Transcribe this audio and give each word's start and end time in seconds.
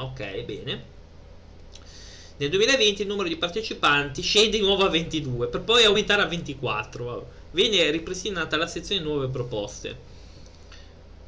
Ok, 0.00 0.44
bene. 0.44 0.98
Nel 2.38 2.48
2020 2.48 3.02
il 3.02 3.06
numero 3.06 3.28
di 3.28 3.36
partecipanti 3.36 4.22
scende 4.22 4.56
di 4.56 4.64
nuovo 4.64 4.86
a 4.86 4.88
22 4.88 5.48
per 5.48 5.60
poi 5.60 5.84
aumentare 5.84 6.22
a 6.22 6.26
24. 6.26 7.38
Viene 7.50 7.90
ripristinata 7.90 8.56
la 8.56 8.66
sezione 8.66 9.02
nuove 9.02 9.28
proposte. 9.28 10.08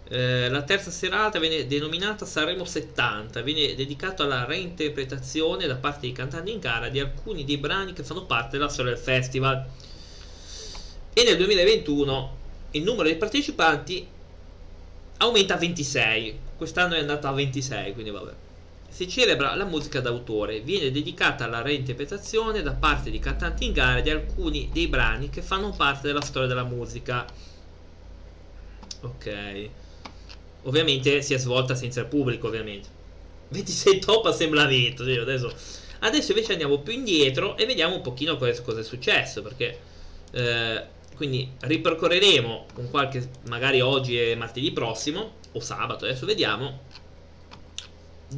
Eh, 0.08 0.48
la 0.48 0.62
terza 0.62 0.90
serata 0.90 1.38
viene 1.38 1.66
denominata 1.66 2.24
Sanremo 2.24 2.64
70, 2.64 3.43
viene 3.43 3.74
dedicata 3.74 4.22
alla 4.22 4.46
reinterpretazione 4.46 5.67
da 5.67 5.77
parte 5.77 6.01
dei 6.01 6.13
cantanti 6.13 6.53
in 6.53 6.59
gara 6.59 6.89
di 6.89 6.99
alcuni 6.99 7.45
dei 7.45 7.59
brani 7.59 7.93
che 7.93 8.04
fanno 8.04 8.25
parte 8.25 8.57
della 8.57 8.71
storia 8.71 8.93
del 8.93 9.03
festival. 9.03 9.67
E 11.13 11.25
nel 11.25 11.37
2021 11.37 12.37
il 12.71 12.83
numero 12.85 13.03
dei 13.03 13.17
partecipanti 13.17 14.07
aumenta 15.19 15.54
a 15.57 15.59
26, 15.59 16.39
quest'anno 16.57 16.95
è 16.95 17.01
andato 17.01 17.27
a 17.27 17.33
26, 17.33 17.93
quindi 17.93 18.11
vabbè 18.11 18.33
si 18.93 19.09
celebra 19.09 19.55
la 19.55 19.65
musica 19.65 20.01
d'autore, 20.01 20.61
viene 20.61 20.91
dedicata 20.91 21.45
alla 21.45 21.62
reinterpretazione 21.62 22.61
da 22.61 22.75
parte 22.75 23.11
di 23.11 23.19
cantanti 23.19 23.65
in 23.65 23.73
gara 23.73 24.03
di 24.03 24.11
alcuni 24.11 24.69
dei 24.71 24.87
brani 24.87 25.30
che 25.30 25.41
fanno 25.41 25.71
parte 25.71 26.09
della 26.09 26.21
storia 26.21 26.47
della 26.47 26.65
musica. 26.65 27.25
Ok. 29.01 29.69
Ovviamente 30.65 31.23
si 31.23 31.33
è 31.33 31.39
svolta 31.39 31.75
senza 31.75 32.01
il 32.01 32.07
pubblico, 32.07 32.49
ovviamente. 32.49 32.89
26 33.49 33.99
top 33.99 34.27
assemblamento, 34.27 35.05
sì, 35.05 35.13
adesso. 35.13 35.51
Adesso 36.01 36.33
invece 36.33 36.52
andiamo 36.52 36.80
più 36.80 36.93
indietro 36.93 37.57
e 37.57 37.65
vediamo 37.65 37.95
un 37.95 38.02
pochino 38.02 38.37
cosa, 38.37 38.61
cosa 38.63 38.80
è 38.80 38.85
successo, 38.85 39.41
perché... 39.41 39.79
Eh, 40.33 41.01
quindi 41.16 41.51
ripercorreremo 41.61 42.66
con 42.74 42.91
qualche... 42.91 43.27
magari 43.49 43.80
oggi 43.80 44.21
e 44.21 44.35
martedì 44.35 44.71
prossimo, 44.73 45.37
o 45.52 45.61
sabato, 45.61 46.05
adesso 46.05 46.27
vediamo 46.27 46.80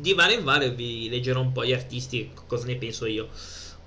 di 0.01 0.13
vario 0.15 0.39
in 0.39 0.45
vario 0.45 0.75
vi 0.75 1.09
leggerò 1.09 1.41
un 1.41 1.53
po' 1.53 1.65
gli 1.65 1.73
artisti 1.73 2.31
cosa 2.47 2.67
ne 2.67 2.77
penso 2.77 3.07
io. 3.07 3.29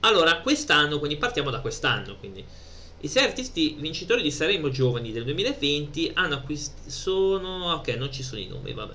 Allora, 0.01 0.41
quest'anno, 0.41 0.99
quindi 0.99 1.17
partiamo 1.17 1.49
da 1.49 1.59
quest'anno, 1.59 2.17
quindi 2.17 2.43
i 3.01 3.07
sei 3.07 3.25
artisti 3.25 3.75
vincitori 3.79 4.21
di 4.23 4.31
Sanremo 4.31 4.69
Giovani 4.69 5.11
del 5.11 5.23
2020 5.23 6.11
hanno 6.15 6.35
acquistato 6.35 6.89
sono 6.89 7.73
ok, 7.73 7.89
non 7.89 8.11
ci 8.11 8.23
sono 8.23 8.41
i 8.41 8.47
nomi, 8.47 8.73
vabbè. 8.73 8.93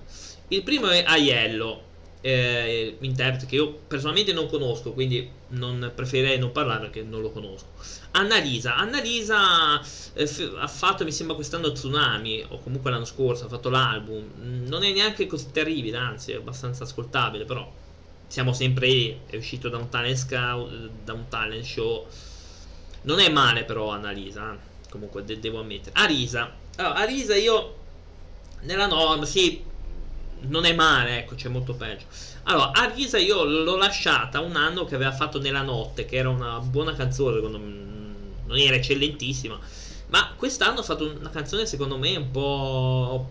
Il 0.48 0.62
primo 0.62 0.88
è 0.88 1.04
Aiello, 1.06 1.90
eh, 2.22 2.96
interprete 3.00 3.46
che 3.46 3.56
io 3.56 3.72
personalmente 3.86 4.32
non 4.32 4.48
conosco, 4.48 4.92
quindi 4.92 5.28
non 5.48 5.92
preferirei 5.94 6.38
non 6.38 6.52
parlare 6.52 6.82
perché 6.82 7.02
non 7.02 7.20
lo 7.20 7.30
conosco. 7.30 7.66
Annalisa, 8.12 8.76
Annalisa 8.76 9.80
eh, 10.14 10.52
ha 10.56 10.68
fatto 10.68 11.04
mi 11.04 11.12
sembra 11.12 11.34
quest'anno 11.34 11.72
Tsunami 11.72 12.44
o 12.48 12.60
comunque 12.60 12.90
l'anno 12.90 13.04
scorso 13.04 13.46
ha 13.46 13.48
fatto 13.48 13.68
l'album. 13.68 14.64
Non 14.66 14.84
è 14.84 14.92
neanche 14.92 15.26
così 15.26 15.50
terribile, 15.50 15.96
anzi 15.96 16.32
è 16.32 16.36
abbastanza 16.36 16.84
ascoltabile, 16.84 17.44
però 17.44 17.70
siamo 18.28 18.52
sempre 18.52 18.86
lì, 18.86 19.20
è 19.26 19.36
uscito 19.36 19.68
da 19.68 19.76
un 19.76 19.88
talent 19.88 20.16
scout, 20.16 20.90
da 21.04 21.12
un 21.12 21.26
talent 21.28 21.64
show. 21.64 22.06
Non 23.02 23.18
è 23.18 23.28
male 23.28 23.64
però 23.64 23.90
Annalisa, 23.90 24.54
eh. 24.54 24.88
comunque 24.90 25.24
de- 25.24 25.40
devo 25.40 25.58
ammettere. 25.58 25.96
Arisa. 25.96 26.54
Allora, 26.76 26.94
Arisa 26.94 27.34
io 27.34 27.80
nella 28.60 28.86
norma, 28.86 29.24
sì, 29.24 29.62
non 30.48 30.64
è 30.64 30.74
male, 30.74 31.18
ecco, 31.18 31.34
c'è 31.34 31.48
molto 31.48 31.74
peggio. 31.74 32.06
Allora, 32.44 32.72
Arisa 32.72 33.18
io 33.18 33.44
l'ho 33.44 33.76
lasciata 33.76 34.40
un 34.40 34.56
anno 34.56 34.84
che 34.84 34.94
aveva 34.94 35.12
fatto 35.12 35.40
Nella 35.40 35.62
notte, 35.62 36.04
che 36.04 36.16
era 36.16 36.28
una 36.28 36.58
buona 36.58 36.94
canzone, 36.94 37.36
secondo 37.36 37.58
me, 37.58 37.72
non 38.46 38.58
era 38.58 38.76
eccellentissima, 38.76 39.58
ma 40.08 40.34
quest'anno 40.36 40.80
ha 40.80 40.82
fatto 40.82 41.10
una 41.18 41.30
canzone 41.30 41.66
secondo 41.66 41.98
me 41.98 42.16
un 42.16 42.30
po'... 42.30 43.30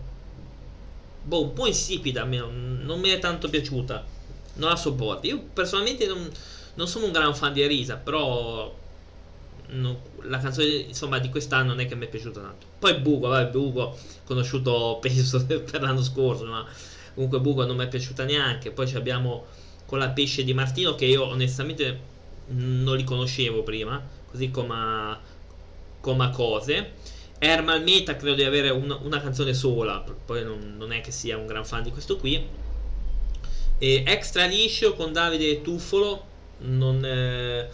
Boh, 1.24 1.42
un 1.42 1.52
po' 1.52 1.66
insipida, 1.68 2.24
non 2.24 2.98
mi 2.98 3.10
è 3.10 3.18
tanto 3.20 3.48
piaciuta, 3.48 4.04
non 4.54 4.70
la 4.70 4.76
sopporto. 4.76 5.26
Io 5.28 5.40
personalmente 5.52 6.04
non, 6.06 6.28
non 6.74 6.88
sono 6.88 7.06
un 7.06 7.12
gran 7.12 7.32
fan 7.32 7.52
di 7.52 7.62
Arisa, 7.62 7.96
però 7.96 8.74
non, 9.68 9.96
la 10.22 10.38
canzone 10.38 10.66
insomma 10.66 11.18
di 11.18 11.28
quest'anno 11.28 11.68
non 11.68 11.80
è 11.80 11.86
che 11.86 11.94
mi 11.94 12.06
è 12.06 12.08
piaciuta 12.08 12.40
tanto. 12.40 12.66
Poi 12.78 12.94
Bugo, 12.98 13.28
vabbè, 13.28 13.50
Bugo 13.50 13.96
conosciuto 14.24 14.98
penso 15.00 15.44
per 15.44 15.80
l'anno 15.80 16.02
scorso, 16.02 16.44
ma 16.46 16.66
comunque 17.14 17.40
Bugo 17.40 17.64
non 17.66 17.76
mi 17.76 17.84
è 17.84 17.88
piaciuta 17.88 18.24
neanche. 18.24 18.70
Poi 18.70 18.92
abbiamo 18.94 19.46
con 19.86 19.98
la 19.98 20.10
pesce 20.10 20.44
di 20.44 20.54
Martino 20.54 20.94
che 20.94 21.04
io 21.04 21.26
onestamente 21.26 22.10
non 22.46 22.96
li 22.96 23.04
conoscevo 23.04 23.62
prima 23.62 24.02
così 24.30 24.50
come 24.50 25.18
come 26.00 26.30
cose. 26.32 26.92
Ermal 27.38 27.82
Meta 27.82 28.16
credo 28.16 28.34
di 28.36 28.44
avere 28.44 28.70
una, 28.70 28.98
una 29.02 29.20
canzone 29.20 29.52
sola 29.52 30.04
poi 30.24 30.44
non, 30.44 30.74
non, 30.76 30.92
è 30.92 31.00
che 31.00 31.10
sia 31.10 31.36
un 31.36 31.46
gran 31.46 31.64
fan 31.64 31.82
di 31.82 31.90
questo 31.90 32.16
qui. 32.16 32.44
E 33.78 34.04
Extra 34.06 34.46
Liscio 34.46 34.94
con 34.94 35.12
Davide 35.12 35.60
Tuffolo 35.60 36.30
non 36.58 37.04
eh, 37.04 37.68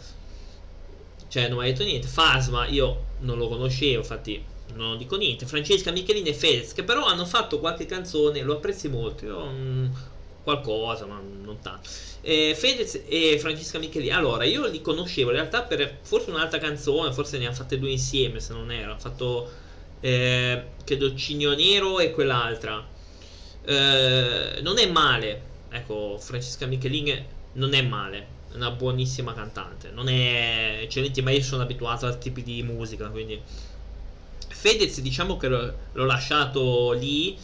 cioè 1.28 1.48
non 1.48 1.58
mi 1.58 1.64
ha 1.64 1.66
detto 1.66 1.84
niente. 1.84 2.06
Fasma 2.06 2.66
io 2.66 3.04
non 3.20 3.38
lo 3.38 3.48
conoscevo 3.48 3.98
infatti 3.98 4.42
non 4.74 4.96
dico 4.96 5.16
niente. 5.16 5.46
Francesca 5.46 5.90
Michelini 5.90 6.28
e 6.28 6.34
Fedez, 6.34 6.72
che 6.72 6.84
però 6.84 7.04
hanno 7.04 7.24
fatto 7.24 7.58
qualche 7.58 7.86
canzone, 7.86 8.42
lo 8.42 8.54
apprezzi 8.54 8.88
molto. 8.88 9.24
Io, 9.24 9.44
mh, 9.44 9.92
qualcosa, 10.42 11.04
ma 11.06 11.20
non 11.20 11.58
tanto. 11.60 11.88
Eh, 12.22 12.54
Fedez 12.56 13.02
e 13.06 13.38
Francesca 13.38 13.78
Michelini. 13.78 14.10
Allora, 14.10 14.44
io 14.44 14.66
li 14.66 14.80
conoscevo 14.80 15.30
in 15.30 15.36
realtà 15.36 15.62
per 15.62 15.98
forse 16.02 16.30
un'altra 16.30 16.58
canzone, 16.58 17.12
forse 17.12 17.38
ne 17.38 17.46
hanno 17.46 17.54
fatte 17.54 17.78
due 17.78 17.90
insieme, 17.90 18.40
se 18.40 18.52
non 18.52 18.70
era. 18.70 18.92
Hanno 18.92 18.98
fatto, 18.98 19.50
eh, 20.00 20.64
credo, 20.84 21.14
Cigno 21.14 21.54
Nero 21.54 21.98
e 22.00 22.12
quell'altra. 22.12 22.86
Eh, 23.64 24.60
non 24.62 24.78
è 24.78 24.86
male. 24.90 25.42
Ecco, 25.70 26.16
Francesca 26.18 26.66
Michelini 26.66 27.26
non 27.54 27.74
è 27.74 27.82
male. 27.82 28.36
È 28.50 28.54
una 28.54 28.70
buonissima 28.70 29.34
cantante. 29.34 29.90
Non 29.90 30.08
è 30.08 30.78
eccellente, 30.82 31.20
ma 31.20 31.30
io 31.30 31.42
sono 31.42 31.62
abituato 31.62 32.06
a 32.06 32.14
tipi 32.14 32.42
di 32.42 32.62
musica, 32.62 33.08
quindi 33.08 33.38
Fedez 34.60 35.00
diciamo 35.00 35.36
che 35.36 35.46
l'ho 35.46 36.04
lasciato 36.04 36.90
lì 36.90 37.38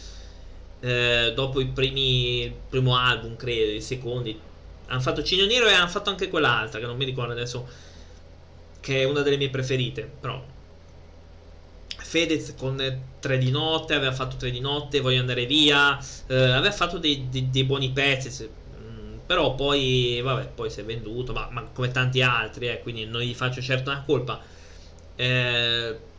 eh, 0.80 1.32
dopo 1.32 1.60
i 1.60 1.66
primi 1.66 2.42
il 2.42 2.52
primo 2.69 2.97
album 2.97 3.36
credo 3.36 3.70
i 3.70 3.80
secondi. 3.80 4.36
Hanno 4.86 5.00
fatto 5.00 5.22
Cigno 5.22 5.47
Nero 5.47 5.69
e 5.69 5.72
hanno 5.75 5.86
fatto 5.86 6.10
anche 6.10 6.28
quell'altra 6.28 6.80
che 6.80 6.86
non 6.86 6.97
mi 6.97 7.04
ricordo 7.04 7.30
adesso 7.30 7.69
che 8.80 9.02
è 9.02 9.04
una 9.04 9.22
delle 9.22 9.36
mie 9.36 9.48
preferite 9.48 10.10
però. 10.20 10.44
Fedez 11.97 12.54
con 12.56 12.82
Tre 13.20 13.38
di 13.38 13.50
notte 13.52 13.94
aveva 13.94 14.12
fatto 14.12 14.34
Tre 14.36 14.50
di 14.50 14.60
notte 14.60 15.00
Voglio 15.00 15.20
andare 15.20 15.46
via 15.46 15.96
eh, 16.26 16.34
aveva 16.34 16.72
fatto 16.72 16.98
dei, 16.98 17.28
dei, 17.31 17.48
dei 17.48 17.62
buoni 17.62 17.91
pezzi 17.91 18.31
se, 18.31 18.48
mh, 18.48 19.20
però 19.25 19.54
poi 19.54 20.20
vabbè 20.20 20.48
poi 20.48 20.69
si 20.69 20.81
è 20.81 20.84
venduto 20.84 21.32
ma, 21.32 21.48
ma 21.52 21.62
come 21.72 21.92
tanti 21.92 22.22
altri 22.22 22.69
eh, 22.69 22.81
quindi 22.81 23.04
non 23.06 23.20
gli 23.20 23.34
faccio 23.34 23.62
certo 23.62 23.91
una 23.91 24.02
colpa. 24.04 24.41
Eh, 25.14 26.12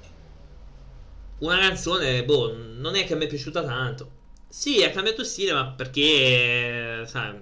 una 1.40 1.60
canzone, 1.60 2.24
boh, 2.24 2.56
non 2.78 2.96
è 2.96 3.06
che 3.06 3.16
mi 3.16 3.26
è 3.26 3.28
piaciuta 3.28 3.64
tanto. 3.64 4.12
Sì, 4.48 4.84
ha 4.84 4.92
cambiato 4.92 5.24
stile, 5.24 5.54
ma 5.54 5.68
perché, 5.68 7.04
sai, 7.08 7.34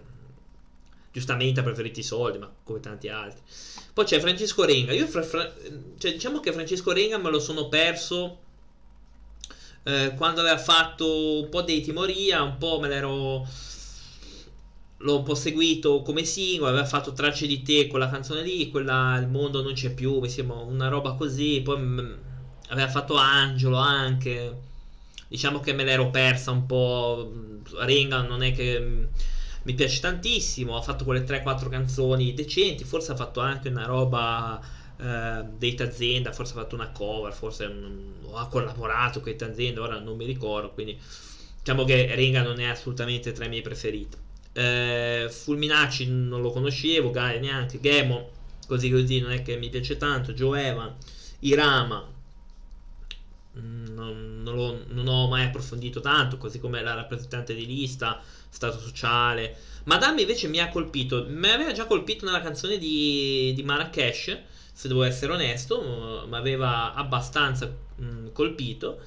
giustamente 1.12 1.60
ha 1.60 1.64
preferito 1.64 2.00
i 2.00 2.04
soldi, 2.04 2.40
ma 2.40 2.52
come 2.64 2.80
tanti 2.80 3.08
altri. 3.08 3.42
Poi 3.94 4.06
c'è 4.06 4.20
Francesco 4.20 4.66
Renga. 4.66 4.94
Io, 4.94 5.06
fra, 5.08 5.22
fra, 5.22 5.54
cioè, 5.98 6.12
diciamo 6.14 6.40
che 6.40 6.52
Francesco 6.52 6.92
Renga 6.92 7.18
me 7.18 7.30
lo 7.30 7.40
sono 7.40 7.70
perso 7.70 8.40
eh, 9.84 10.14
quando 10.16 10.42
aveva 10.42 10.58
fatto 10.58 11.42
un 11.42 11.50
po' 11.50 11.62
dei 11.62 11.82
timoria, 11.82 12.42
un 12.42 12.58
po' 12.58 12.80
me 12.80 12.88
l'ero. 12.88 13.48
L'ho 14.98 15.18
un 15.18 15.24
po' 15.24 15.36
seguito 15.36 16.02
come 16.02 16.24
singolo, 16.24 16.70
aveva 16.70 16.86
fatto 16.86 17.12
tracce 17.12 17.46
di 17.46 17.62
te, 17.62 17.88
quella 17.88 18.10
canzone 18.10 18.42
lì, 18.42 18.70
quella 18.70 19.18
Il 19.20 19.28
mondo 19.28 19.62
non 19.62 19.74
c'è 19.74 19.94
più, 19.94 20.20
mi 20.20 20.30
sembra 20.30 20.58
una 20.58 20.88
roba 20.88 21.14
così. 21.14 21.62
Poi 21.62 21.78
aveva 22.74 22.90
fatto 22.90 23.16
Angelo 23.16 23.78
anche. 23.78 24.72
Diciamo 25.28 25.60
che 25.60 25.74
me 25.74 25.84
l'ero 25.84 26.10
persa 26.10 26.52
un 26.52 26.66
po' 26.66 27.32
Ringa 27.80 28.22
non 28.22 28.44
è 28.44 28.52
che 28.54 29.08
mi 29.64 29.74
piace 29.74 30.00
tantissimo 30.02 30.76
ha 30.78 30.82
fatto 30.82 31.06
quelle 31.06 31.24
3-4 31.24 31.70
canzoni 31.70 32.34
decenti 32.34 32.84
forse 32.84 33.14
ha 33.14 33.16
fatto 33.16 33.40
anche 33.40 33.70
una 33.70 33.86
roba 33.86 34.62
eh, 34.98 35.44
dei 35.58 35.74
Tazenda 35.74 36.34
forse 36.34 36.52
ha 36.54 36.62
fatto 36.62 36.76
una 36.76 36.90
cover 36.90 37.34
forse 37.34 37.74
ha 38.34 38.48
collaborato 38.48 39.22
con 39.22 39.32
i 39.32 39.36
Tazenda 39.36 39.82
ora 39.82 40.00
non 40.00 40.18
mi 40.18 40.26
ricordo 40.26 40.72
quindi 40.72 41.00
diciamo 41.58 41.86
che 41.86 42.14
Ringa 42.14 42.44
non 42.44 42.60
è 42.60 42.66
assolutamente 42.66 43.32
tra 43.32 43.46
i 43.46 43.50
miei 43.50 43.62
preferiti. 43.62 44.18
Eh, 44.56 45.28
Fulminacci 45.32 46.08
non 46.12 46.42
lo 46.42 46.52
conoscevo 46.52 47.10
Gaia 47.10 47.40
neanche 47.40 47.80
Gemo 47.80 48.30
così 48.68 48.92
così 48.92 49.20
non 49.20 49.32
è 49.32 49.42
che 49.42 49.56
mi 49.56 49.70
piace 49.70 49.98
tanto 49.98 50.34
Joe 50.34 50.94
Irama 51.40 52.13
non, 53.54 54.42
non, 54.44 54.56
lo, 54.56 54.84
non, 54.88 55.08
ho 55.08 55.28
mai 55.28 55.46
approfondito 55.46 56.00
tanto, 56.00 56.38
così 56.38 56.60
come 56.60 56.82
la 56.82 56.94
rappresentante 56.94 57.54
di 57.54 57.66
lista, 57.66 58.22
stato 58.50 58.80
sociale. 58.80 59.56
Madame 59.86 60.22
invece 60.22 60.48
mi 60.48 60.60
ha 60.60 60.70
colpito, 60.70 61.26
mi 61.28 61.50
aveva 61.50 61.72
già 61.72 61.86
colpito 61.86 62.26
nella 62.26 62.42
canzone 62.42 62.78
di, 62.78 63.54
di 63.56 63.64
Marrakesh, 63.64 64.38
se 64.74 64.88
devo 64.88 65.04
essere 65.04 65.34
onesto, 65.34 66.26
mi 66.28 66.36
aveva 66.36 66.94
abbastanza 66.94 67.72
mh, 67.96 68.32
colpito. 68.32 69.00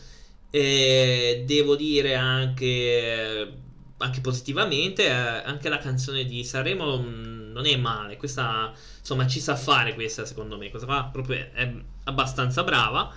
E 0.50 1.42
devo 1.44 1.74
dire 1.76 2.14
anche 2.14 3.64
anche 3.98 4.20
positivamente, 4.20 5.06
eh, 5.06 5.10
anche 5.10 5.68
la 5.68 5.78
canzone 5.78 6.24
di 6.24 6.44
Sanremo 6.44 6.98
mh, 6.98 7.52
non 7.52 7.66
è 7.66 7.76
male, 7.76 8.16
questa 8.16 8.72
insomma 8.98 9.26
ci 9.26 9.40
sa 9.40 9.56
fare 9.56 9.94
questa 9.94 10.24
secondo 10.26 10.58
me, 10.58 10.68
questa 10.68 10.86
qua 10.86 11.08
proprio 11.10 11.48
è 11.52 11.74
abbastanza 12.04 12.62
brava, 12.62 13.12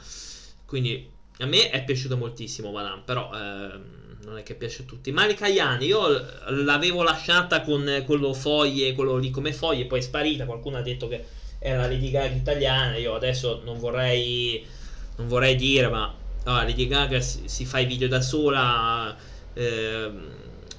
quindi 0.65 1.17
a 1.39 1.45
me 1.45 1.69
è 1.69 1.83
piaciuto 1.83 2.18
moltissimo 2.18 2.71
Madame, 2.71 3.01
però 3.06 3.31
eh, 3.33 3.80
non 4.24 4.38
è 4.38 4.44
che 4.44 4.56
piace 4.56 4.81
a 4.81 4.86
tutti. 4.86 5.12
Malika 5.12 5.45
Ayane, 5.45 5.86
io 5.86 6.07
l'avevo 6.50 7.01
lasciata 7.01 7.62
con 7.62 8.03
quello 8.06 8.33
foglie, 8.33 8.94
quello 8.94 9.18
lì 9.18 9.30
come 9.31 9.53
foglie, 9.53 9.86
poi 9.86 10.00
è 10.00 10.01
sparita, 10.01 10.45
qualcuno 10.45 10.77
ha 10.77 10.81
detto 10.81 11.07
che 11.07 11.25
era 11.59 11.81
la 11.81 11.88
Lady 11.88 12.12
Gaga 12.12 12.36
italiana, 12.36 12.97
io 12.97 13.15
adesso 13.15 13.62
non 13.63 13.80
vorrei, 13.80 14.65
non 15.15 15.27
vorrei 15.27 15.56
dire, 15.56 15.88
ma 15.88 16.13
allora, 16.44 16.63
Lady 16.63 16.88
Gaga 16.88 17.21
si, 17.21 17.44
si, 17.45 17.65
fa 17.65 17.80
i 17.80 17.85
video 17.85 18.09
da 18.09 18.21
sola, 18.21 19.15
eh, 19.53 20.12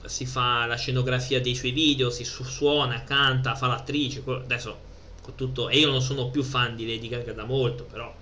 si 0.05 0.27
fa 0.27 0.67
la 0.67 0.77
scenografia 0.77 1.41
dei 1.41 1.55
suoi 1.55 1.71
video, 1.71 2.11
si 2.11 2.25
suona, 2.25 3.03
canta, 3.05 3.55
fa 3.55 3.67
l'attrice, 3.67 4.23
adesso 4.27 4.89
con 5.23 5.35
tutto, 5.35 5.71
e 5.71 5.79
io 5.79 5.91
non 5.91 6.03
sono 6.03 6.29
più 6.29 6.43
fan 6.43 6.77
di 6.77 6.87
Lady 6.87 7.09
Gaga 7.09 7.33
da 7.33 7.45
molto, 7.45 7.85
però 7.85 8.15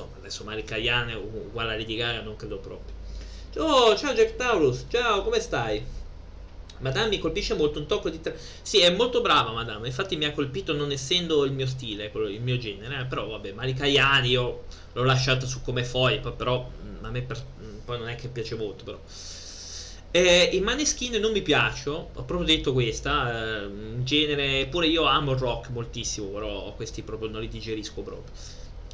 insomma 0.00 0.18
adesso 0.18 0.44
Malika 0.44 0.74
Ayane 0.74 1.14
uguale 1.14 1.74
a 1.74 1.76
Lady 1.76 1.96
Gaga 1.96 2.22
non 2.22 2.36
credo 2.36 2.58
proprio. 2.58 2.98
Oh, 3.56 3.96
ciao 3.96 4.14
Jack 4.14 4.36
Taurus, 4.36 4.86
ciao, 4.88 5.22
come 5.22 5.40
stai? 5.40 5.84
Madame 6.78 7.08
mi 7.08 7.18
colpisce 7.18 7.54
molto 7.54 7.78
un 7.78 7.86
tocco 7.86 8.08
di... 8.08 8.20
Tra... 8.20 8.32
Sì, 8.62 8.78
è 8.78 8.90
molto 8.90 9.20
brava 9.20 9.52
Madame, 9.52 9.86
infatti 9.88 10.16
mi 10.16 10.24
ha 10.24 10.32
colpito 10.32 10.72
non 10.72 10.90
essendo 10.92 11.44
il 11.44 11.52
mio 11.52 11.66
stile, 11.66 12.10
il 12.14 12.40
mio 12.40 12.56
genere, 12.56 13.02
eh? 13.02 13.04
però 13.04 13.26
vabbè, 13.26 13.52
Malika 13.52 13.84
Ayane 13.84 14.28
io 14.28 14.64
l'ho 14.92 15.04
lasciata 15.04 15.46
su 15.46 15.60
come 15.62 15.84
foi, 15.84 16.20
però 16.20 16.68
mm, 16.68 17.04
a 17.04 17.10
me 17.10 17.22
per... 17.22 17.44
Mm, 17.62 17.78
poi 17.84 17.98
non 17.98 18.08
è 18.08 18.14
che 18.14 18.28
piace 18.28 18.54
molto, 18.54 18.84
però... 18.84 18.98
Eh, 20.12 20.50
I 20.52 20.60
maneskin 20.60 21.20
non 21.20 21.30
mi 21.30 21.42
piacciono, 21.42 22.10
ho 22.14 22.24
proprio 22.24 22.42
detto 22.44 22.72
questa, 22.72 23.62
eh, 23.62 23.70
genere, 24.02 24.66
pure 24.66 24.88
io 24.88 25.04
amo 25.04 25.32
il 25.32 25.38
rock 25.38 25.68
moltissimo, 25.68 26.28
però 26.28 26.72
questi 26.74 27.02
proprio 27.02 27.28
non 27.28 27.40
li 27.42 27.48
digerisco 27.48 28.00
proprio. 28.00 28.32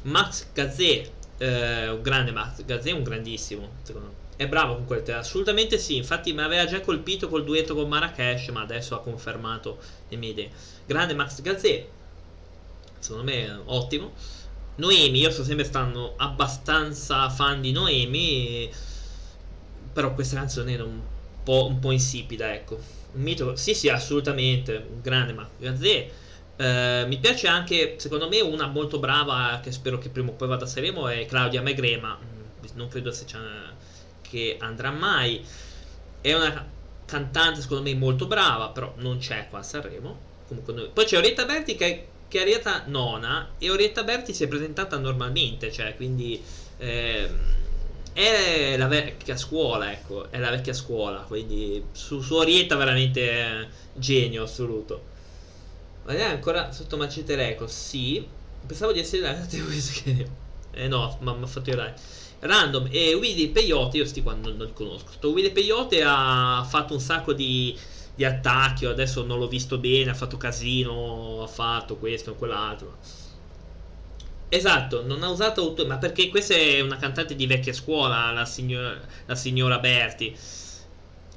Max 0.03 0.47
Gazzè, 0.53 1.09
eh, 1.37 1.89
un 1.89 2.01
grande 2.01 2.31
Max 2.31 2.63
Gazzè, 2.63 2.91
un 2.91 3.03
grandissimo, 3.03 3.69
secondo 3.83 4.07
me. 4.07 4.13
È 4.37 4.47
bravo 4.47 4.75
con 4.75 4.85
quel 4.85 5.01
tema, 5.03 5.19
assolutamente 5.19 5.79
sì. 5.79 5.95
Infatti 5.95 6.31
mi 6.31 6.41
aveva 6.41 6.65
già 6.65 6.79
colpito 6.81 7.27
col 7.27 7.43
duetto 7.43 7.73
con 7.73 7.87
Marrakesh, 7.87 8.49
ma 8.49 8.61
adesso 8.61 8.95
ha 8.95 9.01
confermato 9.01 9.79
le 10.09 10.17
mie 10.17 10.29
idee. 10.29 10.49
Grande 10.85 11.15
Max 11.15 11.41
Gazzè, 11.41 11.87
secondo 12.99 13.23
me 13.23 13.61
ottimo. 13.65 14.13
Noemi, 14.75 15.19
io 15.19 15.31
sto 15.31 15.43
sempre 15.43 15.65
stando 15.65 16.13
abbastanza 16.17 17.29
fan 17.29 17.61
di 17.61 17.71
Noemi, 17.71 18.69
però 19.91 20.13
questa 20.13 20.35
canzone 20.35 20.73
era 20.73 20.83
un 20.83 21.01
po', 21.43 21.65
un 21.65 21.79
po 21.79 21.91
insipida, 21.91 22.53
ecco. 22.53 22.75
Un 23.13 23.21
mito, 23.21 23.55
sì 23.55 23.73
sì, 23.73 23.89
assolutamente, 23.89 24.87
grande 25.01 25.33
Max 25.33 25.47
Gazzè. 25.57 26.09
Uh, 26.57 27.07
mi 27.07 27.17
piace 27.19 27.47
anche, 27.47 27.95
secondo 27.97 28.27
me, 28.27 28.41
una 28.41 28.65
molto 28.65 28.97
brava 28.97 29.59
che 29.61 29.71
spero 29.71 29.99
che 29.99 30.09
prima 30.09 30.31
o 30.31 30.33
poi 30.33 30.47
vada 30.47 30.65
a 30.65 30.67
Seremo 30.67 31.07
è 31.07 31.25
Claudia 31.25 31.61
Megrema. 31.61 32.17
Non 32.73 32.87
credo 32.87 33.13
che 34.21 34.57
andrà 34.59 34.91
mai. 34.91 35.45
È 36.19 36.33
una 36.33 36.75
cantante 37.05 37.61
secondo 37.61 37.83
me 37.83 37.95
molto 37.95 38.27
brava, 38.27 38.69
però 38.69 38.93
non 38.97 39.17
c'è 39.17 39.47
qua 39.49 39.59
a 39.59 39.63
Sanremo. 39.63 40.25
Comunque 40.47 40.73
noi... 40.73 40.89
Poi 40.91 41.05
c'è 41.05 41.17
Orietta 41.17 41.45
Berti 41.45 41.75
che, 41.75 42.07
che 42.27 42.37
è 42.37 42.41
arrivata 42.41 42.83
nona 42.87 43.51
e 43.57 43.69
Orietta 43.69 44.03
Berti 44.03 44.33
si 44.33 44.43
è 44.43 44.47
presentata 44.47 44.97
normalmente, 44.97 45.71
cioè 45.71 45.95
quindi 45.95 46.41
eh, 46.77 47.29
è 48.13 48.75
la 48.77 48.87
vecchia 48.87 49.37
scuola, 49.37 49.91
ecco, 49.91 50.29
è 50.31 50.37
la 50.39 50.49
vecchia 50.49 50.73
scuola, 50.73 51.19
quindi 51.19 51.83
su, 51.91 52.21
su 52.21 52.35
Orietta 52.35 52.75
veramente 52.75 53.29
eh, 53.29 53.67
genio 53.93 54.43
assoluto. 54.43 55.15
Ma 56.07 56.13
è 56.13 56.23
ancora 56.23 56.71
sotto 56.71 56.95
Macete 56.95 57.35
Records? 57.35 57.89
Sì. 57.89 58.25
Pensavo 58.65 58.93
di 58.93 58.99
essere 58.99 59.23
la 59.23 59.35
Eh 60.71 60.87
no, 60.87 61.17
ma 61.21 61.33
mi 61.33 61.43
ha 61.43 61.47
fatto 61.47 61.69
io 61.69 61.93
Random 62.39 62.87
e 62.91 63.13
Willy 63.15 63.49
Peyote, 63.49 63.97
io 63.97 64.05
sti 64.05 64.21
qua 64.21 64.33
non, 64.33 64.55
non 64.55 64.71
conosco. 64.71 65.11
Sto 65.11 65.31
Willy 65.31 65.51
Peyote 65.51 66.01
ha 66.05 66.65
fatto 66.69 66.93
un 66.93 67.01
sacco 67.01 67.33
di, 67.33 67.77
di 68.15 68.23
attacchi, 68.23 68.85
adesso 68.85 69.25
non 69.25 69.39
l'ho 69.39 69.47
visto 69.47 69.79
bene, 69.79 70.11
ha 70.11 70.13
fatto 70.13 70.37
casino, 70.37 71.41
ha 71.43 71.47
fatto 71.47 71.97
questo 71.97 72.31
e 72.31 72.35
quell'altro. 72.35 72.97
Esatto, 74.49 75.03
non 75.05 75.23
ha 75.23 75.29
usato 75.29 75.61
autore, 75.61 75.89
ma 75.89 75.97
perché 75.97 76.29
questa 76.29 76.53
è 76.53 76.79
una 76.79 76.95
cantante 76.95 77.35
di 77.35 77.47
vecchia 77.47 77.73
scuola, 77.73 78.31
la, 78.31 78.45
signor, 78.45 79.01
la 79.25 79.35
signora 79.35 79.79
Berti. 79.79 80.33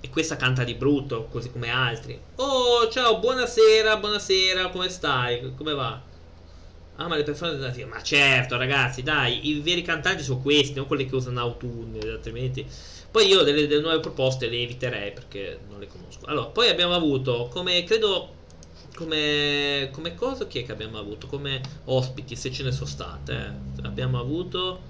E 0.03 0.09
questa 0.09 0.37
canta 0.37 0.65
di 0.65 0.75
brutto, 0.75 1.27
così 1.31 1.51
come 1.51 1.69
altri. 1.69 2.19
Oh, 2.37 2.89
ciao, 2.89 3.19
buonasera, 3.19 3.99
buonasera, 3.99 4.71
come 4.71 4.89
stai? 4.89 5.53
Come 5.55 5.75
va? 5.75 6.01
Ah, 6.97 7.07
ma 7.07 7.17
le 7.17 7.23
persone 7.23 7.51
alternative. 7.51 7.87
Ma 7.87 8.03
certo, 8.03 8.57
ragazzi, 8.57 9.03
dai, 9.03 9.49
i 9.49 9.61
veri 9.61 9.83
cantanti 9.83 10.23
sono 10.23 10.41
questi, 10.41 10.75
non 10.75 10.87
quelli 10.87 11.07
che 11.07 11.15
usano 11.15 11.41
autotune, 11.41 11.99
altrimenti. 12.09 12.67
Poi 13.11 13.27
io 13.27 13.43
delle, 13.43 13.67
delle, 13.67 13.83
nuove 13.83 14.01
proposte 14.01 14.49
le 14.49 14.63
eviterei 14.63 15.13
perché 15.13 15.61
non 15.69 15.79
le 15.79 15.87
conosco. 15.87 16.25
Allora, 16.27 16.47
poi 16.47 16.69
abbiamo 16.69 16.95
avuto, 16.95 17.49
come 17.51 17.85
credo, 17.85 18.35
come, 18.95 19.91
come 19.93 20.15
cosa, 20.15 20.47
chi 20.47 20.61
è 20.61 20.65
che 20.65 20.73
abbiamo 20.73 20.99
avuto? 20.99 21.27
Come 21.27 21.61
ospiti, 21.85 22.37
se 22.37 22.51
ce 22.51 22.63
ne 22.63 22.73
sono 22.73 22.87
state. 22.87 23.33
Eh. 23.35 23.87
Abbiamo 23.87 24.19
avuto... 24.19 24.90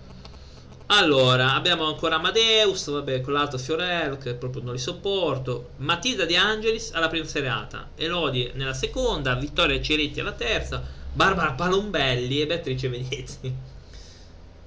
Allora, 0.92 1.54
abbiamo 1.54 1.84
ancora 1.84 2.16
Amadeus, 2.16 2.90
vabbè, 2.90 3.20
con 3.20 3.32
l'altro 3.32 3.58
Fiorello, 3.58 4.16
che 4.16 4.34
proprio 4.34 4.62
non 4.62 4.72
li 4.72 4.81
sopporto. 4.81 5.70
Matilda 5.76 6.25
De 6.25 6.37
Angelis 6.37 6.90
alla 6.92 7.06
prima 7.06 7.26
serata. 7.26 7.90
Elodie 7.94 8.50
nella 8.54 8.75
seconda, 8.75 9.37
Vittoria 9.37 9.81
Ceretti 9.81 10.19
alla 10.19 10.32
terza. 10.32 10.82
Barbara 11.12 11.52
Palombelli 11.52 12.40
e 12.40 12.46
Beatrice 12.46 12.88
Venezi. 12.88 13.54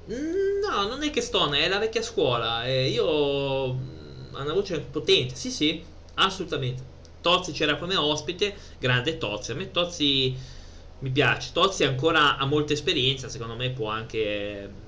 No, 0.05 0.87
non 0.87 1.03
è 1.03 1.09
che 1.09 1.19
Stone, 1.19 1.59
è 1.59 1.67
la 1.67 1.79
vecchia 1.79 2.01
scuola. 2.01 2.63
E 2.63 2.87
io 2.87 3.65
ha 4.31 4.41
una 4.41 4.53
voce 4.53 4.79
potente. 4.79 5.35
Sì, 5.35 5.51
sì, 5.51 5.83
assolutamente. 6.13 6.81
Tozzi 7.19 7.51
c'era 7.51 7.75
come 7.75 7.97
ospite, 7.97 8.55
grande 8.79 9.17
Tozzi. 9.17 9.51
A 9.51 9.55
me 9.55 9.71
Tozzi 9.71 10.33
mi 10.99 11.09
piace. 11.09 11.49
Tozzi 11.51 11.83
ancora 11.83 12.37
ha 12.37 12.45
molta 12.45 12.71
esperienza, 12.71 13.27
secondo 13.27 13.55
me 13.55 13.71
può 13.71 13.89
anche 13.89 14.82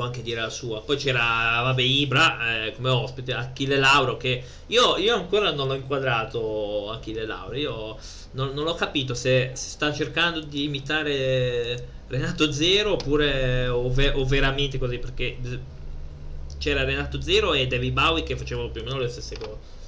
può 0.00 0.08
anche 0.08 0.22
dire 0.22 0.40
la 0.40 0.48
sua. 0.48 0.80
Poi 0.80 0.96
c'era, 0.96 1.60
vabbè, 1.62 1.82
Ibra 1.82 2.64
eh, 2.64 2.74
come 2.74 2.88
ospite, 2.88 3.34
Achille 3.34 3.76
Lauro 3.76 4.16
che 4.16 4.42
io, 4.68 4.96
io 4.96 5.14
ancora 5.14 5.52
non 5.52 5.68
l'ho 5.68 5.74
inquadrato 5.74 6.90
Achille 6.90 7.26
Lauro. 7.26 7.54
Io 7.54 7.98
non, 8.32 8.54
non 8.54 8.66
ho 8.66 8.74
capito 8.74 9.12
se, 9.12 9.50
se, 9.52 9.68
sta 9.68 9.92
cercando 9.92 10.40
di 10.40 10.64
imitare 10.64 11.86
Renato 12.08 12.50
Zero 12.50 12.92
oppure 12.92 13.68
o, 13.68 13.92
ve, 13.92 14.08
o 14.08 14.24
veramente 14.24 14.78
così 14.78 14.98
perché 14.98 15.36
c'era 16.56 16.84
Renato 16.84 17.20
Zero 17.20 17.52
e 17.52 17.66
David 17.66 17.92
Bowie 17.92 18.22
che 18.22 18.36
facevano 18.36 18.70
più 18.70 18.80
o 18.80 18.84
meno 18.84 18.98
le 18.98 19.08
stesse 19.08 19.36
cose. 19.36 19.78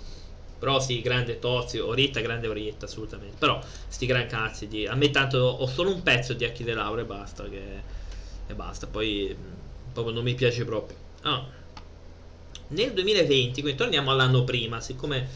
Però 0.59 0.79
sì, 0.79 1.01
grande 1.01 1.39
Tozio, 1.39 1.87
Orietta, 1.87 2.21
grande 2.21 2.49
Orietta, 2.49 2.85
assolutamente. 2.85 3.37
Però 3.39 3.61
sti 3.89 4.07
gran 4.07 4.27
cazzi 4.27 4.69
di... 4.69 4.87
A 4.87 4.95
me 4.95 5.11
tanto 5.11 5.39
ho 5.39 5.67
solo 5.67 5.91
un 5.93 6.03
pezzo 6.03 6.35
di 6.35 6.45
Achille 6.45 6.75
Lauro 6.75 7.01
e 7.01 7.05
basta, 7.05 7.49
che... 7.49 7.61
e 8.47 8.55
basta. 8.55 8.87
Poi 8.87 9.37
proprio 9.93 10.15
non 10.15 10.25
mi 10.25 10.35
piace 10.35 10.65
proprio. 10.65 10.97
Ah. 11.23 11.47
Nel 12.69 12.93
2020, 12.93 13.61
quindi 13.61 13.79
torniamo 13.79 14.11
all'anno 14.11 14.45
prima, 14.45 14.81
siccome 14.81 15.29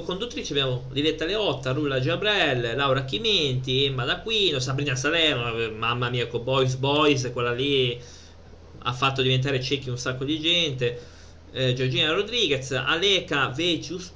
conduttrici 0.00 0.52
abbiamo 0.52 0.84
Diletta 0.90 1.26
Leotta, 1.26 1.72
Rulla 1.72 2.00
Giabrelle, 2.00 2.74
Laura 2.74 3.04
Chimenti, 3.04 3.84
Emma 3.84 4.04
D'Aquino, 4.04 4.58
Sabrina 4.58 4.96
Salerno, 4.96 5.54
eh, 5.58 5.68
mamma 5.68 6.08
mia 6.08 6.26
con 6.28 6.42
Boys 6.42 6.76
Boys, 6.76 7.30
quella 7.32 7.52
lì 7.52 8.00
ha 8.84 8.92
fatto 8.92 9.20
diventare 9.20 9.60
ciechi 9.60 9.90
un 9.90 9.98
sacco 9.98 10.24
di 10.24 10.40
gente, 10.40 11.00
eh, 11.52 11.74
Giorgina 11.74 12.12
Rodriguez, 12.12 12.70
Aleca 12.72 13.48
Vecius, 13.48 14.12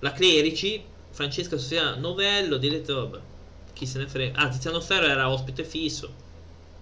la 0.00 0.12
Clerici, 0.12 0.84
Francesca 1.10 1.56
Sofia 1.56 1.94
Novello, 1.94 2.58
vabbè, 2.58 3.18
chi 3.72 3.86
se 3.86 3.98
ne 3.98 4.06
frega, 4.06 4.38
ah 4.38 4.48
Tiziano 4.48 4.80
Ferro 4.80 5.06
era 5.06 5.30
ospite 5.30 5.64
fisso, 5.64 6.12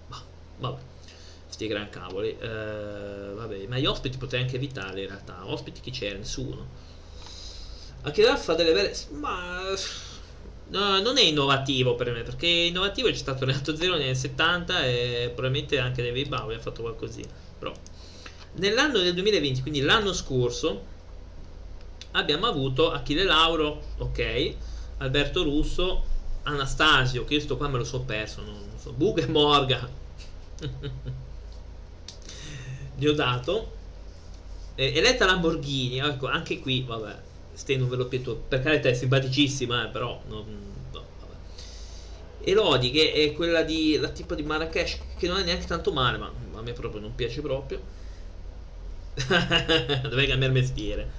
bah, 0.07 0.21
vabbè 0.59 0.89
sti 1.61 1.67
gran 1.67 1.89
cavoli. 1.89 2.35
Uh, 2.39 3.35
vabbè, 3.35 3.67
ma 3.67 3.77
gli 3.77 3.85
ospiti 3.85 4.17
potrei 4.17 4.41
anche 4.41 4.55
evitarli 4.55 5.01
in 5.01 5.07
realtà. 5.07 5.45
Ospiti 5.45 5.81
chi 5.81 5.91
c'era? 5.91 6.17
Nessuno. 6.17 6.89
Là 8.01 8.37
fa 8.37 8.55
delle 8.55 8.73
belle... 8.73 8.95
Ma... 9.11 9.73
No, 10.69 11.01
non 11.01 11.17
è 11.17 11.21
innovativo 11.21 11.95
per 11.95 12.11
me, 12.11 12.23
perché 12.23 12.47
innovativo 12.47 13.09
c'è 13.09 13.15
stato 13.15 13.45
Renato 13.45 13.75
Zero 13.75 13.97
nel 13.97 14.15
70 14.15 14.85
e 14.85 15.31
probabilmente 15.35 15.77
anche 15.77 16.01
David 16.01 16.29
Bowie 16.29 16.55
ha 16.55 16.59
fatto 16.59 16.81
qualcosina. 16.81 17.27
Però 17.59 17.73
nell'anno 18.53 18.99
del 18.99 19.13
2020, 19.13 19.61
quindi 19.61 19.81
l'anno 19.81 20.13
scorso, 20.13 20.85
abbiamo 22.11 22.47
avuto 22.47 22.89
Achille 22.89 23.25
Lauro, 23.25 23.81
ok, 23.97 24.55
Alberto 24.99 25.43
Russo, 25.43 26.05
Anastasio, 26.43 27.25
che 27.25 27.33
io 27.33 27.41
sto 27.41 27.57
qua 27.57 27.67
me 27.67 27.77
lo 27.77 27.83
so 27.83 27.99
perso, 27.99 28.41
non, 28.41 28.55
non 28.55 28.79
so, 28.79 28.93
Bug 28.93 29.19
e 29.19 29.27
Morgan. 29.27 29.89
Diodato, 33.01 33.71
eh, 34.75 34.95
Eletta 34.95 35.25
Lamborghini, 35.25 35.97
ecco, 35.97 36.27
anche 36.27 36.59
qui, 36.59 36.83
vabbè, 36.83 37.17
Ste 37.53 37.75
non 37.77 37.89
ve 37.89 37.95
lo 37.95 38.05
pieto. 38.05 38.35
Per 38.47 38.61
carità 38.61 38.89
è 38.89 38.93
simpaticissima, 38.93 39.87
eh, 39.87 39.89
però. 39.89 40.21
Non, 40.27 40.45
no, 40.91 41.05
Elodie, 42.43 42.91
che 42.91 43.11
è 43.11 43.33
quella 43.33 43.63
di. 43.63 43.97
la 43.97 44.09
tipo 44.09 44.35
di 44.35 44.43
Marrakesh, 44.43 44.99
che 45.17 45.27
non 45.27 45.39
è 45.39 45.43
neanche 45.43 45.65
tanto 45.65 45.91
male, 45.91 46.19
ma 46.19 46.31
a 46.53 46.61
me 46.61 46.73
proprio 46.73 47.01
non 47.01 47.15
piace 47.15 47.41
proprio. 47.41 47.81
Dovrei 49.17 50.27
cambiare 50.27 50.53
mestiere. 50.53 51.11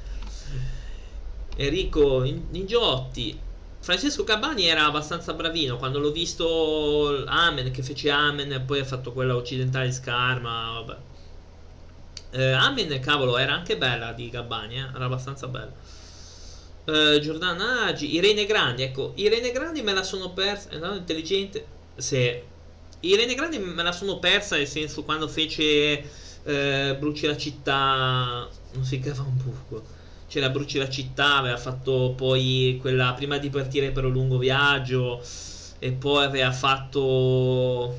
Enrico 1.56 2.20
Ningiotti. 2.22 3.38
Francesco 3.80 4.22
Cabani 4.22 4.66
era 4.66 4.84
abbastanza 4.84 5.32
bravino 5.32 5.76
quando 5.76 5.98
l'ho 5.98 6.12
visto 6.12 7.24
Amen 7.26 7.72
che 7.72 7.82
fece 7.82 8.10
Amen 8.10 8.52
e 8.52 8.60
poi 8.60 8.78
ha 8.78 8.84
fatto 8.84 9.12
quella 9.12 9.34
occidentale 9.34 9.90
Scarma. 9.90 10.80
Vabbè. 10.84 11.11
Eh, 12.32 12.52
Amen, 12.52 12.98
cavolo, 13.00 13.36
era 13.36 13.52
anche 13.52 13.76
bella 13.76 14.12
di 14.12 14.30
Gabbani, 14.30 14.76
eh? 14.76 14.88
era 14.94 15.04
abbastanza 15.04 15.46
bella. 15.48 15.72
Eh, 16.84 17.20
Giordana 17.20 17.84
Agi, 17.86 18.14
Irene 18.14 18.46
Grandi, 18.46 18.82
ecco, 18.82 19.12
Irene 19.16 19.52
Grandi 19.52 19.82
me 19.82 19.92
la 19.92 20.02
sono 20.02 20.32
persa, 20.32 20.70
è 20.70 20.74
andato 20.74 20.96
intelligente. 20.96 21.64
Se 21.96 22.44
Irene 23.00 23.34
Grandi 23.34 23.58
me 23.58 23.82
la 23.82 23.92
sono 23.92 24.18
persa 24.18 24.56
nel 24.56 24.66
senso 24.66 25.04
quando 25.04 25.28
fece 25.28 26.02
eh, 26.44 26.96
Bruci 26.98 27.26
la 27.26 27.36
città, 27.36 28.48
non 28.72 28.84
si 28.84 28.98
cava 28.98 29.22
un 29.22 29.36
buco 29.36 30.00
c'era 30.32 30.48
Bruci 30.48 30.78
la 30.78 30.88
città, 30.88 31.36
aveva 31.36 31.58
fatto 31.58 32.14
poi 32.16 32.78
quella 32.80 33.12
prima 33.12 33.36
di 33.36 33.50
partire 33.50 33.90
per 33.90 34.06
un 34.06 34.12
lungo 34.12 34.38
viaggio 34.38 35.22
e 35.78 35.92
poi 35.92 36.24
aveva 36.24 36.50
fatto 36.52 37.94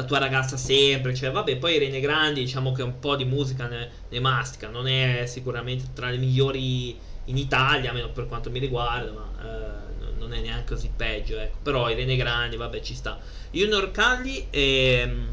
la 0.00 0.04
tua 0.04 0.18
ragazza 0.18 0.56
sempre, 0.56 1.14
cioè 1.14 1.30
vabbè, 1.30 1.56
poi 1.56 1.78
Rene 1.78 2.00
Grandi 2.00 2.40
diciamo 2.40 2.72
che 2.72 2.82
un 2.82 2.98
po' 2.98 3.16
di 3.16 3.24
musica 3.24 3.66
ne, 3.66 3.90
ne 4.08 4.20
mastica, 4.20 4.68
non 4.68 4.88
è 4.88 5.24
sicuramente 5.26 5.86
tra 5.94 6.08
le 6.08 6.16
migliori 6.16 6.98
in 7.26 7.36
Italia, 7.36 7.90
almeno 7.90 8.10
per 8.10 8.26
quanto 8.26 8.50
mi 8.50 8.58
riguarda, 8.58 9.12
ma 9.12 9.30
eh, 9.42 10.18
non 10.18 10.32
è 10.32 10.40
neanche 10.40 10.74
così 10.74 10.90
peggio, 10.94 11.38
ecco. 11.38 11.58
però 11.62 11.90
Irene 11.90 12.16
Grandi, 12.16 12.56
vabbè, 12.56 12.80
ci 12.80 12.94
sta. 12.94 13.18
Junior 13.50 13.90
Calli, 13.90 14.46
ehm, 14.50 15.28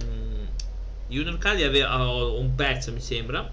Junior 1.08 1.38
Calli 1.38 1.64
aveva 1.64 1.96
un 2.10 2.54
pezzo, 2.56 2.92
mi 2.92 3.02
sembra, 3.02 3.50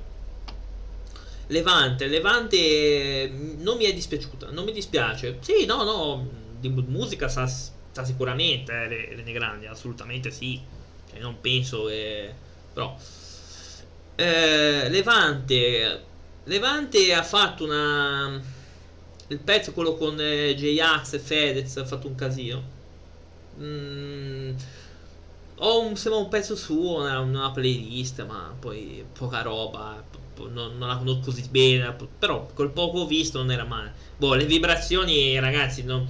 Levante, 1.49 2.07
Levante 2.07 3.29
mm, 3.31 3.63
non 3.63 3.77
mi 3.77 3.85
è 3.85 3.93
dispiaciuta, 3.93 4.51
non 4.51 4.65
mi 4.65 4.73
dispiace. 4.73 5.39
Sì, 5.41 5.65
no, 5.67 5.85
no, 5.85 6.29
di 6.59 6.71
musica 6.71 7.29
sa, 7.29 7.47
sa 7.47 8.05
sicuramente 8.05 8.73
eh, 8.73 9.15
Rene 9.15 9.33
Grandi, 9.33 9.67
assolutamente 9.67 10.31
sì. 10.31 10.83
Cioè, 11.15 11.23
non 11.23 11.41
penso 11.41 11.87
che... 11.87 12.35
però... 12.73 12.97
Eh, 14.17 14.89
Levante, 14.91 16.05
Levante 16.45 17.15
ha 17.15 17.23
fatto 17.23 17.65
una... 17.65 18.41
Il 19.29 19.39
pezzo, 19.39 19.73
quello 19.73 19.95
con 19.95 20.21
eh, 20.21 20.55
J-Ax 20.55 21.15
e 21.15 21.19
Fedez, 21.19 21.77
ha 21.79 21.87
fatto 21.87 22.07
un 22.09 22.15
casino. 22.15 22.63
Mm, 23.59 24.55
ho 25.57 25.81
un, 25.81 25.97
sembra 25.97 26.21
un 26.21 26.29
pezzo 26.29 26.55
suo, 26.57 27.01
una, 27.01 27.21
una 27.21 27.51
playlist, 27.51 28.25
ma 28.27 28.55
poi 28.59 29.05
poca 29.17 29.43
roba 29.43 30.03
non, 30.43 30.77
non, 30.79 30.89
la 30.89 30.97
conosco 30.97 31.27
così 31.27 31.47
bene, 31.49 31.95
però 32.19 32.47
col 32.55 32.71
poco 32.71 33.07
visto 33.07 33.39
non 33.39 33.51
era 33.51 33.65
male. 33.65 33.93
Boh, 34.17 34.35
le 34.35 34.45
vibrazioni, 34.45 35.39
ragazzi, 35.39 35.85
no, 35.85 36.07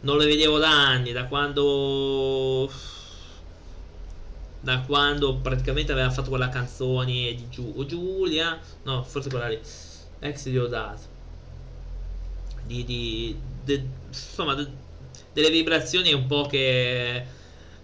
non 0.00 0.16
le 0.18 0.26
vedevo 0.26 0.58
da 0.58 0.70
anni, 0.70 1.12
da 1.12 1.26
quando... 1.26 2.70
Da 4.66 4.80
quando 4.80 5.36
praticamente 5.36 5.92
aveva 5.92 6.10
fatto 6.10 6.28
quella 6.28 6.48
canzone 6.48 7.36
di 7.36 7.46
Giu- 7.48 7.86
Giulia, 7.86 8.58
no, 8.82 9.04
forse 9.04 9.30
quella 9.30 9.46
lì, 9.46 9.60
ex 10.18 10.48
di 10.48 10.58
Odato. 10.58 11.02
Di, 12.64 12.84
di, 12.84 13.38
de, 13.62 13.86
insomma, 14.08 14.54
de, 14.54 14.66
delle 15.32 15.50
vibrazioni 15.50 16.12
un 16.12 16.26
po' 16.26 16.46
che, 16.46 17.24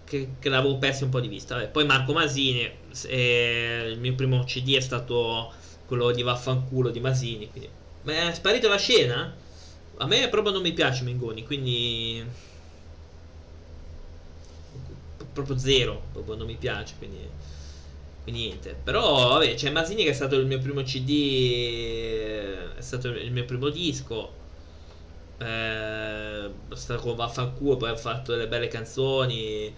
che, 0.03 0.31
che 0.37 0.49
l'avevo 0.49 0.77
perso 0.77 1.05
un 1.05 1.09
po' 1.09 1.21
di 1.21 1.29
vista. 1.29 1.55
Vabbè, 1.55 1.69
poi 1.69 1.85
Marco 1.85 2.11
Masini, 2.11 2.69
eh, 3.05 3.87
il 3.89 3.97
mio 3.97 4.13
primo 4.15 4.43
CD 4.43 4.75
è 4.75 4.81
stato 4.81 5.53
quello 5.85 6.11
di 6.11 6.21
vaffanculo 6.21 6.89
di 6.89 6.99
Masini. 6.99 7.49
Quindi. 7.49 7.69
Ma 8.01 8.27
è 8.27 8.33
sparito 8.33 8.67
la 8.67 8.77
scena? 8.77 9.33
A 9.99 10.05
me 10.05 10.27
proprio 10.27 10.51
non 10.51 10.61
mi 10.61 10.73
piace 10.73 11.03
Mengoni, 11.03 11.45
quindi... 11.45 12.51
Proprio 15.33 15.57
zero, 15.57 16.01
proprio 16.11 16.35
non 16.35 16.47
mi 16.47 16.55
piace, 16.55 16.95
quindi... 16.97 17.29
Quindi 18.23 18.41
niente. 18.45 18.75
Però, 18.81 19.29
vabbè, 19.29 19.53
c'è 19.55 19.69
Masini 19.71 20.03
che 20.03 20.11
è 20.11 20.13
stato 20.13 20.35
il 20.35 20.45
mio 20.45 20.59
primo 20.59 20.81
CD, 20.83 21.09
è 22.75 22.81
stato 22.81 23.09
il 23.09 23.31
mio 23.31 23.43
primo 23.45 23.69
disco. 23.69 24.31
Eh, 25.39 26.49
stato 26.73 27.01
con 27.01 27.15
Vaffanculo, 27.15 27.77
poi 27.77 27.89
ha 27.89 27.95
fatto 27.97 28.31
delle 28.31 28.47
belle 28.47 28.67
canzoni. 28.67 29.73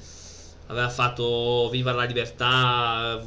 Aveva 0.67 0.89
fatto 0.89 1.69
Viva 1.71 1.91
la 1.93 2.03
libertà, 2.05 3.21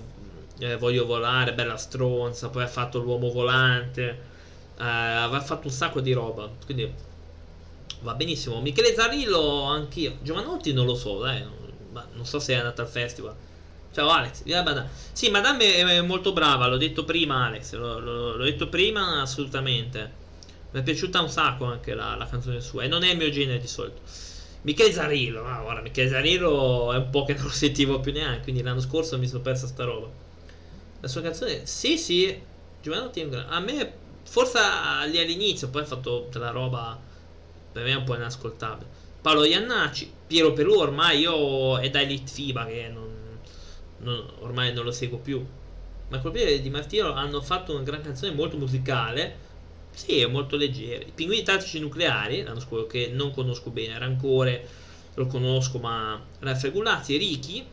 eh, 0.58 0.76
Voglio 0.76 1.06
volare, 1.06 1.54
bella 1.54 1.76
stronza, 1.76 2.48
poi 2.50 2.64
ha 2.64 2.66
fatto 2.68 2.98
l'uomo 3.00 3.30
volante, 3.30 4.02
eh, 4.78 4.82
aveva 4.84 5.40
fatto 5.40 5.66
un 5.68 5.72
sacco 5.72 6.00
di 6.00 6.12
roba, 6.12 6.50
quindi 6.64 6.92
va 8.00 8.14
benissimo. 8.14 8.60
Michele 8.60 8.94
Zarillo 8.94 9.62
anch'io, 9.64 10.16
Giovanotti 10.22 10.72
non 10.72 10.86
lo 10.86 10.94
so, 10.94 11.18
dai, 11.18 11.44
non, 11.92 12.04
non 12.12 12.26
so 12.26 12.38
se 12.38 12.54
è 12.54 12.56
andato 12.56 12.80
al 12.82 12.88
festival. 12.88 13.34
Ciao 13.90 14.10
Alex, 14.10 14.42
sì, 15.12 15.30
Madame 15.30 15.76
è 15.76 16.00
molto 16.02 16.32
brava, 16.32 16.66
l'ho 16.66 16.76
detto 16.76 17.04
prima 17.04 17.46
Alex, 17.46 17.72
l'ho, 17.72 18.36
detto 18.36 18.68
prima 18.68 19.22
assolutamente. 19.22 20.26
Mi 20.70 20.80
è 20.80 20.82
piaciuta 20.82 21.22
un 21.22 21.30
sacco 21.30 21.64
anche 21.64 21.94
la, 21.94 22.14
la, 22.14 22.26
canzone 22.26 22.60
sua 22.60 22.82
e 22.82 22.88
non 22.88 23.02
è 23.02 23.10
il 23.10 23.16
mio 23.16 23.30
genere 23.30 23.58
di 23.58 23.66
solito. 23.66 24.00
Michele 24.62 24.92
Zarillo, 24.92 25.44
ah, 25.46 25.64
ora 25.64 25.80
Michele 25.80 26.10
Zarillo 26.10 26.92
è 26.92 26.98
un 26.98 27.08
po' 27.10 27.24
che 27.24 27.34
non 27.34 27.44
lo 27.44 27.50
sentivo 27.50 28.00
più 28.00 28.12
neanche, 28.12 28.42
quindi 28.42 28.62
l'anno 28.62 28.80
scorso 28.80 29.18
mi 29.18 29.26
sono 29.26 29.40
persa 29.40 29.66
sta 29.66 29.84
roba. 29.84 30.08
La 31.00 31.08
sua 31.08 31.22
canzone, 31.22 31.64
sì, 31.64 31.96
sì, 31.96 32.38
Giovanotti 32.82 33.22
A 33.22 33.60
me, 33.60 33.92
forse 34.24 34.58
all'inizio, 34.58 35.70
poi 35.70 35.82
ha 35.82 35.86
fatto 35.86 36.28
della 36.30 36.50
roba 36.50 37.00
per 37.72 37.84
me 37.84 37.94
un 37.94 38.04
po' 38.04 38.14
inascoltabile. 38.14 38.97
Paolo 39.20 39.44
Iannacci, 39.44 40.12
Piero 40.26 40.52
Perù, 40.52 40.74
ormai 40.74 41.20
io 41.20 41.78
è 41.78 41.90
da 41.90 42.00
Elite 42.00 42.30
FIBA 42.30 42.66
che 42.66 42.88
non, 42.92 43.38
non, 43.98 44.24
ormai 44.40 44.72
non 44.72 44.84
lo 44.84 44.92
seguo 44.92 45.18
più. 45.18 45.44
Ma 46.08 46.18
colpire 46.20 46.60
di 46.60 46.70
Martino 46.70 47.12
hanno 47.12 47.42
fatto 47.42 47.72
una 47.74 47.82
gran 47.82 48.02
canzone 48.02 48.32
molto 48.32 48.56
musicale. 48.56 49.46
Sì, 49.90 50.24
molto 50.26 50.56
leggera. 50.56 51.04
I 51.04 51.12
pinguini 51.14 51.42
tattici 51.42 51.80
nucleari, 51.80 52.42
l'anno 52.42 52.60
scorso 52.60 52.86
che 52.86 53.10
non 53.12 53.32
conosco 53.32 53.70
bene, 53.70 53.98
Rancore 53.98 54.68
lo 55.14 55.26
conosco, 55.26 55.78
ma 55.78 56.22
Raffregulati, 56.38 57.16
Ricky 57.16 57.66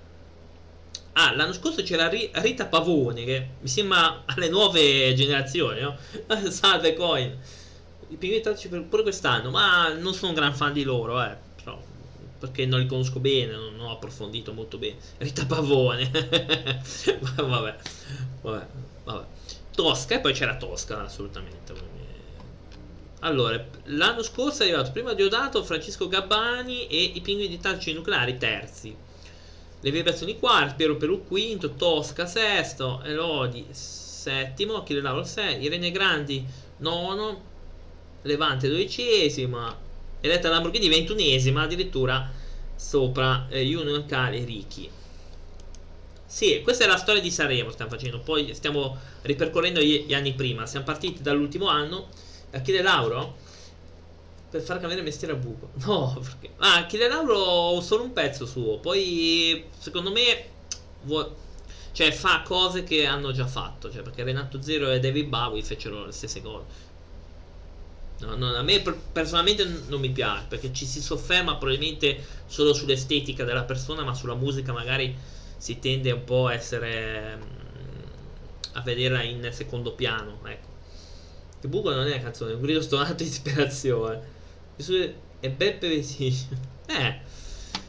Ah, 1.18 1.34
l'anno 1.34 1.54
scorso 1.54 1.82
c'era 1.82 2.10
Rita 2.10 2.66
Pavone, 2.66 3.24
che 3.24 3.48
mi 3.62 3.70
sembra 3.70 4.24
alle 4.26 4.50
nuove 4.50 5.14
generazioni, 5.14 5.80
no? 5.80 5.98
Salve 6.52 6.94
Coin. 6.94 7.38
I 8.10 8.16
pinguini 8.18 8.44
tattici 8.44 8.68
pure 8.68 9.02
quest'anno, 9.02 9.50
ma 9.50 9.94
non 9.94 10.14
sono 10.14 10.30
un 10.30 10.36
gran 10.36 10.54
fan 10.54 10.74
di 10.74 10.84
loro, 10.84 11.22
eh. 11.24 11.36
Però, 11.64 11.82
perché 12.40 12.66
non 12.66 12.80
li 12.80 12.86
conosco 12.86 13.20
bene, 13.20 13.54
non, 13.54 13.80
ho 13.80 13.92
approfondito 13.92 14.54
molto 14.54 14.78
bene. 14.78 14.98
Rita 15.18 15.46
Pavone. 15.46 16.10
vabbè, 17.36 17.76
vabbè, 18.42 18.68
vabbè. 19.04 19.26
Tosca, 19.74 20.16
e 20.16 20.20
poi 20.20 20.34
c'era 20.34 20.56
Tosca, 20.56 21.04
assolutamente. 21.04 21.74
Allora, 23.20 23.64
l'anno 23.86 24.22
scorso 24.22 24.62
è 24.62 24.68
arrivato 24.68 24.92
prima 24.92 25.14
Diodato, 25.14 25.64
Francesco 25.64 26.08
Gabbani 26.08 26.88
e 26.88 27.02
i 27.02 27.22
pinguini 27.22 27.60
tattici 27.60 27.92
nucleari 27.92 28.38
terzi. 28.38 28.96
Le 29.80 29.92
vibrazioni 29.92 30.38
quarti, 30.38 30.76
Piero 30.76 30.96
Perù 30.96 31.26
quinto, 31.26 31.72
Tosca 31.72 32.28
sesto, 32.28 33.02
Elodi 33.04 33.68
settimo, 33.72 34.76
Achille 34.76 35.02
Lauro 35.02 35.24
6, 35.24 35.62
Irene 35.62 35.92
Grandi 35.92 36.46
nono, 36.78 37.54
Levante 38.26 38.70
dodicesima, 38.70 39.76
Eletta 40.22 40.50
Lamborghini 40.50 40.90
ventunesima, 40.90 41.64
addirittura 41.64 42.32
sopra 42.76 43.48
eh, 43.50 43.62
Union 43.76 44.06
Cali 44.06 44.44
Ricchi. 44.44 44.90
Sì, 46.26 46.62
questa 46.62 46.84
è 46.84 46.88
la 46.88 46.98
storia 46.98 47.22
di 47.22 47.32
Sanremo 47.32 47.72
stiamo 47.72 47.92
facendo, 47.92 48.20
poi 48.20 48.54
stiamo 48.54 48.98
ripercorrendo 49.22 49.80
gli, 49.80 50.06
gli 50.06 50.14
anni 50.14 50.34
prima, 50.34 50.66
siamo 50.66 50.86
partiti 50.86 51.22
dall'ultimo 51.22 51.68
anno, 51.68 52.10
Achille 52.52 52.82
Lauro 52.82 53.44
per 54.56 54.62
far 54.64 54.80
cambiare 54.80 55.04
mestiere 55.04 55.34
a 55.34 55.38
buco. 55.38 55.72
No, 55.86 56.18
perché... 56.22 56.54
Ah, 56.58 56.86
Killer 56.86 57.10
Lauro 57.10 57.82
solo 57.82 58.04
un 58.04 58.14
pezzo 58.14 58.46
suo. 58.46 58.80
Poi, 58.80 59.66
secondo 59.78 60.12
me, 60.12 60.46
vuoi... 61.04 61.28
cioè, 61.92 62.12
fa 62.14 62.42
cose 62.44 62.84
che 62.84 63.06
hanno 63.06 63.34
già 63.34 63.48
fatto. 63.48 63.92
Cioè, 63.92 64.02
perché 64.02 64.24
Renato 64.24 64.62
Zero 64.62 64.92
e 64.92 65.00
David 65.00 65.28
Bowie 65.28 65.62
fecero 65.62 66.06
le 66.06 66.12
stesse 66.14 66.42
cose. 66.42 66.66
No, 68.20 68.36
no, 68.36 68.56
a 68.56 68.62
me 68.62 68.82
personalmente 69.12 69.66
non 69.88 70.00
mi 70.00 70.10
piace 70.10 70.46
perché 70.48 70.72
ci 70.72 70.86
si 70.86 71.02
sofferma 71.02 71.58
probabilmente 71.58 72.24
solo 72.46 72.74
sull'estetica 72.74 73.44
della 73.44 73.64
persona, 73.64 74.04
ma 74.04 74.14
sulla 74.14 74.36
musica 74.36 74.72
magari 74.72 75.16
si 75.58 75.80
tende 75.80 76.12
un 76.12 76.24
po' 76.24 76.48
a 76.48 76.54
essere 76.54 77.36
mm, 77.36 77.66
a 78.74 78.82
vederla 78.82 79.22
in 79.22 79.50
secondo 79.52 79.94
piano. 79.94 80.40
Ecco. 80.46 80.68
Che 81.60 81.68
buco 81.68 81.92
non 81.92 82.06
è 82.08 82.12
una 82.12 82.22
canzone, 82.22 82.52
è 82.52 82.56
un 82.56 82.62
grido 82.62 82.82
stonato 82.82 83.16
di 83.16 83.24
ispirazione. 83.24 84.34
E 84.78 85.50
Beppe 85.50 85.88
Vesino. 85.88 86.74
Eh, 86.88 87.20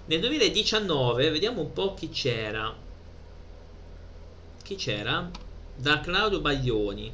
nel 0.06 0.20
2019, 0.20 1.28
vediamo 1.28 1.60
un 1.60 1.70
po' 1.74 1.92
chi 1.92 2.08
c'era. 2.08 2.74
Chi 4.62 4.74
c'era? 4.74 5.30
Da 5.76 6.00
Claudio 6.00 6.40
Baglioni. 6.40 7.12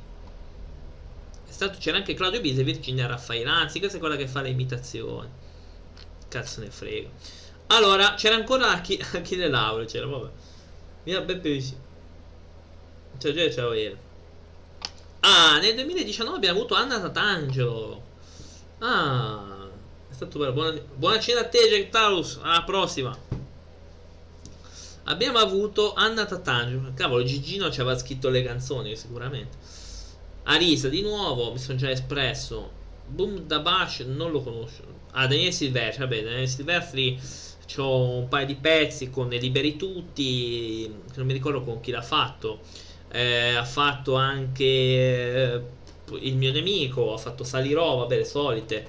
Stato, 1.62 1.78
c'era 1.78 1.98
anche 1.98 2.14
Claudio 2.14 2.40
Bise 2.40 2.62
e 2.62 2.64
Virginia 2.64 3.06
Raffaele. 3.06 3.48
Anzi, 3.48 3.78
questa 3.78 3.98
è 3.98 4.00
quella 4.00 4.16
che 4.16 4.26
fa 4.26 4.40
le 4.40 4.48
imitazioni. 4.48 5.28
Cazzo 6.26 6.60
ne 6.60 6.70
frega. 6.70 7.08
Allora, 7.68 8.14
c'era 8.14 8.34
ancora 8.34 8.72
Achille 8.72 9.48
Lauro. 9.48 9.84
C'era, 9.84 10.06
vabbè. 10.06 10.28
Mira 11.04 11.20
Beppe 11.20 11.50
Vesino. 11.50 11.80
Cioè, 13.18 13.32
già 13.32 13.46
c'era 13.48 13.74
io. 13.76 13.96
Ah, 15.20 15.58
nel 15.58 15.74
2019 15.74 16.36
abbiamo 16.36 16.58
avuto 16.58 16.74
Anna 16.74 17.00
Tatangelo. 17.00 18.02
Ah, 18.78 19.68
è 20.10 20.14
stato 20.14 20.40
bello. 20.40 20.52
Buona, 20.52 20.80
buona 20.94 21.20
cena 21.20 21.40
a 21.40 21.48
te, 21.48 21.58
Jack. 21.68 21.94
Alla 22.42 22.64
prossima. 22.64 23.16
Abbiamo 25.04 25.38
avuto 25.38 25.94
Anna 25.94 26.24
Tatangelo. 26.24 26.90
Cavolo, 26.94 27.22
Gigino 27.22 27.70
ci 27.70 27.80
aveva 27.80 27.96
scritto 27.96 28.30
le 28.30 28.42
canzoni, 28.42 28.96
sicuramente. 28.96 29.81
Arisa 30.44 30.88
di 30.88 31.02
nuovo, 31.02 31.52
mi 31.52 31.58
sono 31.58 31.78
già 31.78 31.90
espresso. 31.90 32.80
Boom 33.06 33.40
da 33.40 33.60
Bash, 33.60 34.00
non 34.00 34.30
lo 34.30 34.42
conosco. 34.42 34.82
Ah, 35.12 35.26
Daniele 35.26 35.52
Silvestri, 35.52 36.02
vabbè, 36.02 36.22
Daniele 36.22 36.46
Silvestri. 36.46 37.20
C'ho 37.72 38.16
un 38.18 38.28
paio 38.28 38.46
di 38.46 38.56
pezzi 38.56 39.10
con 39.10 39.28
Liberi 39.28 39.76
Tutti. 39.76 40.92
Non 41.14 41.26
mi 41.26 41.32
ricordo 41.32 41.62
con 41.62 41.80
chi 41.80 41.90
l'ha 41.90 42.02
fatto 42.02 42.60
eh, 43.12 43.54
ha 43.54 43.64
fatto 43.64 44.14
anche 44.14 44.64
eh, 44.64 45.62
il 46.20 46.36
mio 46.36 46.50
nemico, 46.50 47.12
ha 47.12 47.18
fatto 47.18 47.44
Salirò, 47.44 47.98
vabbè, 47.98 48.16
le 48.16 48.24
solite. 48.24 48.86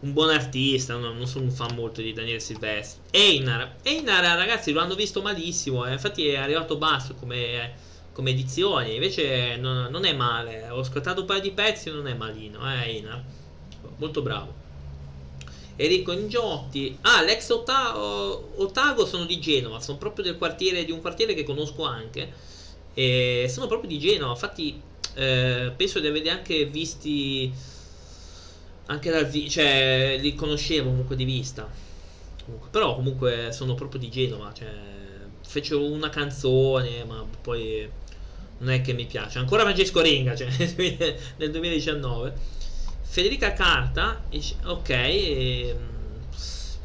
Un 0.00 0.12
buon 0.12 0.30
artista, 0.30 0.96
no, 0.96 1.12
non 1.12 1.26
sono 1.26 1.44
un 1.44 1.50
fan 1.50 1.74
molto 1.74 2.00
di 2.00 2.12
Daniele 2.12 2.40
Silvestri. 2.40 3.02
Einar, 3.10 3.76
Einar 3.82 4.36
ragazzi 4.36 4.72
lo 4.72 4.80
hanno 4.80 4.94
visto 4.94 5.20
malissimo, 5.20 5.84
eh, 5.86 5.92
infatti 5.92 6.28
è 6.28 6.36
arrivato 6.36 6.78
basso 6.78 7.14
come, 7.14 7.74
come 8.12 8.30
edizioni, 8.30 8.94
invece 8.94 9.56
non, 9.56 9.88
non, 9.90 10.04
è 10.04 10.12
male, 10.12 10.68
ho 10.68 10.80
ascoltato 10.80 11.20
un 11.20 11.26
paio 11.26 11.40
di 11.40 11.52
pezzi 11.52 11.90
non 11.90 12.06
è 12.06 12.14
malino, 12.14 12.60
eh, 12.70 12.88
Einar. 12.88 13.22
Molto 13.96 14.22
bravo. 14.22 14.54
Enrico 15.76 16.12
Ingiotti. 16.12 16.98
Ah, 17.02 17.22
l'ex 17.22 17.48
Otago, 17.48 18.52
Otago 18.56 19.06
sono 19.06 19.24
di 19.24 19.40
Genova, 19.40 19.80
sono 19.80 19.98
proprio 19.98 20.24
del 20.24 20.36
quartiere, 20.36 20.84
di 20.84 20.92
un 20.92 21.00
quartiere 21.00 21.34
che 21.34 21.44
conosco 21.44 21.84
anche 21.84 22.48
e 22.92 23.46
sono 23.48 23.66
proprio 23.66 23.88
di 23.88 23.98
Genova, 23.98 24.32
infatti 24.32 24.80
eh, 25.14 25.72
penso 25.76 26.00
di 26.00 26.06
averli 26.06 26.28
anche 26.28 26.66
visti 26.66 27.52
anche 28.86 29.10
dal 29.10 29.26
vivo, 29.26 29.48
cioè 29.48 30.18
li 30.20 30.34
conoscevo 30.34 30.90
comunque 30.90 31.16
di 31.16 31.24
vista. 31.24 31.68
Comunque, 32.44 32.68
però 32.70 32.94
comunque 32.96 33.50
sono 33.52 33.74
proprio 33.74 34.00
di 34.00 34.10
Genova, 34.10 34.52
cioè 34.52 34.68
fecero 35.50 35.84
una 35.84 36.10
canzone, 36.10 37.02
ma 37.04 37.26
poi 37.40 37.90
non 38.58 38.70
è 38.70 38.80
che 38.82 38.92
mi 38.92 39.04
piace. 39.06 39.40
Ancora 39.40 39.62
Francesco 39.62 40.00
Renga, 40.00 40.36
cioè 40.36 40.48
nel 41.38 41.50
2019. 41.50 42.32
Federica 43.02 43.52
Carta, 43.52 44.22
ok, 44.66 44.88
e, 44.90 45.76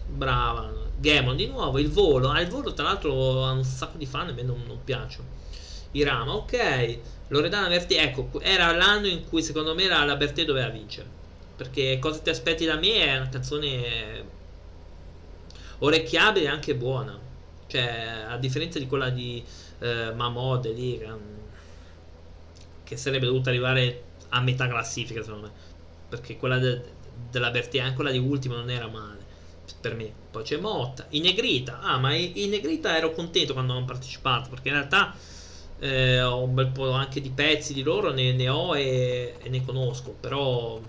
brava. 0.07 0.73
Gamon 0.97 1.35
di 1.35 1.45
nuovo, 1.45 1.77
il 1.77 1.91
volo. 1.91 2.29
Ah, 2.29 2.41
il 2.41 2.47
volo 2.47 2.73
tra 2.73 2.85
l'altro 2.85 3.45
ha 3.45 3.51
un 3.51 3.63
sacco 3.63 3.97
di 3.97 4.07
fan 4.07 4.29
e 4.29 4.31
a 4.31 4.33
me 4.33 4.41
non, 4.41 4.63
non 4.65 4.83
piace. 4.83 5.19
Irama, 5.91 6.33
ok. 6.33 6.99
Loredana 7.27 7.67
Bertè, 7.67 8.01
ecco, 8.01 8.29
era 8.41 8.71
l'anno 8.75 9.05
in 9.05 9.27
cui 9.29 9.43
secondo 9.43 9.75
me 9.75 9.87
la, 9.87 10.03
la 10.05 10.15
Bertè 10.15 10.43
doveva 10.43 10.69
vincere. 10.69 11.07
Perché 11.55 11.99
Cosa 11.99 12.17
ti 12.17 12.31
aspetti 12.31 12.65
da 12.65 12.77
me 12.77 12.95
è 12.95 13.15
una 13.15 13.29
canzone 13.29 14.25
orecchiabile 15.79 16.45
e 16.45 16.49
anche 16.49 16.73
buona. 16.73 17.24
Cioè, 17.67 18.25
a 18.27 18.37
differenza 18.37 18.79
di 18.79 18.87
quella 18.87 19.09
di 19.09 19.43
eh, 19.79 20.11
Mamode 20.13 20.71
lì, 20.71 21.01
che 22.83 22.97
sarebbe 22.97 23.25
dovuta 23.25 23.49
arrivare 23.49 24.03
a 24.29 24.41
metà 24.41 24.67
classifica, 24.67 25.21
secondo 25.23 25.47
me. 25.47 25.53
Perché 26.09 26.37
quella 26.37 26.59
de, 26.59 26.81
della 27.29 27.47
anche 27.47 27.93
quella 27.93 28.11
di 28.11 28.19
ultima, 28.19 28.55
non 28.55 28.69
era 28.69 28.87
male 28.87 29.23
per 29.81 29.95
me. 29.95 30.11
Poi 30.31 30.43
c'è 30.43 30.57
Motta, 30.57 31.05
in 31.09 31.23
Negrita. 31.23 31.79
Ah, 31.79 31.97
ma 31.97 32.13
in 32.13 32.49
Negrita 32.49 32.95
ero 32.95 33.11
contento 33.11 33.53
quando 33.53 33.73
hanno 33.73 33.85
partecipato, 33.85 34.49
perché 34.49 34.69
in 34.69 34.75
realtà 34.75 35.15
eh, 35.79 36.21
ho 36.21 36.43
un 36.43 36.53
bel 36.53 36.67
po' 36.67 36.91
anche 36.91 37.21
di 37.21 37.29
pezzi 37.29 37.73
di 37.73 37.83
loro, 37.83 38.11
ne, 38.11 38.33
ne 38.33 38.49
ho 38.49 38.75
e, 38.75 39.35
e, 39.41 39.49
ne 39.49 39.63
conosco, 39.65 40.15
però 40.19 40.79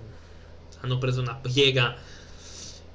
hanno 0.81 0.99
preso 0.99 1.21
una 1.21 1.35
piega 1.35 1.95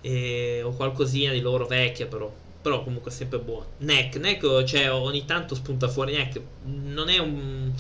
e 0.01 0.61
ho 0.63 0.71
qualcosina 0.71 1.31
di 1.31 1.41
loro 1.41 1.65
vecchia 1.67 2.07
però. 2.07 2.31
Però 2.61 2.83
comunque 2.83 3.11
sempre 3.11 3.39
buono. 3.39 3.65
Neck, 3.79 4.17
Neck, 4.17 4.63
cioè 4.63 4.91
ogni 4.91 5.25
tanto 5.25 5.55
spunta 5.55 5.87
fuori 5.87 6.13
Neck. 6.13 6.39
Non 6.63 7.09
è 7.09 7.17
un, 7.17 7.71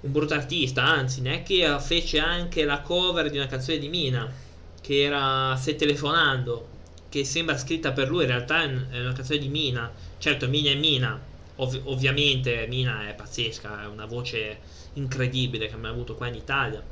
un 0.00 0.12
brutto 0.12 0.34
artista, 0.34 0.82
anzi, 0.82 1.20
Neck 1.20 1.78
fece 1.78 2.18
anche 2.18 2.64
la 2.64 2.80
cover 2.80 3.30
di 3.30 3.36
una 3.36 3.46
canzone 3.46 3.78
di 3.78 3.88
Mina, 3.88 4.32
che 4.80 5.02
era 5.02 5.56
Se 5.60 5.76
telefonando, 5.76 6.68
che 7.08 7.24
sembra 7.24 7.58
scritta 7.58 7.92
per 7.92 8.08
lui, 8.08 8.22
in 8.22 8.30
realtà 8.30 8.62
è 8.62 9.00
una 9.00 9.12
canzone 9.12 9.38
di 9.38 9.48
Mina. 9.48 9.92
Certo, 10.18 10.48
Mina 10.48 10.70
è 10.70 10.74
Mina, 10.74 11.20
Ov- 11.56 11.82
ovviamente 11.84 12.66
Mina 12.68 13.08
è 13.08 13.14
pazzesca, 13.14 13.82
è 13.82 13.86
una 13.86 14.04
voce 14.04 14.58
incredibile 14.94 15.66
che 15.68 15.74
abbiamo 15.74 15.94
avuto 15.94 16.14
qua 16.14 16.26
in 16.26 16.34
Italia. 16.34 16.82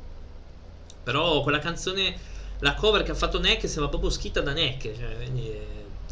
Però 1.03 1.41
quella 1.41 1.59
canzone, 1.59 2.17
la 2.59 2.73
cover 2.73 3.03
che 3.03 3.11
ha 3.11 3.15
fatto 3.15 3.39
Neck 3.39 3.67
sembra 3.67 3.89
proprio 3.89 4.09
scritta 4.09 4.41
da 4.41 4.53
Neck, 4.53 4.81
cioè, 4.97 5.15
quindi, 5.17 5.51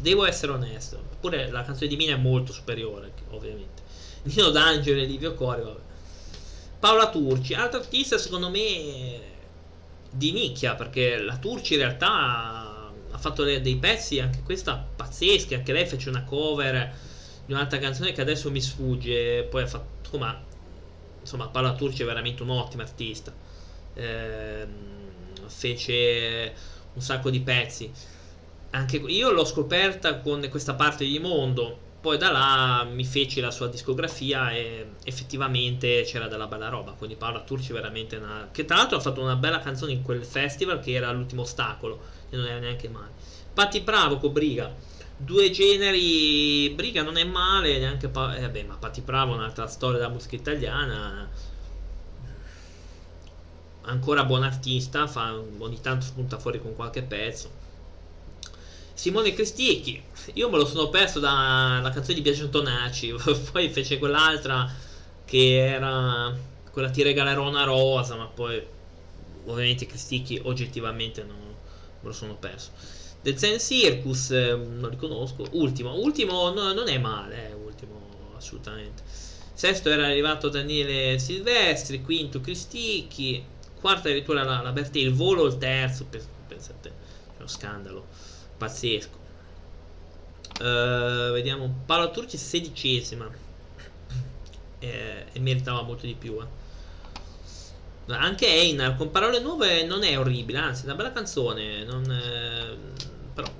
devo 0.00 0.26
essere 0.26 0.52
onesto. 0.52 1.02
Eppure 1.12 1.50
la 1.50 1.62
canzone 1.62 1.88
di 1.88 1.96
Mina 1.96 2.14
è 2.14 2.18
molto 2.18 2.52
superiore, 2.52 3.12
ovviamente. 3.30 3.82
Nino 4.24 4.50
D'Angelo 4.50 5.00
e 5.00 5.04
Livio 5.04 5.34
Cori, 5.34 5.62
vabbè. 5.62 5.80
Paola 6.78 7.08
Turci, 7.08 7.54
altro 7.54 7.80
artista 7.80 8.18
secondo 8.18 8.50
me 8.50 9.20
di 10.10 10.32
nicchia, 10.32 10.74
perché 10.74 11.16
la 11.18 11.38
Turci 11.38 11.74
in 11.74 11.80
realtà 11.80 12.92
ha 13.10 13.18
fatto 13.18 13.44
dei 13.44 13.76
pezzi, 13.76 14.20
anche 14.20 14.42
questa 14.42 14.76
pazzesca, 14.94 15.56
anche 15.56 15.72
lei 15.72 15.86
fece 15.86 16.08
una 16.08 16.24
cover 16.24 16.94
di 17.46 17.52
un'altra 17.52 17.78
canzone 17.78 18.12
che 18.12 18.20
adesso 18.20 18.50
mi 18.50 18.60
sfugge, 18.60 19.44
poi 19.44 19.62
ha 19.62 19.66
fatto, 19.66 20.18
ma 20.18 20.38
insomma 21.20 21.48
Paola 21.48 21.74
Turci 21.74 22.02
è 22.02 22.04
veramente 22.04 22.42
un 22.42 22.50
ottimo 22.50 22.82
artista, 22.82 23.32
eh, 23.94 24.66
fece 25.46 26.54
un 26.92 27.00
sacco 27.00 27.30
di 27.30 27.40
pezzi, 27.40 27.90
anche 28.74 28.96
io 28.96 29.30
l'ho 29.30 29.44
scoperta 29.44 30.18
con 30.18 30.46
questa 30.50 30.74
parte 30.74 31.04
di 31.04 31.20
mondo, 31.20 31.78
poi 32.00 32.18
da 32.18 32.30
là 32.32 32.84
mi 32.84 33.04
feci 33.04 33.40
la 33.40 33.52
sua 33.52 33.68
discografia 33.68 34.50
e 34.50 34.94
effettivamente 35.04 36.02
c'era 36.02 36.26
della 36.26 36.48
bella 36.48 36.68
roba, 36.68 36.92
quindi 36.92 37.14
Paola 37.14 37.40
Turci 37.42 37.72
veramente 37.72 38.16
una... 38.16 38.48
che 38.50 38.64
tra 38.64 38.76
l'altro 38.76 38.96
ha 38.96 39.00
fatto 39.00 39.22
una 39.22 39.36
bella 39.36 39.60
canzone 39.60 39.92
in 39.92 40.02
quel 40.02 40.24
festival 40.24 40.80
che 40.80 40.92
era 40.92 41.12
l'ultimo 41.12 41.42
ostacolo, 41.42 42.02
e 42.30 42.36
non 42.36 42.46
era 42.46 42.58
neanche 42.58 42.88
male. 42.88 43.12
Patti 43.54 43.80
Bravo 43.80 44.18
con 44.18 44.32
Briga 44.32 44.74
due 45.16 45.50
generi 45.50 46.70
Briga 46.70 47.02
non 47.02 47.16
è 47.16 47.22
male 47.22 47.78
neanche 47.78 48.08
pa- 48.08 48.34
eh, 48.34 48.40
vabbè, 48.40 48.64
ma 48.64 48.74
Patti 48.74 49.00
Bravo 49.00 49.34
un'altra 49.34 49.68
storia 49.68 49.98
della 49.98 50.10
musica 50.10 50.34
italiana 50.34 51.30
ancora 53.82 54.24
buon 54.24 54.42
artista 54.42 55.06
fa, 55.06 55.32
ogni 55.58 55.80
tanto 55.80 56.04
spunta 56.04 56.38
fuori 56.40 56.60
con 56.60 56.74
qualche 56.74 57.02
pezzo 57.02 57.62
Simone 58.94 59.34
Cristicchi 59.34 60.02
io 60.34 60.48
me 60.48 60.56
lo 60.56 60.66
sono 60.66 60.88
perso 60.88 61.20
dalla 61.20 61.90
canzone 61.92 62.14
di 62.14 62.22
Biagio 62.22 62.48
Tonacci 62.48 63.14
poi 63.52 63.68
fece 63.68 63.98
quell'altra 63.98 64.72
che 65.24 65.66
era 65.66 66.34
quella 66.70 66.90
ti 66.90 67.02
regalerò 67.02 67.48
una 67.48 67.64
rosa 67.64 68.16
ma 68.16 68.26
poi 68.26 68.62
ovviamente 69.46 69.86
Cristicchi 69.86 70.40
oggettivamente 70.44 71.22
non 71.22 71.36
me 71.36 72.08
lo 72.08 72.12
sono 72.12 72.34
perso 72.34 72.70
The 73.24 73.38
Zen 73.38 73.58
Circus, 73.58 74.32
eh, 74.32 74.54
non 74.54 74.90
li 74.90 74.96
conosco. 74.96 75.46
Ultimo, 75.52 75.94
ultimo 75.94 76.52
no, 76.52 76.74
non 76.74 76.88
è 76.88 76.98
male, 76.98 77.48
eh, 77.48 77.52
ultimo 77.54 78.34
assolutamente. 78.36 79.02
Sesto 79.06 79.88
era 79.88 80.04
arrivato 80.04 80.50
Daniele 80.50 81.18
Silvestri, 81.18 82.02
quinto 82.02 82.42
Cristicchi, 82.42 83.42
quarta 83.80 84.08
addirittura 84.08 84.42
la, 84.42 84.60
la 84.60 84.72
Bertè, 84.72 84.98
il 84.98 85.14
volo 85.14 85.46
il 85.46 85.56
terzo, 85.56 86.04
pensate, 86.46 86.88
è 86.90 87.38
uno 87.38 87.46
scandalo 87.46 88.08
pazzesco. 88.64 89.22
Uh, 90.60 91.32
vediamo, 91.32 91.82
Paolo 91.84 92.10
Turci 92.10 92.36
sedicesima 92.36 93.28
eh, 94.78 95.24
e 95.32 95.40
meritava 95.40 95.82
molto 95.82 96.06
di 96.06 96.14
più. 96.14 96.40
Eh. 96.40 96.62
Anche 98.14 98.46
Einar 98.46 98.96
con 98.96 99.10
parole 99.10 99.40
nuove 99.40 99.84
non 99.84 100.04
è 100.04 100.18
orribile, 100.18 100.58
anzi 100.58 100.82
è 100.82 100.84
una 100.86 100.94
bella 100.94 101.12
canzone. 101.12 101.84
Non, 101.84 102.04
eh, 102.10 102.76
però 103.32 103.50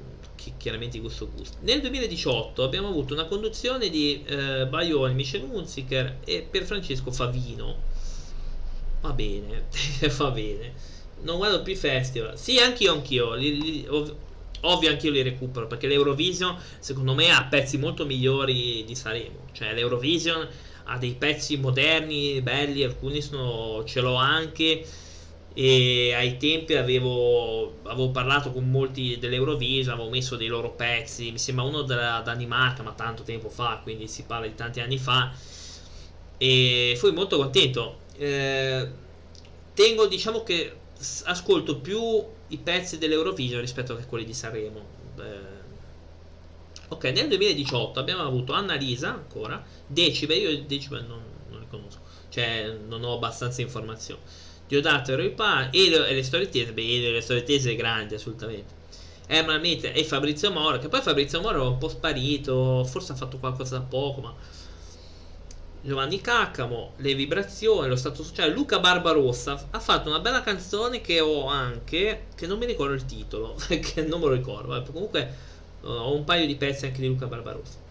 chiaramente 0.57 0.99
gusto 0.99 1.31
gusto. 1.35 1.57
Nel 1.61 1.81
2018 1.81 2.63
abbiamo 2.63 2.89
avuto 2.89 3.15
una 3.15 3.25
conduzione 3.25 3.89
di 3.89 4.23
eh, 4.25 4.67
Baioni, 4.67 5.15
Michel 5.15 5.43
Hunziker 5.43 6.19
e 6.25 6.47
Pierfrancesco 6.49 7.11
Favino. 7.11 7.93
Va 9.01 9.13
bene, 9.13 9.65
va 10.17 10.31
bene. 10.31 10.93
Non 11.23 11.39
guardo 11.39 11.63
più 11.63 11.75
festival. 11.75 12.39
Sì, 12.39 12.59
anch'io, 12.59 12.93
anch'io. 12.93 13.35
Li, 13.35 13.61
li, 13.61 13.87
ov- 14.65 14.75
ovvio, 14.75 14.91
anch'io 14.91 15.11
li 15.11 15.23
recupero. 15.23 15.67
Perché 15.67 15.87
l'Eurovision, 15.87 16.57
secondo 16.79 17.15
me, 17.15 17.31
ha 17.31 17.45
pezzi 17.45 17.79
molto 17.79 18.05
migliori 18.07 18.85
di 18.85 18.95
Sanremo. 18.95 19.47
Cioè, 19.53 19.75
l'Eurovision 19.75 20.49
ha 20.85 20.99
dei 20.99 21.15
pezzi 21.15 21.57
moderni, 21.57 22.41
belli. 22.41 22.83
Alcuni 22.83 23.23
sono, 23.23 23.85
ce 23.85 24.01
l'ho 24.01 24.15
anche 24.15 24.85
e 25.57 26.13
ai 26.13 26.37
tempi 26.37 26.75
avevo, 26.75 27.77
avevo 27.85 28.11
parlato 28.11 28.51
con 28.51 28.69
molti 28.69 29.19
dell'Eurovision, 29.21 29.95
avevo 29.95 30.11
messo 30.11 30.35
dei 30.35 30.49
loro 30.49 30.71
pezzi, 30.71 31.31
mi 31.31 31.39
sembra 31.39 31.65
uno 31.65 31.83
della 31.83 32.21
Danimarca, 32.25 32.83
ma 32.83 32.91
tanto 32.93 33.23
tempo 33.23 33.49
fa, 33.49 33.79
quindi 33.81 34.09
si 34.09 34.25
parla 34.25 34.49
di 34.49 34.57
tanti 34.57 34.81
anni 34.81 34.99
fa, 34.99 35.33
e 36.39 36.95
fui 36.99 37.13
molto 37.13 37.37
contento. 37.37 37.99
Eh, 38.17 38.89
tengo, 39.75 40.07
diciamo 40.07 40.43
che 40.43 40.73
ascolto 41.25 41.79
più 41.79 42.01
i 42.55 42.59
pezzi 42.59 42.99
dell'Eurovision 42.99 43.61
rispetto 43.61 43.93
a 43.93 43.97
quelli 43.97 44.25
di 44.25 44.35
Sanremo. 44.35 44.85
Eh, 45.19 45.63
ok, 46.89 47.05
nel 47.05 47.29
2018 47.29 48.01
abbiamo 48.01 48.23
avuto 48.23 48.53
Annalisa 48.53 49.11
ancora, 49.11 49.63
Decibel, 49.87 50.39
io 50.39 50.63
Decibel 50.63 51.05
non, 51.05 51.21
non 51.51 51.61
li 51.61 51.67
conosco, 51.69 52.01
cioè 52.31 52.77
non 52.87 53.05
ho 53.05 53.15
abbastanza 53.15 53.61
informazioni. 53.61 54.21
Diodato 54.67 55.13
e 55.13 55.17
Roy 55.17 55.35
Elio 55.73 56.05
e 56.05 56.15
le 56.15 56.23
storie 56.23 56.49
tese, 56.49 56.73
beh 56.73 56.83
Elio 56.83 57.09
e 57.09 57.13
le 57.13 57.21
storie 57.21 57.43
tese 57.43 57.73
è 57.73 57.77
grande 57.77 58.15
assolutamente. 58.15 58.83
Herman 59.27 59.61
Mitre 59.61 59.95
e 59.95 60.05
Fabrizio 60.05 60.51
Moro, 60.51 60.79
che 60.79 60.89
poi 60.89 61.01
Fabrizio 61.01 61.41
Moro 61.41 61.65
è 61.65 61.69
un 61.69 61.79
po' 61.79 61.89
sparito, 61.89 62.85
forse 62.85 63.13
ha 63.13 63.15
fatto 63.15 63.39
qualcosa 63.39 63.79
da 63.79 63.85
poco, 63.85 64.21
ma... 64.21 64.35
Giovanni 65.85 66.21
Caccamo, 66.21 66.95
Le 66.97 67.15
vibrazioni, 67.15 67.89
lo 67.89 67.97
stato 67.97 68.23
sociale, 68.23 68.53
Luca 68.53 68.81
Barbarossa 68.81 69.69
ha 69.71 69.79
fatto 69.79 70.09
una 70.09 70.21
bella 70.21 70.41
canzone 70.41 71.03
che 71.03 71.21
ho 71.21 71.47
anche, 71.47 72.29
che 72.35 72.47
non 72.47 72.59
mi 72.59 72.65
ricordo 72.65 72.95
il 72.95 73.05
titolo, 73.05 73.55
che 73.69 74.03
non 74.03 74.21
me 74.21 74.27
lo 74.27 74.33
ricordo, 74.33 74.83
comunque 74.91 75.53
ho 75.83 76.15
un 76.15 76.25
paio 76.25 76.47
di 76.47 76.57
pezzi 76.57 76.87
anche 76.87 77.01
di 77.01 77.09
Luca 77.09 77.27
Barbarossa. 77.27 77.83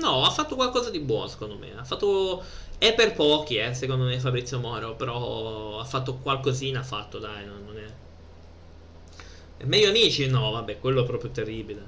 No, 0.00 0.24
ha 0.24 0.30
fatto 0.30 0.54
qualcosa 0.54 0.90
di 0.90 1.00
buono 1.00 1.26
secondo 1.26 1.56
me, 1.56 1.72
ha 1.76 1.84
fatto 1.84 2.44
è 2.82 2.94
per 2.94 3.12
pochi, 3.12 3.58
eh, 3.58 3.74
secondo 3.74 4.06
me, 4.06 4.18
Fabrizio 4.18 4.58
Moro. 4.58 4.96
Però 4.96 5.78
ha 5.78 5.84
fatto 5.84 6.16
qualcosina, 6.16 6.80
ha 6.80 6.82
fatto, 6.82 7.18
dai, 7.20 7.46
non, 7.46 7.62
non 7.64 7.78
è... 7.78 9.64
Meglio 9.66 9.90
amici? 9.90 10.26
No, 10.26 10.50
vabbè, 10.50 10.80
quello 10.80 11.04
è 11.04 11.06
proprio 11.06 11.30
terribile. 11.30 11.80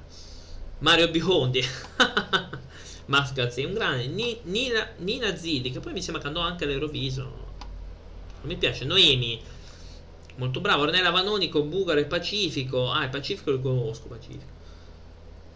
Mario 0.78 1.10
Biondi. 1.10 1.60
Mascaz 3.06 3.56
è 3.56 3.64
un 3.64 3.74
grande. 3.74 4.06
Ni, 4.06 4.38
Nina, 4.44 4.88
Nina 4.98 5.36
Zilli, 5.36 5.70
che 5.70 5.80
poi 5.80 5.92
mi 5.92 6.02
sembra 6.02 6.22
che 6.22 6.28
andò 6.28 6.40
anche 6.40 6.64
all'Eurovision. 6.64 7.26
Non 7.26 7.42
mi 8.42 8.56
piace. 8.56 8.84
Noemi. 8.84 9.40
Molto 10.36 10.60
bravo. 10.60 10.82
Ornella 10.82 11.10
Vanonico, 11.10 11.62
Bugaro 11.62 12.00
e 12.00 12.06
Pacifico. 12.06 12.90
Ah, 12.90 13.04
il 13.04 13.10
Pacifico 13.10 13.50
lo 13.50 13.60
conosco, 13.60 14.06
Pacifico. 14.08 14.52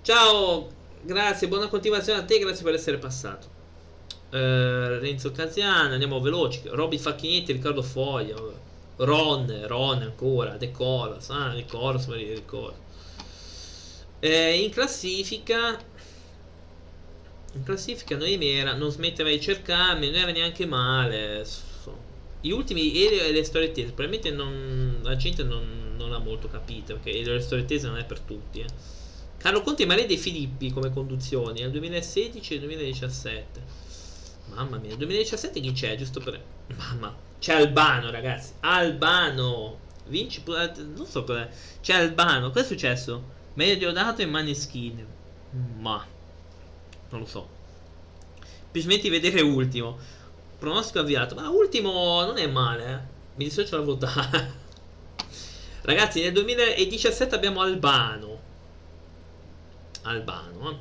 Ciao, 0.02 0.68
grazie, 1.02 1.48
buona 1.48 1.68
continuazione 1.68 2.20
a 2.20 2.24
te, 2.24 2.38
grazie 2.38 2.64
per 2.64 2.72
essere 2.72 2.96
passato. 2.96 3.46
Uh, 4.30 4.98
Renzo 4.98 5.32
Caziano, 5.32 5.92
andiamo 5.92 6.20
veloci. 6.20 6.62
Robby 6.64 6.96
Facchinetti, 6.98 7.52
Riccardo 7.52 7.82
Foglia, 7.82 8.36
Ron, 8.96 9.64
Ron 9.66 10.02
ancora, 10.02 10.56
De 10.56 10.70
Colas, 10.70 11.28
ah, 11.30 11.52
De 11.54 11.64
Colas 11.66 12.06
me 12.06 12.16
li 12.16 12.34
ricordo. 12.34 12.76
Eh, 14.20 14.62
in 14.62 14.70
classifica, 14.70 15.78
in 17.58 17.64
classifica 17.64 18.16
Noemi 18.16 18.50
era, 18.50 18.74
non 18.74 18.90
smetteva 18.90 19.28
di 19.28 19.40
cercarmi, 19.40 20.06
non 20.06 20.20
era 20.20 20.30
neanche 20.30 20.64
male. 20.64 21.44
Gli 22.40 22.50
ultimi 22.50 23.04
Elio 23.04 23.22
e 23.24 23.32
le 23.32 23.42
storie 23.42 23.72
tese, 23.72 23.92
probabilmente 23.92 24.30
non, 24.30 25.00
la 25.02 25.16
gente 25.16 25.42
non, 25.42 25.94
non 25.96 26.10
l'ha 26.10 26.18
molto 26.18 26.48
capito, 26.48 26.94
perché 26.94 27.10
Elio 27.10 27.32
e 27.32 27.36
le 27.36 27.40
storie 27.40 27.64
tese 27.64 27.88
non 27.88 27.98
è 27.98 28.04
per 28.04 28.20
tutti. 28.20 28.60
Eh. 28.60 28.66
Carlo 29.38 29.62
Conti 29.62 29.82
e 29.82 29.86
Maria 29.86 30.06
De 30.06 30.16
Filippi 30.16 30.70
come 30.70 30.92
conduzioni 30.92 31.60
nel 31.60 31.72
2016 31.72 32.54
e 32.54 32.58
2017. 32.60 33.62
Mamma 34.54 34.78
mia, 34.78 34.94
2017 34.94 35.60
chi 35.60 35.72
c'è? 35.72 35.96
Giusto 35.96 36.20
per... 36.20 36.40
Mamma, 36.76 37.14
c'è 37.38 37.54
Albano, 37.54 38.10
ragazzi. 38.10 38.52
Albano. 38.60 39.86
Vinci 40.06 40.40
pure... 40.42 40.72
Non 40.94 41.06
so 41.06 41.24
cos'è. 41.24 41.48
C'è 41.80 41.94
Albano. 41.94 42.48
Cosa 42.48 42.60
è 42.60 42.66
successo? 42.66 43.36
Meglio 43.54 43.76
Diodato 43.76 44.22
e 44.22 44.26
Maneskin. 44.26 45.06
Ma... 45.78 46.16
Non 47.10 47.20
lo 47.20 47.26
so. 47.26 47.56
Smetti 48.80 49.02
di 49.02 49.08
vedere 49.08 49.40
ultimo. 49.40 49.98
Pronostico 50.58 51.00
avviato. 51.00 51.34
Ma 51.34 51.48
ultimo 51.48 52.24
non 52.24 52.38
è 52.38 52.46
male, 52.46 52.84
eh. 52.84 53.16
Mi 53.36 53.44
dissocio 53.44 53.76
da 53.76 53.82
votare. 53.82 54.52
Ragazzi, 55.82 56.20
nel 56.20 56.32
2017 56.32 57.34
abbiamo 57.34 57.60
Albano. 57.60 58.40
Albano, 60.02 60.70
eh. 60.70 60.76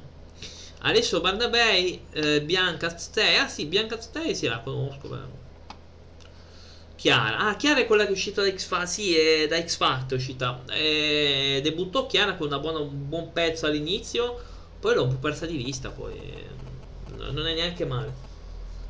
Adesso 0.80 1.22
Barnabei, 1.22 2.02
eh, 2.12 2.42
Bianca 2.42 2.96
Stei. 2.98 3.38
Ah 3.38 3.48
sì, 3.48 3.66
Bianca 3.66 4.00
Stei 4.00 4.36
sì, 4.36 4.48
la 4.48 4.60
conosco. 4.60 5.08
Però. 5.08 5.22
Chiara. 6.96 7.38
Ah, 7.40 7.56
Chiara 7.56 7.80
è 7.80 7.86
quella 7.88 8.04
che 8.04 8.10
è 8.10 8.13
uscita 8.13 8.42
da 8.42 8.52
X 8.52 8.66
Factor. 8.66 8.88
Sì, 8.88 9.16
è 9.16 9.48
da 9.48 9.63
X 9.63 9.76
Factor 9.78 10.18
uscita. 10.18 10.63
E 10.70 11.60
debuttò 11.63 12.06
Chiara 12.06 12.36
con 12.36 12.50
buona, 12.50 12.80
un 12.80 13.08
buon 13.10 13.32
pezzo 13.34 13.66
all'inizio. 13.66 14.56
Poi 14.80 14.96
l'ho 14.96 15.08
persa 15.20 15.46
di 15.46 15.58
vista. 15.58 15.90
Poi 15.90 16.13
non 17.18 17.48
è 17.48 17.54
neanche 17.54 17.86
male. 17.86 18.26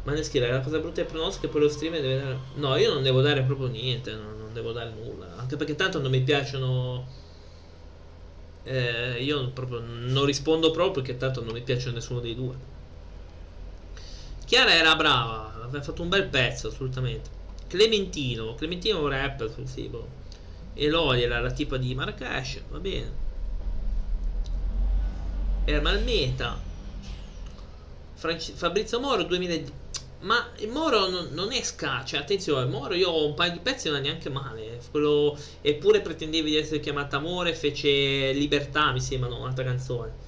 Ma 0.04 0.14
ne 0.14 0.24
scrive 0.24 0.50
la 0.50 0.62
cosa 0.62 0.80
brutta 0.80 1.02
è 1.02 1.06
pronostico 1.06 1.48
e 1.48 1.50
poi 1.50 1.62
lo 1.62 1.70
streamer 1.70 2.02
deve 2.02 2.22
dare. 2.22 2.38
No, 2.56 2.76
io 2.76 2.94
non 2.94 3.04
devo 3.04 3.22
dare 3.22 3.44
proprio 3.44 3.68
niente. 3.68 4.14
Non, 4.14 4.38
non 4.38 4.54
devo 4.54 4.72
dare 4.72 4.92
nulla. 4.92 5.36
Anche 5.38 5.56
perché 5.58 5.76
tanto 5.76 6.00
non 6.00 6.12
mi 6.12 6.22
piacciono 6.22 7.06
eh, 8.68 9.24
io 9.24 9.50
proprio 9.52 9.80
non 9.80 10.26
rispondo 10.26 10.72
proprio 10.72 11.02
perché 11.02 11.18
tanto 11.18 11.42
non 11.42 11.54
mi 11.54 11.62
piace 11.62 11.90
nessuno 11.92 12.20
dei 12.20 12.36
due. 12.36 12.56
Chiara 14.46 14.74
era 14.74 14.96
brava, 14.96 15.54
aveva 15.64 15.82
fatto 15.82 16.02
un 16.02 16.10
bel 16.10 16.28
pezzo 16.28 16.68
assolutamente. 16.68 17.30
Clementino, 17.68 18.56
Clementino 18.56 19.08
rapper 19.08 19.50
sul 19.50 19.68
sito. 19.68 20.26
Eloy 20.74 21.22
era 21.22 21.40
la 21.40 21.52
tipa 21.52 21.78
di 21.78 21.96
Marrakesh, 21.96 22.62
va 22.70 22.80
bene. 22.80 23.26
Ermal 25.68 26.02
Meta. 26.02 26.58
Franci- 28.14 28.54
Fabrizio 28.54 29.00
Moro 29.02 29.24
2010 29.24 29.86
ma 30.22 30.50
il 30.58 30.70
Moro 30.70 31.10
non, 31.10 31.28
non 31.34 31.52
è 31.52 31.62
ska, 31.62 32.04
cioè 32.04 32.22
attenzione, 32.22 32.66
Moro 32.66 32.96
io 32.96 33.10
ho 33.10 33.28
un 33.28 33.36
paio 33.36 33.52
di 33.52 33.60
pezzi 33.60 33.90
non 33.90 33.98
è 33.98 34.02
neanche 34.02 34.30
male. 34.30 34.80
Quello, 34.90 35.38
eppure 35.62 36.02
pretendevi 36.02 36.50
di 36.50 36.58
essere 36.58 36.80
chiamata 36.80 37.18
Amore, 37.18 37.54
fece 37.54 38.32
Libertà, 38.32 38.92
mi 38.92 39.02
sembra, 39.02 39.30
no, 39.30 39.40
un'altra 39.40 39.64
canzone. 39.64 40.26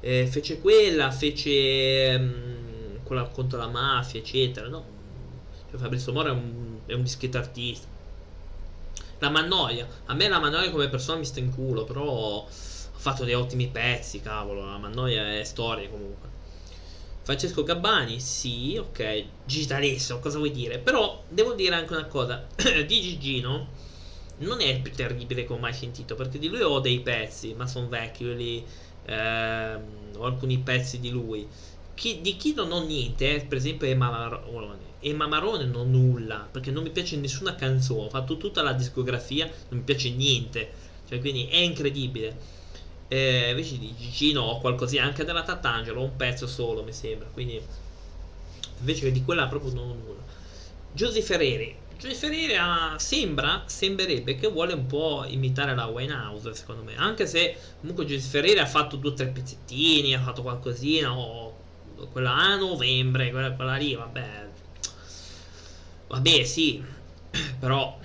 Eh, 0.00 0.26
fece 0.26 0.60
quella, 0.60 1.12
fece 1.12 2.16
um, 2.18 3.02
quella 3.04 3.24
contro 3.26 3.58
la 3.58 3.68
mafia, 3.68 4.18
eccetera, 4.18 4.66
no? 4.68 4.84
Cioè, 5.70 5.78
Fabrizio 5.78 6.12
Moro 6.12 6.28
è 6.28 6.32
un, 6.32 6.78
è 6.86 6.94
un 6.94 7.02
dischetto 7.02 7.38
artista. 7.38 7.86
La 9.18 9.30
Mannoia, 9.30 9.86
a 10.06 10.14
me 10.14 10.28
la 10.28 10.40
Mannoia 10.40 10.70
come 10.70 10.88
persona 10.88 11.18
mi 11.18 11.24
sta 11.24 11.38
in 11.38 11.54
culo, 11.54 11.84
però 11.84 12.44
fatto 13.02 13.24
dei 13.24 13.34
ottimi 13.34 13.66
pezzi, 13.66 14.20
cavolo, 14.20 14.64
la 14.64 14.78
Mannoia 14.78 15.36
è 15.36 15.42
storia 15.42 15.88
comunque. 15.88 16.28
Francesco 17.22 17.64
Gabbani, 17.64 18.20
sì, 18.20 18.76
ok. 18.78 19.24
Gigitalissimo, 19.44 20.20
cosa 20.20 20.38
vuoi 20.38 20.52
dire? 20.52 20.78
Però 20.78 21.24
devo 21.28 21.54
dire 21.54 21.74
anche 21.74 21.94
una 21.94 22.06
cosa. 22.06 22.46
di 22.86 23.00
Gigino 23.00 23.70
non 24.38 24.60
è 24.60 24.66
il 24.66 24.82
più 24.82 24.92
terribile 24.92 25.44
che 25.44 25.52
ho 25.52 25.58
mai 25.58 25.72
sentito, 25.72 26.14
perché 26.14 26.38
di 26.38 26.46
lui 26.46 26.62
ho 26.62 26.78
dei 26.78 27.00
pezzi, 27.00 27.54
ma 27.54 27.66
sono 27.66 27.88
vecchi, 27.88 28.36
lì, 28.36 28.64
ehm, 29.06 30.12
ho 30.16 30.24
alcuni 30.24 30.58
pezzi 30.58 31.00
di 31.00 31.10
lui. 31.10 31.48
Chi, 31.94 32.20
di 32.20 32.36
chi 32.36 32.54
non 32.54 32.70
ho 32.70 32.84
niente, 32.84 33.34
eh, 33.34 33.40
per 33.44 33.58
esempio 33.58 33.88
Emma 33.88 34.10
Marone. 34.10 34.90
Emma 35.00 35.26
Marone 35.26 35.64
non 35.64 35.74
ho 35.74 35.84
nulla, 35.84 36.48
perché 36.48 36.70
non 36.70 36.84
mi 36.84 36.90
piace 36.90 37.16
nessuna 37.16 37.56
canzone, 37.56 38.06
ho 38.06 38.10
fatto 38.10 38.36
tutta 38.36 38.62
la 38.62 38.72
discografia, 38.72 39.46
non 39.70 39.80
mi 39.80 39.84
piace 39.84 40.10
niente. 40.10 40.72
Cioè, 41.08 41.18
quindi 41.18 41.48
è 41.48 41.56
incredibile. 41.56 42.60
Eh, 43.12 43.50
invece 43.50 43.78
di 43.78 43.94
Gigino 43.94 44.40
ho 44.40 44.58
qualcosina 44.58 45.04
anche 45.04 45.22
della 45.22 45.42
Tatangelo, 45.42 46.00
ho 46.00 46.04
un 46.04 46.16
pezzo 46.16 46.46
solo 46.46 46.82
mi 46.82 46.94
sembra. 46.94 47.28
Quindi 47.30 47.60
invece 48.78 49.12
di 49.12 49.22
quella 49.22 49.48
proprio 49.48 49.74
non 49.74 49.90
ho 49.90 49.92
nulla. 49.92 50.22
Giusy 50.94 51.20
Ferreri. 51.20 51.76
Giusy 51.98 52.14
Ferreri 52.14 52.56
ha, 52.56 52.94
sembra, 52.98 53.64
sembrerebbe 53.66 54.36
che 54.36 54.48
vuole 54.48 54.72
un 54.72 54.86
po' 54.86 55.26
imitare 55.28 55.74
la 55.74 55.84
Winehouse, 55.88 56.54
secondo 56.54 56.84
me. 56.84 56.96
Anche 56.96 57.26
se 57.26 57.54
comunque 57.80 58.06
Giusy 58.06 58.26
Ferreri 58.30 58.60
ha 58.60 58.66
fatto 58.66 58.96
due 58.96 59.10
o 59.10 59.14
tre 59.14 59.26
pezzettini, 59.26 60.14
ha 60.14 60.22
fatto 60.22 60.40
qualcosina, 60.40 61.14
o 61.14 61.54
quella 62.12 62.34
a 62.34 62.56
novembre, 62.56 63.30
quella, 63.30 63.52
quella 63.52 63.76
lì, 63.76 63.94
vabbè. 63.94 64.48
Vabbè, 66.06 66.44
sì, 66.44 66.82
però 67.60 67.98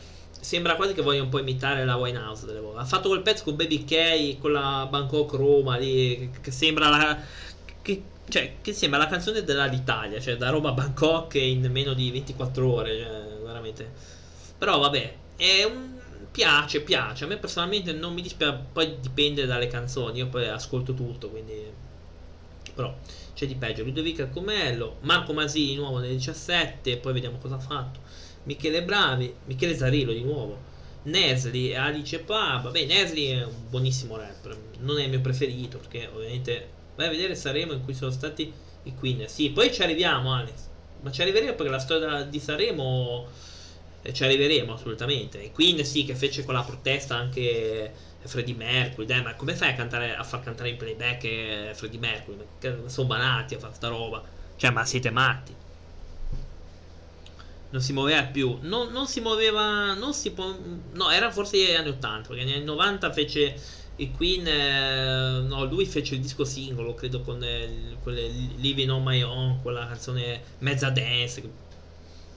sembra 0.47 0.77
quasi 0.77 0.93
che 0.93 1.01
voglia 1.01 1.21
un 1.21 1.27
po' 1.27 1.39
imitare 1.39 1.83
la 1.83 1.97
Winehouse 1.97 2.45
delle 2.45 2.61
volte. 2.61 2.79
Ha 2.79 2.85
fatto 2.85 3.09
quel 3.09 3.21
pezzo 3.21 3.43
con 3.43 3.57
Baby 3.57 3.83
K, 3.83 4.39
con 4.39 4.53
la 4.53 4.87
Bangkok 4.89 5.33
Roma 5.33 5.75
lì, 5.75 6.29
che, 6.39 6.51
sembra 6.51 6.87
la... 6.87 7.19
Che, 7.81 8.03
cioè, 8.29 8.53
che 8.61 8.71
sembra 8.71 8.97
la 8.97 9.07
canzone 9.07 9.43
dell'Italia, 9.43 10.21
cioè 10.21 10.37
da 10.37 10.49
Roma 10.49 10.69
a 10.69 10.71
Bangkok 10.71 11.33
in 11.35 11.69
meno 11.69 11.93
di 11.93 12.11
24 12.11 12.71
ore, 12.71 12.97
cioè, 12.97 13.37
veramente. 13.43 13.91
Però 14.57 14.79
vabbè, 14.79 15.15
è 15.35 15.63
un... 15.65 15.99
piace, 16.31 16.79
piace. 16.79 17.25
A 17.25 17.27
me 17.27 17.35
personalmente 17.35 17.91
non 17.91 18.13
mi 18.13 18.21
dispiace, 18.21 18.67
poi 18.71 19.01
dipende 19.01 19.45
dalle 19.45 19.67
canzoni, 19.67 20.19
io 20.19 20.27
poi 20.27 20.47
ascolto 20.47 20.93
tutto, 20.93 21.29
quindi... 21.29 21.61
Però 22.73 22.95
c'è 23.33 23.45
di 23.45 23.55
peggio. 23.55 23.83
Ludovica 23.83 24.27
Comello, 24.27 24.95
Marco 25.01 25.33
Masini 25.33 25.75
nuovo 25.75 25.99
nel 25.99 26.11
17, 26.11 26.95
poi 26.99 27.11
vediamo 27.11 27.37
cosa 27.37 27.55
ha 27.55 27.59
fatto. 27.59 27.99
Michele 28.47 28.81
Bravi, 28.81 29.33
Michele 29.45 29.75
Zarillo 29.75 30.13
di 30.13 30.23
nuovo. 30.23 30.65
Nesli, 31.03 31.75
Alice 31.75 32.19
Pa, 32.19 32.59
vabbè 32.63 32.85
Nesli 32.85 33.27
è 33.27 33.43
un 33.43 33.69
buonissimo 33.69 34.17
rapper, 34.17 34.57
non 34.79 34.99
è 34.99 35.03
il 35.03 35.09
mio 35.09 35.21
preferito 35.21 35.77
perché 35.77 36.09
ovviamente 36.13 36.69
vai 36.95 37.07
a 37.07 37.09
vedere 37.09 37.35
Sanremo 37.35 37.73
in 37.73 37.83
cui 37.83 37.93
sono 37.93 38.11
stati 38.11 38.51
i 38.83 38.95
Queen. 38.95 39.27
Sì, 39.27 39.51
poi 39.51 39.71
ci 39.73 39.83
arriviamo 39.83 40.33
Alex, 40.33 40.53
ma 41.01 41.11
ci 41.11 41.21
arriveremo 41.21 41.53
perché 41.53 41.71
la 41.71 41.79
storia 41.79 42.23
di 42.23 42.39
Sanremo 42.39 43.27
eh, 44.01 44.13
ci 44.13 44.23
arriveremo 44.23 44.73
assolutamente. 44.73 45.39
I 45.39 45.51
Queen 45.51 45.83
sì 45.85 46.05
che 46.05 46.15
fece 46.15 46.43
con 46.43 46.53
la 46.53 46.63
protesta 46.63 47.15
anche 47.15 47.91
Freddie 48.21 48.55
Mercury, 48.55 49.05
dai, 49.05 49.21
ma 49.21 49.35
come 49.35 49.55
fai 49.55 49.71
a, 49.71 49.75
cantare, 49.75 50.15
a 50.15 50.23
far 50.23 50.41
cantare 50.41 50.69
in 50.69 50.77
playback 50.77 51.23
eh, 51.23 51.71
Freddie 51.73 51.99
Mercury? 51.99 52.37
Sono 52.85 53.07
banati 53.07 53.55
a 53.55 53.59
fare 53.59 53.73
sta 53.73 53.89
roba. 53.89 54.23
Cioè, 54.55 54.71
ma 54.71 54.85
siete 54.85 55.09
matti. 55.09 55.55
Non 57.69 57.81
si 57.81 57.93
muoveva 57.93 58.23
più. 58.23 58.57
Non, 58.61 58.91
non 58.91 59.07
si 59.07 59.19
muoveva. 59.19 59.93
Non 59.93 60.13
si 60.13 60.31
può. 60.31 60.55
No, 60.93 61.09
era 61.11 61.31
forse 61.31 61.57
negli 61.57 61.75
anni 61.75 61.89
80. 61.89 62.29
Perché 62.29 62.43
negli 62.43 62.55
anni 62.55 62.65
90 62.65 63.11
fece 63.11 63.59
i 63.97 64.11
Queen. 64.11 64.47
Eh, 64.47 65.41
no, 65.47 65.65
lui 65.65 65.85
fece 65.85 66.15
il 66.15 66.21
disco 66.21 66.45
singolo, 66.45 66.93
credo, 66.93 67.21
con 67.21 67.43
eh, 67.43 67.97
quelle 68.01 68.27
Living 68.27 68.89
on 68.89 69.03
My 69.03 69.21
Own, 69.21 69.61
quella 69.61 69.87
canzone 69.87 70.41
mezza 70.59 70.89
dance. 70.89 71.65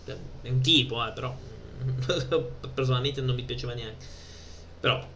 È 0.05 0.49
un 0.49 0.61
tipo, 0.61 1.07
eh, 1.07 1.12
però. 1.12 1.37
personalmente 2.75 3.21
non 3.21 3.35
mi 3.35 3.43
piaceva 3.45 3.75
neanche. 3.75 4.05
Però 4.81 5.07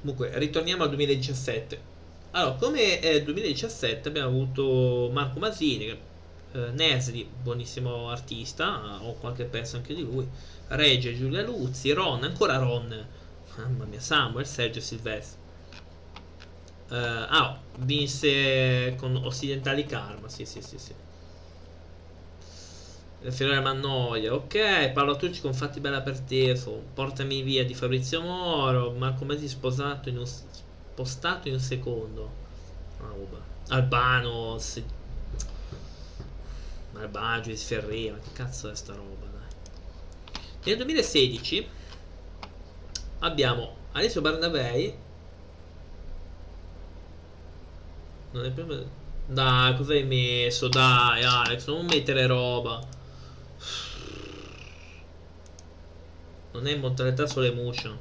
Comunque, 0.00 0.30
ritorniamo 0.38 0.82
al 0.82 0.88
2017. 0.88 1.88
Allora, 2.32 2.54
come 2.54 3.00
eh, 3.00 3.22
2017 3.22 4.08
abbiamo 4.08 4.28
avuto 4.28 5.10
Marco 5.12 5.38
Masini, 5.38 5.98
eh, 6.52 6.70
Nesri, 6.72 7.28
buonissimo 7.42 8.10
artista, 8.10 8.98
ho 9.02 9.14
qualche 9.14 9.44
pezzo 9.44 9.76
anche 9.76 9.94
di 9.94 10.02
lui, 10.02 10.28
Regge, 10.68 11.16
Giulia 11.16 11.42
Luzzi, 11.42 11.92
Ron, 11.92 12.24
ancora 12.24 12.56
Ron, 12.56 13.06
mamma 13.56 13.84
mia, 13.84 14.00
Samuel, 14.00 14.46
Sergio 14.46 14.80
Silvestri. 14.80 15.38
Uh, 16.88 16.94
ah, 17.28 17.56
vinse 17.78 18.96
con 18.98 19.14
Occidentali 19.14 19.86
Karma, 19.86 20.28
sì, 20.28 20.44
sì, 20.44 20.60
sì, 20.60 20.76
sì. 20.76 20.92
Fiorella 23.28 23.60
Mannoia, 23.60 24.34
ok, 24.34 24.90
Paolo 24.90 25.14
Tucci 25.14 25.40
con 25.40 25.54
Fatti 25.54 25.78
Bella 25.78 26.00
per 26.00 26.18
Tefo, 26.20 26.82
Portami 26.94 27.42
Via 27.42 27.64
di 27.64 27.74
Fabrizio 27.74 28.22
Moro, 28.22 28.90
Marco 28.92 29.24
Mezzi 29.24 29.46
sposato 29.46 30.08
in 30.08 30.18
un, 30.18 30.26
spostato 30.26 31.46
in 31.46 31.54
un 31.54 31.60
secondo. 31.60 32.30
Ah, 32.98 33.74
Albano. 33.74 34.58
Albano, 37.00 37.40
Giudice 37.40 37.64
Ferreira, 37.64 38.16
che 38.16 38.32
cazzo 38.32 38.70
è 38.70 38.74
sta 38.74 38.94
roba, 38.94 39.26
dai. 39.26 40.42
Nel 40.64 40.76
2016 40.76 41.68
abbiamo 43.20 43.76
Alessio 43.92 44.20
Barnabei. 44.20 44.94
Non 48.32 48.44
è 48.44 48.50
più... 48.50 48.86
Dai, 49.26 49.76
cosa 49.76 49.92
hai 49.92 50.04
messo? 50.04 50.68
Dai, 50.68 51.22
Alex, 51.22 51.66
non 51.66 51.86
mettere 51.86 52.26
roba. 52.26 52.80
Non 56.52 56.66
è 56.66 56.72
in 56.72 56.80
modalità 56.80 57.26
solo 57.26 57.46
emotion. 57.46 57.98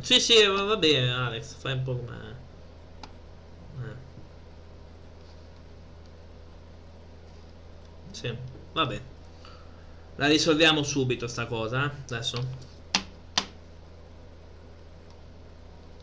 Sì, 0.00 0.20
sì, 0.20 0.44
va 0.46 0.76
bene, 0.76 1.10
Alex, 1.10 1.54
fai 1.54 1.72
un 1.72 1.82
po' 1.82 1.96
come... 1.96 2.36
Eh. 3.80 3.94
Sì, 8.12 8.36
vabbè. 8.72 9.00
La 10.16 10.26
risolviamo 10.28 10.82
subito 10.82 11.26
sta 11.26 11.46
cosa, 11.46 11.84
eh? 11.86 11.90
Adesso. 12.04 12.64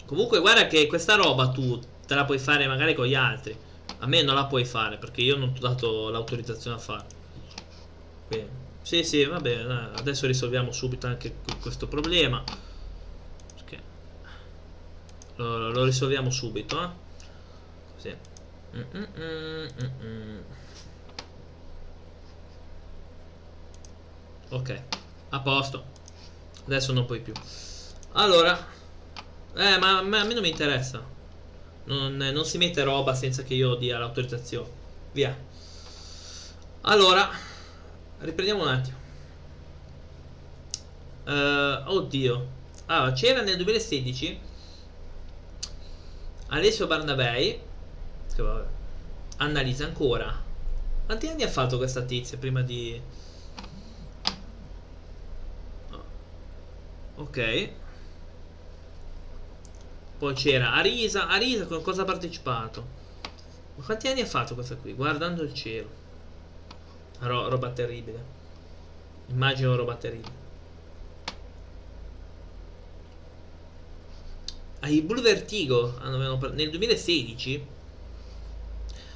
Comunque 0.06 0.40
guarda 0.40 0.68
che 0.68 0.86
questa 0.88 1.16
roba 1.16 1.50
tu 1.50 1.80
te 2.06 2.14
la 2.14 2.26
puoi 2.26 2.38
fare 2.40 2.68
magari 2.68 2.94
con 2.94 3.06
gli 3.06 3.16
altri. 3.16 3.58
A 4.00 4.06
me 4.06 4.22
non 4.22 4.36
la 4.36 4.46
puoi 4.46 4.66
fare 4.66 4.98
perché 4.98 5.22
io 5.22 5.38
non 5.38 5.54
ti 5.54 5.64
ho 5.64 5.68
dato 5.68 6.10
l'autorizzazione 6.10 6.76
a 6.76 6.80
fare. 6.80 7.06
Quindi, 8.28 8.50
sì, 8.82 9.04
sì, 9.04 9.24
va 9.26 9.40
bene. 9.40 9.92
Adesso 9.96 10.28
risolviamo 10.28 10.72
subito 10.72 11.08
anche 11.08 11.38
questo 11.62 11.88
problema. 11.88 12.44
Lo, 15.36 15.72
lo 15.72 15.84
risolviamo 15.84 16.30
subito, 16.30 16.84
eh. 16.84 16.90
Così. 17.96 18.16
Mm 18.76 18.82
-mm 18.92 19.08
-mm, 19.16 19.70
mm, 19.80 20.06
mm. 20.06 20.40
ok, 24.50 24.82
a 25.30 25.40
posto. 25.42 25.84
Adesso 26.66 26.94
non 26.94 27.06
puoi 27.06 27.20
più. 27.22 27.34
Allora, 28.14 28.58
eh, 29.56 29.78
ma, 29.78 30.02
ma 30.02 30.20
a 30.22 30.24
me 30.24 30.34
non 30.34 30.42
mi 30.42 30.50
interessa. 30.50 31.04
Non, 31.86 32.16
non, 32.16 32.46
si 32.46 32.58
mette 32.58 32.84
roba 32.84 33.14
senza 33.14 33.44
che 33.44 33.54
io 33.54 33.76
dia 33.76 33.98
l'autorizzazione. 33.98 34.82
Via. 35.12 35.36
Allora, 36.82 37.30
riprendiamo 38.20 38.64
un 38.64 38.68
attimo. 38.70 38.98
Uh, 41.26 41.92
oddio. 41.92 42.48
Allora, 42.86 43.12
c'era 43.14 43.42
nel 43.42 43.56
2016 43.58 44.40
Alessio 46.54 46.86
Barnabei. 46.86 47.60
Che 48.34 48.42
vabbè. 48.42 48.68
Annalisa 49.38 49.86
ancora. 49.86 50.42
Quanti 51.06 51.28
anni 51.28 51.44
ha 51.44 51.50
fatto 51.50 51.78
questa 51.78 52.04
tizia 52.04 52.38
prima 52.38 52.62
di... 52.62 53.02
Ok. 57.16 57.70
Poi 60.20 60.34
c'era 60.36 60.74
Arisa. 60.74 61.28
Arisa 61.28 61.66
con 61.66 61.82
cosa 61.82 62.04
ha 62.04 62.06
partecipato? 62.06 63.02
Ma 63.76 63.84
quanti 63.84 64.08
anni 64.08 64.22
ha 64.22 64.26
fatto 64.28 64.54
questa 64.54 64.76
qui? 64.76 64.94
Guardando 64.94 65.42
il 65.42 65.54
cielo. 65.56 65.90
Ro 67.20 67.50
roba 67.50 67.72
terribile. 67.72 68.24
Immagino 69.28 69.76
roba 69.76 69.96
terribile. 69.96 70.43
Ah, 74.84 74.90
i 74.90 75.02
Blue 75.02 75.22
Vertigo 75.22 75.98
nel 76.52 76.70
2016 76.70 77.66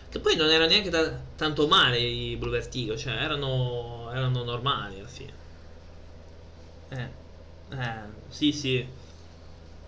che 0.09 0.19
poi 0.19 0.35
non 0.37 0.49
era 0.49 0.65
neanche 0.65 0.89
tanto 1.35 1.67
male 1.67 1.99
i 1.99 2.37
Blue 2.37 2.51
Vertigo 2.51 2.95
cioè 2.95 3.13
erano, 3.13 4.09
erano 4.13 4.43
normali 4.43 4.99
alla 4.99 5.07
fine. 5.09 5.33
Eh, 6.89 7.09
eh 7.71 8.01
sì 8.29 8.51
sì. 8.53 8.87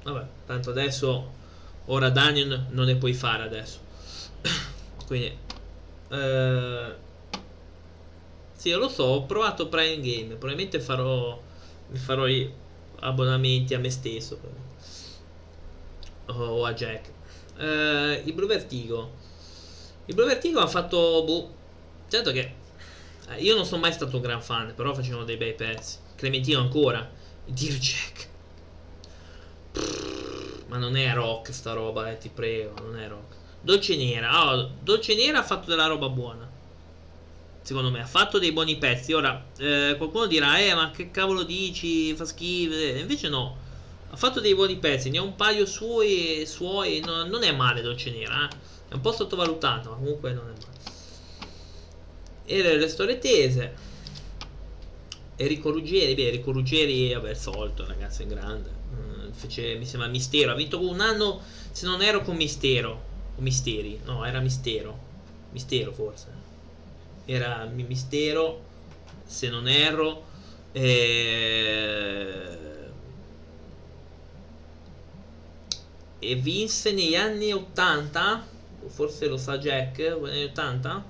Vabbè, 0.04 0.26
tanto 0.46 0.70
adesso 0.72 1.32
ora 1.86 2.10
Daniel 2.10 2.66
non 2.72 2.86
ne 2.86 2.96
puoi 2.98 3.14
fare 3.14 3.44
adesso. 3.44 3.80
Quindi 5.08 5.38
eh, 6.10 6.96
Sì, 8.54 8.72
lo 8.72 8.90
so, 8.90 9.04
ho 9.04 9.24
provato 9.26 9.70
Prime 9.70 10.02
Game, 10.02 10.36
probabilmente 10.36 10.82
farò 10.82 11.42
mi 11.92 11.98
farò 11.98 12.28
gli 12.28 12.52
abbonamenti 13.00 13.74
a 13.74 13.80
me 13.80 13.90
stesso 13.90 14.38
o 16.30 16.66
a 16.66 16.74
Jack. 16.74 17.12
Eh, 17.58 18.24
il 18.26 18.34
Blue 18.34 18.48
Vertigo. 18.48 19.12
Il 20.06 20.16
Blue 20.16 20.28
Vertigo 20.28 20.60
ha 20.60 20.68
fatto 20.68 21.24
boh, 21.24 21.54
certo 22.08 22.32
che 22.32 22.54
eh, 23.30 23.42
io 23.42 23.56
non 23.56 23.66
sono 23.66 23.82
mai 23.82 23.94
stato 23.94 24.16
un 24.16 24.22
gran 24.22 24.42
fan, 24.42 24.74
però 24.76 24.94
facevano 24.94 25.24
dei 25.24 25.38
bei 25.38 25.54
pezzi. 25.54 25.98
Clementino 26.16 26.60
ancora. 26.60 27.08
Dear 27.46 27.78
Jack. 27.78 28.28
Ma 30.68 30.78
non 30.78 30.96
è 30.96 31.14
rock 31.14 31.52
sta 31.54 31.74
roba, 31.74 32.12
eh, 32.12 32.18
ti 32.18 32.30
prego, 32.30 32.74
non 32.82 32.98
è 32.98 33.08
rock. 33.08 33.36
Dolce 33.62 33.96
Nera, 33.98 34.54
oh, 34.54 34.72
Dolce 34.82 35.16
Nera 35.16 35.40
ha 35.40 35.44
fatto 35.44 35.70
della 35.70 35.88
roba 35.88 36.10
buona. 36.10 36.48
Secondo 37.62 37.92
me 37.92 38.02
ha 38.02 38.06
fatto 38.06 38.40
dei 38.40 38.52
buoni 38.52 38.78
pezzi. 38.78 39.14
Ora, 39.14 39.46
eh, 39.58 39.96
qualcuno 39.98 40.26
dirà, 40.26 40.58
eh, 40.60 40.74
ma 40.74 40.92
che 40.92 41.12
cavolo 41.12 41.44
dici? 41.44 42.16
Fa 42.16 42.26
schifo. 42.26 42.74
Eh, 42.74 43.00
invece 43.00 43.30
no. 43.30 43.59
Ha 44.12 44.16
fatto 44.16 44.40
dei 44.40 44.56
buoni 44.56 44.78
pezzi, 44.78 45.10
ne 45.10 45.20
ha 45.20 45.22
un 45.22 45.36
paio 45.36 45.66
suoi, 45.66 46.44
suoi 46.46 47.00
no, 47.00 47.26
non 47.26 47.44
è 47.44 47.52
male 47.52 47.82
Dolce 47.82 48.12
Nera, 48.12 48.48
eh. 48.48 48.68
È 48.90 48.94
un 48.96 49.02
po' 49.02 49.12
sottovalutato, 49.12 49.92
ma 49.92 49.96
comunque 49.96 50.34
non 50.34 50.46
è 50.46 50.52
male. 50.52 50.78
E 52.46 52.78
le, 52.78 52.88
storie 52.88 53.20
tese. 53.20 53.88
Enrico 55.36 55.70
Ruggeri, 55.70 56.16
beh, 56.16 56.28
Enrico 56.28 56.52
Ruggeri, 56.52 57.14
vabbè, 57.14 57.34
solito, 57.36 57.86
ragazzi, 57.86 58.24
è 58.24 58.26
grande 58.26 58.80
fece, 59.40 59.76
mi 59.76 59.86
sembra 59.86 60.10
Mistero. 60.10 60.52
Ha 60.52 60.56
vinto 60.56 60.82
un 60.82 61.00
anno, 61.00 61.42
se 61.72 61.86
non 61.86 62.02
ero 62.02 62.22
con 62.22 62.36
Mistero. 62.36 63.08
O 63.38 63.42
Misteri? 63.42 64.00
No, 64.06 64.26
era 64.26 64.40
Mistero. 64.40 65.08
Mistero 65.52 65.92
forse. 65.94 66.28
Era 67.26 67.66
Mistero, 67.66 68.62
se 69.26 69.50
non 69.50 69.68
erro. 69.68 70.26
E... 70.72 72.58
e 76.20 76.36
vinse 76.36 76.92
negli 76.92 77.16
anni 77.16 77.54
80 77.54 78.46
forse 78.88 79.28
lo 79.28 79.38
sa 79.38 79.58
Jack 79.58 79.98
negli 79.98 80.28
anni 80.28 80.44
80 80.44 81.06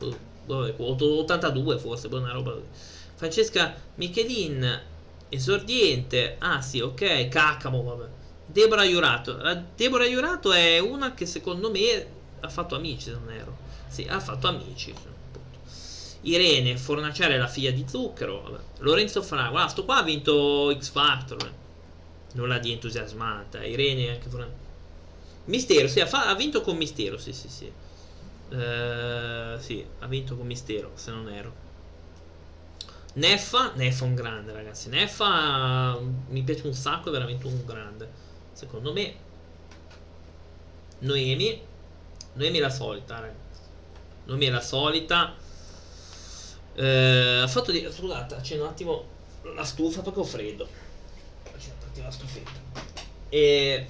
82 0.48 1.80
forse 1.80 2.08
una 2.08 2.32
roba 2.32 2.58
Francesca 3.16 3.76
Michelin 3.96 4.82
esordiente 5.30 6.36
ah 6.40 6.62
sì 6.62 6.80
ok 6.80 7.28
Caccamo 7.28 7.84
vabbè. 7.84 8.08
Deborah 8.46 8.84
Iurato 8.84 9.38
la 9.38 9.62
Deborah 9.76 10.06
Iurato 10.06 10.54
è 10.54 10.80
una 10.80 11.14
che 11.14 11.26
secondo 11.26 11.70
me 11.70 12.18
ha 12.40 12.50
fatto 12.50 12.76
amici 12.76 13.06
se 13.06 13.12
non 13.12 13.32
ero 13.32 13.58
sì 13.88 14.06
ha 14.08 14.20
fatto 14.20 14.48
amici 14.48 14.94
Irene 16.22 16.78
Fornaciare 16.78 17.38
la 17.38 17.48
figlia 17.48 17.72
di 17.72 17.86
Zucchero 17.88 18.42
vabbè. 18.42 18.64
Lorenzo 18.80 19.22
Frago 19.22 19.58
ah 19.58 19.68
sto 19.68 19.86
qua 19.86 19.98
ha 19.98 20.04
vinto 20.04 20.76
X 20.78 20.90
Factor 20.90 21.54
non 22.34 22.48
la 22.48 22.60
di 22.60 22.72
entusiasmata. 22.72 23.64
Irene 23.64 24.10
anche 24.10 24.30
Fornaciare 24.30 24.69
Mistero, 25.50 25.88
sì, 25.88 26.00
ha, 26.00 26.08
ha, 26.08 26.36
vinto 26.36 26.62
con 26.62 26.78
Mistero, 26.78 27.18
sì, 27.18 27.34
sì, 27.34 27.50
sì. 27.50 27.72
Uh, 28.50 29.60
sì, 29.60 29.84
ha 30.00 30.08
vinto 30.08 30.38
con 30.38 30.46
Mistero, 30.46 30.92
se 30.94 31.10
non 31.10 31.28
ero. 31.28 31.68
Neffa, 33.14 33.74
Neffa 33.74 34.04
un 34.04 34.14
grande, 34.14 34.54
ragazzi. 34.54 34.90
Neffa 34.90 36.00
mi 36.28 36.44
piace 36.44 36.68
un 36.68 36.74
sacco, 36.74 37.10
è 37.10 37.12
veramente 37.12 37.48
un 37.48 37.66
grande. 37.66 38.08
Secondo 38.54 38.94
me. 38.94 39.16
Noemi. 41.00 41.62
Noemi 42.34 42.58
è 42.60 42.62
la 42.62 42.70
solita, 42.70 43.20
ragazzi. 43.20 43.62
Noemi 44.26 44.46
è 44.46 44.50
la 44.52 44.62
solita. 44.62 45.36
Uh, 46.76 47.42
ha 47.42 47.48
fatto 47.48 47.72
di... 47.72 47.88
Scusate, 47.90 48.36
accendo 48.36 48.66
un 48.66 48.70
attimo 48.70 49.06
la 49.56 49.64
stufa 49.64 50.02
perché 50.02 50.20
ho 50.20 50.24
freddo. 50.24 50.68
Accendo 51.52 51.84
un 51.84 51.90
attimo 51.90 52.06
la 52.06 52.12
stufetta. 52.12 52.60
E 53.30 53.88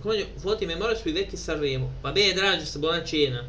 come 0.00 0.32
vuoti 0.36 0.66
memoria 0.66 0.96
sui 0.96 1.12
vecchi 1.12 1.36
Sanremo. 1.36 1.94
Va 2.00 2.12
bene, 2.12 2.32
Dragius, 2.32 2.76
buona 2.76 3.02
cena. 3.02 3.44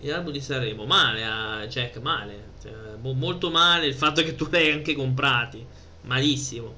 L'album 0.00 0.32
di 0.32 0.40
Sanremo. 0.40 0.84
Male 0.84 1.24
a 1.24 1.66
Jack, 1.66 1.98
male. 1.98 2.50
Cioè, 2.62 2.72
molto 3.00 3.50
male 3.50 3.86
il 3.86 3.94
fatto 3.94 4.22
che 4.22 4.34
tu 4.34 4.48
l'hai 4.50 4.70
anche 4.70 4.94
comprati. 4.94 5.64
Malissimo. 6.02 6.74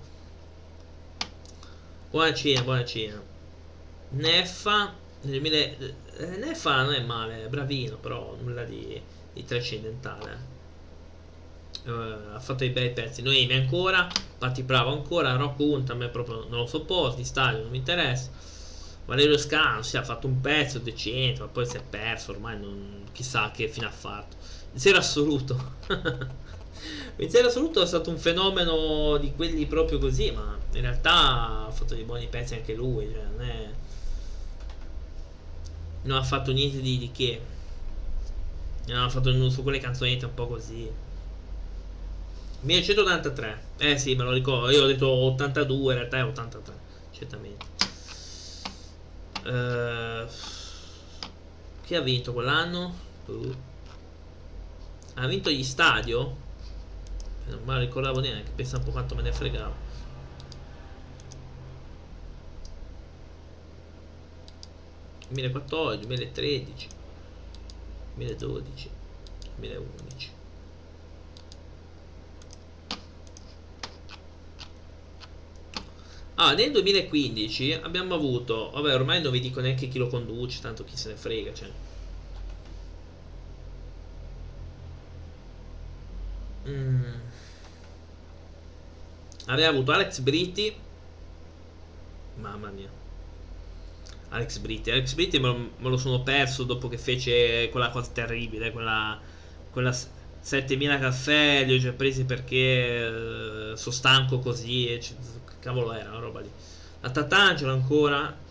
Buona 2.10 2.32
cena, 2.32 2.62
buona 2.62 2.84
cena. 2.84 3.22
Neffa. 4.10 4.94
2000, 5.20 5.56
eh, 5.56 5.94
Neffa 6.38 6.82
non 6.82 6.94
è 6.94 7.00
male, 7.00 7.44
è 7.44 7.48
bravino, 7.48 7.96
però 7.96 8.36
nulla 8.40 8.62
di, 8.62 9.00
di 9.32 9.44
trascendentale. 9.44 10.56
Uh, 11.84 12.34
ha 12.34 12.40
fatto 12.40 12.58
dei 12.58 12.70
bei 12.70 12.92
pezzi. 12.92 13.22
Noemi 13.22 13.54
ancora, 13.54 14.06
Patti 14.38 14.62
Bravo 14.62 14.92
ancora, 14.92 15.36
Rocco 15.36 15.64
Hunt 15.64 15.90
a 15.90 15.94
me 15.94 16.08
proprio 16.08 16.46
non 16.48 16.60
lo 16.60 16.66
sopporti, 16.66 17.24
Stadio 17.24 17.62
non 17.62 17.70
mi 17.70 17.78
interessa. 17.78 18.30
Valerio 19.08 19.38
Scano 19.38 19.80
si 19.80 19.96
ha 19.96 20.04
fatto 20.04 20.26
un 20.26 20.38
pezzo 20.42 20.78
decente, 20.80 21.40
ma 21.40 21.46
poi 21.46 21.64
si 21.64 21.78
è 21.78 21.82
perso, 21.82 22.32
ormai 22.32 22.60
non 22.60 23.04
chissà 23.12 23.50
che 23.50 23.66
fine 23.66 23.86
ha 23.86 23.90
fatto. 23.90 24.36
Zero 24.74 24.98
assoluto. 24.98 25.76
zero 27.26 27.48
assoluto 27.48 27.80
è 27.80 27.86
stato 27.86 28.10
un 28.10 28.18
fenomeno 28.18 29.16
di 29.16 29.32
quelli 29.34 29.64
proprio 29.64 29.98
così, 29.98 30.30
ma 30.30 30.58
in 30.72 30.82
realtà 30.82 31.64
ha 31.66 31.70
fatto 31.70 31.94
dei 31.94 32.04
buoni 32.04 32.26
pezzi 32.26 32.52
anche 32.52 32.74
lui, 32.74 33.10
cioè 33.10 33.22
non 33.22 33.40
è... 33.40 33.70
Non 36.02 36.18
ha 36.18 36.22
fatto 36.22 36.52
niente 36.52 36.82
di, 36.82 36.98
di 36.98 37.10
che. 37.10 37.40
Non 38.88 39.04
ha 39.04 39.08
fatto 39.08 39.50
su 39.50 39.62
quelle 39.62 39.78
canzonette 39.78 40.26
un 40.26 40.34
po' 40.34 40.48
così. 40.48 40.86
1183. 42.60 43.62
Eh 43.78 43.96
sì, 43.96 44.14
me 44.16 44.24
lo 44.24 44.32
ricordo. 44.32 44.68
Io 44.68 44.82
ho 44.82 44.86
detto 44.86 45.08
82, 45.08 45.94
in 45.94 45.98
realtà 45.98 46.18
è 46.18 46.24
83. 46.24 46.74
Certamente. 47.10 47.87
Uh, 49.48 50.28
chi 51.82 51.94
ha 51.94 52.02
vinto 52.02 52.34
quell'anno? 52.34 52.94
Uh. 53.26 53.54
Ha 55.14 55.26
vinto 55.26 55.48
gli 55.48 55.64
stadio? 55.64 56.36
Non 57.46 57.60
me 57.64 57.72
la 57.72 57.78
ricordavo 57.78 58.20
neanche, 58.20 58.50
pensa 58.54 58.76
un 58.76 58.84
po' 58.84 58.90
quanto 58.90 59.14
me 59.14 59.22
ne 59.22 59.32
fregavo. 59.32 59.86
...2014, 65.30 65.96
2013... 65.96 66.88
...2012... 68.18 68.88
...2011... 69.60 70.37
Ah, 76.40 76.54
nel 76.54 76.70
2015 76.70 77.72
abbiamo 77.82 78.14
avuto... 78.14 78.70
Vabbè, 78.70 78.94
ormai 78.94 79.20
non 79.20 79.32
vi 79.32 79.40
dico 79.40 79.60
neanche 79.60 79.88
chi 79.88 79.98
lo 79.98 80.06
conduce, 80.06 80.60
tanto 80.60 80.84
chi 80.84 80.96
se 80.96 81.08
ne 81.10 81.16
frega, 81.16 81.52
cioè. 81.52 81.68
Mm. 86.68 87.02
Aveva 89.46 89.68
avuto 89.68 89.90
Alex 89.92 90.20
Britti. 90.20 90.72
Mamma 92.36 92.70
mia. 92.70 92.88
Alex 94.28 94.58
Britti. 94.58 94.90
Alex 94.92 95.14
Britti 95.14 95.40
me 95.40 95.46
lo, 95.48 95.56
me 95.76 95.88
lo 95.88 95.96
sono 95.96 96.22
perso 96.22 96.62
dopo 96.62 96.88
che 96.88 96.98
fece 96.98 97.68
quella 97.70 97.90
cosa 97.90 98.10
terribile, 98.12 98.70
quella... 98.70 99.20
quella 99.70 99.92
7000 100.40 100.98
caffè 100.98 101.64
li 101.64 101.74
ho 101.74 101.78
già 101.78 101.92
presi 101.92 102.24
perché 102.24 103.72
eh, 103.72 103.76
sono 103.76 103.94
stanco 103.94 104.38
così 104.38 104.86
cavolo 105.60 105.92
era 105.92 106.10
una 106.10 106.18
roba 106.18 106.40
lì 106.40 106.50
la 107.00 107.10
Tatangelo 107.10 107.72
ancora. 107.72 108.46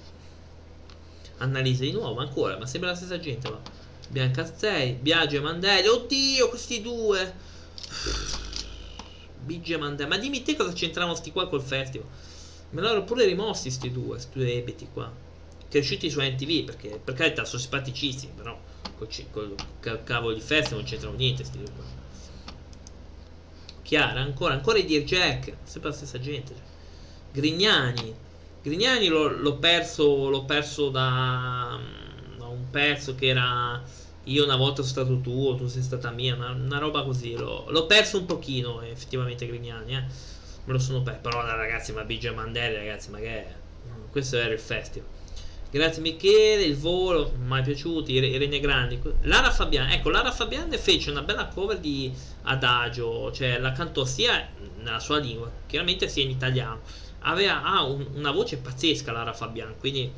Annalisa 1.40 1.84
di 1.84 1.92
nuovo 1.92 2.20
ancora 2.20 2.58
ma 2.58 2.66
sembra 2.66 2.90
la 2.90 2.96
stessa 2.96 3.20
gente 3.20 3.48
va 3.48 3.60
Bianca 4.10 4.52
6 4.52 4.94
Biagio 4.94 5.38
e 5.38 5.42
Mandelli. 5.42 5.88
Oddio 5.88 6.50
questi 6.50 6.82
due. 6.82 7.36
Biggio 9.44 9.76
e 9.76 9.78
Mandelli. 9.78 10.10
Ma 10.10 10.18
dimmi 10.18 10.42
te 10.42 10.56
cosa 10.56 10.72
c'entravano 10.72 11.16
sti 11.16 11.32
qua 11.32 11.48
col 11.48 11.62
festival. 11.62 12.08
Me 12.72 12.82
l'hanno 12.82 13.04
pure 13.04 13.26
rimossi 13.26 13.70
sti 13.70 13.92
due 13.92 14.18
sti 14.18 14.38
due 14.38 14.54
ebeti 14.54 14.88
qua. 14.92 15.12
Cresciuti 15.70 16.10
su 16.10 16.22
NTV 16.22 16.64
perché 16.64 17.00
per 17.04 17.14
carità 17.14 17.44
sono 17.44 17.62
simpaticissimi 17.62 18.32
però 18.36 18.58
col, 18.98 19.56
col 19.82 20.04
cavolo 20.04 20.34
di 20.34 20.40
festival 20.40 20.80
non 20.80 20.90
c'entrano 20.90 21.18
niente 21.18 21.44
sti 21.44 21.58
due 21.58 21.72
qua. 21.76 21.84
Chiara 23.84 24.22
ancora 24.22 24.54
ancora 24.54 24.78
i 24.78 24.86
Dear 24.86 25.04
Jack. 25.04 25.54
Sempre 25.64 25.90
la 25.90 25.96
stessa 25.96 26.20
gente. 26.20 26.77
Grignani. 27.38 28.16
Grignani 28.64 29.08
l'ho 29.10 29.58
perso, 29.58 30.28
l'ho 30.28 30.44
perso 30.46 30.90
da, 30.90 31.78
da, 32.36 32.46
un 32.48 32.72
pezzo 32.72 33.14
che 33.14 33.28
era 33.28 33.80
io 34.24 34.44
una 34.44 34.56
volta 34.56 34.82
sono 34.82 35.06
stato 35.06 35.22
tuo, 35.22 35.56
tu 35.56 35.68
sei 35.68 35.84
stata 35.84 36.10
mia, 36.10 36.34
una, 36.34 36.50
una 36.50 36.80
roba 36.80 37.04
così. 37.04 37.36
L'ho, 37.36 37.86
perso 37.86 38.18
un 38.18 38.26
pochino 38.26 38.82
effettivamente 38.82 39.46
Grignani, 39.46 39.96
eh. 39.96 40.04
Me 40.66 40.74
lo 40.74 40.80
sono 40.80 41.04
perso. 41.04 41.22
Però 41.22 41.46
ragazzi, 41.46 41.94
ma 41.94 42.04
Biggio 42.04 42.34
Mandelli, 42.34 42.76
ragazzi, 42.76 43.12
ma 43.12 43.20
che 43.20 43.28
è? 43.28 43.56
Questo 44.10 44.38
era 44.38 44.52
il 44.52 44.60
festival. 44.60 45.08
Grazie 45.70 46.02
Michele, 46.02 46.64
il 46.64 46.76
volo, 46.76 47.34
mai 47.38 47.62
piaciuti, 47.62 48.14
i, 48.14 48.18
i 48.18 48.38
Regne 48.38 48.60
Grandi. 48.60 49.00
Lara 49.22 49.52
Fabiani, 49.52 49.94
ecco, 49.94 50.10
Lara 50.10 50.32
Fabiani 50.32 50.76
fece 50.78 51.12
una 51.12 51.22
bella 51.22 51.46
cover 51.46 51.78
di 51.78 52.12
Adagio, 52.44 53.32
cioè 53.32 53.60
la 53.60 53.74
cantò 53.74 54.06
sia 54.06 54.50
nella 54.80 55.00
sua 55.00 55.20
lingua, 55.20 55.52
chiaramente 55.68 56.08
sia 56.08 56.24
in 56.24 56.32
italiano 56.32 56.82
aveva 57.20 57.64
ha 57.64 57.84
un, 57.84 58.06
una 58.14 58.32
voce 58.32 58.58
pazzesca 58.58 59.12
Lara 59.12 59.34
Fabian, 59.34 59.76
quindi 59.80 60.12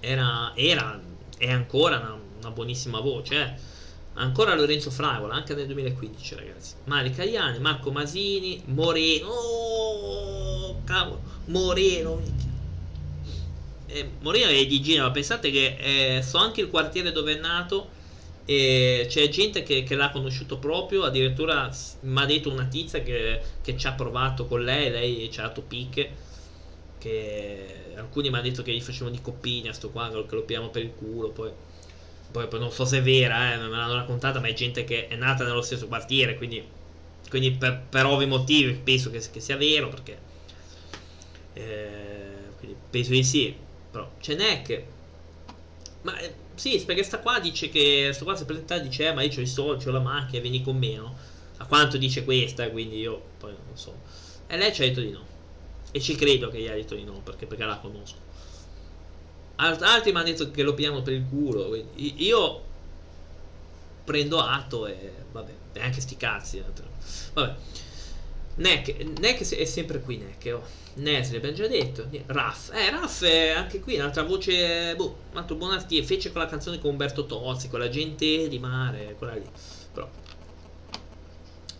era, 0.00 0.52
era 0.54 1.00
è 1.38 1.50
ancora 1.50 1.98
una, 1.98 2.18
una 2.40 2.50
buonissima 2.50 3.00
voce. 3.00 3.34
Eh. 3.34 3.74
Ancora 4.14 4.54
Lorenzo 4.54 4.90
Fragola, 4.90 5.34
anche 5.34 5.54
nel 5.54 5.66
2015, 5.66 6.34
ragazzi. 6.34 6.74
Mari 6.84 7.10
Cagliani, 7.10 7.58
Marco 7.58 7.90
Masini, 7.90 8.62
Moreno. 8.66 9.28
Oh, 9.28 10.80
cavolo, 10.84 11.20
Moreno. 11.46 12.22
Eh, 13.86 14.10
Moreno 14.20 14.50
è 14.50 14.66
di 14.66 14.80
Genova. 14.80 15.10
Pensate 15.10 15.50
che 15.50 16.16
eh, 16.16 16.22
so 16.22 16.38
anche 16.38 16.62
il 16.62 16.68
quartiere 16.68 17.12
dove 17.12 17.36
è 17.36 17.40
nato 17.40 17.90
e 18.48 19.06
c'è 19.08 19.28
gente 19.28 19.64
che, 19.64 19.82
che 19.82 19.96
l'ha 19.96 20.10
conosciuto 20.10 20.58
proprio, 20.58 21.02
addirittura 21.02 21.68
mi 22.02 22.20
ha 22.20 22.24
detto 22.26 22.48
una 22.48 22.66
tizia 22.66 23.02
che, 23.02 23.40
che, 23.60 23.76
ci 23.76 23.88
ha 23.88 23.92
provato 23.92 24.46
con 24.46 24.62
lei, 24.62 24.88
lei 24.88 25.30
ci 25.32 25.40
ha 25.40 25.42
dato 25.42 25.62
picche, 25.62 26.10
che 26.98 27.92
alcuni 27.96 28.30
mi 28.30 28.36
hanno 28.36 28.44
detto 28.44 28.62
che 28.62 28.72
gli 28.72 28.80
facevano 28.80 29.16
di 29.16 29.20
coppina, 29.20 29.72
sto 29.72 29.90
qua, 29.90 30.08
che 30.10 30.34
lo 30.34 30.42
pigliamo 30.42 30.68
per 30.68 30.82
il 30.82 30.92
culo, 30.94 31.30
poi, 31.30 31.50
poi, 32.30 32.48
non 32.52 32.70
so 32.70 32.84
se 32.84 32.98
è 32.98 33.02
vera, 33.02 33.54
eh, 33.54 33.58
me 33.58 33.68
l'hanno 33.68 33.94
raccontata, 33.94 34.38
ma 34.38 34.46
è 34.46 34.54
gente 34.54 34.84
che 34.84 35.08
è 35.08 35.16
nata 35.16 35.42
nello 35.44 35.62
stesso 35.62 35.88
quartiere, 35.88 36.36
quindi, 36.36 36.64
quindi 37.28 37.50
per, 37.50 37.82
per, 37.88 38.06
ovvi 38.06 38.26
motivi 38.26 38.74
penso 38.74 39.10
che, 39.10 39.20
che 39.28 39.40
sia 39.40 39.56
vero, 39.56 39.88
perché 39.88 40.18
eh, 41.54 42.76
penso 42.90 43.10
di 43.10 43.24
sì, 43.24 43.56
però 43.90 44.08
c'è 44.20 44.36
Neck, 44.36 44.82
ma 46.02 46.16
sì, 46.56 46.82
perché 46.84 47.02
sta 47.02 47.20
qua 47.20 47.38
dice 47.38 47.68
che. 47.68 48.10
Sto 48.12 48.24
qua 48.24 48.34
si 48.34 48.44
presenta 48.44 48.78
dice, 48.78 49.08
eh, 49.08 49.12
ma 49.12 49.22
io 49.22 49.38
ho 49.38 49.40
i 49.40 49.46
soldi, 49.46 49.86
ho 49.86 49.92
la 49.92 50.00
macchina, 50.00 50.40
vieni 50.40 50.62
con 50.62 50.76
me, 50.76 50.94
no? 50.96 51.14
A 51.58 51.66
quanto 51.66 51.96
dice 51.98 52.24
questa, 52.24 52.68
quindi 52.70 52.98
io 52.98 53.22
poi 53.38 53.52
non 53.52 53.76
so. 53.76 53.94
E 54.46 54.56
lei 54.56 54.72
ci 54.72 54.82
ha 54.82 54.86
detto 54.86 55.00
di 55.00 55.10
no. 55.10 55.24
E 55.92 56.00
ci 56.00 56.14
credo 56.16 56.48
che 56.48 56.58
gli 56.60 56.66
ha 56.66 56.74
detto 56.74 56.94
di 56.94 57.04
no, 57.04 57.20
perché, 57.22 57.46
perché 57.46 57.64
la 57.64 57.78
conosco. 57.78 58.16
Alt- 59.56 59.82
altri 59.82 60.12
mi 60.12 60.18
hanno 60.18 60.26
detto 60.26 60.50
che 60.50 60.62
lo 60.62 60.74
pigliamo 60.74 61.02
per 61.02 61.14
il 61.14 61.24
culo. 61.28 61.74
Io 61.94 62.62
prendo 64.04 64.40
atto 64.40 64.86
e 64.86 65.12
vabbè, 65.32 65.52
e 65.74 65.80
anche 65.80 66.00
sti 66.00 66.16
cazzi. 66.16 66.58
Eh, 66.58 66.64
vabbè. 67.34 67.54
Neck, 68.56 69.18
Neck 69.20 69.54
è 69.54 69.64
sempre 69.64 70.00
qui, 70.00 70.16
Neck. 70.16 70.54
Oh. 70.54 70.84
Nesri 70.94 71.36
abbiamo 71.36 71.54
già 71.54 71.66
detto. 71.66 72.08
Raff. 72.26 72.72
Eh, 72.72 72.90
Raff 72.90 73.22
è 73.22 73.50
anche 73.50 73.80
qui, 73.80 73.96
un'altra 73.96 74.22
voce. 74.22 74.94
Boh, 74.96 75.16
un 75.32 75.36
altro 75.36 75.56
buon 75.56 75.72
artista. 75.72 76.06
Fece 76.06 76.32
quella 76.32 76.46
canzone 76.46 76.78
con 76.78 76.92
Umberto 76.92 77.26
Tozzi, 77.26 77.68
con 77.68 77.80
la 77.80 77.88
gente 77.88 78.48
di 78.48 78.58
mare, 78.58 79.14
quella 79.18 79.34
lì. 79.34 79.44
Però. 79.92 80.08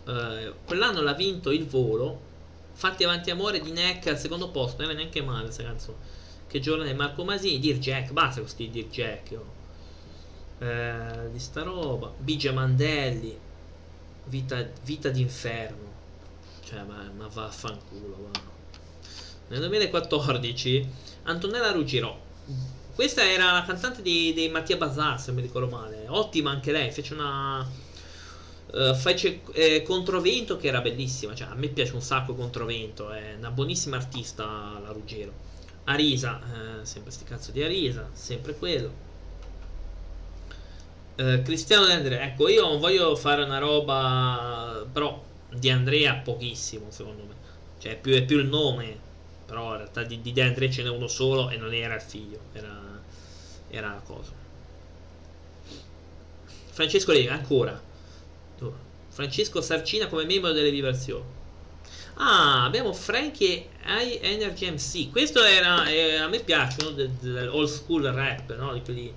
Uh, 0.05 0.53
quell'anno 0.65 1.01
l'ha 1.01 1.13
vinto 1.13 1.51
il 1.51 1.65
volo. 1.65 2.25
Fatti 2.73 3.03
avanti 3.03 3.31
amore 3.31 3.59
di 3.59 3.71
Neck 3.71 4.05
al 4.07 4.19
secondo 4.19 4.49
posto. 4.49 4.81
Non 4.81 4.91
era 4.91 4.99
neanche 4.99 5.23
male 5.23 5.45
questa 5.45 5.63
canzone. 5.63 5.97
Che 6.47 6.59
giorno 6.59 6.83
è 6.83 6.93
Marco 6.93 7.23
Masini. 7.23 7.57
Dir 7.57 7.79
Jack. 7.79 8.11
Basta 8.11 8.39
con 8.39 8.49
sti 8.49 8.69
Dir 8.69 8.87
Jack. 8.87 9.31
Oh. 9.31 9.55
Uh, 10.63 11.31
di 11.31 11.39
sta 11.39 11.63
roba. 11.63 12.13
Bigia 12.15 12.51
Mandelli. 12.51 13.35
Vita, 14.25 14.63
vita 14.83 15.09
d'inferno. 15.09 15.86
Cioè, 16.67 16.83
ma, 16.83 17.09
ma 17.15 17.27
vaffanculo, 17.27 18.17
guarda. 18.17 18.55
Nel 19.47 19.59
2014 19.59 20.89
Antonella 21.23 21.71
Ruggiero. 21.71 22.25
Questa 22.93 23.23
era 23.23 23.53
la 23.53 23.63
cantante 23.63 24.01
di, 24.01 24.33
di 24.33 24.49
Mattia 24.49 24.75
Bazar, 24.75 25.17
se 25.21 25.31
mi 25.31 25.41
ricordo 25.41 25.69
male. 25.69 26.07
Ottima 26.09 26.51
anche 26.51 26.73
lei, 26.73 26.91
fece 26.91 27.13
una... 27.13 27.65
Uh, 28.69 28.93
fece 28.95 29.43
eh, 29.53 29.81
Controvento 29.83 30.57
che 30.57 30.67
era 30.67 30.81
bellissima, 30.81 31.33
cioè 31.33 31.47
a 31.47 31.53
me 31.53 31.69
piace 31.69 31.93
un 31.93 32.01
sacco 32.01 32.35
Controvento, 32.35 33.11
è 33.11 33.35
una 33.37 33.49
buonissima 33.49 33.95
artista 33.95 34.43
la 34.83 34.91
Ruggero. 34.91 35.31
Arisa, 35.85 36.41
eh, 36.81 36.85
sempre 36.85 37.11
sti 37.11 37.23
cazzo 37.23 37.51
di 37.51 37.63
Arisa, 37.63 38.09
sempre 38.11 38.57
quello. 38.57 38.91
Uh, 41.17 41.41
Cristiano 41.43 41.85
De 41.85 41.93
Andrea, 41.93 42.23
ecco 42.23 42.49
io 42.49 42.67
non 42.67 42.79
voglio 42.81 43.15
fare 43.15 43.43
una 43.43 43.57
roba, 43.57 44.85
però 44.91 45.23
di 45.49 45.69
Andrea 45.69 46.15
pochissimo 46.15 46.91
secondo 46.91 47.23
me, 47.23 47.33
cioè 47.79 47.97
più, 47.97 48.13
è 48.13 48.23
più 48.23 48.39
il 48.39 48.47
nome 48.47 49.05
però 49.45 49.71
in 49.71 49.77
realtà 49.77 50.03
di, 50.03 50.21
di 50.21 50.33
De 50.33 50.41
André 50.41 50.69
ce 50.69 50.83
n'è 50.83 50.89
uno 50.89 51.07
solo 51.07 51.49
e 51.49 51.57
non 51.57 51.73
era 51.73 51.95
il 51.95 52.01
figlio 52.01 52.39
era, 52.53 53.01
era 53.69 54.01
cosa 54.05 54.31
Francesco 56.71 57.11
Lega 57.11 57.33
ancora 57.33 57.81
Francesco 59.09 59.61
Sarcina 59.61 60.07
come 60.07 60.25
membro 60.25 60.51
delle 60.51 60.69
vibrazioni 60.69 61.35
Ah, 62.19 62.63
abbiamo 62.65 62.93
Frankie 62.93 63.69
High 63.85 64.19
Energy 64.23 64.69
MC. 64.71 65.11
Questo 65.11 65.43
era. 65.43 65.87
Eh, 65.87 66.15
a 66.15 66.27
me 66.27 66.39
piacciono 66.39 66.89
del, 66.91 67.47
old 67.51 67.67
school 67.67 68.03
rap, 68.03 68.55
no? 68.55 68.73
Di 68.73 68.81
quelli. 68.81 69.13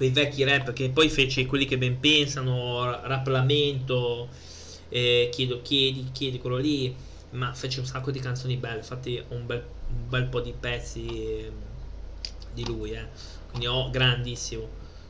Quei 0.00 0.12
vecchi 0.12 0.44
rap 0.44 0.72
che 0.72 0.88
poi 0.88 1.10
fece 1.10 1.44
quelli 1.44 1.66
che 1.66 1.76
ben 1.76 2.00
pensano. 2.00 2.82
Rap. 3.02 3.28
Eh, 4.88 5.28
chiedo, 5.30 5.60
chiedi, 5.60 6.08
chiedi 6.10 6.38
quello 6.38 6.56
lì 6.56 6.96
ma 7.32 7.52
fece 7.52 7.80
un 7.80 7.86
sacco 7.86 8.10
di 8.10 8.18
canzoni 8.18 8.56
belle, 8.56 8.78
infatti 8.78 9.22
ho 9.28 9.34
un 9.34 9.44
bel, 9.44 9.62
un 9.88 10.08
bel 10.08 10.24
po' 10.24 10.40
di 10.40 10.54
pezzi 10.58 11.06
ehm, 11.06 11.52
di 12.54 12.64
lui, 12.64 12.92
eh. 12.92 13.06
quindi 13.48 13.66
ho 13.66 13.90
grandissimo. 13.90 14.66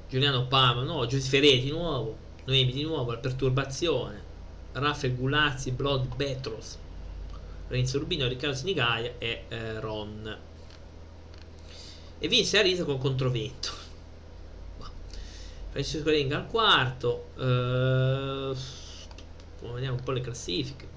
Giuliano 0.09 0.49
Palma, 0.49 0.83
no, 0.83 1.07
Giuseppe 1.07 1.61
di 1.61 1.71
nuovo, 1.71 2.17
Noemi 2.47 2.73
di 2.73 2.83
nuovo, 2.83 3.13
La 3.13 3.19
Perturbazione, 3.19 4.21
Raffaele 4.73 5.15
Gulazzi, 5.15 5.71
Blood 5.71 6.17
Betros, 6.17 6.77
Renzo 7.69 8.01
Rubino, 8.01 8.27
Riccardo 8.27 8.57
Sinigaia 8.57 9.15
e 9.19 9.45
eh, 9.47 9.79
Ron. 9.79 10.39
E 12.19 12.29
vinse 12.29 12.59
a 12.59 12.63
risa 12.63 12.85
con 12.85 12.99
Controvento. 12.99 13.80
Francesco 15.71 16.11
Renga 16.11 16.37
al 16.37 16.47
quarto. 16.49 17.29
Eh, 17.39 18.55
vediamo 19.73 19.97
un 19.97 20.03
po' 20.03 20.13
le 20.13 20.21
classifiche. 20.21 20.89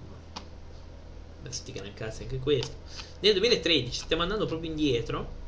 Stica 1.50 1.84
nel 1.84 1.94
cazzo 1.94 2.24
anche 2.24 2.40
questo. 2.40 2.76
Nel 3.20 3.34
2013 3.34 3.92
stiamo 3.92 4.24
andando 4.24 4.48
proprio 4.48 4.72
indietro. 4.72 5.42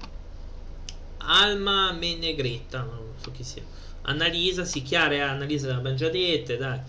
Alma 1.17 1.91
Menegretta 1.93 2.82
non 2.82 3.13
so 3.19 3.32
chi 3.32 3.43
sia. 3.43 3.63
Annalisa 4.03 4.65
si 4.65 4.84
chiara 4.84 5.15
e 5.15 5.19
Annalisa 5.21 5.67
l'abbiamo 5.67 5.95
già 5.95 6.09
dette 6.09 6.57
dai. 6.57 6.80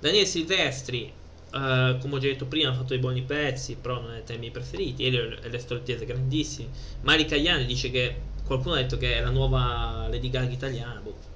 Daniele 0.00 0.26
Silvestri 0.26 1.12
uh, 1.52 1.98
come 1.98 2.14
ho 2.14 2.18
già 2.18 2.26
detto 2.26 2.46
prima 2.46 2.70
ha 2.70 2.74
fatto 2.74 2.88
dei 2.88 2.98
buoni 2.98 3.22
pezzi 3.22 3.76
però 3.76 4.00
non 4.00 4.12
è 4.12 4.24
tra 4.24 4.34
i 4.34 4.38
miei 4.38 4.50
preferiti. 4.50 5.06
E 5.06 5.10
le 5.48 5.58
Stoltese 5.60 6.04
grandissimi. 6.04 6.68
Mari 7.02 7.26
Cagliani 7.26 7.66
dice 7.66 7.92
che 7.92 8.16
qualcuno 8.44 8.74
ha 8.74 8.78
detto 8.78 8.96
che 8.96 9.18
è 9.18 9.20
la 9.20 9.30
nuova 9.30 10.08
Lady 10.10 10.30
Gaga 10.30 10.50
italiana 10.50 10.98
boh. 10.98 11.33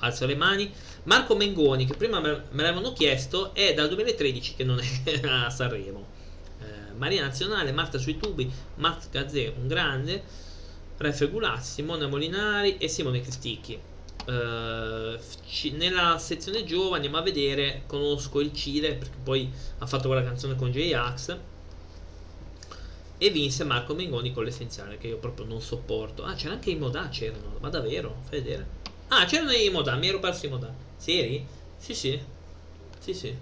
Alzo 0.00 0.26
le 0.26 0.36
mani 0.36 0.72
Marco 1.04 1.34
Mengoni 1.34 1.86
che 1.86 1.94
prima 1.94 2.20
me 2.20 2.44
l'avevano 2.50 2.92
chiesto 2.92 3.54
è 3.54 3.74
dal 3.74 3.88
2013 3.88 4.54
che 4.54 4.64
non 4.64 4.80
è 4.80 5.20
a 5.26 5.50
Sanremo 5.50 6.18
Marina 6.98 7.22
Nazionale, 7.22 7.72
Marta 7.72 7.96
sui 7.96 8.18
tubi, 8.18 8.50
Matt 8.76 9.08
Gazzè, 9.10 9.54
un 9.56 9.68
grande, 9.68 10.22
Raffaele 10.98 11.32
Gulazzi, 11.32 11.72
Simone 11.74 12.06
Molinari 12.06 12.76
e 12.76 12.88
Simone 12.88 13.20
Cristicchi. 13.20 13.80
Uh, 14.26 15.18
nella 15.76 16.18
sezione 16.18 16.64
giovane 16.64 16.96
andiamo 16.96 17.16
a 17.16 17.22
vedere, 17.22 17.84
conosco 17.86 18.40
il 18.40 18.52
Cile 18.52 18.94
perché 18.94 19.16
poi 19.22 19.50
ha 19.78 19.86
fatto 19.86 20.08
quella 20.08 20.22
canzone 20.22 20.54
con 20.54 20.70
J-Ax 20.70 21.38
e 23.16 23.30
vinse 23.30 23.64
Marco 23.64 23.94
Mengoni 23.94 24.34
con 24.34 24.44
l'essenziale 24.44 24.98
che 24.98 25.06
io 25.06 25.16
proprio 25.16 25.46
non 25.46 25.62
sopporto. 25.62 26.24
Ah, 26.24 26.34
c'era 26.34 26.54
anche 26.54 26.70
i 26.70 26.76
Modà, 26.76 27.08
c'erano, 27.08 27.56
ma 27.60 27.70
davvero? 27.70 28.20
Fai 28.28 28.40
vedere. 28.40 28.77
Ah, 29.08 29.24
c'erano 29.24 29.52
i 29.52 29.70
Modà, 29.70 29.94
mi 29.96 30.08
ero 30.08 30.18
perso 30.18 30.46
i 30.46 30.50
Modà. 30.50 30.72
Seri? 30.96 31.46
Sì, 31.76 31.94
sì. 31.94 32.20
Sì, 32.98 33.14
sì. 33.14 33.36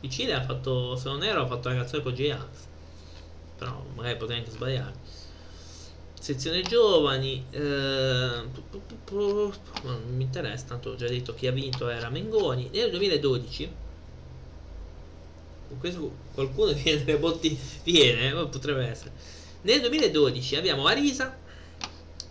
Il 0.00 0.10
Cile 0.10 0.34
ha 0.34 0.42
fatto, 0.42 0.96
se 0.96 1.08
non 1.08 1.22
ero, 1.22 1.42
ha 1.42 1.46
fatto 1.46 1.68
la 1.68 1.76
canzone 1.76 2.02
con 2.02 2.14
J-Ax 2.14 2.66
però 3.56 3.82
magari 3.94 4.16
potrei 4.16 4.38
anche 4.38 4.50
sbagliare 4.50 4.94
sezione 6.20 6.62
giovani 6.62 7.44
eh, 7.50 7.60
non 7.60 8.50
mi 10.14 10.24
interessa 10.24 10.66
tanto 10.66 10.90
ho 10.90 10.94
già 10.94 11.06
detto 11.06 11.34
chi 11.34 11.46
ha 11.46 11.52
vinto 11.52 11.88
era 11.88 12.10
Mengoni 12.10 12.68
nel 12.72 12.90
2012 12.90 13.84
questo 15.78 16.14
qualcuno 16.32 16.72
viene 16.74 17.04
delle 17.04 17.18
botti 17.18 17.58
viene 17.84 18.28
eh, 18.28 18.46
potrebbe 18.46 18.86
essere 18.86 19.12
nel 19.62 19.80
2012 19.80 20.56
abbiamo 20.56 20.86
Arisa 20.86 21.36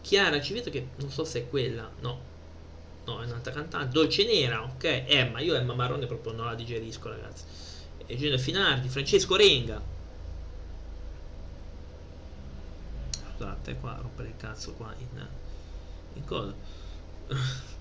Chiara 0.01 0.41
Civito 0.41 0.69
che 0.69 0.89
non 0.97 1.09
so 1.09 1.23
se 1.23 1.39
è 1.39 1.49
quella 1.49 1.89
no 2.01 2.33
no 3.05 3.21
è 3.21 3.25
un'altra 3.25 3.51
cantante. 3.51 3.93
Dolce 3.93 4.25
Nera 4.25 4.63
ok. 4.63 5.03
Emma 5.07 5.39
io 5.39 5.55
Emma 5.55 5.73
Marrone 5.73 6.05
proprio 6.05 6.33
non 6.33 6.45
la 6.45 6.55
digerisco 6.55 7.09
ragazzi. 7.09 7.43
Eugenio 8.07 8.37
Finardi 8.37 8.89
Francesco 8.89 9.35
Renga. 9.35 9.81
Scusate 13.33 13.75
qua 13.75 13.97
rompere 14.01 14.29
il 14.29 14.35
cazzo 14.37 14.73
qua 14.73 14.93
in, 14.97 15.27
in 16.13 16.25
cosa? 16.25 16.53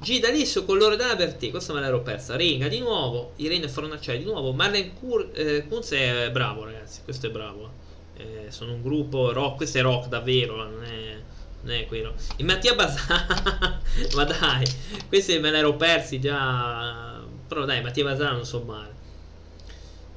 G 0.00 0.18
D'Alisso 0.18 0.64
con 0.64 0.78
l'Oredana 0.78 1.14
Bertè 1.14 1.50
questa 1.50 1.74
me 1.74 1.80
l'ero 1.80 2.00
persa. 2.00 2.36
Renga 2.36 2.68
di 2.68 2.78
nuovo. 2.78 3.32
Irene 3.36 3.68
Fornaciari 3.68 4.18
di 4.18 4.24
nuovo. 4.24 4.52
Marlene 4.52 4.94
Kur, 4.94 5.30
eh, 5.34 5.66
Kunz 5.68 5.90
è 5.90 6.30
bravo 6.30 6.64
ragazzi. 6.64 7.02
Questo 7.04 7.26
è 7.26 7.30
bravo. 7.30 7.70
Eh, 8.16 8.46
sono 8.48 8.72
un 8.72 8.82
gruppo 8.82 9.30
rock. 9.32 9.56
Questo 9.56 9.78
è 9.78 9.82
rock 9.82 10.08
davvero 10.08 10.56
non 10.56 10.82
è 10.84 11.19
non 11.62 11.74
è 11.74 11.86
quello. 11.86 12.14
Il 12.36 12.44
Mattia 12.44 12.74
Basà 12.74 13.26
ma 14.14 14.24
dai 14.24 14.64
questi 15.08 15.38
me 15.38 15.50
l'ero 15.50 15.76
persi 15.76 16.20
già. 16.20 17.22
Però 17.46 17.64
dai 17.64 17.82
Mattia 17.82 18.04
Basà 18.04 18.30
non 18.30 18.44
so 18.44 18.62
male. 18.62 18.94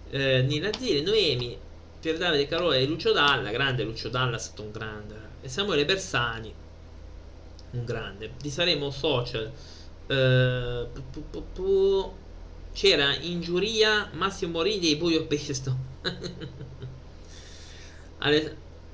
Eh, 0.09 0.41
Nina 0.43 0.69
Zile 0.77 1.01
Noemi 1.01 1.57
Pier 2.03 2.17
Davide 2.17 2.47
Carola 2.47 2.75
e 2.75 2.85
Lucio 2.85 3.13
Dalla, 3.13 3.49
grande 3.49 3.83
Lucio 3.83 4.09
Dalla 4.09 4.35
è 4.35 4.39
stato 4.39 4.61
un 4.61 4.71
grande, 4.71 5.15
e 5.39 5.47
Samuele 5.47 5.85
Bersani, 5.85 6.53
un 7.71 7.85
grande. 7.85 8.31
Di 8.41 8.49
Saremo 8.49 8.91
Social, 8.91 9.49
eh, 10.07 10.87
c'era 12.73 13.15
in 13.15 13.39
giuria 13.39 14.09
Massimo 14.11 14.51
Morini 14.51 14.91
e 14.91 14.97
Buio 14.97 15.25
Pesto. 15.27 15.77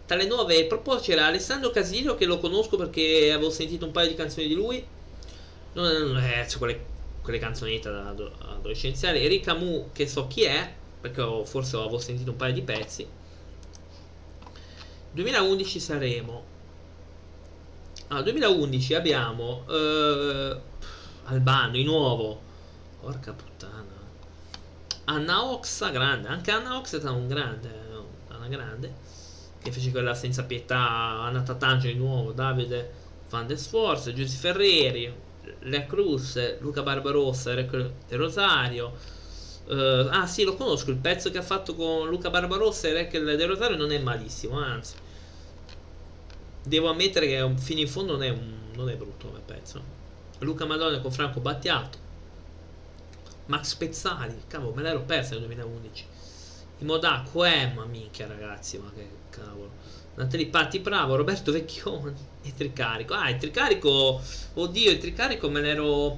tra 0.10 0.18
le 0.18 0.26
nuove 0.26 0.66
proposte 0.66 1.12
c'era 1.12 1.28
Alessandro 1.28 1.70
Casillo 1.70 2.16
che 2.16 2.26
lo 2.26 2.39
conosco 2.39 2.78
perché 2.78 3.32
avevo 3.32 3.51
sentito 3.51 3.86
un 3.86 3.91
paio 3.91 4.07
di 4.07 4.16
canzoni 4.16 4.47
di 4.47 4.55
lui. 4.55 4.84
Non, 5.74 5.86
non 5.86 6.18
è 6.18 6.47
cioè, 6.49 6.57
quelle, 6.57 6.86
quelle 7.22 7.38
canzonette 7.38 7.89
adolescenziali. 7.89 9.24
Erika 9.24 9.53
Mu 9.53 9.89
che 9.93 10.07
so 10.07 10.26
chi 10.26 10.45
è 10.45 10.74
perché 10.99 11.22
ho, 11.22 11.45
forse 11.45 11.76
avevo 11.76 11.99
sentito 11.99 12.32
un 12.32 12.38
paio 12.38 12.53
di 12.53 12.64
pezzi 12.64 13.07
2011 15.12 15.80
saremo 15.80 16.43
Ah, 18.07 18.24
2011 18.24 18.95
abbiamo 18.95 19.64
eh, 19.70 20.60
Albano, 21.26 21.74
di 21.74 21.84
nuovo. 21.84 22.41
Porca 22.99 23.32
puttana. 23.34 23.86
Anna 25.05 25.45
Oxa, 25.45 25.89
grande. 25.89 26.30
Anche 26.30 26.49
Anna 26.49 26.78
Oxa 26.78 26.97
è 26.97 26.99
stata 26.99 27.14
un 27.14 27.28
grande. 27.28 27.70
Una 28.30 28.47
grande. 28.47 29.18
Che 29.62 29.72
fece 29.72 29.91
quella 29.91 30.14
senza 30.14 30.43
pietà. 30.43 30.78
Anna 30.78 31.41
Tatangelo 31.41 31.93
di 31.93 31.99
nuovo. 31.99 32.32
Davide 32.32 32.91
Van 33.30 33.47
der 33.47 33.57
Sforza. 33.57 34.14
Giussi 34.14 34.38
Ferreri. 34.38 35.14
Lea 35.60 35.86
Cruz. 35.86 36.60
Luca 36.60 36.82
Barbarossa. 36.84 37.53
De 37.53 37.99
Rosario. 38.12 38.93
Uh, 39.68 40.07
ah 40.10 40.26
sì, 40.26 40.43
lo 40.43 40.55
conosco. 40.55 40.89
Il 40.89 40.97
pezzo 40.97 41.30
che 41.30 41.38
ha 41.38 41.43
fatto 41.43 41.76
con 41.76 42.10
Luca 42.10 42.30
Barbarossa 42.30 42.88
e 42.88 42.93
Rec 42.93 43.18
De 43.18 43.45
Rosario 43.45 43.78
non 43.78 43.91
è 43.91 43.99
malissimo. 43.99 44.60
Anzi, 44.60 44.95
devo 46.64 46.89
ammettere 46.89 47.28
che 47.28 47.53
fino 47.57 47.80
in 47.80 47.88
fondo 47.88 48.14
non 48.14 48.24
è, 48.24 48.30
un, 48.30 48.53
non 48.74 48.89
è 48.89 48.95
brutto 48.95 49.28
come 49.28 49.41
pezzo. 49.45 49.97
Luca 50.39 50.66
Madonna 50.66 50.99
con 50.99 51.12
Franco 51.12 51.39
Battiato, 51.41 51.97
Max 53.47 53.76
Pezzali, 53.76 54.43
cavolo, 54.47 54.74
me 54.74 54.84
l'ero 54.84 55.01
persa 55.01 55.32
nel 55.32 55.45
2011. 55.45 56.05
I 56.80 56.86
Modaco, 56.86 57.46
eh, 57.46 57.72
ma 57.74 57.86
minchia 57.86 58.28
ragazzi, 58.28 58.78
ma 58.78 58.92
che 58.96 59.08
cavolo. 59.30 59.72
Natalie 60.16 60.48
Patti 60.48 60.80
Bravo, 60.80 61.16
Roberto 61.16 61.52
Vecchioni 61.52 62.14
e 62.44 62.54
Tricarico. 62.54 63.14
Ah, 63.14 63.30
il 63.30 63.38
Tricarico, 63.38 64.22
oddio, 64.54 64.92
il 64.92 64.98
Tricarico 64.98 65.50
me 65.50 65.62
l'ero... 65.62 66.18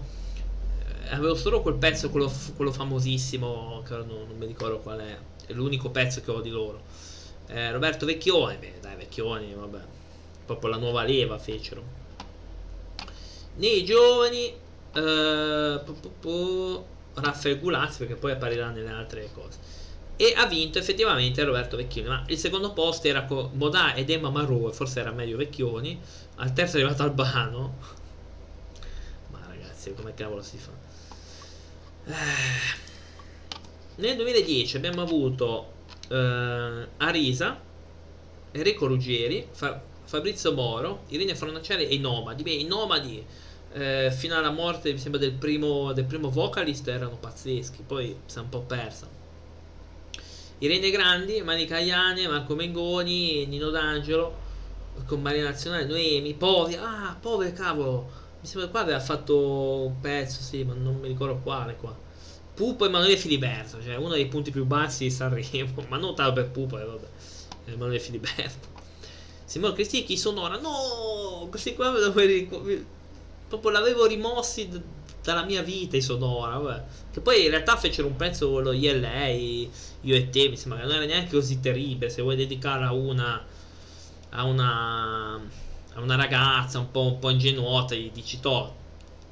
Eh, 1.05 1.13
avevo 1.13 1.35
solo 1.35 1.61
quel 1.61 1.75
pezzo, 1.75 2.09
quello, 2.09 2.31
quello 2.55 2.71
famosissimo, 2.71 3.83
che 3.85 3.95
non, 3.95 4.07
non, 4.07 4.37
mi 4.37 4.45
ricordo 4.45 4.79
qual 4.79 4.99
è. 4.99 5.17
È 5.47 5.53
l'unico 5.53 5.89
pezzo 5.89 6.21
che 6.21 6.31
ho 6.31 6.41
di 6.41 6.49
loro. 6.49 6.81
Eh, 7.47 7.71
Roberto 7.71 8.05
Vecchioni, 8.05 8.57
beh, 8.57 8.79
dai, 8.81 8.95
Vecchioni, 8.95 9.53
vabbè. 9.53 9.81
Proprio 10.45 10.69
la 10.69 10.77
nuova 10.77 11.03
leva 11.03 11.37
fecero 11.37 11.99
nei 13.55 13.83
giovani 13.83 14.53
uh, 14.93 16.83
Raffaele 17.13 17.59
Gulazzi 17.59 17.99
perché 17.99 18.15
poi 18.15 18.31
apparirà 18.31 18.69
nelle 18.69 18.89
altre 18.89 19.29
cose 19.33 19.57
e 20.21 20.35
ha 20.35 20.45
vinto 20.45 20.77
effettivamente 20.77 21.43
Roberto 21.43 21.77
Vecchioni. 21.77 22.07
Ma 22.07 22.23
il 22.27 22.37
secondo 22.37 22.73
posto 22.73 23.07
era 23.07 23.25
con 23.25 23.49
Modà 23.53 23.95
ed 23.95 24.11
Emma 24.11 24.29
Marrowe 24.29 24.71
forse 24.71 24.99
era 24.99 25.09
meglio 25.11 25.35
Vecchioni. 25.35 25.99
Al 26.35 26.53
terzo 26.53 26.77
è 26.77 26.81
arrivato 26.81 27.01
Albano. 27.01 27.75
Ma 29.31 29.39
ragazzi 29.47 29.91
come 29.95 30.13
cavolo 30.13 30.43
si 30.43 30.57
fa? 30.57 30.69
Eh. 32.05 32.13
nel 33.95 34.15
2010 34.15 34.75
abbiamo 34.75 35.01
avuto 35.01 35.71
eh, 36.09 36.87
Arisa 36.97 37.59
Enrico 38.51 38.87
Ruggeri 38.87 39.47
Fa 39.51 39.79
Fabrizio 40.03 40.51
Moro 40.51 41.03
Irene 41.09 41.33
Fornaciari 41.33 41.87
e 41.87 41.95
i 41.95 41.99
Nomadi. 41.99 42.43
Beh 42.43 42.51
i 42.51 42.65
Nomadi 42.65 43.25
eh, 43.73 44.11
fino 44.15 44.37
alla 44.37 44.51
morte 44.51 44.91
mi 44.91 44.99
sembra 44.99 45.19
del 45.19 45.33
primo, 45.33 45.93
del 45.93 46.05
primo 46.05 46.29
vocalist 46.29 46.87
erano 46.87 47.17
pazzeschi. 47.17 47.81
Poi 47.87 48.15
si 48.27 48.37
è 48.37 48.41
un 48.41 48.49
po' 48.49 48.61
persa 48.61 49.20
Irene 50.61 50.91
Grandi, 50.91 51.41
Manica 51.41 51.79
Iane, 51.79 52.27
Marco 52.27 52.53
Mengoni, 52.53 53.47
Nino 53.47 53.71
D'Angelo 53.71 54.37
con 55.07 55.19
Maria 55.19 55.43
Nazionale, 55.43 55.85
Noemi, 55.85 56.35
Povi 56.35 56.75
ah 56.75 57.17
Povi 57.19 57.51
cavolo. 57.51 58.09
Mi 58.41 58.47
sembra 58.47 58.65
che 58.65 58.71
qua 58.71 58.81
aveva 58.81 58.99
fatto 58.99 59.85
un 59.85 59.99
pezzo 59.99 60.41
sì 60.41 60.63
ma 60.63 60.73
non 60.73 60.99
mi 60.99 61.07
ricordo 61.07 61.39
quale 61.41 61.75
qua. 61.75 61.97
Pupo 62.53 62.85
e 62.85 62.89
Emanuele 62.89 63.17
Filiberto 63.17 63.81
cioè 63.81 63.95
uno 63.95 64.09
dei 64.09 64.27
punti 64.27 64.51
più 64.51 64.65
bassi 64.65 65.05
di 65.05 65.11
Sanremo. 65.11 65.83
Ma 65.87 65.97
non 65.97 66.13
tanto 66.13 66.33
per 66.33 66.51
Pupo 66.51 66.77
eh, 66.77 66.85
vabbè. 66.85 67.07
Emanuele 67.65 67.99
Filiberto. 67.99 68.67
Simone 69.45 69.73
Cristi 69.73 70.03
chi 70.03 70.15
sonora 70.15 70.59
no 70.59 71.47
questi 71.49 71.73
qua 71.73 71.89
dove 71.89 72.85
proprio 73.47 73.71
l'avevo 73.71 74.05
rimossi 74.05 74.69
d- 75.21 75.23
dalla 75.23 75.43
mia 75.43 75.61
vita 75.61 75.97
i 75.97 76.01
Sonora, 76.01 76.57
vabbè. 76.57 76.83
Che 77.11 77.21
poi 77.21 77.43
in 77.43 77.49
realtà 77.49 77.77
fecero 77.77 78.07
un 78.07 78.15
pezzo 78.15 78.59
lo 78.59 78.71
ILA, 78.71 79.27
io 79.27 80.15
e 80.15 80.29
te, 80.29 80.49
mi 80.49 80.57
sembra 80.57 80.79
che 80.79 80.85
non 80.85 80.95
era 80.95 81.05
neanche 81.05 81.31
così 81.31 81.59
terribile, 81.59 82.09
se 82.09 82.21
vuoi 82.21 82.35
dedicarla 82.35 82.87
a 82.87 82.93
una 82.93 83.45
a 84.33 84.43
una 84.45 85.35
a 85.93 85.99
una 85.99 86.15
ragazza 86.15 86.79
un 86.79 86.89
po', 86.91 87.01
un 87.05 87.19
po 87.19 87.29
ingenuota, 87.29 87.95
gli 87.95 88.11
dici 88.11 88.39
to, 88.39 88.75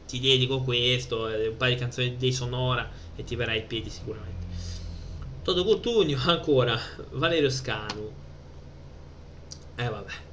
ti 0.06 0.20
dedico 0.20 0.62
questo, 0.62 1.26
un 1.26 1.56
paio 1.58 1.74
di 1.74 1.80
canzoni 1.80 2.18
dei 2.18 2.34
Sonora 2.34 2.90
e 3.16 3.24
ti 3.24 3.36
verrai 3.36 3.60
ai 3.60 3.66
piedi 3.66 3.90
sicuramente. 3.90 4.48
Toto 5.42 5.64
Cutugno 5.64 6.20
ancora, 6.28 6.80
Valerio 7.12 7.50
Scanu. 7.50 8.14
Eh 9.78 9.90
vabbè. 9.90 10.29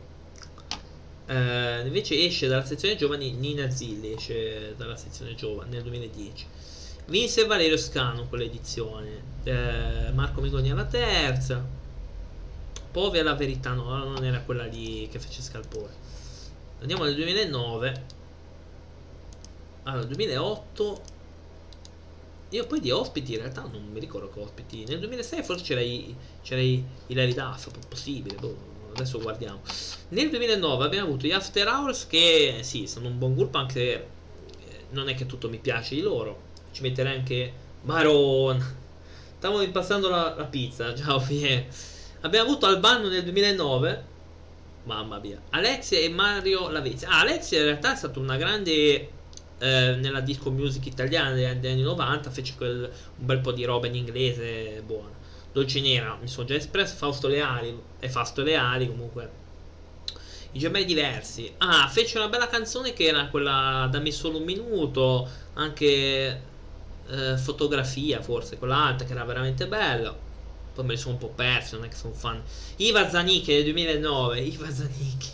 Uh, 1.26 1.84
invece 1.84 2.24
esce 2.24 2.46
dalla 2.46 2.64
sezione 2.64 2.94
giovani 2.94 3.32
Nina 3.32 3.68
Zilli 3.68 4.12
esce 4.12 4.74
dalla 4.76 4.94
sezione 4.94 5.34
giovani 5.34 5.70
nel 5.70 5.82
2010 5.82 6.46
vinse 7.06 7.46
Valerio 7.46 7.76
Scano 7.76 8.28
con 8.28 8.38
l'edizione 8.38 9.22
uh, 9.42 10.14
Marco 10.14 10.40
Mengoni 10.40 10.70
alla 10.70 10.84
terza 10.84 11.76
Povi 12.96 13.18
alla 13.18 13.34
verità 13.34 13.74
no 13.74 13.94
non 14.04 14.24
era 14.24 14.40
quella 14.40 14.64
lì 14.64 15.06
che 15.10 15.18
fece 15.18 15.42
Scalpore. 15.42 15.92
Andiamo 16.80 17.04
nel 17.04 17.14
2009 17.14 18.04
allora 19.82 20.04
2008 20.06 21.02
io 22.48 22.66
poi 22.66 22.80
di 22.80 22.90
ospiti 22.90 23.32
in 23.34 23.40
realtà 23.40 23.68
non 23.70 23.86
mi 23.92 24.00
ricordo 24.00 24.30
che 24.30 24.40
ospiti. 24.40 24.86
Nel 24.86 25.00
2006 25.00 25.42
forse 25.42 25.62
c'era 26.40 26.60
Hilary 26.62 27.34
Duff 27.34 27.68
possibile 27.86 28.36
boh 28.36 28.56
adesso 28.96 29.20
guardiamo. 29.20 29.60
Nel 30.08 30.30
2009 30.30 30.84
abbiamo 30.84 31.08
avuto 31.08 31.26
gli 31.26 31.32
After 31.32 31.66
Hours 31.68 32.06
che 32.06 32.58
sì, 32.62 32.86
sono 32.86 33.08
un 33.08 33.18
buon 33.18 33.34
gruppo 33.34 33.58
anche 33.58 33.92
eh, 33.92 34.84
non 34.90 35.08
è 35.08 35.14
che 35.14 35.26
tutto 35.26 35.48
mi 35.48 35.58
piace 35.58 35.94
di 35.94 36.00
loro. 36.00 36.44
Ci 36.72 36.82
metterei 36.82 37.16
anche 37.16 37.52
Maron. 37.82 38.84
Stavo 39.38 39.60
impassando 39.62 40.08
la, 40.08 40.34
la 40.36 40.44
pizza, 40.44 40.94
ciao 40.96 41.20
Fie. 41.20 41.68
Abbiamo 42.22 42.48
avuto 42.48 42.66
Albano 42.66 43.08
nel 43.08 43.22
2009. 43.22 44.14
Mamma 44.84 45.18
mia. 45.18 45.40
Alexia 45.50 45.98
e 45.98 46.08
Mario 46.08 46.70
Lavezzi. 46.70 47.04
Ah, 47.04 47.20
Alexia 47.20 47.58
in 47.58 47.64
realtà 47.64 47.92
è 47.92 47.96
stata 47.96 48.18
una 48.18 48.36
grande 48.36 49.10
eh, 49.58 49.96
nella 49.96 50.20
disco 50.20 50.50
music 50.50 50.86
italiana 50.86 51.32
degli 51.32 51.66
anni 51.66 51.82
90 51.82 52.30
fece 52.30 52.54
quel, 52.56 52.90
un 53.18 53.26
bel 53.26 53.40
po' 53.40 53.52
di 53.52 53.64
roba 53.64 53.86
in 53.86 53.96
inglese 53.96 54.82
buona 54.84 55.15
Dolce 55.56 55.80
Nera 55.80 56.18
mi 56.20 56.28
sono 56.28 56.46
già 56.46 56.54
espresso, 56.54 56.96
Fausto 56.96 57.28
Leali 57.28 57.80
e 57.98 58.10
Fausto 58.10 58.42
Leali 58.42 58.88
comunque. 58.88 59.30
I 60.52 60.58
gemelli 60.58 60.84
diversi. 60.84 61.50
Ah, 61.56 61.88
fece 61.88 62.18
una 62.18 62.28
bella 62.28 62.46
canzone 62.46 62.92
che 62.92 63.06
era 63.06 63.28
quella 63.28 63.88
Dammi 63.90 64.12
solo 64.12 64.36
un 64.36 64.44
minuto, 64.44 65.26
anche 65.54 66.42
eh, 67.08 67.38
fotografia 67.38 68.20
forse, 68.20 68.58
quella 68.58 68.84
alta 68.84 69.06
che 69.06 69.12
era 69.12 69.24
veramente 69.24 69.66
bella. 69.66 70.14
Poi 70.74 70.84
me 70.84 70.92
ne 70.92 70.98
sono 70.98 71.14
un 71.14 71.20
po' 71.20 71.30
perso, 71.30 71.76
non 71.76 71.86
è 71.86 71.88
che 71.88 71.96
sono 71.96 72.12
fan. 72.12 72.38
Iva 72.76 73.08
Zanicchi 73.08 73.54
del 73.54 73.64
2009, 73.64 74.38
Iva 74.38 74.70
Zanicchi. 74.70 75.30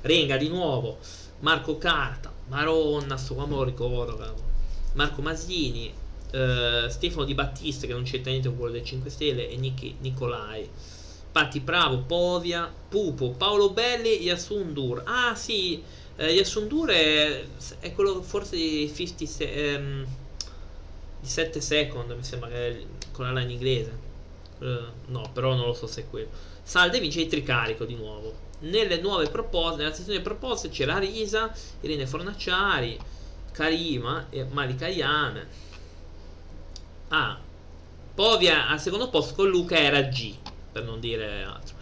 Renga 0.00 0.38
di 0.38 0.48
nuovo, 0.48 0.96
Marco 1.40 1.76
Carta, 1.76 2.32
Maronna, 2.48 3.18
sto 3.18 3.34
qua 3.34 3.44
me 3.44 3.56
lo 3.56 3.64
ricordo, 3.64 4.48
Marco 4.94 5.20
Masini, 5.20 5.92
uh, 6.32 6.88
Stefano 6.88 7.24
Di 7.24 7.34
Battista 7.34 7.86
che 7.86 7.92
non 7.92 8.04
c'entra 8.04 8.30
niente 8.30 8.48
con 8.48 8.58
quello 8.58 8.72
del 8.72 8.84
5 8.84 9.10
Stelle 9.10 9.48
e 9.48 9.56
Nicky 9.56 9.96
Nicolai. 10.00 10.68
Patti 11.30 11.60
Bravo, 11.60 11.98
Povia, 11.98 12.72
Pupo, 12.88 13.30
Paolo 13.30 13.70
Belli, 13.70 14.20
Yasundur 14.22 15.02
ah 15.04 15.34
sì, 15.36 15.80
eh, 16.16 16.32
Yasundur 16.32 16.90
è, 16.90 17.44
è, 17.78 17.92
quello 17.94 18.20
forse 18.20 18.56
di 18.56 18.92
50 18.92 19.26
se, 19.26 19.74
ehm, 19.74 20.06
di 21.20 21.28
7 21.28 21.60
second 21.60 22.10
mi 22.10 22.24
sembra 22.24 22.48
che 22.48 22.84
con 23.12 23.26
la 23.32 23.40
line 23.40 23.52
inglese. 23.52 24.08
Uh, 24.58 24.84
no 25.06 25.30
però 25.32 25.54
non 25.54 25.66
lo 25.66 25.72
so 25.72 25.86
se 25.86 26.02
è 26.02 26.10
quello. 26.10 26.28
Salde 26.62 27.00
vince 27.00 27.20
il 27.20 27.28
tricarico 27.28 27.84
di 27.84 27.94
nuovo. 27.94 28.48
Nelle 28.60 29.00
nuove 29.00 29.28
proposte 29.30 29.82
nella 29.82 29.94
sezione 29.94 30.20
proposte 30.20 30.68
c'era 30.68 30.98
Risa 30.98 31.50
Irene 31.80 32.06
Fornacciari 32.06 32.98
Karima 33.52 34.26
e 34.28 34.44
Malika 34.44 34.86
Iane 34.86 35.68
Ah, 37.12 37.38
Povia 38.14 38.68
al 38.68 38.78
secondo 38.78 39.08
posto 39.08 39.34
con 39.34 39.48
Luca 39.48 39.76
era 39.76 40.02
G, 40.02 40.34
per 40.70 40.84
non 40.84 41.00
dire 41.00 41.42
altro. 41.42 41.74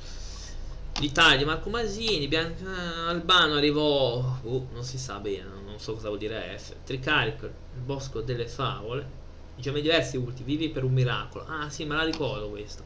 L'Italia 1.00 1.44
Marco 1.44 1.68
Masini, 1.68 2.28
Bianca 2.28 3.08
Albano 3.08 3.54
arrivò, 3.54 4.38
uh, 4.42 4.68
non 4.72 4.84
si 4.84 4.98
sa 4.98 5.18
bene, 5.18 5.48
non 5.64 5.78
so 5.78 5.94
cosa 5.94 6.08
vuol 6.08 6.20
dire 6.20 6.56
F. 6.56 6.74
Tricarico, 6.84 7.46
il 7.46 7.80
bosco 7.84 8.20
delle 8.20 8.46
favole. 8.46 9.16
Diciamo 9.56 9.80
diversi 9.80 10.16
ultimi, 10.16 10.56
vivi 10.56 10.70
per 10.70 10.84
un 10.84 10.92
miracolo. 10.92 11.44
Ah 11.46 11.68
sì, 11.68 11.84
me 11.84 11.96
la 11.96 12.04
ricordo 12.04 12.48
questo. 12.48 12.82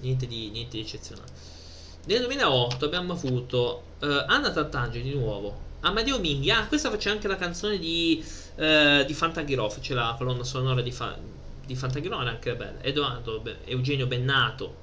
Niente 0.00 0.26
di, 0.26 0.50
niente 0.50 0.76
di 0.76 0.84
eccezionale. 0.84 1.30
Nel 2.06 2.20
2008 2.20 2.84
abbiamo 2.84 3.12
avuto 3.12 3.82
uh, 3.98 4.06
Anna 4.26 4.50
Tattangeli 4.50 5.10
di 5.10 5.14
nuovo. 5.18 5.70
Amadeo 5.80 6.18
Minghi, 6.18 6.50
ah, 6.50 6.66
questa 6.66 6.90
faceva 6.90 7.16
anche 7.16 7.28
la 7.28 7.36
canzone 7.36 7.78
di, 7.78 8.24
uh, 8.54 9.04
di 9.04 9.14
Fantaghiroff, 9.14 9.80
c'è 9.80 9.94
la 9.94 10.14
colonna 10.16 10.44
sonora 10.44 10.80
di, 10.80 10.92
Fa 10.92 11.18
di 11.64 11.76
Fantagirone 11.76 12.28
anche 12.28 12.54
bella 12.54 12.82
Edoardo 12.82 13.42
Eugenio 13.64 14.06
Bennato 14.06 14.76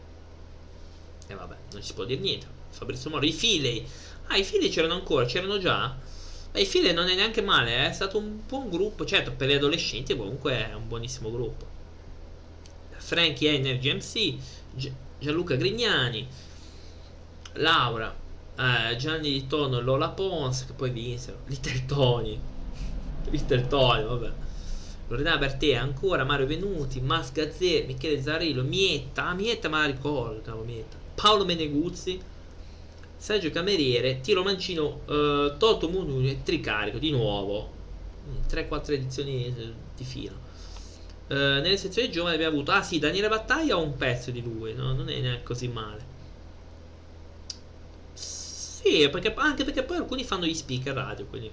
e 1.27 1.35
vabbè 1.35 1.55
non 1.73 1.81
si 1.81 1.93
può 1.93 2.05
dire 2.05 2.21
niente 2.21 2.57
Fabrizio 2.79 3.09
Moro, 3.09 3.25
i 3.25 3.33
Filei. 3.33 3.85
Ah, 4.27 4.37
i 4.37 4.43
Filei 4.43 4.69
c'erano 4.69 4.93
ancora, 4.93 5.25
c'erano 5.25 5.57
già? 5.57 5.95
Beh, 6.51 6.61
i 6.61 6.65
Filei 6.65 6.93
non 6.93 7.07
è 7.07 7.15
neanche 7.15 7.41
male, 7.41 7.85
eh. 7.85 7.89
è 7.89 7.93
stato 7.93 8.17
un 8.17 8.39
buon 8.47 8.69
gruppo, 8.69 9.05
certo, 9.05 9.31
per 9.31 9.47
gli 9.49 9.53
adolescenti 9.53 10.15
comunque 10.15 10.69
è 10.69 10.73
un 10.73 10.87
buonissimo 10.87 11.31
gruppo. 11.31 11.77
Frankie 12.97 13.53
Energy 13.53 13.93
MC, 13.93 14.37
Gi- 14.75 14.93
Gianluca 15.19 15.55
Grignani, 15.55 16.27
Laura, 17.53 18.15
eh, 18.55 18.95
Gianni 18.95 19.31
Di 19.31 19.47
Tono, 19.47 19.79
Lola 19.81 20.09
Pons, 20.09 20.65
che 20.65 20.73
poi 20.73 20.91
vinsero, 20.91 21.39
Little 21.47 21.85
Tony, 21.85 22.39
Little 23.29 23.67
Tony, 23.67 24.03
vabbè. 24.03 24.31
Loredana 25.09 25.37
Bertea 25.39 25.81
ancora, 25.81 26.23
Mario 26.23 26.45
Venuti, 26.45 27.01
Mas 27.01 27.31
Gazzè, 27.31 27.85
Michele 27.87 28.21
Zarillo, 28.21 28.63
Mietta, 28.63 29.25
ah 29.25 29.33
Mietta 29.33 29.67
me 29.67 29.79
la 29.79 29.85
ricordo, 29.85 30.63
Mietta, 30.63 30.97
Paolo 31.15 31.45
Meneguzzi, 31.45 32.21
Sergio 33.17 33.49
Cameriere, 33.49 34.21
Tiro 34.21 34.43
Mancino, 34.43 35.01
eh, 35.07 35.55
Toto 35.57 35.89
e 36.21 36.43
Tricarico, 36.43 36.99
di 36.99 37.09
nuovo, 37.09 37.71
3-4 38.47 38.91
edizioni 38.93 39.45
eh, 39.47 39.73
di 39.95 40.03
fila. 40.03 40.47
Eh, 41.27 41.35
nelle 41.35 41.77
sezioni 41.77 42.11
giovani 42.11 42.35
abbiamo 42.35 42.57
avuto, 42.57 42.71
ah 42.71 42.83
sì, 42.83 42.99
Daniele 42.99 43.29
Battaglia 43.29 43.73
ha 43.75 43.77
un 43.77 43.97
pezzo 43.97 44.29
di 44.29 44.43
lui, 44.43 44.75
no? 44.75 44.93
non 44.93 45.09
è 45.09 45.19
neanche 45.19 45.43
così 45.43 45.67
male. 45.67 46.17
Sì, 48.13 49.09
perché, 49.09 49.33
anche 49.35 49.63
perché 49.63 49.81
poi 49.81 49.97
alcuni 49.97 50.23
fanno 50.23 50.45
gli 50.45 50.53
speaker 50.53 50.93
radio, 50.93 51.25
quindi 51.25 51.51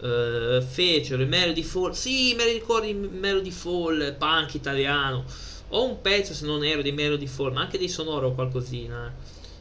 uh, 0.00 0.60
fecero 0.62 1.24
Melody 1.26 1.62
Fall 1.62 1.92
sì 1.92 2.34
me 2.34 2.44
li 2.44 2.52
ricordi 2.52 2.92
Melody 2.94 3.50
Fall 3.50 4.16
punk 4.18 4.54
italiano. 4.54 5.24
Ho 5.70 5.84
un 5.84 6.00
pezzo 6.00 6.32
se 6.32 6.46
non 6.46 6.64
ero 6.64 6.80
di 6.80 6.92
Melody 6.92 7.26
Fall 7.26 7.52
ma 7.52 7.60
anche 7.60 7.78
di 7.78 7.88
sonoro 7.88 8.28
o 8.28 8.32
qualcosina 8.32 9.12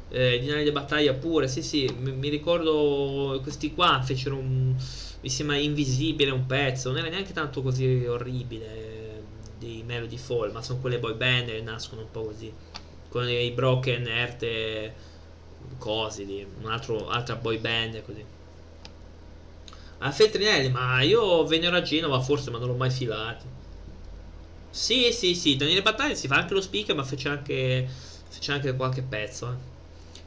eh, 0.10 0.40
di 0.40 0.48
Nani 0.48 0.64
di 0.64 0.72
Battaglia 0.72 1.14
pure 1.14 1.48
sì 1.48 1.62
sì 1.62 1.94
mi, 2.00 2.12
mi, 2.14 2.30
ricordo 2.30 3.40
questi 3.42 3.74
qua 3.74 4.02
fecero 4.04 4.38
un 4.38 4.76
mi 5.20 5.30
sembra 5.30 5.58
invisibile 5.58 6.32
un 6.32 6.46
pezzo 6.46 6.90
non 6.90 7.00
era 7.00 7.10
neanche 7.10 7.34
tanto 7.34 7.62
così 7.62 8.06
orribile 8.06 8.66
eh, 8.66 9.22
di 9.58 9.84
Melody 9.86 10.18
Fall 10.18 10.52
ma 10.52 10.62
sono 10.62 10.80
quelle 10.80 11.00
boy 11.00 11.16
band 11.16 11.48
che 11.48 11.62
nascono 11.62 12.02
un 12.02 12.12
po' 12.12 12.24
così 12.24 12.54
con 13.10 13.28
i 13.28 13.52
Broken 13.52 14.08
Earth 14.08 14.44
e 14.44 14.94
cose 15.78 16.26
di 16.26 16.46
un'altra 16.62 17.36
boy 17.36 17.58
band 17.58 18.02
così 18.04 18.24
a 20.00 20.12
Feltrinelli, 20.12 20.70
ma 20.70 21.02
io 21.02 21.46
vennero 21.46 21.76
a 21.76 21.82
Genova 21.82 22.20
forse, 22.20 22.52
ma 22.52 22.60
non 22.60 22.68
l'ho 22.68 22.76
mai 22.76 22.92
filato. 22.92 23.46
Sì, 24.70 25.12
sì, 25.12 25.34
sì, 25.34 25.56
Daniele 25.56 25.82
Battaglia 25.82 26.14
si 26.14 26.28
fa 26.28 26.36
anche 26.36 26.54
lo 26.54 26.62
speaker, 26.62 26.96
ma 26.96 27.04
fece 27.04 27.30
anche, 27.30 27.88
fece 28.28 28.52
anche 28.52 28.76
qualche 28.76 29.02
pezzo. 29.02 29.50
Eh. 29.50 29.76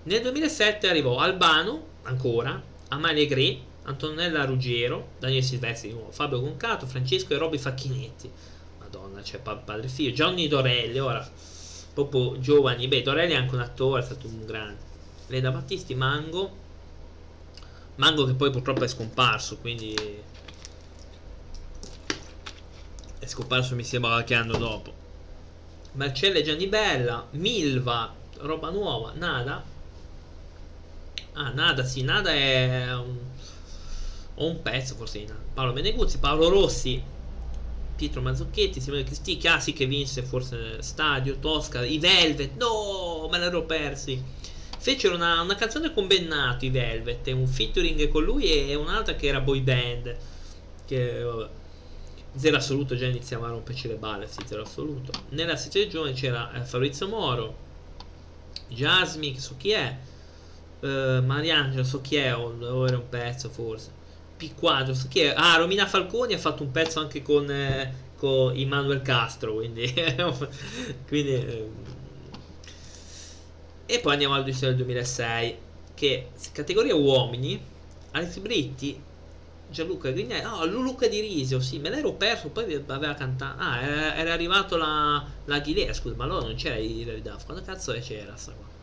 Nel 0.03 0.23
2007 0.23 0.89
arrivò 0.89 1.18
Albano, 1.18 1.85
ancora, 2.03 2.61
Amalia 2.89 3.27
Gre, 3.27 3.59
Antonella 3.85 4.45
Ruggero, 4.45 5.11
Daniele 5.18 5.43
Silvestri 5.43 5.91
di 5.91 5.95
nuovo, 5.95 6.11
Fabio 6.11 6.41
Concato, 6.41 6.87
Francesco 6.87 7.33
e 7.33 7.39
Roby 7.39 7.59
Facchinetti. 7.59 8.31
Madonna, 8.79 9.21
c'è 9.21 9.41
cioè, 9.43 9.57
padre 9.64 9.87
e 9.87 9.89
figlio. 9.89 10.11
Johnny 10.11 10.49
Dorelli, 10.49 10.99
ora, 10.99 11.29
proprio 11.95 12.39
giovani. 12.41 12.89
Beh, 12.89 13.03
Dorelli 13.03 13.33
è 13.33 13.37
anche 13.37 13.55
un 13.55 13.61
attore, 13.61 14.01
è 14.01 14.05
stato 14.05 14.27
un 14.27 14.45
grande. 14.45 14.89
Leda 15.29 15.51
Battisti, 15.51 15.95
Mango, 15.95 16.60
Mango 18.01 18.24
che 18.24 18.32
poi 18.32 18.51
purtroppo 18.51 18.82
è 18.82 18.88
scomparso, 18.88 19.59
quindi 19.59 19.94
è 23.18 23.26
scomparso 23.26 23.74
mi 23.74 23.84
sembra 23.84 24.12
qualche 24.12 24.34
anno 24.34 24.57
dopo. 24.57 24.90
Marcella 25.92 26.38
e 26.38 26.42
Gianni 26.42 26.66
Bella, 26.66 27.26
Milva, 27.32 28.11
roba 28.38 28.70
nuova, 28.70 29.12
Nada. 29.14 29.62
Ah, 31.34 31.51
Nada, 31.51 31.84
sì, 31.84 32.01
Nada 32.01 32.32
è 32.32 32.94
un, 32.94 33.18
o 34.36 34.46
un 34.46 34.62
pezzo 34.62 34.94
forse 34.94 35.26
Paolo 35.53 35.74
Meneguzzi, 35.74 36.16
Paolo 36.16 36.48
Rossi, 36.48 37.03
Pietro 37.96 38.22
Mazzocchetti, 38.22 38.80
Simone 38.80 39.05
Cristicchi, 39.05 39.46
ah 39.46 39.61
sì 39.61 39.74
che 39.74 39.84
vinse 39.84 40.22
forse 40.22 40.80
Stadio, 40.80 41.38
Tosca, 41.38 41.84
i 41.84 41.98
Velvet, 41.98 42.57
no, 42.57 43.28
me 43.30 43.38
l'ero 43.38 43.64
persi 43.64 44.40
fecero 44.81 45.14
una, 45.14 45.43
una, 45.43 45.57
canzone 45.57 45.93
con 45.93 46.07
Bennato, 46.07 46.64
i 46.64 46.70
Velvet, 46.70 47.26
un 47.28 47.47
featuring 47.47 48.09
con 48.09 48.24
lui 48.24 48.45
e 48.51 48.74
un'altra 48.74 49.14
che 49.14 49.26
era 49.26 49.41
boy 49.41 49.61
band. 49.61 50.16
Che 50.87 51.22
vabbè. 51.22 51.49
Zero 52.37 52.57
assoluto, 52.57 52.97
già 52.97 53.07
iniziamo 53.07 53.45
a 53.45 53.49
romperci 53.49 53.89
le 53.89 53.97
balle, 53.97 54.26
sì, 54.26 54.39
zero 54.47 54.62
assoluto. 54.62 55.11
Nella 55.31 55.57
sezione 55.57 55.89
giovane 55.89 56.12
c'era 56.12 56.53
eh, 56.55 56.64
Fabrizio 56.64 57.09
Moro, 57.09 57.57
Jasmine, 58.68 59.39
so 59.39 59.57
chi 59.59 59.72
è, 59.72 59.99
eh, 60.81 61.20
Mariangelo, 61.24 61.83
so 61.83 62.01
chi 62.01 62.16
è, 62.16 62.35
o 62.35 62.87
era 62.87 62.97
un 62.97 63.09
pezzo 63.09 63.51
forse. 63.51 63.91
P4, 64.39 64.93
so 64.93 65.09
chi 65.09 65.20
è. 65.20 65.35
Ah, 65.37 65.57
Romina 65.57 65.87
Falconi 65.87 66.33
ha 66.33 66.39
fatto 66.39 66.62
un 66.62 66.70
pezzo 66.70 67.01
anche 67.01 67.20
con, 67.20 67.51
eh, 67.51 67.93
con 68.16 68.57
Immanuel 68.57 69.03
Castro, 69.03 69.55
quindi, 69.55 69.93
quindi 71.09 71.35
eh, 71.35 71.68
e 73.91 73.99
poi 73.99 74.12
andiamo 74.12 74.34
al 74.34 74.45
del 74.45 74.76
2006, 74.76 75.57
che 75.95 76.28
categoria 76.53 76.95
uomini, 76.95 77.61
Alex 78.12 78.38
Britti, 78.38 79.03
Gianluca 79.68 80.11
Grignani, 80.11 80.43
no, 80.43 80.64
Luca 80.64 81.09
Di 81.09 81.20
Risio, 81.20 81.61
sì, 81.61 81.78
me 81.78 81.91
l'ero 81.91 82.12
perso, 82.12 82.51
poi 82.51 82.82
aveva 82.86 83.14
cantato, 83.14 83.61
ah, 83.61 83.80
era, 83.80 84.14
era 84.16 84.32
arrivato 84.32 84.76
la, 84.76 85.24
la 85.45 85.59
Ghilera, 85.59 85.93
scusa, 85.93 86.14
ma 86.14 86.24
allora 86.24 86.47
non 86.47 86.55
c'era 86.55 86.76
i 86.76 87.05
Duff, 87.22 87.45
quando 87.45 87.62
cazzo 87.64 87.93
c'era 88.01 88.36
sta 88.36 88.53
qua? 88.53 88.78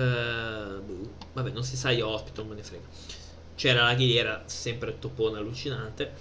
Uh, 0.00 1.10
vabbè, 1.34 1.50
non 1.50 1.62
si 1.62 1.76
sa 1.76 1.90
io 1.90 2.08
ospito, 2.08 2.40
non 2.40 2.50
me 2.50 2.56
ne 2.56 2.62
frega. 2.62 2.86
C'era 3.54 3.84
la 3.84 3.94
Ghilera, 3.94 4.42
sempre 4.46 4.98
topone 4.98 5.38
allucinante. 5.38 6.12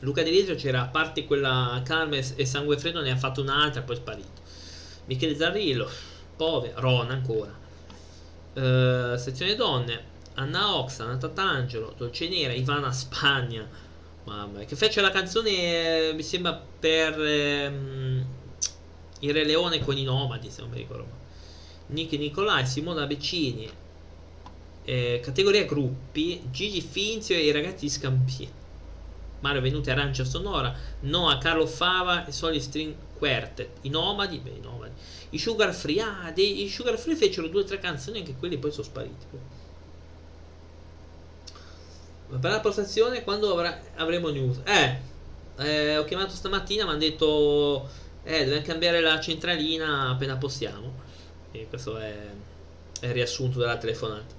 Luca 0.00 0.22
Di 0.22 0.30
Risio 0.30 0.56
c'era, 0.56 0.82
a 0.82 0.86
parte 0.86 1.24
quella 1.24 1.80
Calme 1.84 2.24
e 2.34 2.44
Sangue 2.44 2.76
Freddo, 2.76 3.00
ne 3.00 3.12
ha 3.12 3.16
fatto 3.16 3.40
un'altra, 3.40 3.82
poi 3.82 3.94
è 3.94 3.98
sparito. 3.98 4.46
Michele 5.06 5.36
Zarrillo, 5.36 5.90
Povera, 6.38 6.80
Ron 6.80 7.10
ancora. 7.10 7.52
Uh, 8.54 9.16
sezione 9.16 9.56
donne, 9.56 10.04
Anna 10.34 10.76
Oxa, 10.76 11.04
Anna 11.04 11.16
Tatangelo, 11.16 11.94
Dolce 11.96 12.28
Nera, 12.28 12.52
Ivana 12.52 12.92
Spagna. 12.92 13.68
Mamma, 14.22 14.60
che 14.60 14.76
fece 14.76 15.00
la 15.00 15.10
canzone, 15.10 15.50
eh, 15.50 16.12
mi 16.14 16.22
sembra, 16.22 16.54
per 16.54 17.20
ehm, 17.20 18.24
il 19.20 19.32
Re 19.32 19.44
Leone 19.44 19.80
con 19.80 19.96
i 19.96 20.04
Nomadi, 20.04 20.50
se 20.50 20.60
non 20.60 20.70
mi 20.70 20.76
ricordo. 20.76 21.06
Nick 21.88 22.12
Nicolai, 22.12 22.66
Simona 22.66 23.06
Beccini. 23.06 23.68
Eh, 24.84 25.20
categoria 25.22 25.64
gruppi, 25.64 26.42
Gigi 26.50 26.80
Finzio 26.82 27.34
e 27.34 27.46
i 27.46 27.50
ragazzi 27.50 27.86
di 27.86 27.90
Scampi. 27.90 28.48
Mario 29.40 29.60
Venuti 29.60 29.90
Arancia 29.90 30.24
Sonora, 30.24 30.74
Noah 31.00 31.38
Carlo 31.38 31.66
Fava 31.66 32.26
e 32.26 32.32
Soli 32.32 32.60
String 32.60 32.94
Quartet. 33.16 33.68
I 33.82 33.88
Nomadi, 33.88 34.38
beh, 34.38 34.50
i 34.50 34.60
Nomadi. 34.60 34.92
I 35.30 35.38
Sugar 35.38 35.74
Free, 35.74 36.00
ah, 36.00 36.30
dei, 36.34 36.64
i 36.64 36.68
Sugar 36.68 36.98
Free 36.98 37.14
fecero 37.14 37.48
due 37.48 37.62
o 37.62 37.64
tre 37.64 37.78
canzoni, 37.78 38.18
anche 38.18 38.34
quelli 38.38 38.58
poi 38.58 38.70
sono 38.70 38.84
spariti. 38.84 39.26
Ma 42.28 42.38
per 42.38 42.50
la 42.50 42.60
postazione 42.60 43.22
quando 43.24 43.52
avrà, 43.52 43.80
avremo 43.96 44.28
news? 44.28 44.60
Eh, 44.64 44.98
eh, 45.58 45.96
ho 45.96 46.04
chiamato 46.04 46.34
stamattina, 46.34 46.84
mi 46.84 46.90
hanno 46.90 46.98
detto, 46.98 47.88
eh, 48.22 48.44
dobbiamo 48.44 48.64
cambiare 48.64 49.00
la 49.00 49.18
centralina 49.20 50.10
appena 50.10 50.36
possiamo. 50.36 50.92
E 51.52 51.66
questo 51.68 51.96
è, 51.98 52.14
è 53.00 53.06
il 53.06 53.12
riassunto 53.12 53.58
della 53.58 53.78
telefonata. 53.78 54.34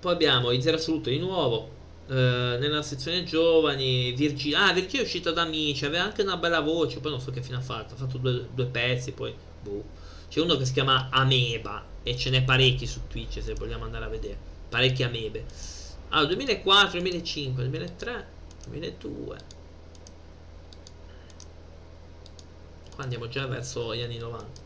Poi 0.00 0.12
abbiamo 0.12 0.50
i 0.50 0.60
Zero 0.60 0.76
Assoluto 0.76 1.08
di 1.08 1.18
nuovo, 1.18 1.70
eh, 2.06 2.56
nella 2.60 2.82
sezione 2.82 3.24
giovani 3.24 4.12
Virgilio 4.12 4.58
ah 4.58 4.72
Virgilio 4.72 5.02
è 5.02 5.04
uscito 5.04 5.32
da 5.32 5.42
Amici 5.42 5.86
aveva 5.86 6.04
anche 6.04 6.22
una 6.22 6.36
bella 6.36 6.60
voce 6.60 7.00
poi 7.00 7.10
non 7.10 7.20
so 7.20 7.30
che 7.30 7.42
fine 7.42 7.56
ha 7.56 7.62
fatto 7.62 7.94
ha 7.94 7.96
fatto 7.96 8.18
due, 8.18 8.48
due 8.52 8.66
pezzi 8.66 9.12
poi 9.12 9.34
boh. 9.62 9.84
c'è 10.28 10.40
uno 10.40 10.56
che 10.56 10.66
si 10.66 10.72
chiama 10.74 11.08
Ameba 11.10 11.82
e 12.02 12.16
ce 12.16 12.28
n'è 12.28 12.42
parecchi 12.42 12.86
su 12.86 13.00
Twitch 13.08 13.42
se 13.42 13.54
vogliamo 13.54 13.84
andare 13.84 14.04
a 14.04 14.08
vedere. 14.08 14.36
Parecchi 14.68 15.02
Amebe. 15.02 15.44
Allora 16.10 16.34
2004 16.34 17.00
2005 17.00 17.62
2003 17.68 18.26
2002 18.68 19.36
qua 22.94 23.02
andiamo 23.02 23.26
già 23.28 23.46
verso 23.46 23.94
gli 23.94 24.02
anni 24.02 24.18
90 24.18 24.60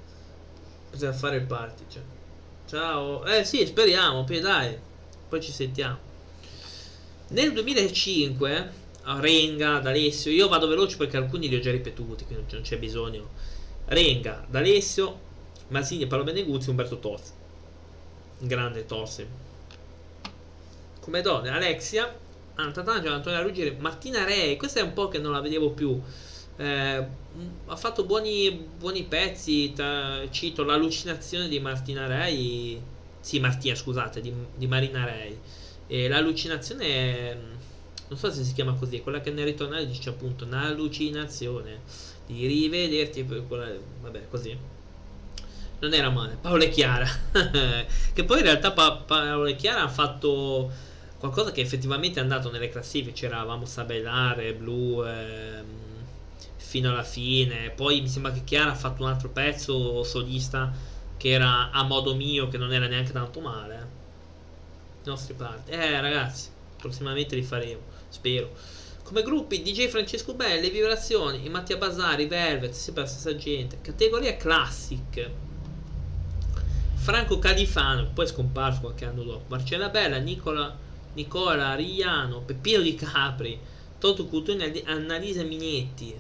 bisogna 0.91 1.13
fare 1.13 1.37
il 1.37 1.45
party 1.45 1.85
cioè. 1.89 2.03
ciao. 2.67 3.25
Eh 3.25 3.45
sì 3.45 3.65
speriamo 3.65 4.25
poi 4.25 4.41
dai. 4.41 4.77
Poi 5.29 5.41
ci 5.41 5.53
sentiamo 5.53 6.08
nel 7.29 7.53
2005, 7.53 8.73
Renga, 9.05 9.79
D'Alessio, 9.79 10.31
io 10.31 10.49
vado 10.49 10.67
veloce 10.67 10.97
perché 10.97 11.17
alcuni 11.17 11.49
li 11.49 11.57
ho 11.57 11.61
già 11.61 11.71
ripetuti, 11.71 12.25
quindi 12.25 12.45
non 12.53 12.63
c'è 12.63 12.79
bisogno. 12.79 13.29
Renga, 13.87 14.47
D'Alessio, 14.49 15.21
Masini, 15.69 16.07
Paolo 16.07 16.25
Beneguzzi, 16.25 16.71
Umberto 16.71 16.99
Tozzi. 16.99 17.33
Grande 18.41 18.87
Tozzi. 18.87 19.27
Come 21.01 21.21
donne, 21.23 21.51
Alexia, 21.51 22.15
Antatangelo, 22.55 23.15
Antonio 23.15 23.43
Ruggeri, 23.43 23.77
Martina 23.79 24.25
Rei, 24.25 24.57
questa 24.57 24.81
è 24.81 24.83
un 24.83 24.93
po' 24.93 25.09
che 25.09 25.19
non 25.19 25.33
la 25.33 25.41
vedevo 25.41 25.71
più. 25.71 26.01
Eh, 26.57 27.07
ha 27.67 27.77
fatto 27.77 28.05
buoni, 28.05 28.51
buoni 28.51 29.05
pezzi. 29.05 29.73
Cito 30.31 30.65
l'allucinazione 30.65 31.49
di 31.49 31.61
Martina 31.61 32.07
Rei. 32.07 32.81
Sì, 33.21 33.39
Martina, 33.39 33.75
scusate, 33.75 34.21
di, 34.21 34.33
di 34.57 34.67
Marina 34.67 35.05
Rei. 35.05 35.39
E 35.89 36.07
l'allucinazione 36.07 36.85
è, 36.85 37.37
non 38.09 38.19
so 38.19 38.31
se 38.31 38.45
si 38.45 38.53
chiama 38.53 38.75
così, 38.75 39.01
quella 39.01 39.21
che 39.21 39.31
nel 39.31 39.47
ritornale 39.47 39.87
dice 39.87 40.11
appunto 40.11 40.45
un'allucinazione 40.45 41.81
di 42.27 42.47
rivederti. 42.47 43.25
Quella, 43.25 43.73
vabbè, 44.01 44.29
così. 44.29 44.57
Non 45.81 45.95
era 45.95 46.11
male. 46.11 46.37
Paolo 46.41 46.65
e 46.65 46.69
Chiara. 46.69 47.07
che 48.13 48.25
poi 48.25 48.39
in 48.39 48.45
realtà 48.45 48.73
pa- 48.73 48.97
Paolo 49.07 49.47
e 49.47 49.57
Chiara 49.57 49.81
hanno 49.81 49.89
fatto 49.89 50.71
qualcosa 51.19 51.53
che 51.53 51.63
effettivamente 51.63 52.21
è 52.21 52.23
andato 52.23 52.51
nelle 52.51 52.69
classifiche. 52.69 53.13
C'eravamo 53.13 53.65
Sabellare, 53.65 54.55
Blu. 54.55 55.03
Ehm, 55.07 55.67
fino 56.57 56.91
alla 56.91 57.03
fine. 57.03 57.71
Poi 57.71 58.03
mi 58.03 58.09
sembra 58.09 58.31
che 58.31 58.45
Chiara 58.45 58.73
ha 58.73 58.75
fatto 58.75 59.03
un 59.03 59.09
altro 59.09 59.31
pezzo 59.31 60.05
solista 60.05 60.71
che 61.17 61.31
era 61.31 61.71
a 61.71 61.83
modo 61.83 62.15
mio, 62.15 62.49
che 62.49 62.59
non 62.59 62.73
era 62.73 62.87
neanche 62.87 63.13
tanto 63.13 63.41
male. 63.41 63.98
I 65.09 65.11
nostri 65.11 65.33
parti. 65.33 65.71
Eh, 65.71 66.01
ragazzi, 66.03 66.51
prossimamente 66.77 67.35
li 67.35 67.43
faremo, 67.43 67.81
spero. 68.11 68.51
Come 69.03 69.23
gruppi 69.23 69.63
DJ 69.63 69.87
Francesco 69.87 70.35
Belli, 70.35 70.69
Vibrazioni, 70.69 71.47
i 71.47 71.49
Mattia 71.49 71.79
Basari, 71.79 72.27
Velvet, 72.27 72.75
sempre 72.75 73.05
la 73.05 73.09
stessa 73.09 73.35
gente. 73.35 73.81
Categoria 73.81 74.37
Classic. 74.37 75.31
Franco 76.97 77.39
Califano, 77.39 78.11
poi 78.13 78.27
scomparso 78.27 78.81
qualche 78.81 79.07
anno 79.07 79.23
dopo. 79.23 79.45
Marcella 79.49 79.89
Bella, 79.89 80.19
Nicola, 80.19 80.77
Nicola 81.15 81.75
Riano, 81.75 82.43
Peppino 82.43 82.83
Di 82.83 82.95
Capri, 82.95 83.59
Toto 83.99 84.27
Cutone, 84.27 84.83
Annalisa 84.85 85.43
Minetti, 85.43 86.15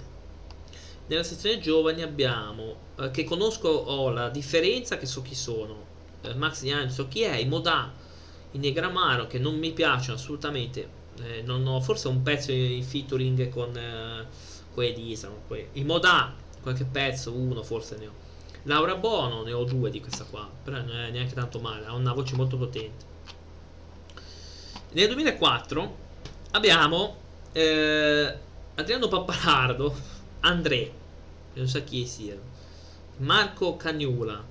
nella 1.08 1.22
sezione 1.22 1.58
giovani 1.58 2.00
abbiamo 2.00 2.76
eh, 2.98 3.10
che 3.10 3.24
conosco 3.24 3.68
ho 3.68 4.08
la 4.08 4.30
differenza 4.30 4.96
che 4.96 5.04
so 5.04 5.20
chi 5.20 5.34
sono. 5.34 5.84
Eh, 6.22 6.34
Max 6.34 6.62
Diani 6.62 6.90
so 6.90 7.06
chi 7.06 7.20
è, 7.22 7.44
Modà, 7.44 8.06
i 8.58 8.60
Negramaro 8.60 9.26
che 9.28 9.38
non 9.38 9.56
mi 9.56 9.72
piacciono 9.72 10.16
assolutamente. 10.16 10.96
Eh, 11.22 11.42
non 11.42 11.66
ho 11.66 11.80
forse 11.80 12.08
un 12.08 12.22
pezzo 12.22 12.52
in 12.52 12.82
featuring 12.82 13.48
con 13.48 13.76
eh, 13.76 14.26
quelli 14.74 15.04
diciamo, 15.04 15.42
i 15.72 15.84
Modà, 15.84 16.34
qualche 16.60 16.84
pezzo, 16.84 17.32
uno 17.32 17.62
forse 17.62 17.96
ne 17.96 18.06
ho. 18.06 18.12
Laura 18.64 18.96
Bono, 18.96 19.42
ne 19.44 19.52
ho 19.52 19.64
due 19.64 19.90
di 19.90 20.00
questa 20.00 20.24
qua, 20.24 20.48
però 20.62 20.76
non 20.78 20.96
è 20.96 21.10
neanche 21.10 21.34
tanto 21.34 21.58
male, 21.60 21.86
ha 21.86 21.94
una 21.94 22.12
voce 22.12 22.34
molto 22.36 22.56
potente. 22.56 23.06
Nel 24.92 25.06
2004 25.06 25.96
abbiamo 26.52 27.16
eh, 27.52 28.36
Adriano 28.74 29.08
Pappalardo 29.08 29.94
André, 30.40 30.92
non 31.54 31.66
so 31.66 31.82
chi 31.84 32.06
sia, 32.06 32.36
Marco 33.18 33.76
Cagnula, 33.76 34.42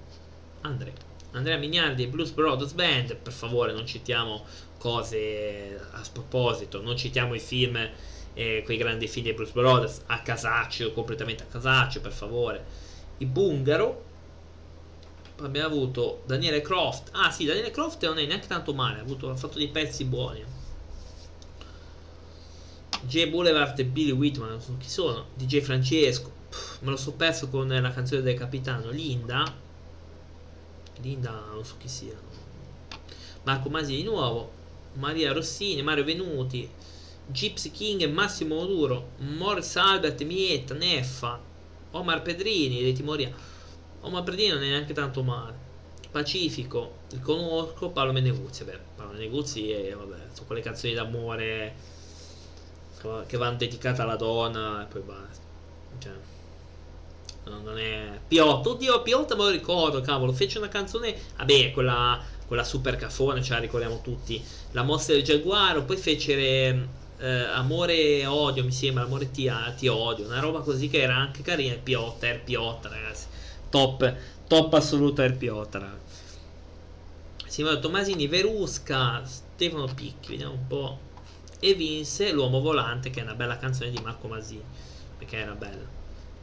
André, 0.62 0.94
Andrea 1.32 1.58
Mignardi 1.58 2.04
e 2.04 2.08
Blues 2.08 2.32
Brothers 2.32 2.74
Band, 2.74 3.16
per 3.16 3.34
favore 3.34 3.74
non 3.74 3.86
citiamo 3.86 4.46
cose 4.78 5.80
a 5.92 6.04
sproposito, 6.04 6.82
non 6.82 6.96
citiamo 6.96 7.34
i 7.34 7.40
film, 7.40 7.78
eh, 8.34 8.62
quei 8.64 8.78
grandi 8.78 9.08
film 9.08 9.26
dei 9.26 9.34
Blues 9.34 9.52
Brothers 9.52 10.02
a 10.08 10.22
casaccio, 10.22 10.94
completamente 10.94 11.44
a 11.44 11.48
casaccio, 11.48 12.02
per 12.02 12.12
favore. 12.12 12.66
I 13.18 13.26
Bungaro, 13.26 14.04
abbiamo 15.42 15.68
avuto 15.68 16.22
Daniele 16.26 16.62
Croft, 16.62 17.10
ah 17.14 17.32
sì, 17.32 17.46
Daniele 17.46 17.72
Croft 17.72 18.04
non 18.06 18.20
è 18.20 18.26
neanche 18.26 18.48
tanto 18.48 18.74
male, 18.74 19.00
ha, 19.00 19.02
avuto, 19.02 19.30
ha 19.30 19.36
fatto 19.36 19.58
dei 19.58 19.70
pezzi 19.70 20.06
buoni. 20.06 20.44
J 23.02 23.28
Boulevard 23.28 23.78
e 23.78 23.86
Billy 23.86 24.12
Whitman, 24.12 24.50
non 24.50 24.62
so 24.62 24.76
chi 24.80 24.90
sono. 24.90 25.28
DJ 25.36 25.60
Francesco, 25.60 26.32
Pff, 26.50 26.82
me 26.82 26.92
lo 26.92 26.98
so 26.98 27.14
perso 27.14 27.48
con 27.50 27.68
la 27.68 27.92
canzone 27.92 28.22
del 28.22 28.38
capitano. 28.38 28.90
Linda, 28.90 29.66
Linda, 31.02 31.32
non 31.52 31.66
so 31.66 31.76
chi 31.78 31.88
sia. 31.88 32.16
Marco 33.44 33.70
Masi 33.70 33.96
di 33.96 34.04
nuovo. 34.04 34.52
Maria 34.94 35.32
Rossini, 35.32 35.84
Mario 35.84 36.04
Venuti, 36.04 36.70
Gypsy 37.28 37.72
King 37.72 38.02
e 38.02 38.08
Massimo 38.08 38.66
Duro, 38.66 39.10
Morris 39.18 39.76
Albert, 39.76 40.24
Mietta, 40.24 40.74
Neffa, 40.74 41.40
Omar 41.92 42.22
Pedrini 42.24 42.82
dei 42.82 42.94
Timoria. 42.94 43.32
Omar 44.02 44.24
Pedrini 44.24 44.54
non 44.54 44.64
è 44.64 44.70
neanche 44.70 44.94
tanto 44.94 45.22
male. 45.22 45.66
Pacifico, 46.10 46.94
il 47.12 47.22
conosco, 47.22 47.90
Paolo 47.90 48.12
Meneguzzi. 48.12 48.64
Beh, 48.64 48.80
Paolo 48.96 49.12
Meneguzzi 49.14 49.70
è, 49.70 49.94
vabbè, 49.94 50.18
sono 50.34 50.48
quelle 50.48 50.62
canzoni 50.62 50.94
d'amore 50.94 51.76
che 53.28 53.38
vanno 53.38 53.58
dedicate 53.58 54.02
alla 54.02 54.16
donna 54.16 54.84
e 54.84 54.86
poi 54.88 55.02
basta. 55.02 55.46
Cioè, 56.00 56.12
non 57.50 57.78
è 57.78 58.20
Piotto, 58.28 58.72
oddio 58.72 59.02
Piotto 59.02 59.36
me 59.36 59.44
lo 59.44 59.50
ricordo, 59.50 60.02
cavolo, 60.02 60.34
fece 60.34 60.58
una 60.58 60.68
canzone, 60.68 61.16
vabbè, 61.38 61.72
quella, 61.72 62.22
quella 62.46 62.64
super 62.64 62.96
cafone, 62.96 63.42
ce 63.42 63.54
la 63.54 63.60
ricordiamo 63.60 64.02
tutti, 64.02 64.44
la 64.72 64.84
mossa 64.84 65.14
del 65.14 65.24
giaguaro, 65.24 65.84
poi 65.84 65.98
fece 65.98 66.90
eh, 67.18 67.28
Amore 67.28 68.20
e 68.20 68.26
odio, 68.26 68.64
mi 68.64 68.72
sembra, 68.72 69.04
Amore 69.04 69.32
ti, 69.32 69.50
ti, 69.78 69.88
odio, 69.88 70.26
una 70.26 70.40
roba 70.40 70.60
così 70.60 70.90
che 70.90 71.02
era 71.02 71.16
anche 71.16 71.42
carina, 71.42 71.76
Piotta, 71.76 72.28
er 72.28 72.42
Piotta, 72.42 72.90
ragazzi, 72.90 73.28
top, 73.70 74.14
top 74.48 74.74
assoluto 74.74 75.22
er 75.22 75.36
Piotta, 75.38 75.80
ragazzi. 75.80 76.06
Simone 77.48 77.80
Tomasini, 77.80 78.28
Verusca, 78.28 79.24
Stefano 79.26 79.88
Picchi, 79.94 80.32
vediamo 80.32 80.54
un 80.54 80.68
po' 80.68 81.00
e 81.60 81.74
vinse 81.74 82.32
L'uomo 82.32 82.60
volante 82.60 83.10
che 83.10 83.20
è 83.20 83.24
una 83.24 83.34
bella 83.34 83.58
canzone 83.58 83.90
di 83.90 84.00
Marco 84.02 84.28
Masini 84.28 84.64
perché 85.18 85.38
era 85.38 85.54
bella 85.54 85.97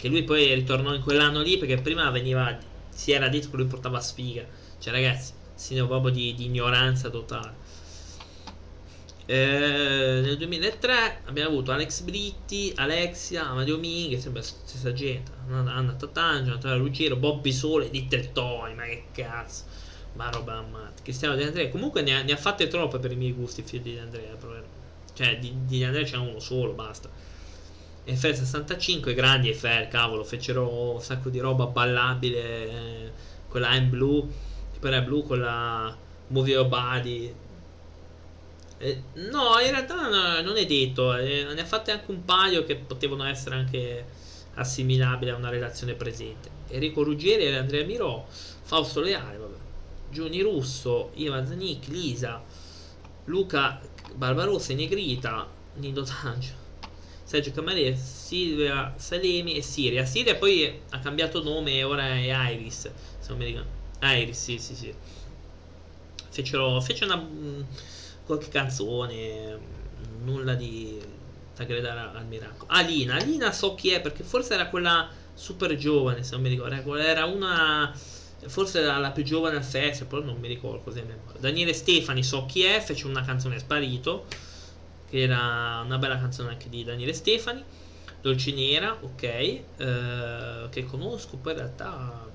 che 0.04 0.10
lui 0.10 0.22
poi 0.22 0.52
ritornò 0.52 0.92
in 0.92 1.00
quell'anno 1.00 1.40
lì 1.40 1.56
perché 1.56 1.80
prima 1.80 2.10
veniva 2.10 2.58
si 2.90 3.12
era 3.12 3.30
detto 3.30 3.48
che 3.48 3.56
lui 3.56 3.64
portava 3.64 4.00
sfiga. 4.00 4.44
Cioè 4.78 4.92
ragazzi 4.92 5.32
segno 5.54 5.86
proprio 5.86 6.12
di, 6.12 6.34
di 6.34 6.44
ignoranza 6.44 7.08
totale. 7.08 7.54
Eh, 9.24 10.20
nel 10.22 10.36
2003 10.36 11.22
abbiamo 11.24 11.48
avuto 11.48 11.72
Alex 11.72 12.02
Britti, 12.02 12.70
Alexia, 12.76 13.48
Amadio 13.48 13.78
Minghe, 13.78 14.20
sempre 14.20 14.42
la 14.42 14.46
stessa 14.46 14.92
gente, 14.92 15.32
Anna 15.48 15.94
Tatangio, 15.94 16.52
Antonio 16.52 16.76
Ruggero, 16.76 17.16
Bobby 17.16 17.50
Sole, 17.50 17.88
Little 17.90 18.30
Tony, 18.32 18.74
ma 18.74 18.82
che 18.82 19.04
cazzo, 19.10 19.64
ma 20.16 20.28
roba 20.28 20.58
amata. 20.58 21.00
Cristiano 21.02 21.34
De 21.34 21.46
Andrea, 21.46 21.70
comunque 21.70 22.02
ne 22.02 22.14
ha, 22.14 22.22
ne 22.22 22.32
ha 22.32 22.36
fatte 22.36 22.68
troppe 22.68 22.98
per 22.98 23.10
i 23.10 23.16
miei 23.16 23.32
gusti, 23.32 23.62
figlio 23.62 23.82
di 23.82 23.98
Andrea, 23.98 24.34
però. 24.34 24.52
Cioè, 25.14 25.38
di, 25.38 25.64
di 25.64 25.82
Andrea 25.82 26.04
c'è 26.04 26.18
uno 26.18 26.40
solo, 26.40 26.74
basta. 26.74 27.08
Eiffel 28.04 28.34
65, 28.34 29.14
grandi 29.14 29.48
Eiffel, 29.48 29.88
cavolo, 29.88 30.24
fecero 30.24 30.92
un 30.92 31.00
sacco 31.00 31.30
di 31.30 31.38
roba 31.38 31.66
ballabile. 31.66 32.40
Eh, 32.40 33.12
quella 33.48 33.74
I'm 33.74 33.88
Blue, 33.88 34.26
quella 34.80 35.00
blu, 35.00 35.22
quella 35.22 35.96
Move 36.26 36.50
Your 36.50 36.66
Body. 36.66 37.34
Eh, 38.76 39.02
no, 39.14 39.58
in 39.64 39.70
realtà 39.70 40.08
no, 40.08 40.40
non 40.42 40.56
è 40.56 40.66
detto, 40.66 41.16
eh, 41.16 41.46
ne 41.54 41.60
ha 41.60 41.64
fatte 41.64 41.92
anche 41.92 42.10
un 42.10 42.24
paio 42.24 42.64
che 42.64 42.76
potevano 42.76 43.24
essere 43.24 43.54
anche 43.54 44.04
assimilabili 44.54 45.30
a 45.30 45.36
una 45.36 45.48
relazione 45.48 45.94
presente. 45.94 46.50
Enrico 46.68 47.02
Ruggieri 47.02 47.54
Andrea 47.54 47.84
Mirò, 47.84 48.26
Fausto 48.28 49.00
Leale, 49.00 49.36
vabbè. 49.38 49.56
Giuni 50.10 50.42
Russo, 50.42 51.10
Ivan 51.14 51.46
Zanicchi, 51.46 51.90
Lisa, 51.90 52.42
Luca 53.24 53.80
Barbarossa 54.14 54.74
Negrita, 54.74 55.48
Nido 55.76 56.02
Tangio, 56.02 56.52
Sergio 57.24 57.52
Camarese, 57.52 58.02
Silvia 58.02 58.94
Salemi 58.96 59.56
e 59.56 59.62
Siria. 59.62 60.04
Siria 60.04 60.36
poi 60.36 60.80
ha 60.90 60.98
cambiato 61.00 61.42
nome 61.42 61.72
e 61.72 61.84
ora 61.84 62.06
è 62.06 62.52
Iris, 62.52 62.90
se 63.18 63.28
non 63.28 63.38
mi 63.38 63.46
ricordo. 63.46 63.68
Iris, 64.02 64.40
sì, 64.40 64.58
sì, 64.58 64.74
sì. 64.74 64.94
Fecero, 66.28 66.80
fece 66.80 67.04
una 67.04 67.16
mm, 67.16 67.62
qualche 68.24 68.48
canzone, 68.48 69.58
nulla 70.22 70.54
di 70.54 71.00
da 71.56 71.64
gridare 71.64 72.16
al 72.16 72.26
miracolo. 72.26 72.70
Alina, 72.70 73.14
Alina 73.14 73.52
so 73.52 73.74
chi 73.74 73.90
è 73.90 74.00
perché 74.00 74.24
forse 74.24 74.54
era 74.54 74.68
quella 74.68 75.08
super 75.34 75.74
giovane, 75.76 76.22
se 76.22 76.32
non 76.32 76.42
mi 76.42 76.48
ricordo. 76.48 76.96
Era 76.96 77.24
una 77.24 77.92
forse 78.46 78.80
era 78.80 78.98
la 78.98 79.10
più 79.10 79.22
giovane 79.22 79.56
al 79.56 79.64
festival, 79.64 80.08
però 80.08 80.22
non 80.22 80.38
mi 80.38 80.48
ricordo 80.48 80.80
così 80.80 80.98
a 81.00 81.04
memoria. 81.04 81.40
Daniele 81.40 81.72
Stefani, 81.72 82.22
so 82.22 82.44
chi 82.46 82.62
è, 82.62 82.80
fece 82.80 83.06
una 83.06 83.24
canzone 83.24 83.58
Sparito, 83.58 84.26
che 85.14 85.22
era 85.22 85.82
una 85.84 85.96
bella 85.98 86.18
canzone 86.18 86.48
anche 86.48 86.68
di 86.68 86.82
Daniele 86.82 87.12
Stefani. 87.12 87.62
Dolcinera, 88.20 88.98
ok, 89.00 89.22
eh, 89.22 89.62
che 90.70 90.84
conosco, 90.86 91.36
poi 91.36 91.52
in 91.52 91.58
realtà 91.58 92.28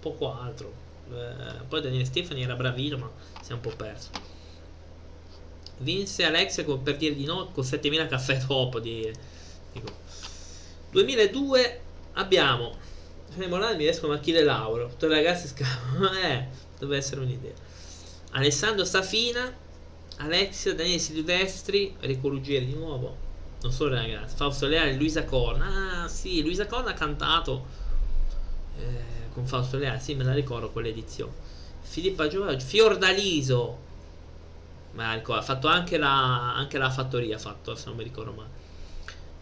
poco 0.00 0.32
altro. 0.32 0.72
Eh, 1.12 1.64
poi 1.68 1.82
Daniele 1.82 2.06
Stefani 2.06 2.42
era 2.42 2.54
bravino, 2.54 2.96
ma 2.96 3.10
si 3.42 3.50
è 3.50 3.52
un 3.52 3.60
po' 3.60 3.74
perso. 3.76 4.08
Vinse 5.80 6.24
Alexia 6.24 6.64
con, 6.64 6.82
per 6.82 6.96
dire 6.96 7.14
di 7.14 7.26
no 7.26 7.50
con 7.52 7.62
7000 7.62 8.06
caffè 8.06 8.38
dopo. 8.46 8.78
Di, 8.80 9.12
dico. 9.74 9.88
2002 10.90 11.80
abbiamo 12.14 12.74
Morale 13.48 13.76
mi 13.76 13.84
escono 13.86 14.14
Achille 14.14 14.42
Lauro. 14.42 14.88
Tutte 14.88 15.08
le 15.08 15.16
ragazze 15.16 15.48
scavano. 15.48 16.10
eh, 16.16 16.46
dovrebbe 16.78 16.96
essere 16.96 17.20
un'idea. 17.20 17.52
Alessandro 18.30 18.86
Safina, 18.86 19.54
Alexia, 20.18 20.74
Daniele 20.74 20.98
Silvestri, 20.98 21.94
Enrico 22.00 22.28
Ruggieri 22.28 22.66
di 22.66 22.74
nuovo. 22.74 23.26
Non 23.60 23.72
solo 23.72 23.94
ragazzi. 23.94 24.36
Fausto 24.36 24.66
Leale 24.66 24.92
e 24.92 24.96
Luisa 24.96 25.24
Corna. 25.24 26.04
Ah, 26.04 26.08
sì, 26.08 26.42
Luisa 26.42 26.66
Corna 26.66 26.90
ha 26.90 26.94
cantato 26.94 27.64
eh, 28.78 29.32
con 29.32 29.46
Fausto 29.46 29.76
Leale. 29.76 30.00
Sì, 30.00 30.14
me 30.14 30.24
la 30.24 30.34
ricordo 30.34 30.70
quell'edizione. 30.70 31.32
Filippa 31.80 32.28
Giovanni. 32.28 32.60
Fiordaliso. 32.60 33.86
Ma 34.92 35.14
ricordo, 35.14 35.40
ha 35.40 35.44
fatto 35.44 35.68
anche 35.68 35.98
la, 35.98 36.54
anche 36.54 36.78
la 36.78 36.90
fattoria. 36.90 37.36
Ha 37.36 37.40
fatto, 37.40 37.74
se 37.74 37.86
non 37.86 37.96
mi 37.96 38.02
ricordo 38.02 38.32
male. 38.32 38.50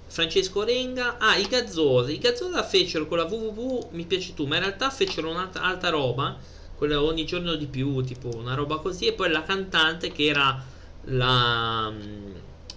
Francesco 0.07 0.63
Renga. 0.63 1.19
Ah, 1.19 1.37
i 1.37 1.47
Gazzosa. 1.47 2.11
I 2.11 2.19
Gazzosa 2.19 2.63
fecero 2.63 3.07
con 3.07 3.19
la 3.19 3.25
www. 3.25 3.89
Mi 3.93 4.05
piace 4.05 4.35
tu. 4.35 4.47
Ma 4.47 4.57
in 4.57 4.63
realtà 4.63 4.91
fecero 4.91 5.31
un'altra 5.31 5.89
roba. 5.89 6.39
Quella 6.77 7.03
ogni 7.03 7.25
giorno 7.25 7.55
di 7.55 7.67
più. 7.67 8.03
Tipo 8.03 8.35
una 8.37 8.55
roba 8.55 8.79
così. 8.79 9.07
E 9.07 9.13
poi 9.13 9.31
la 9.31 9.43
cantante 9.43 10.13
che 10.13 10.27
era 10.27 10.63
la 11.09 11.93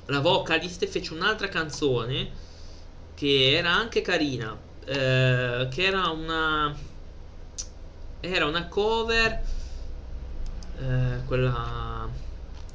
la 0.10 0.20
vocalist 0.20 0.86
fece 0.88 1.14
un'altra 1.14 1.47
canzone 1.47 2.47
che 3.14 3.52
era 3.56 3.72
anche 3.72 4.02
carina, 4.02 4.58
eh, 4.86 5.68
che 5.70 5.84
era 5.84 6.08
una 6.10 6.76
era 8.22 8.45
una 8.45 8.68
cover 8.68 9.41
eh, 10.78 11.20
quella 11.26 12.08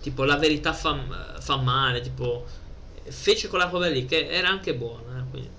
tipo 0.00 0.24
la 0.24 0.36
verità 0.36 0.72
fa, 0.72 0.96
fa, 1.40 1.56
male, 1.56 2.00
tipo 2.00 2.44
fece 3.04 3.48
quella 3.48 3.68
cover 3.68 3.90
lì 3.90 4.04
che 4.06 4.28
era 4.28 4.48
anche 4.48 4.74
buona, 4.74 5.26
eh, 5.32 5.50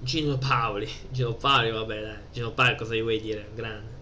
Gino 0.00 0.38
Paoli, 0.38 0.88
Gino 1.10 1.34
Paoli, 1.34 1.70
vabbè, 1.70 2.00
dai. 2.00 2.16
Gino 2.32 2.52
Paoli 2.52 2.76
cosa 2.76 2.94
gli 2.94 3.02
vuoi 3.02 3.20
dire? 3.20 3.48
Grande. 3.54 3.96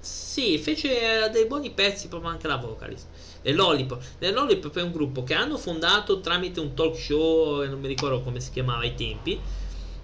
Sì, 0.00 0.58
fece 0.58 1.28
dei 1.30 1.46
buoni 1.46 1.70
pezzi 1.72 2.08
proprio 2.08 2.30
anche 2.30 2.46
la 2.46 2.56
vocalist 2.56 3.06
le 3.42 3.52
Lollipop. 3.52 4.02
Le 4.18 4.32
è 4.32 4.82
un 4.82 4.92
gruppo 4.92 5.22
che 5.24 5.34
hanno 5.34 5.56
fondato 5.56 6.20
tramite 6.20 6.60
un 6.60 6.74
talk 6.74 6.96
show, 6.96 7.64
non 7.64 7.80
mi 7.80 7.88
ricordo 7.88 8.20
come 8.20 8.40
si 8.40 8.50
chiamava 8.50 8.82
ai 8.82 8.94
tempi, 8.94 9.38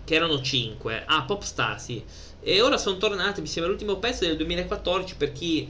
che 0.05 0.15
erano 0.15 0.41
5. 0.41 1.05
Ah, 1.07 1.25
Popstar, 1.25 1.81
sì. 1.81 2.03
E 2.41 2.61
ora 2.61 2.79
sono 2.79 2.97
tornati, 2.97 3.41
mi 3.41 3.47
sembra 3.47 3.71
l'ultimo 3.71 3.97
pezzo 3.97 4.25
del 4.25 4.37
2014 4.37 5.17
per 5.17 5.33
chi 5.33 5.69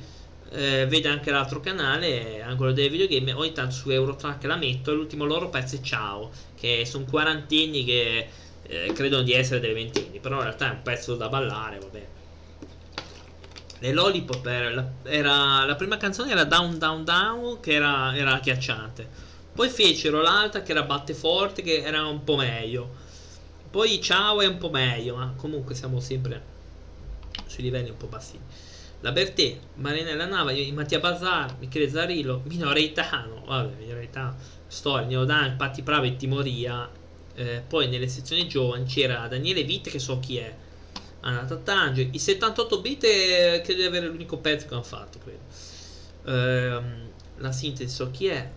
eh, 0.50 0.86
vede 0.86 1.08
anche 1.08 1.30
l'altro 1.30 1.60
canale, 1.60 2.44
quello 2.56 2.72
dei 2.72 2.88
videogame, 2.88 3.32
ogni 3.32 3.52
tanto 3.52 3.74
su 3.74 3.90
Eurotrack 3.90 4.44
la 4.44 4.56
metto 4.56 4.90
e 4.90 4.94
l'ultimo 4.94 5.24
loro 5.24 5.48
pezzo 5.48 5.76
è 5.76 5.80
Ciao, 5.80 6.30
che 6.54 6.84
sono 6.84 7.06
quarantenni 7.08 7.84
che 7.84 8.28
eh, 8.68 8.92
credono 8.92 9.22
di 9.22 9.32
essere 9.32 9.60
dei 9.60 9.72
ventenni, 9.72 10.18
però 10.18 10.36
in 10.36 10.42
realtà 10.42 10.68
è 10.68 10.74
un 10.74 10.82
pezzo 10.82 11.16
da 11.16 11.28
ballare, 11.28 11.78
vabbè. 11.78 12.06
Le 13.78 13.92
Lollipop 13.92 14.46
era 14.46 14.70
la, 14.70 14.88
era, 15.02 15.64
la 15.64 15.74
prima 15.74 15.98
canzone 15.98 16.30
era 16.30 16.44
Down 16.44 16.78
Down 16.78 17.04
Down 17.04 17.60
che 17.60 17.72
era, 17.72 18.16
era 18.16 18.34
agghiacciante. 18.34 19.06
Poi 19.52 19.68
fecero 19.68 20.22
l'altra 20.22 20.62
che 20.62 20.72
era 20.72 20.82
Batte 20.82 21.14
Forte 21.14 21.62
che 21.62 21.82
era 21.82 22.06
un 22.06 22.24
po' 22.24 22.36
meglio. 22.36 23.04
Poi 23.70 24.00
Ciao 24.00 24.40
è 24.40 24.46
un 24.46 24.58
po' 24.58 24.70
meglio, 24.70 25.16
ma 25.16 25.34
comunque 25.36 25.74
siamo 25.74 26.00
sempre 26.00 26.54
sui 27.46 27.62
livelli 27.62 27.90
un 27.90 27.96
po' 27.96 28.06
bassi. 28.06 28.38
La 29.00 29.12
Bertè, 29.12 29.58
Marinella 29.74 30.24
Nava, 30.24 30.52
Mattia 30.72 30.98
Bazar, 30.98 31.56
Michele 31.58 31.88
Zarillo, 31.88 32.42
Minoreitano, 32.44 33.44
vabbè, 33.44 33.74
Minoreitano, 33.78 34.34
Storia, 34.66 35.06
Neodan, 35.06 35.56
Patti 35.56 35.82
Prava 35.82 36.06
e 36.06 36.16
Timoria. 36.16 36.88
Eh, 37.36 37.62
poi 37.66 37.88
nelle 37.88 38.08
sezioni 38.08 38.48
giovani 38.48 38.86
c'era 38.86 39.28
Daniele 39.28 39.62
Vitte 39.62 39.90
che 39.90 39.98
so 39.98 40.18
chi 40.20 40.38
è 40.38 40.54
Anata 41.20 41.56
Tange. 41.56 42.08
I 42.10 42.18
78 42.18 42.80
bit 42.80 43.04
è, 43.04 43.60
credo 43.62 43.80
di 43.80 43.86
avere 43.86 44.06
l'unico 44.06 44.38
pezzo 44.38 44.66
che 44.66 44.74
hanno 44.74 44.82
fatto, 44.82 45.18
credo. 45.18 45.40
Ehm, 46.24 47.08
la 47.38 47.52
sintesi 47.52 47.94
so 47.94 48.10
chi 48.10 48.26
è. 48.26 48.50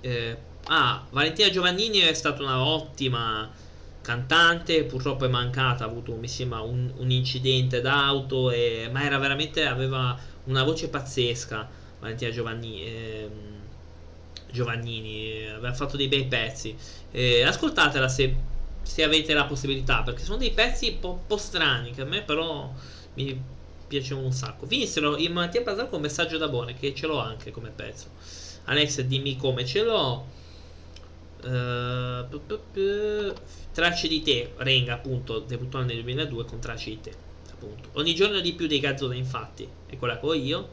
Eh, 0.00 0.36
ah, 0.66 1.06
Valentina 1.10 1.50
Giovannini 1.50 1.98
è 1.98 2.12
stata 2.14 2.42
una 2.42 2.64
ottima 2.64 3.48
cantante, 4.02 4.84
purtroppo 4.84 5.26
è 5.26 5.28
mancata, 5.28 5.84
ha 5.84 5.86
avuto 5.86 6.14
mi 6.14 6.26
sembra 6.26 6.60
un, 6.60 6.90
un 6.96 7.10
incidente 7.10 7.80
d'auto, 7.80 8.50
e, 8.50 8.88
ma 8.90 9.04
era 9.04 9.18
veramente, 9.18 9.66
aveva 9.66 10.18
una 10.44 10.64
voce 10.64 10.88
pazzesca, 10.88 11.68
Valentina 12.00 12.30
Giovannini. 12.30 12.86
Ehm, 12.86 13.59
Giovannini 14.52 15.46
aveva 15.48 15.72
fatto 15.72 15.96
dei 15.96 16.08
bei 16.08 16.26
pezzi. 16.26 16.76
Eh, 17.10 17.42
ascoltatela 17.42 18.08
se 18.08 18.58
se 18.82 19.02
avete 19.02 19.34
la 19.34 19.44
possibilità, 19.44 20.02
perché 20.02 20.22
sono 20.22 20.38
dei 20.38 20.50
pezzi 20.50 20.88
un 20.88 20.98
po', 20.98 21.22
po', 21.26 21.36
strani 21.36 21.92
che 21.92 22.00
a 22.02 22.04
me 22.04 22.22
però 22.22 22.72
mi 23.14 23.40
piacevano 23.86 24.26
un 24.26 24.32
sacco. 24.32 24.66
Finissero 24.66 25.16
in 25.16 25.32
Mattia 25.32 25.62
Bazar 25.62 25.88
con 25.88 26.00
messaggio 26.00 26.38
da 26.38 26.48
buone, 26.48 26.74
che 26.74 26.94
ce 26.94 27.06
l'ho 27.06 27.18
anche 27.18 27.50
come 27.50 27.70
pezzo. 27.70 28.06
Alex, 28.64 29.00
dimmi 29.02 29.36
come 29.36 29.64
ce 29.64 29.82
l'ho. 29.82 30.38
Uh, 31.42 32.28
tracce 33.72 34.08
di 34.08 34.22
te, 34.22 34.52
Renga 34.56 34.94
appunto, 34.94 35.38
debuttò 35.38 35.80
nel 35.82 36.02
2002 36.02 36.44
con 36.44 36.58
tracce 36.58 36.90
di 36.90 37.00
te. 37.00 37.12
Appunto. 37.50 37.90
Ogni 37.92 38.14
giorno 38.14 38.40
di 38.40 38.52
più 38.54 38.66
dei 38.66 38.80
Gazzone, 38.80 39.16
infatti, 39.16 39.68
è 39.86 39.96
quella 39.96 40.18
che 40.18 40.26
ho 40.26 40.34
io. 40.34 40.68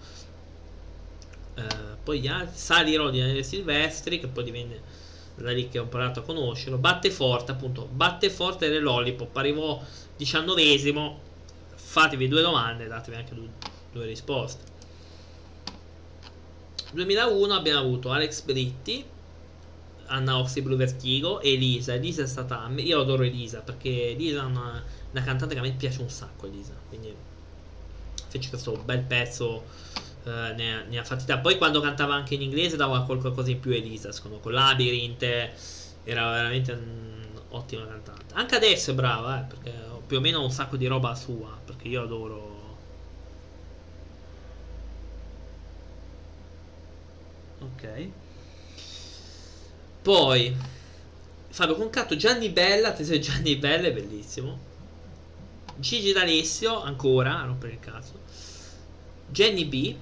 Uh, 1.57 1.97
poi 2.03 2.19
gli 2.21 2.27
altri, 2.27 2.55
Sali 2.57 2.95
Rodina 2.95 3.41
Silvestri, 3.41 4.19
che 4.19 4.27
poi 4.27 4.43
divenne 4.43 4.81
da 5.35 5.51
lì 5.51 5.69
che 5.69 5.79
ho 5.79 5.83
imparato 5.83 6.19
a 6.19 6.23
conoscerlo. 6.23 6.77
Batte 6.77 7.11
forte, 7.11 7.51
appunto, 7.51 7.87
batte 7.91 8.29
forte 8.29 8.69
le 8.69 8.79
lollipop. 8.79 9.35
Arrivò 9.35 9.81
diciannovesimo. 10.15 11.25
Fatevi 11.75 12.27
due 12.27 12.41
domande, 12.41 12.87
datevi 12.87 13.17
anche 13.17 13.33
due, 13.33 13.49
due 13.91 14.05
risposte. 14.05 14.75
2001 16.91 17.53
abbiamo 17.53 17.79
avuto 17.79 18.11
Alex 18.11 18.43
Britti, 18.43 19.03
Anna 20.07 20.39
Ossi 20.39 20.61
Blue 20.61 20.75
Vertigo 20.75 21.39
e 21.39 21.53
Elisa. 21.53 21.93
Elisa 21.93 22.23
è 22.23 22.27
stata. 22.27 22.69
Io 22.75 22.99
adoro 22.99 23.23
Elisa 23.23 23.61
perché 23.61 24.11
Elisa 24.11 24.41
è 24.41 24.45
una, 24.45 24.83
una 25.11 25.23
cantante 25.23 25.53
che 25.53 25.59
a 25.59 25.63
me 25.63 25.71
piace 25.73 26.01
un 26.01 26.09
sacco. 26.09 26.47
Elisa, 26.47 26.73
quindi 26.87 27.13
fece 28.27 28.49
questo 28.49 28.75
bel 28.83 29.01
pezzo 29.01 29.63
eh, 30.27 30.53
ne, 30.53 30.85
ne, 30.87 30.99
ha 30.99 31.03
fatti 31.03 31.25
da. 31.25 31.39
Poi 31.39 31.57
quando 31.57 31.79
cantava 31.79 32.13
anche 32.13 32.35
in 32.35 32.41
inglese 32.41 32.75
dava 32.75 33.03
qualcosa 33.03 33.49
in 33.49 33.59
più 33.59 33.71
Elisa, 33.71 34.11
secondo 34.11 34.37
me, 34.37 34.43
con 34.43 34.53
Labyrinth 34.53 35.23
era 36.03 36.29
veramente 36.31 36.71
un'ottima 36.71 37.85
cantante. 37.87 38.33
Anche 38.33 38.55
adesso 38.55 38.91
è 38.91 38.93
brava, 38.93 39.41
eh, 39.41 39.43
perché 39.45 39.73
ho 39.91 40.01
più 40.05 40.17
o 40.17 40.19
meno 40.19 40.43
un 40.43 40.51
sacco 40.51 40.77
di 40.77 40.87
roba 40.87 41.15
sua, 41.15 41.57
perché 41.63 41.87
io 41.87 42.03
adoro... 42.03 42.55
Ok. 47.59 48.09
Poi 50.01 50.55
Fabio 51.49 51.75
Concatto, 51.75 52.15
Gianni 52.15 52.49
Bella, 52.49 52.89
attenzione 52.89 53.19
Gianni 53.19 53.55
Bella 53.55 53.87
è 53.87 53.93
bellissimo. 53.93 54.65
Gigi 55.75 56.11
D'Alessio, 56.11 56.81
ancora, 56.81 57.39
a 57.39 57.45
rompere 57.45 57.73
il 57.73 57.79
caso. 57.79 58.13
Jenny 59.29 59.65
B, 59.65 59.95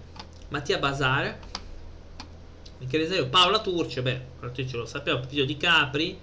Mattia 0.49 0.77
Basare, 0.77 1.39
Michele 2.79 3.07
Serio, 3.07 3.27
Paola 3.27 3.61
Turce, 3.61 4.01
beh, 4.01 4.21
ce 4.53 4.77
lo 4.77 4.85
sappiamo, 4.85 5.23
figlio 5.23 5.45
di 5.45 5.57
Capri, 5.57 6.19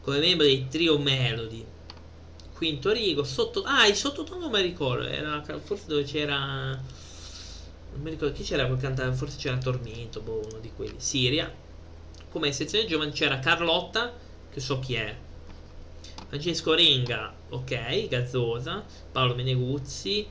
come 0.00 0.18
membro 0.18 0.44
dei 0.44 0.68
Trio 0.68 0.98
Melody. 0.98 1.64
Quinto 2.54 2.92
Rigo, 2.92 3.24
sotto... 3.24 3.62
Ah, 3.62 3.86
il 3.86 3.94
sottotono 3.94 4.48
mi 4.48 4.60
ricordo, 4.60 5.06
era 5.06 5.42
forse 5.62 5.86
dove 5.86 6.04
c'era... 6.04 6.70
Non 7.94 8.00
mi 8.00 8.10
ricordo 8.10 8.34
chi 8.34 8.42
c'era 8.42 8.66
quel 8.66 8.78
cantante, 8.78 9.16
forse 9.16 9.36
c'era 9.36 9.58
Tormento, 9.58 10.20
boh, 10.20 10.46
uno 10.48 10.58
di 10.58 10.70
quelli. 10.74 10.94
Siria. 10.98 11.52
Come 12.30 12.52
sezione 12.52 12.86
giovane 12.86 13.10
c'era 13.10 13.38
Carlotta, 13.38 14.12
che 14.50 14.60
so 14.60 14.78
chi 14.78 14.94
è. 14.94 15.14
Francesco 16.28 16.72
Renga, 16.72 17.34
ok, 17.50 18.08
Gazzosa, 18.08 18.84
Paolo 19.12 19.34
Meneguzzi, 19.34 20.26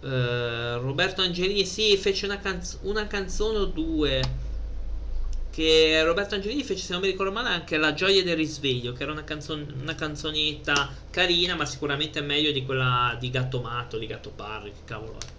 Uh, 0.00 0.78
Roberto 0.78 1.22
Angelini 1.22 1.64
sì 1.66 1.96
fece 1.96 2.26
una, 2.26 2.38
canz 2.38 2.78
una, 2.82 3.06
canzone 3.08 3.58
o 3.58 3.64
due. 3.64 4.46
Che 5.50 6.02
Roberto 6.04 6.36
Angelini 6.36 6.62
fece 6.62 6.84
se 6.84 6.92
non 6.92 7.00
mi 7.00 7.08
ricordo 7.08 7.32
male 7.32 7.48
anche 7.48 7.76
La 7.78 7.92
gioia 7.92 8.22
del 8.22 8.36
risveglio 8.36 8.92
che 8.92 9.02
era 9.02 9.10
una, 9.10 9.24
canzon 9.24 9.74
una 9.80 9.96
canzonetta 9.96 10.94
carina 11.10 11.56
ma 11.56 11.64
sicuramente 11.64 12.20
meglio 12.20 12.52
di 12.52 12.64
quella 12.64 13.16
di 13.18 13.28
Gatto 13.28 13.60
Matto 13.60 13.98
di 13.98 14.06
Gatto 14.06 14.30
Parri 14.30 14.70
che 14.70 14.84
cavolo 14.84 15.16
è. 15.18 15.36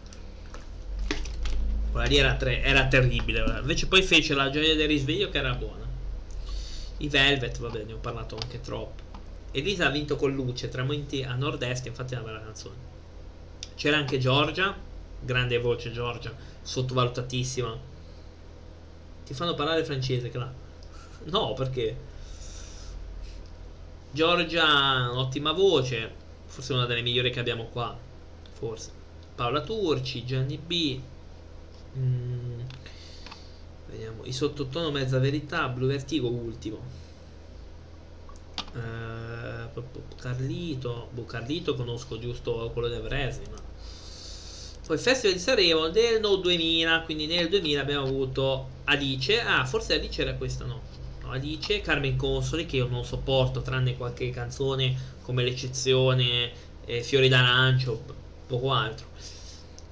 Quella 1.92 2.06
lì 2.06 2.18
era, 2.18 2.38
era 2.38 2.88
terribile 2.88 3.60
invece 3.62 3.88
poi 3.88 4.02
fece 4.02 4.34
La 4.34 4.50
gioia 4.50 4.76
del 4.76 4.90
risveglio 4.90 5.30
che 5.30 5.38
era 5.38 5.54
buona. 5.54 5.88
I 6.98 7.08
Velvet 7.08 7.58
vabbè 7.60 7.84
ne 7.84 7.94
ho 7.94 7.98
parlato 7.98 8.36
anche 8.36 8.60
troppo. 8.60 9.04
Elisa 9.52 9.88
ha 9.88 9.90
vinto 9.90 10.18
con 10.18 10.34
luce 10.34 10.68
tramonti 10.68 11.24
a 11.24 11.34
nord-est 11.34 11.86
infatti 11.86 12.14
è 12.14 12.18
una 12.18 12.28
bella 12.28 12.44
canzone 12.44 12.99
c'era 13.80 13.96
anche 13.96 14.18
Giorgia, 14.18 14.76
grande 15.22 15.58
voce 15.58 15.94
Giorgia, 15.94 16.36
sottovalutatissima. 16.62 17.78
Ti 19.24 19.34
fanno 19.34 19.54
parlare 19.54 19.86
francese, 19.86 20.30
là. 20.34 20.52
No, 21.28 21.54
perché? 21.54 21.96
Giorgia, 24.12 25.18
ottima 25.18 25.54
voce, 25.54 26.14
forse 26.48 26.74
una 26.74 26.88
delle 26.88 27.02
migliori 27.02 27.32
che 27.32 27.40
abbiamo 27.40 27.68
qua, 27.68 27.98
forse. 28.52 28.92
Paola 29.34 29.62
Turci, 29.62 30.26
Gianni 30.26 30.58
B. 30.58 31.00
Mm. 31.98 32.60
Vediamo, 33.88 34.26
i 34.26 34.34
sottotono 34.34 34.92
mezza 34.92 35.20
verità, 35.20 35.70
Blu 35.70 35.88
Vertigo 35.88 36.28
ultimo. 36.28 36.82
Eh, 38.76 39.30
Carlito, 40.18 41.08
boh, 41.14 41.24
Carlito 41.24 41.76
conosco 41.76 42.20
giusto 42.20 42.70
quello 42.74 42.90
del 42.90 43.02
Vresi, 43.02 43.44
ma... 43.50 43.69
Poi 44.90 44.98
Festival 44.98 45.36
di 45.36 45.40
Sanremo 45.40 45.90
del 45.90 46.20
No 46.20 46.38
2000, 46.38 47.04
quindi 47.04 47.28
nel 47.28 47.48
2000 47.48 47.80
abbiamo 47.80 48.08
avuto 48.08 48.70
Alice, 48.86 49.40
ah 49.40 49.64
forse 49.64 49.94
Alice 49.94 50.20
era 50.20 50.34
questa 50.34 50.66
no, 50.66 50.82
no 51.22 51.30
Alice, 51.30 51.80
Carmen 51.82 52.16
Consoli 52.16 52.66
che 52.66 52.78
io 52.78 52.88
non 52.88 53.06
sopporto 53.06 53.62
tranne 53.62 53.96
qualche 53.96 54.32
canzone 54.32 55.18
come 55.22 55.44
l'eccezione, 55.44 56.52
eh, 56.86 57.04
Fiori 57.04 57.28
d'Arancio, 57.28 58.04
poco 58.48 58.74
altro. 58.74 59.06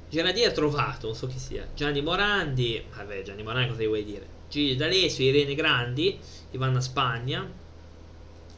Gennady 0.10 0.46
ha 0.46 0.52
trovato, 0.52 1.06
non 1.06 1.16
so 1.16 1.28
chi 1.28 1.38
sia, 1.38 1.68
Gianni 1.76 2.02
Morandi, 2.02 2.84
vabbè 2.92 3.22
Gianni 3.22 3.44
Morandi 3.44 3.70
cosa 3.70 3.86
vuoi 3.86 4.04
dire? 4.04 4.26
Gigi 4.50 4.76
D'Alessio, 4.76 5.26
Irene 5.26 5.54
Grandi, 5.54 6.20
Ivana 6.50 6.82
Spagna, 6.82 7.48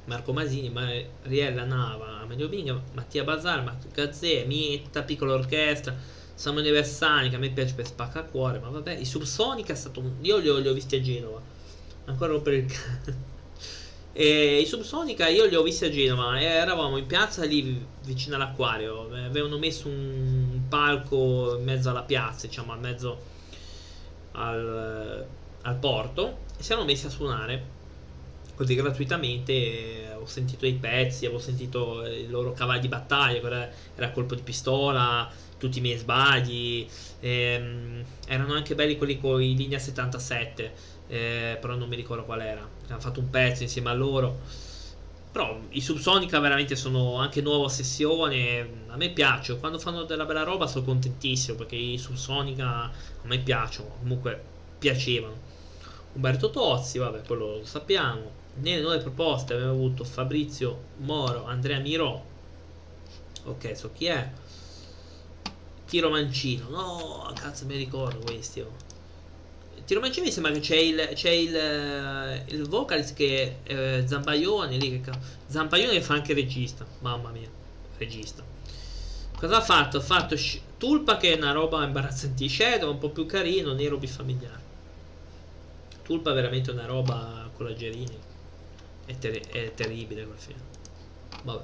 Marco 0.05 0.31
Masini, 0.31 0.69
Mariella 0.69 1.65
Nava, 1.65 2.21
Amelio 2.21 2.47
Binga, 2.47 2.81
Mattia 2.93 3.25
Bazar, 3.25 3.61
Marco 3.61 3.89
Gazzè, 3.91 4.45
Mietta, 4.45 5.03
Piccola 5.03 5.33
Orchestra, 5.33 6.17
Samuele 6.39 6.71
Versani, 6.71 7.29
che 7.29 7.35
a 7.35 7.37
me 7.37 7.49
piace 7.49 7.73
per 7.73 7.85
spaccacuore, 7.85 8.59
ma 8.59 8.69
vabbè, 8.69 8.95
i 8.95 9.03
Subsonica 9.03 9.73
è 9.73 9.75
stato 9.75 9.99
un... 9.99 10.13
Io 10.21 10.37
li 10.37 10.47
ho, 10.47 10.57
li 10.57 10.69
ho 10.69 10.73
visti 10.73 10.95
a 10.95 11.01
Genova, 11.01 11.41
ancora 12.05 12.39
per 12.39 12.53
il. 12.53 12.65
E 14.11 14.59
I 14.59 14.65
Subsonica 14.65 15.27
io 15.27 15.45
li 15.45 15.55
ho 15.55 15.61
visti 15.61 15.85
a 15.85 15.89
Genova, 15.89 16.41
eravamo 16.41 16.97
in 16.97 17.05
piazza 17.05 17.43
lì 17.45 17.85
vicino 18.03 18.35
all'acquario, 18.35 19.13
avevano 19.13 19.57
messo 19.57 19.87
un 19.87 20.61
palco 20.67 21.57
in 21.57 21.63
mezzo 21.63 21.89
alla 21.89 22.01
piazza, 22.01 22.47
diciamo, 22.47 22.73
in 22.73 22.79
mezzo 22.79 23.21
al, 24.31 25.25
al 25.61 25.75
porto, 25.75 26.37
e 26.57 26.63
si 26.63 26.71
erano 26.71 26.87
messi 26.87 27.05
a 27.05 27.09
suonare 27.09 27.63
così 28.55 28.75
gratuitamente. 28.75 30.15
Ho 30.19 30.25
sentito 30.25 30.65
i 30.65 30.73
pezzi, 30.73 31.25
avevo 31.25 31.39
sentito 31.39 32.05
i 32.05 32.27
loro 32.27 32.51
cavalli 32.51 32.81
di 32.81 32.87
battaglia, 32.87 33.69
era 33.95 34.11
colpo 34.11 34.35
di 34.35 34.41
pistola, 34.41 35.31
tutti 35.59 35.77
i 35.77 35.81
miei 35.81 35.97
sbagli. 35.97 36.87
Ehm, 37.19 38.03
erano 38.27 38.53
anche 38.53 38.73
belli 38.73 38.97
quelli 38.97 39.19
con 39.19 39.41
i 39.41 39.55
linea 39.55 39.77
77 39.77 40.97
eh, 41.09 41.57
però 41.59 41.75
non 41.75 41.89
mi 41.89 41.95
ricordo 41.95 42.23
qual 42.23 42.41
era. 42.41 42.67
Hanno 42.87 42.99
fatto 42.99 43.19
un 43.19 43.29
pezzo 43.29 43.63
insieme 43.63 43.89
a 43.89 43.93
loro. 43.93 44.37
Però 45.31 45.59
i 45.69 45.81
Subsonica 45.81 46.39
veramente 46.39 46.75
sono 46.75 47.15
anche 47.15 47.41
nuova 47.41 47.67
sessione. 47.67 48.85
A 48.87 48.95
me 48.95 49.09
piacciono. 49.09 49.59
Quando 49.59 49.79
fanno 49.79 50.03
della 50.03 50.25
bella 50.25 50.43
roba 50.43 50.67
sono 50.67 50.85
contentissimo 50.85 51.57
perché 51.57 51.75
i 51.75 51.97
Subsonica 51.97 52.67
a 52.67 52.91
me 53.23 53.39
piacciono. 53.39 53.89
Comunque 53.99 54.41
piacevano. 54.77 55.47
Umberto 56.13 56.51
Tozzi, 56.51 56.99
vabbè, 56.99 57.23
quello 57.23 57.57
lo 57.57 57.65
sappiamo. 57.65 58.37
Nelle 58.61 58.81
nuove 58.81 58.99
proposte 58.99 59.53
abbiamo 59.53 59.71
avuto 59.71 60.03
Fabrizio 60.03 60.83
Moro, 60.97 61.45
Andrea 61.45 61.79
Miro. 61.79 62.25
Ok, 63.45 63.75
so 63.75 63.91
chi 63.93 64.05
è. 64.05 64.29
Tiro 65.89 66.11
Mancino. 66.11 66.69
No, 66.69 67.33
cazzo 67.33 67.65
mi 67.65 67.75
ricordo 67.75 68.19
questi. 68.19 68.59
Oh. 68.59 68.71
Tiro 69.85 69.99
Mancini 69.99 70.27
mi 70.27 70.31
sembra 70.31 70.51
che 70.51 70.59
c'è 70.59 70.75
il, 70.75 71.09
c'è 71.13 71.31
il, 71.31 71.55
eh, 71.55 72.43
il 72.49 72.67
vocalist 72.67 73.15
che 73.15 73.57
eh, 73.63 74.03
Zambaione 74.05 74.77
lì 74.77 75.01
che 75.01 75.11
Zambaione 75.47 75.99
fa 76.01 76.13
anche 76.13 76.35
regista. 76.35 76.85
Mamma 76.99 77.31
mia, 77.31 77.49
regista. 77.97 78.43
Cosa 79.35 79.57
ha 79.57 79.61
fatto? 79.61 79.97
Ha 79.97 80.01
fatto 80.01 80.35
Tulpa 80.77 81.17
che 81.17 81.33
è 81.33 81.37
una 81.37 81.53
roba 81.53 81.83
imbarazzante 81.83 82.47
Shadow, 82.47 82.91
un 82.91 82.99
po' 82.99 83.09
più 83.09 83.25
carino, 83.25 83.73
nero 83.73 83.97
bifamiliare. 83.97 84.67
Tulpa 86.03 86.31
è 86.31 86.33
veramente 86.35 86.69
una 86.69 86.85
roba 86.85 87.49
con 87.55 87.65
la 87.65 87.73
Gerini. 87.73 88.17
È, 89.05 89.17
ter 89.17 89.39
è 89.47 89.73
terribile 89.73 90.23
quel 90.23 90.37
film. 90.37 90.59
Vabbè. 91.43 91.63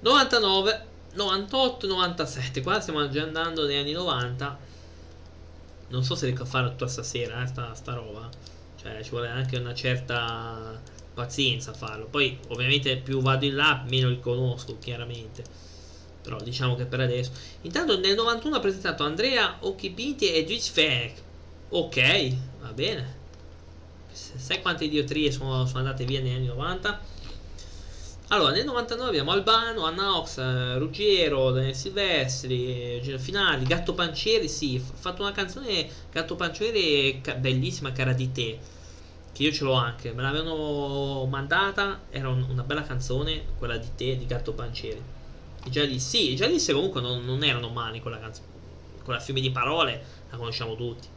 99, 0.00 0.86
98, 1.14 1.86
97. 1.86 2.62
Qua 2.62 2.80
stiamo 2.80 3.08
già 3.08 3.22
andando 3.22 3.66
negli 3.66 3.78
anni 3.78 3.92
90 3.92 4.70
non 5.92 6.02
so 6.04 6.14
se 6.14 6.26
riesco 6.26 6.42
a 6.42 6.46
fare 6.46 6.68
tutta 6.70 6.88
stasera, 6.88 7.42
eh, 7.42 7.46
sta, 7.46 7.72
sta 7.74 7.92
roba. 7.92 8.28
Cioè, 8.80 9.02
ci 9.04 9.10
vuole 9.10 9.28
anche 9.28 9.58
una 9.58 9.74
certa 9.74 10.80
pazienza 11.14 11.70
a 11.70 11.74
farlo. 11.74 12.06
Poi, 12.06 12.38
ovviamente, 12.48 12.96
più 12.96 13.20
vado 13.20 13.44
in 13.44 13.54
là, 13.54 13.84
meno 13.86 14.08
li 14.08 14.18
conosco, 14.18 14.78
chiaramente. 14.80 15.44
Però 16.22 16.40
diciamo 16.40 16.74
che 16.74 16.86
per 16.86 17.00
adesso. 17.00 17.32
Intanto 17.62 17.98
nel 17.98 18.14
91 18.14 18.56
ha 18.56 18.60
presentato 18.60 19.04
Andrea 19.04 19.58
Occhipinti 19.60 20.32
e 20.32 20.44
Gis 20.44 20.68
Fek. 20.68 21.22
Ok, 21.70 22.36
va 22.60 22.72
bene. 22.72 23.20
Sai 24.12 24.62
quante 24.62 24.84
idiotrie 24.84 25.30
sono, 25.30 25.66
sono 25.66 25.80
andate 25.80 26.04
via 26.04 26.20
negli 26.20 26.34
anni 26.36 26.46
90? 26.46 27.00
Allora, 28.32 28.52
nel 28.52 28.64
99 28.64 29.10
abbiamo 29.10 29.32
Albano, 29.32 29.84
Anna 29.84 30.16
Ox, 30.16 30.38
eh, 30.38 30.78
Ruggiero, 30.78 31.50
Daniel 31.50 31.74
Silvestri, 31.74 32.98
Gino 33.02 33.18
Finali, 33.18 33.66
Gatto 33.66 33.92
Pancieri, 33.92 34.48
sì, 34.48 34.82
ha 34.82 34.96
fatto 34.96 35.20
una 35.20 35.32
canzone 35.32 35.86
Gatto 36.10 36.34
Pancieri 36.34 37.20
bellissima, 37.38 37.92
cara 37.92 38.14
di 38.14 38.32
te, 38.32 38.58
che 39.32 39.42
io 39.42 39.52
ce 39.52 39.64
l'ho 39.64 39.74
anche, 39.74 40.12
me 40.12 40.22
l'avevano 40.22 41.26
mandata, 41.26 42.04
era 42.08 42.30
un, 42.30 42.46
una 42.48 42.62
bella 42.62 42.84
canzone, 42.84 43.44
quella 43.58 43.76
di 43.76 43.90
te, 43.94 44.16
di 44.16 44.24
Gatto 44.24 44.54
Pancieri. 44.54 45.02
I 45.64 45.70
Giallissi, 45.70 46.16
sì, 46.16 46.32
i 46.32 46.36
Giallissi 46.36 46.72
comunque 46.72 47.02
non, 47.02 47.22
non 47.26 47.44
erano 47.44 47.68
mani 47.68 48.00
quella 48.00 48.18
canzone, 48.18 48.46
quella 49.04 49.20
fiume 49.20 49.42
di 49.42 49.50
parole, 49.50 50.02
la 50.30 50.38
conosciamo 50.38 50.74
tutti 50.74 51.11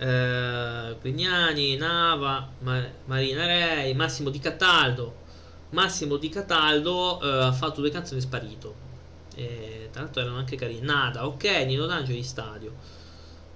eh, 0.00 1.76
Nava, 1.78 2.48
Ma 2.60 2.88
Marina 3.04 3.44
Rei, 3.44 3.94
Massimo 3.94 4.30
Di 4.30 4.38
Cataldo. 4.38 5.28
Massimo 5.70 6.16
Di 6.16 6.30
Cataldo 6.30 7.20
eh, 7.20 7.44
ha 7.44 7.52
fatto 7.52 7.80
due 7.80 7.90
canzoni 7.90 8.20
sparito. 8.20 8.88
E, 9.34 9.88
tra 9.92 10.08
erano 10.14 10.38
anche 10.38 10.56
carine. 10.56 10.80
Nada, 10.80 11.26
ok, 11.26 11.44
Nino 11.66 11.86
D'Angelo 11.86 12.22
Stadio. 12.22 12.72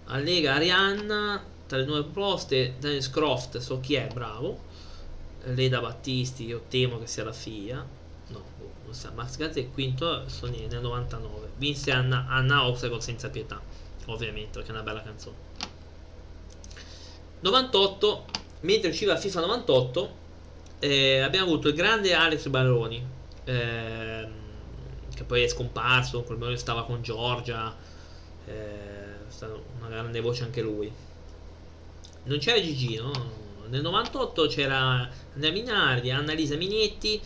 Allega 0.07 0.55
Arianna, 0.55 1.43
tra 1.67 1.79
le 1.79 1.87
nuove 1.87 2.05
proposte, 2.05 2.75
Daniel 2.79 3.03
Scroft, 3.03 3.59
so 3.59 3.81
chi 3.81 3.95
è, 3.95 4.09
bravo. 4.13 4.73
Leda 5.45 5.81
Battisti, 5.81 6.45
io 6.45 6.65
temo 6.69 6.99
che 6.99 7.07
sia 7.07 7.25
la 7.25 7.33
figlia. 7.33 7.77
No, 8.29 8.43
boh, 8.59 8.71
non 8.85 8.95
sa. 8.95 9.11
Max 9.15 9.37
Gazzi 9.37 9.71
quinto, 9.73 10.29
sono 10.29 10.53
nel 10.55 10.81
99. 10.81 11.53
Vinse 11.57 11.91
Anna, 11.91 12.27
Anna 12.29 12.63
con 12.63 13.01
Senza 13.01 13.31
Pietà, 13.31 13.61
ovviamente, 14.07 14.59
perché 14.59 14.69
è 14.69 14.73
una 14.73 14.83
bella 14.83 15.03
canzone. 15.03 15.73
98, 17.45 18.25
mentre 18.61 18.89
usciva 18.89 19.19
FIFA 19.19 19.41
98, 19.41 20.15
eh, 20.79 21.19
abbiamo 21.19 21.45
avuto 21.49 21.69
il 21.69 21.75
grande 21.75 22.15
Alex 22.15 22.49
Baroni, 22.49 23.05
eh, 23.45 24.29
che 25.15 25.25
poi 25.25 25.43
è 25.43 25.49
scomparso, 25.49 26.23
quel 26.23 26.39
momento 26.39 26.59
stava 26.59 26.87
con 26.87 27.03
Giorgia, 27.03 27.77
eh, 28.47 29.53
una 29.79 29.89
grande 29.89 30.21
voce 30.21 30.45
anche 30.45 30.63
lui. 30.63 30.91
Non 32.25 32.39
c'era 32.39 32.59
Gigi, 32.63 32.97
no? 32.97 33.13
Nel 33.69 33.83
98 33.83 34.47
c'era 34.47 35.07
Andrea 35.35 35.53
Minardi, 35.53 36.11
Annalisa 36.11 36.57
Minetti, 36.57 37.21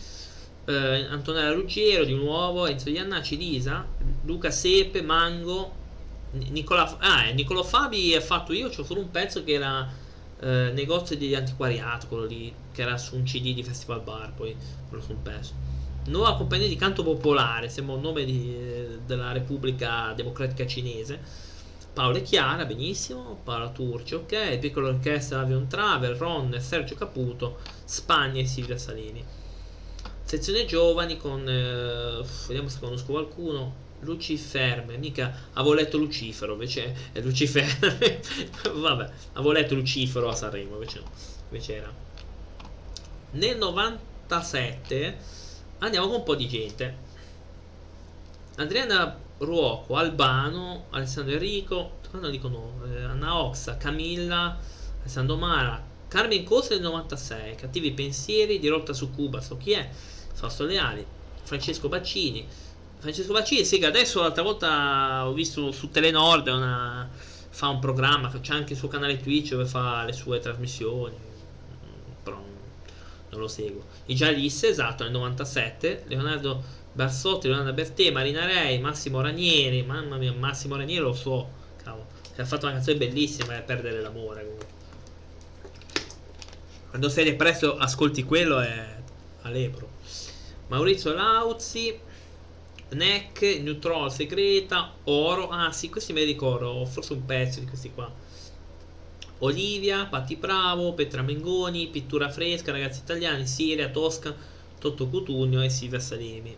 eh, 0.65 1.05
Antonella 1.09 1.53
Ruggiero 1.53 2.03
di 2.03 2.13
nuovo, 2.13 2.67
Enzo 2.67 2.89
Iannacci, 2.89 3.37
Lisa, 3.37 3.87
Luca 4.25 4.51
Seppe, 4.51 5.01
Mango, 5.01 5.77
Nicola, 6.31 6.97
ah, 6.99 7.29
Nicolò 7.29 7.63
Fabi 7.63 8.13
ha 8.15 8.21
fatto 8.21 8.51
io, 8.51 8.67
c'ho 8.67 8.83
solo 8.83 8.99
un 8.99 9.11
pezzo 9.11 9.45
che 9.45 9.53
era 9.53 10.07
eh, 10.41 10.71
negozio 10.73 11.17
di 11.17 11.35
antiquariato, 11.35 12.07
quello 12.07 12.25
lì, 12.25 12.53
che 12.71 12.81
era 12.81 12.97
su 12.97 13.15
un 13.15 13.23
CD 13.23 13.53
di 13.53 13.63
Festival 13.63 14.01
Bar, 14.01 14.33
poi 14.33 14.55
quello 14.87 15.03
su 15.03 15.11
un 15.11 15.21
pezzo. 15.21 15.53
Nuova 16.05 16.35
compagnia 16.37 16.67
di 16.67 16.75
canto 16.75 17.03
popolare, 17.03 17.69
sembra 17.69 17.95
un 17.95 18.01
nome 18.01 18.23
di, 18.25 18.55
della 19.05 19.31
Repubblica 19.31 20.13
Democratica 20.13 20.65
Cinese. 20.65 21.47
Paolo 21.93 22.17
e 22.17 22.21
Chiara, 22.21 22.65
benissimo. 22.65 23.41
Paola 23.43 23.69
Turci, 23.69 24.15
ok. 24.15 24.57
Piccola 24.59 24.89
orchestra 24.89 25.41
Avion 25.41 25.67
Travel, 25.67 26.15
Ron, 26.15 26.55
Sergio 26.59 26.95
Caputo, 26.95 27.57
Spagna 27.83 28.39
e 28.39 28.45
Silvia 28.45 28.77
Salini. 28.77 29.23
Sezione 30.23 30.65
giovani 30.65 31.17
con... 31.17 31.47
Eh, 31.47 32.23
vediamo 32.47 32.69
se 32.69 32.79
conosco 32.79 33.11
qualcuno. 33.11 33.87
Luciferme, 34.01 34.97
mica 34.97 35.49
avevo 35.53 35.73
letto 35.73 35.97
Lucifero, 35.97 36.53
invece 36.53 36.95
è 37.11 37.19
Luciferme. 37.21 38.21
Vabbè, 38.73 39.09
avevo 39.33 39.51
letto 39.51 39.75
Lucifero 39.75 40.29
a 40.29 40.35
Sanremo, 40.35 40.73
invece 40.75 40.99
no, 40.99 41.09
invece 41.49 41.75
era. 41.75 41.93
Nel 43.31 43.57
97 43.57 45.17
andiamo 45.79 46.07
con 46.07 46.15
un 46.17 46.23
po' 46.23 46.35
di 46.35 46.47
gente. 46.47 47.07
Adriana 48.55 49.17
Ruoco, 49.39 49.95
Albano, 49.95 50.87
Alessandro 50.89 51.33
Enrico, 51.33 51.97
non 52.11 52.31
dicono 52.31 52.81
eh, 52.85 53.03
Anna 53.03 53.37
Oxa, 53.41 53.77
Camilla, 53.77 54.57
Alessandro 54.99 55.37
Mara, 55.37 55.81
Carmen 56.07 56.43
Cosa 56.43 56.69
del 56.69 56.81
96, 56.81 57.55
Cattivi 57.55 57.91
pensieri, 57.91 58.59
Dirotta 58.59 58.93
su 58.93 59.11
Cuba, 59.11 59.39
so 59.41 59.57
chi 59.57 59.71
è, 59.71 59.89
Fausto 60.33 60.65
Leali, 60.65 61.05
Francesco 61.43 61.87
Baccini, 61.87 62.45
Francesco 62.99 63.31
Bacini, 63.31 63.63
sì, 63.63 63.79
che 63.79 63.85
adesso 63.85 64.19
l'altra 64.19 64.43
volta 64.43 65.25
ho 65.25 65.31
visto 65.31 65.71
su 65.71 65.89
Telenord 65.89 66.47
una, 66.47 67.09
fa 67.49 67.69
un 67.69 67.79
programma, 67.79 68.29
c'è 68.29 68.53
anche 68.53 68.73
il 68.73 68.79
suo 68.79 68.89
canale 68.89 69.17
Twitch 69.21 69.51
dove 69.51 69.65
fa 69.65 70.03
le 70.03 70.11
sue 70.11 70.39
trasmissioni, 70.39 71.15
mm, 71.15 72.11
però 72.21 72.43
non 73.29 73.39
lo 73.39 73.47
seguo. 73.47 73.85
I 74.07 74.15
Gialisse, 74.15 74.67
esatto, 74.67 75.03
nel 75.03 75.13
97, 75.13 76.03
Leonardo 76.07 76.61
Barsotti, 76.91 77.47
Leonardo 77.47 77.71
Bertè, 77.71 78.11
Marina 78.11 78.45
Rei, 78.45 78.79
Massimo 78.79 79.21
Ranieri, 79.21 79.81
mamma 79.83 80.17
mia, 80.17 80.33
Massimo 80.33 80.75
Ranieri 80.75 81.01
lo 81.01 81.13
so, 81.13 81.49
cavolo, 81.81 82.07
che 82.35 82.41
ha 82.41 82.45
fatto 82.45 82.65
una 82.65 82.75
canzone 82.75 82.97
bellissima 82.97 83.57
e 83.57 83.61
perdere 83.61 84.01
l'amore 84.01 84.41
comunque. 84.41 84.67
Quando 86.89 87.07
sei 87.07 87.23
depresso 87.23 87.77
ascolti 87.77 88.23
quello 88.23 88.59
è 88.59 88.97
Alepro. 89.43 89.87
Maurizio 90.67 91.13
Lauzzi, 91.13 92.07
Neck, 92.91 93.59
Neutral 93.61 94.11
Segreta, 94.11 94.93
Oro. 95.05 95.49
Ah 95.49 95.71
sì, 95.71 95.89
questi 95.89 96.13
me 96.13 96.21
li 96.21 96.27
ricordo, 96.27 96.85
forse 96.85 97.13
un 97.13 97.25
pezzo 97.25 97.59
di 97.59 97.65
questi 97.65 97.91
qua. 97.91 98.11
Olivia, 99.39 100.05
Patti 100.05 100.35
Bravo, 100.35 100.93
Petra 100.93 101.21
Mengoni, 101.21 101.87
Pittura 101.87 102.29
Fresca, 102.29 102.71
Ragazzi 102.71 102.99
Italiani, 102.99 103.45
Siria, 103.47 103.89
Tosca, 103.89 104.35
Totto 104.79 105.07
Cutugno 105.07 105.61
e 105.61 105.69
Silvia 105.69 105.99
Salemi. 105.99 106.55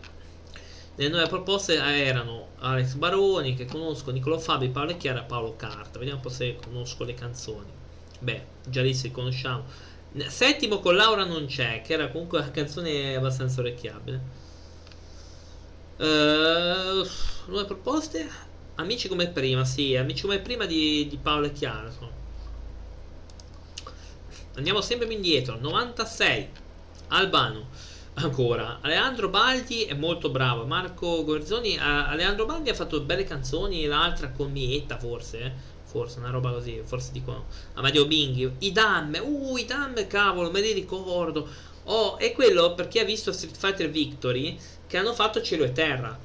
Le 0.94 1.08
nuove 1.08 1.26
proposte 1.28 1.74
erano 1.74 2.48
Alex 2.58 2.94
Baroni, 2.94 3.54
che 3.54 3.64
conosco, 3.64 4.10
Nicolo 4.10 4.38
Fabi, 4.38 4.68
Paolo 4.68 4.96
Chiara 4.96 5.22
Paolo 5.22 5.54
Carta. 5.56 5.98
Vediamo 5.98 6.18
un 6.18 6.24
po' 6.24 6.28
se 6.28 6.56
conosco 6.56 7.04
le 7.04 7.14
canzoni. 7.14 7.70
Beh, 8.18 8.44
già 8.66 8.82
lì 8.82 8.94
si 8.94 9.10
conosciamo. 9.10 9.64
Settimo 10.26 10.80
con 10.80 10.94
Laura 10.94 11.24
non 11.24 11.46
c'è, 11.46 11.82
che 11.82 11.94
era 11.94 12.08
comunque 12.08 12.40
una 12.40 12.50
canzone 12.50 13.14
abbastanza 13.14 13.60
orecchiabile. 13.60 14.20
Uh, 16.02 17.06
nuove 17.46 17.64
proposte? 17.64 18.28
Amici 18.74 19.06
come 19.06 19.28
prima, 19.28 19.64
sì, 19.64 19.94
amici 19.94 20.22
come 20.22 20.40
prima 20.40 20.66
di, 20.66 21.06
di 21.08 21.16
Paolo 21.16 21.46
e 21.46 21.52
Chiara. 21.52 21.86
Insomma. 21.86 22.10
Andiamo 24.56 24.80
sempre 24.80 25.06
più 25.06 25.14
indietro. 25.14 25.56
96. 25.60 26.48
Albano. 27.08 27.68
Ancora. 28.14 28.78
Alejandro 28.80 29.28
Baldi 29.28 29.84
è 29.84 29.94
molto 29.94 30.30
bravo. 30.30 30.66
Marco 30.66 31.22
Gorzoni. 31.22 31.76
Uh, 31.76 31.80
Alejandro 31.80 32.46
Baldi 32.46 32.70
ha 32.70 32.74
fatto 32.74 33.00
belle 33.02 33.22
canzoni. 33.22 33.84
L'altra 33.84 34.32
con 34.32 34.50
Mietta, 34.50 34.98
forse. 34.98 35.40
Eh? 35.40 35.52
Forse 35.84 36.18
una 36.18 36.30
roba 36.30 36.50
così. 36.50 36.82
Forse 36.84 37.12
dicono. 37.12 37.44
Amadio 37.74 38.06
Binghi. 38.08 38.50
I 38.58 38.72
Damme. 38.72 39.20
Uh, 39.20 39.56
i 39.56 39.64
Damme, 39.64 40.08
cavolo, 40.08 40.50
me 40.50 40.62
li 40.62 40.72
ricordo. 40.72 41.70
Oh, 41.84 42.16
è 42.16 42.32
quello 42.32 42.74
per 42.74 42.88
chi 42.88 42.98
ha 43.00 43.04
visto 43.04 43.32
Street 43.32 43.56
Fighter 43.56 43.90
Victory 43.90 44.56
che 44.92 44.98
hanno 44.98 45.14
fatto 45.14 45.40
cielo 45.40 45.64
e 45.64 45.72
terra. 45.72 46.18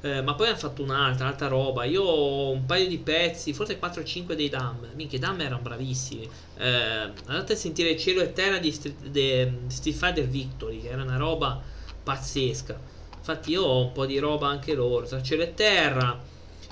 Eh, 0.00 0.22
ma 0.22 0.34
poi 0.34 0.48
hanno 0.48 0.56
fatto 0.56 0.82
un'altra, 0.82 1.26
un'altra 1.26 1.46
roba. 1.46 1.84
Io 1.84 2.02
ho 2.02 2.50
un 2.52 2.64
paio 2.64 2.88
di 2.88 2.96
pezzi, 2.96 3.52
forse 3.52 3.78
4-5 3.78 4.32
dei 4.32 4.48
Dam. 4.48 4.88
Minchia, 4.94 5.18
i 5.18 5.20
Dam 5.20 5.38
erano 5.42 5.60
bravissimi. 5.60 6.26
Eh, 6.56 7.10
andate 7.26 7.52
a 7.52 7.56
sentire 7.56 7.98
cielo 7.98 8.22
e 8.22 8.32
terra 8.32 8.56
di 8.56 8.72
Street, 8.72 9.92
Fighter 9.92 10.26
Victory, 10.26 10.80
che 10.80 10.88
era 10.88 11.02
una 11.02 11.18
roba 11.18 11.60
pazzesca. 12.02 12.80
Infatti 13.18 13.50
io 13.50 13.62
ho 13.62 13.82
un 13.82 13.92
po' 13.92 14.06
di 14.06 14.18
roba 14.18 14.48
anche 14.48 14.72
loro. 14.72 15.04
Tra 15.04 15.22
cielo 15.22 15.42
e 15.42 15.52
terra. 15.52 16.18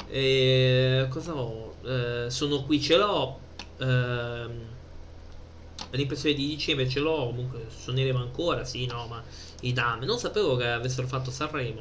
Eh, 0.09 1.07
cosa 1.11 1.35
ho? 1.35 1.75
Eh, 1.85 2.31
sono 2.31 2.63
qui, 2.63 2.81
ce 2.81 2.97
l'ho. 2.97 3.39
Eh, 3.77 4.71
l'impressione 5.91 6.35
di 6.35 6.47
dicembre 6.47 6.89
ce 6.89 7.01
l'ho, 7.01 7.27
comunque 7.27 7.67
suoneremo 7.69 8.19
ancora, 8.19 8.65
sì, 8.65 8.87
no, 8.87 9.07
ma 9.07 9.23
i 9.63 9.73
Dame, 9.73 10.07
non 10.07 10.19
sapevo 10.19 10.57
che 10.57 10.67
avessero 10.67 11.07
fatto 11.07 11.31
Sanremo. 11.31 11.81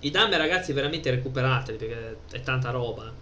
I 0.00 0.10
Dame 0.10 0.36
ragazzi 0.36 0.72
veramente 0.72 1.10
recuperateli 1.10 1.78
perché 1.78 2.16
è 2.30 2.40
tanta 2.42 2.70
roba. 2.70 3.12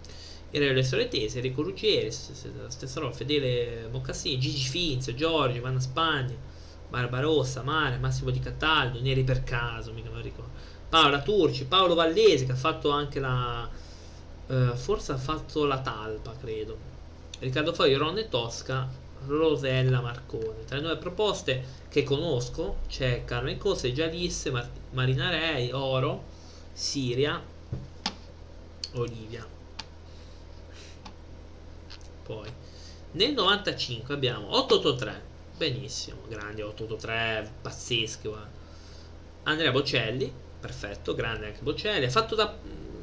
Erano 0.49 0.73
le 0.73 0.83
solitese, 0.83 1.37
Enrico 1.37 1.63
Ruggeri, 1.63 2.11
stessa 2.11 2.99
roba, 2.99 3.13
Fedele 3.13 3.87
Moccassini, 3.91 4.37
Gigi 4.37 4.67
Finz, 4.67 5.13
Giorgio, 5.13 5.61
Vanna 5.61 5.79
Spagna, 5.79 6.35
Barbarossa, 6.89 7.63
Mare, 7.63 7.97
Massimo 7.97 8.29
Di 8.29 8.39
Cataldo, 8.39 9.01
Neri 9.01 9.23
per 9.23 9.43
caso, 9.43 9.91
mica 9.93 10.09
me 10.09 10.21
ricordo. 10.21 10.51
Paola 10.89 11.21
Turci, 11.21 11.65
Paolo 11.65 11.95
Vallese 11.95 12.45
che 12.45 12.51
ha 12.51 12.55
fatto 12.55 12.91
anche 12.91 13.19
la... 13.19 13.67
Uh, 14.45 14.75
forse 14.75 15.13
ha 15.13 15.17
fatto 15.17 15.65
la 15.65 15.79
talpa, 15.79 16.35
credo. 16.39 16.77
Riccardo 17.39 17.73
Fogli, 17.73 17.95
Ronne 17.95 18.29
Tosca, 18.29 18.87
Rosella 19.27 20.01
Marconi. 20.01 20.65
Tra 20.65 20.77
le 20.77 20.81
nuove 20.81 20.97
proposte 20.97 21.81
che 21.89 22.03
conosco 22.03 22.77
c'è 22.87 23.23
Carmen 23.23 23.57
Cose, 23.57 23.93
Gialisse, 23.93 24.51
Mar- 24.51 24.69
Marina 24.91 25.29
Rei, 25.29 25.71
Oro, 25.71 26.23
Siria, 26.73 27.41
Olivia. 28.93 29.45
Poi 32.23 32.49
nel 33.11 33.33
95 33.33 34.13
abbiamo 34.13 34.55
883. 34.57 35.31
Benissimo, 35.55 36.21
grande 36.27 36.63
883, 36.63 37.51
pazzeschi. 37.61 38.27
Guarda. 38.27 38.61
Andrea 39.43 39.71
Bocelli, 39.71 40.31
perfetto, 40.59 41.13
grande 41.13 41.47
anche 41.47 41.61
Bocelli. 41.61 42.05
Ha 42.05 42.09
fatto 42.09 42.33
da, 42.33 42.55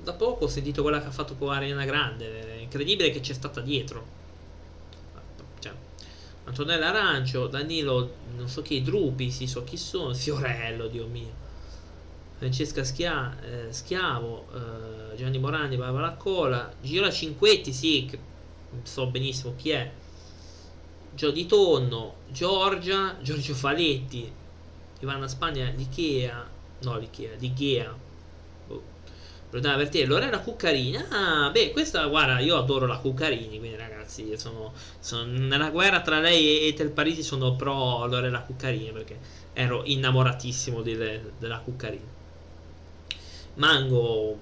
da 0.02 0.12
poco, 0.14 0.44
ho 0.44 0.48
sentito 0.48 0.82
quella 0.82 1.00
che 1.00 1.06
ha 1.06 1.12
fatto 1.12 1.36
con 1.36 1.52
Ariana 1.52 1.84
Grande. 1.84 2.58
Incredibile 2.60 3.10
che 3.10 3.20
c'è 3.20 3.34
stata 3.34 3.60
dietro 3.60 4.19
Antonella 6.50 6.88
Arancio, 6.88 7.46
Danilo, 7.46 8.12
non 8.36 8.48
so 8.48 8.60
chi, 8.60 8.82
Drupi, 8.82 9.30
sì, 9.30 9.46
so 9.46 9.62
chi 9.62 9.76
sono, 9.76 10.12
Fiorello, 10.14 10.88
Dio 10.88 11.06
mio. 11.06 11.32
Francesca 12.38 12.82
Schia, 12.82 13.40
eh, 13.40 13.72
Schiavo, 13.72 14.46
eh, 14.52 15.16
Gianni 15.16 15.38
Morandi, 15.38 15.76
Barbara 15.76 16.06
Laccola, 16.06 16.72
Giola 16.80 17.08
Cinquetti, 17.08 17.72
sì, 17.72 18.10
so 18.82 19.06
benissimo 19.06 19.54
chi 19.56 19.70
è. 19.70 19.92
Gio 21.14 21.30
Di 21.30 21.46
Tonno, 21.46 22.14
Giorgia, 22.30 23.16
Giorgio 23.22 23.54
Faletti, 23.54 24.32
Ivana 24.98 25.28
Spagna, 25.28 25.70
l'Ikea, 25.70 26.48
no 26.80 26.98
l'Ikea, 26.98 27.36
l'Igea. 27.38 27.96
Oh. 29.52 30.06
Lorena 30.06 30.38
Cuccarini, 30.38 30.96
ah, 30.96 31.50
beh, 31.50 31.72
questa, 31.72 32.06
guarda, 32.06 32.38
io 32.38 32.56
adoro 32.56 32.86
la 32.86 32.98
Cuccarini, 32.98 33.58
quindi 33.58 33.76
ragazzi. 33.76 34.38
Sono, 34.38 34.72
sono, 35.00 35.24
nella 35.24 35.70
guerra 35.70 36.00
tra 36.00 36.20
lei 36.20 36.68
e 36.68 36.72
Tel 36.74 36.90
Parisi 36.90 37.22
sono 37.22 37.56
pro 37.56 38.06
Lorella 38.06 38.40
Cuccarini 38.40 38.92
perché 38.92 39.18
ero 39.52 39.82
innamoratissimo 39.84 40.82
delle, 40.82 41.32
della 41.38 41.58
Cuccarini. 41.58 42.18
Mango 43.54 44.38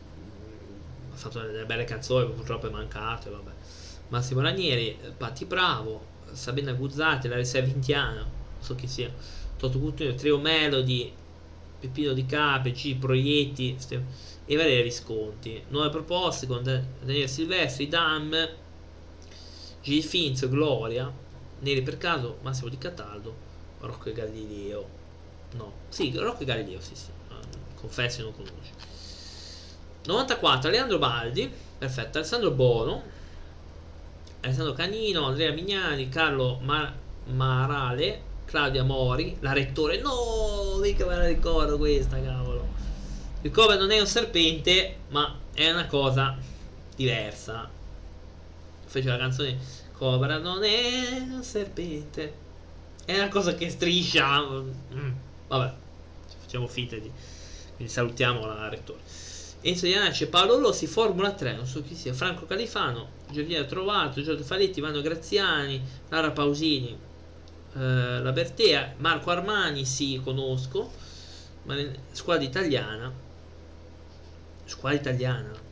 ha 1.12 1.16
fatto 1.16 1.40
delle 1.40 1.64
belle 1.64 1.84
canzoni, 1.84 2.30
purtroppo 2.30 2.66
è 2.66 2.70
mancato. 2.70 3.30
Vabbè. 3.30 3.50
Massimo 4.08 4.40
Ranieri, 4.40 4.98
Patti 5.16 5.44
Bravo, 5.44 6.02
Sabina 6.32 6.72
Guzzati, 6.72 7.28
Larissa 7.28 7.60
Vintiana, 7.60 8.20
non 8.20 8.30
so 8.60 8.74
chi 8.74 8.86
sia, 8.86 9.10
Toto 9.56 9.78
Cutino, 9.78 10.14
Trio 10.14 10.38
Melody, 10.38 11.12
Peppino 11.80 12.12
di 12.12 12.26
Cape, 12.26 12.72
G 12.72 12.96
Proietti 12.96 13.76
e 14.50 14.56
vari 14.56 14.80
risconti. 14.80 15.62
Nuove 15.68 15.90
proposte 15.90 16.46
con 16.46 16.62
Daniele 16.62 17.28
Silvestri, 17.28 17.86
Dam, 17.86 18.48
G. 19.82 20.00
Finz, 20.00 20.48
Gloria, 20.48 21.12
Neri 21.60 21.82
per 21.82 21.98
caso, 21.98 22.38
Massimo 22.40 22.70
Di 22.70 22.78
Cataldo, 22.78 23.34
Rocco 23.80 24.08
e 24.08 24.12
Galileo. 24.12 24.88
No, 25.52 25.72
sì, 25.90 26.12
Rocco 26.16 26.42
e 26.42 26.46
Galileo, 26.46 26.80
sì, 26.80 26.94
sì. 26.94 27.10
Confessi 27.74 28.22
non 28.22 28.34
conosci. 28.34 28.72
94, 30.06 30.70
Leandro 30.70 30.98
Baldi, 30.98 31.52
perfetto, 31.76 32.16
Alessandro 32.16 32.50
Bono, 32.50 33.02
Alessandro 34.40 34.72
Canino, 34.72 35.26
Andrea 35.26 35.52
Mignani, 35.52 36.08
Carlo 36.08 36.58
Mar 36.62 36.96
Marale, 37.26 38.22
Claudia 38.46 38.82
Mori, 38.82 39.36
la 39.40 39.52
rettore. 39.52 40.00
No, 40.00 40.78
mica 40.80 41.06
me 41.06 41.16
la 41.16 41.26
ricordo 41.26 41.76
questa, 41.76 42.18
cavolo. 42.22 42.66
Il 43.42 43.50
cover 43.52 43.78
non 43.78 43.90
è 43.92 44.00
un 44.00 44.06
serpente, 44.06 44.96
ma 45.08 45.38
è 45.54 45.70
una 45.70 45.86
cosa 45.86 46.36
diversa. 46.96 47.70
Fece 48.84 49.08
la 49.08 49.18
canzone 49.18 49.58
Cobra 49.92 50.38
non 50.38 50.62
è 50.62 51.20
un 51.20 51.42
serpente. 51.42 52.46
È 53.04 53.16
una 53.16 53.28
cosa 53.28 53.54
che 53.54 53.68
striscia. 53.68 54.40
Mm. 54.40 55.12
Vabbè, 55.48 55.72
facciamo 56.40 56.68
finta 56.68 56.96
di. 56.96 57.10
Quindi 57.74 57.92
salutiamo 57.92 58.46
la 58.46 58.68
rettore. 58.68 59.00
Enzo 59.60 59.86
Iannacci 59.86 60.28
Paolo 60.28 60.60
Rossi, 60.60 60.86
Formula 60.86 61.32
3, 61.32 61.56
non 61.56 61.66
so 61.66 61.82
chi 61.82 61.96
sia, 61.96 62.14
Franco 62.14 62.46
Califano, 62.46 63.08
Giorgina 63.28 63.64
Trovato, 63.64 64.22
Giorgio 64.22 64.44
Faletti, 64.44 64.78
Ivano 64.78 65.00
Graziani, 65.00 65.82
Lara 66.08 66.30
Pausini, 66.30 66.96
eh, 67.74 68.20
La 68.20 68.30
Bertea, 68.30 68.94
Marco 68.98 69.30
Armani, 69.30 69.84
sì, 69.84 70.20
conosco, 70.22 70.92
ma 71.64 71.76
squadra 72.12 72.44
italiana, 72.44 73.12
squadra 74.68 75.00
italiana, 75.00 75.66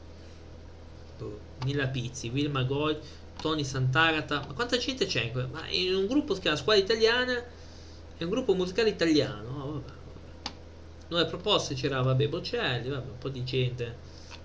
Mila 1.64 1.86
Pizzi, 1.89 2.28
Wilma 2.28 2.62
Goy, 2.62 2.98
Tony 3.40 3.64
Sant'Agata. 3.64 4.44
Ma 4.47 4.52
quanta 4.55 4.77
gente 4.77 5.06
c'è? 5.06 5.31
Ma 5.51 5.68
in 5.68 5.94
un 5.94 6.06
gruppo 6.06 6.28
che 6.28 6.35
si 6.35 6.40
chiama 6.40 6.56
Squadra 6.56 6.82
Italiana 6.82 7.44
è 8.16 8.24
un 8.24 8.31
gruppo 8.31 8.55
musicale 8.55 8.89
italiano. 8.90 9.48
Oh, 9.48 9.73
vabbè, 9.73 9.93
vabbè. 9.93 10.51
Nuove 11.09 11.27
proposte 11.27 11.74
c'era, 11.74 12.01
vabbè, 12.02 12.28
Bocelli, 12.28 12.89
vabbè, 12.89 13.10
un 13.10 13.18
po' 13.18 13.28
di 13.28 13.44
gente 13.44 13.97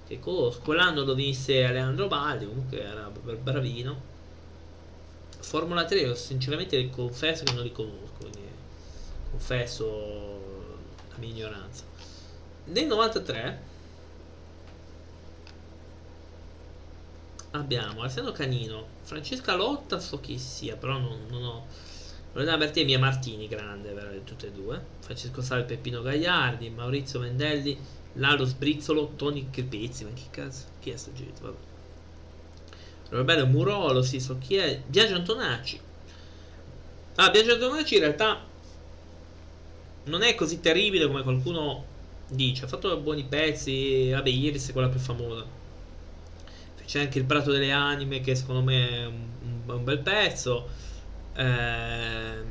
che 0.08 0.20
conosco. 0.20 0.62
Quell'anno 0.62 1.04
lo 1.04 1.14
vinse 1.14 1.64
Alejandro 1.64 2.08
Baldi, 2.08 2.46
comunque 2.46 2.82
era 2.82 3.10
bravino. 3.10 4.10
Formula 5.40 5.86
3, 5.86 6.00
io 6.00 6.16
sinceramente 6.16 6.90
confesso 6.90 7.44
che 7.44 7.54
non 7.54 7.64
li 7.64 7.72
conosco, 7.72 8.18
quindi 8.20 8.40
confesso 9.32 9.86
la 11.10 11.18
mia 11.18 11.30
ignoranza. 11.30 11.84
Nel 12.66 12.86
93 12.86 13.70
abbiamo 17.52 18.02
Alessandro 18.02 18.32
Canino, 18.32 18.86
Francesca 19.02 19.56
Lotta, 19.56 20.00
so 20.00 20.20
chi 20.20 20.38
sia, 20.38 20.76
però 20.76 20.98
non, 20.98 21.26
non 21.30 21.44
ho. 21.44 21.66
Loredana 22.34 22.58
Bertini 22.58 22.94
e 22.94 22.98
Martini, 22.98 23.48
grande, 23.48 23.92
vero, 23.92 24.22
tutte 24.24 24.48
e 24.48 24.52
due. 24.52 24.82
Francesco 25.00 25.42
Salve, 25.42 25.66
Peppino 25.66 26.02
Gagliardi, 26.02 26.70
Maurizio 26.70 27.20
Mendelli, 27.20 27.78
Lalo 28.14 28.46
Sbrizzolo, 28.46 29.14
Tony 29.16 29.50
Crepezzi, 29.50 30.06
ma 30.06 30.12
che 30.14 30.24
cazzo? 30.32 30.66
Chi 30.80 30.92
è 30.92 30.98
sto 30.98 31.12
gente? 31.14 31.42
Vabbè. 31.42 31.58
Roberto 33.10 33.46
Murolo, 33.48 34.02
sì, 34.02 34.22
so 34.22 34.38
chi 34.38 34.56
è. 34.56 34.82
Biagio 34.86 35.16
Antonacci. 35.16 35.80
Ah, 37.16 37.30
Biagio 37.30 37.54
Antonacci 37.54 37.96
in 37.96 38.00
realtà 38.00 38.40
non 40.06 40.24
è 40.24 40.34
così 40.36 40.62
terribile 40.62 41.08
come 41.08 41.24
qualcuno 41.24 41.84
dice. 42.30 42.64
Ha 42.64 42.68
fatto 42.70 42.96
buoni 42.98 43.26
pezzi. 43.26 44.10
Vabbè, 44.12 44.30
Iris 44.30 44.70
è 44.70 44.72
quella 44.72 44.88
più 44.88 45.00
famosa. 45.00 45.60
C'è 46.92 47.00
anche 47.00 47.20
il 47.20 47.24
Prato 47.24 47.54
delle 47.54 47.72
Anime, 47.72 48.20
che 48.20 48.36
secondo 48.36 48.62
me 48.62 48.90
è 48.90 49.06
un, 49.06 49.62
un 49.66 49.84
bel 49.86 50.00
pezzo. 50.00 50.68
Eh, 51.34 52.44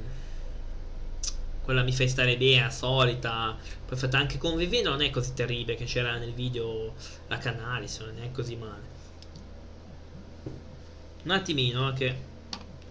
quella 1.63 1.83
mi 1.83 1.93
fai 1.93 2.09
stare 2.09 2.39
bene, 2.39 2.71
solita. 2.71 3.55
Poi 3.85 3.99
fatta 3.99 4.17
anche 4.17 4.39
con 4.39 4.57
Vivino, 4.57 4.89
non 4.89 5.03
è 5.03 5.11
così 5.11 5.35
terribile. 5.35 5.77
Che 5.77 5.85
c'era 5.85 6.17
nel 6.17 6.33
video 6.33 6.95
la 7.29 7.37
Canalis, 7.37 7.99
non 7.99 8.23
è 8.23 8.31
così 8.31 8.57
male 8.57 8.89
un 11.25 11.33
attimino 11.33 11.93
che 11.93 12.17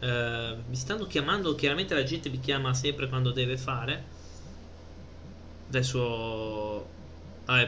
eh, 0.01 0.55
mi 0.67 0.75
stanno 0.75 1.07
chiamando 1.07 1.55
chiaramente 1.55 1.95
la 1.95 2.03
gente 2.03 2.29
mi 2.29 2.39
chiama 2.39 2.75
sempre 2.75 3.09
quando 3.09 3.31
deve 3.31 3.57
fare 3.57 4.03
adesso 5.67 6.87
ah, 7.45 7.67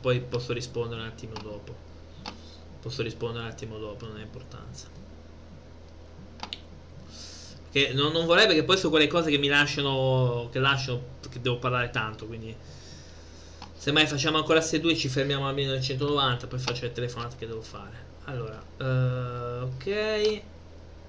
poi 0.00 0.20
posso 0.20 0.54
rispondere 0.54 1.02
un 1.02 1.06
attimo 1.06 1.34
dopo 1.34 1.89
posso 2.80 3.02
rispondere 3.02 3.44
un 3.44 3.50
attimo 3.50 3.78
dopo 3.78 4.06
non 4.06 4.16
ha 4.16 4.20
importanza. 4.20 4.88
Che 7.70 7.92
non, 7.92 8.12
non 8.12 8.26
vorrei 8.26 8.46
perché 8.46 8.64
poi 8.64 8.76
sono 8.76 8.90
quelle 8.90 9.06
cose 9.06 9.30
che 9.30 9.38
mi 9.38 9.46
lasciano 9.46 10.48
che 10.50 10.58
lascio 10.58 11.18
che 11.30 11.40
devo 11.40 11.58
parlare 11.58 11.90
tanto 11.90 12.26
quindi. 12.26 12.54
Se 13.72 13.92
mai 13.92 14.06
facciamo 14.06 14.36
ancora 14.36 14.60
se 14.60 14.80
due 14.80 14.94
ci 14.94 15.08
fermiamo 15.08 15.48
a 15.48 15.52
1990 15.52 16.46
poi 16.48 16.58
faccio 16.58 16.82
le 16.82 16.92
telefonate 16.92 17.36
che 17.38 17.46
devo 17.46 17.62
fare. 17.62 18.08
Allora, 18.24 18.62
uh, 18.78 19.64
ok. 19.64 20.42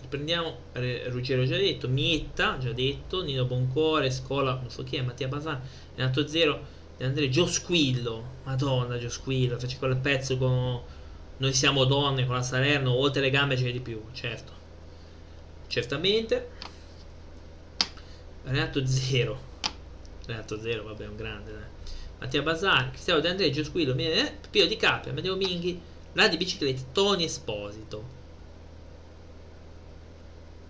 Prendiamo 0.07 0.57
Ruggero 0.73 1.45
già 1.45 1.55
detto, 1.55 1.87
Mietta 1.87 2.57
già 2.57 2.71
detto, 2.73 3.23
Nino 3.23 3.45
Boncuore, 3.45 4.11
Scola, 4.11 4.55
non 4.55 4.69
so 4.69 4.83
chi 4.83 4.97
è, 4.97 5.01
Mattia 5.01 5.27
Basan, 5.27 5.61
Renato 5.95 6.27
Zero, 6.27 6.59
Andrea 6.99 7.29
Giosquillo, 7.29 8.23
Madonna 8.43 8.97
Giosquillo, 8.97 9.57
fece 9.57 9.77
quel 9.77 9.95
pezzo 9.97 10.37
con 10.37 10.81
Noi 11.41 11.53
siamo 11.53 11.85
donne 11.85 12.27
con 12.27 12.35
la 12.35 12.43
Salerno, 12.43 12.93
oltre 12.93 13.19
le 13.19 13.31
gambe 13.31 13.55
c'è 13.55 13.71
di 13.71 13.79
più, 13.79 13.99
certo. 14.13 14.51
Certamente. 15.65 16.49
Renato 18.43 18.85
Zero. 18.85 19.39
Renato 20.27 20.61
Zero, 20.61 20.83
vabbè, 20.83 21.07
un 21.07 21.15
grande, 21.15 21.51
dai. 21.51 21.63
Mattia 22.19 22.43
Basani, 22.43 22.91
Cristiano 22.91 23.21
De 23.21 23.29
Andrea, 23.29 23.49
Giosquillo, 23.49 23.95
eh, 23.95 24.37
Pio 24.51 24.67
Di 24.67 24.75
Capria, 24.77 25.13
Medeo 25.13 25.35
Minghi, 25.35 25.81
la 26.13 26.27
di 26.27 26.37
biciclette 26.37 26.91
Tony 26.91 27.23
Esposito. 27.23 28.03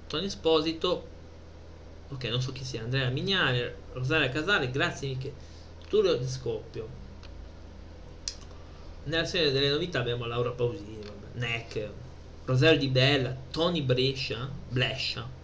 Tony 0.07 0.27
Esposito. 0.27 1.07
Ok, 2.11 2.23
non 2.25 2.41
so 2.41 2.53
chi 2.53 2.63
sia. 2.63 2.81
Andrea 2.81 3.09
Mignani, 3.09 3.61
Rosaria 3.91 4.29
Casale, 4.29 4.71
grazie 4.71 5.09
Michele. 5.09 5.33
Tullio 5.89 6.15
di 6.15 6.27
Scoppio. 6.29 7.00
Nella 9.03 9.25
serie 9.25 9.51
delle 9.51 9.69
novità 9.69 9.99
abbiamo 9.99 10.25
Laura 10.25 10.51
Pausini, 10.51 10.99
vabbè, 11.01 11.39
Neck, 11.39 11.89
Rosario 12.45 12.77
Di 12.77 12.87
Bella, 12.87 13.35
Tony 13.49 13.81
Brescia, 13.81 14.47
Blescia. 14.69 15.39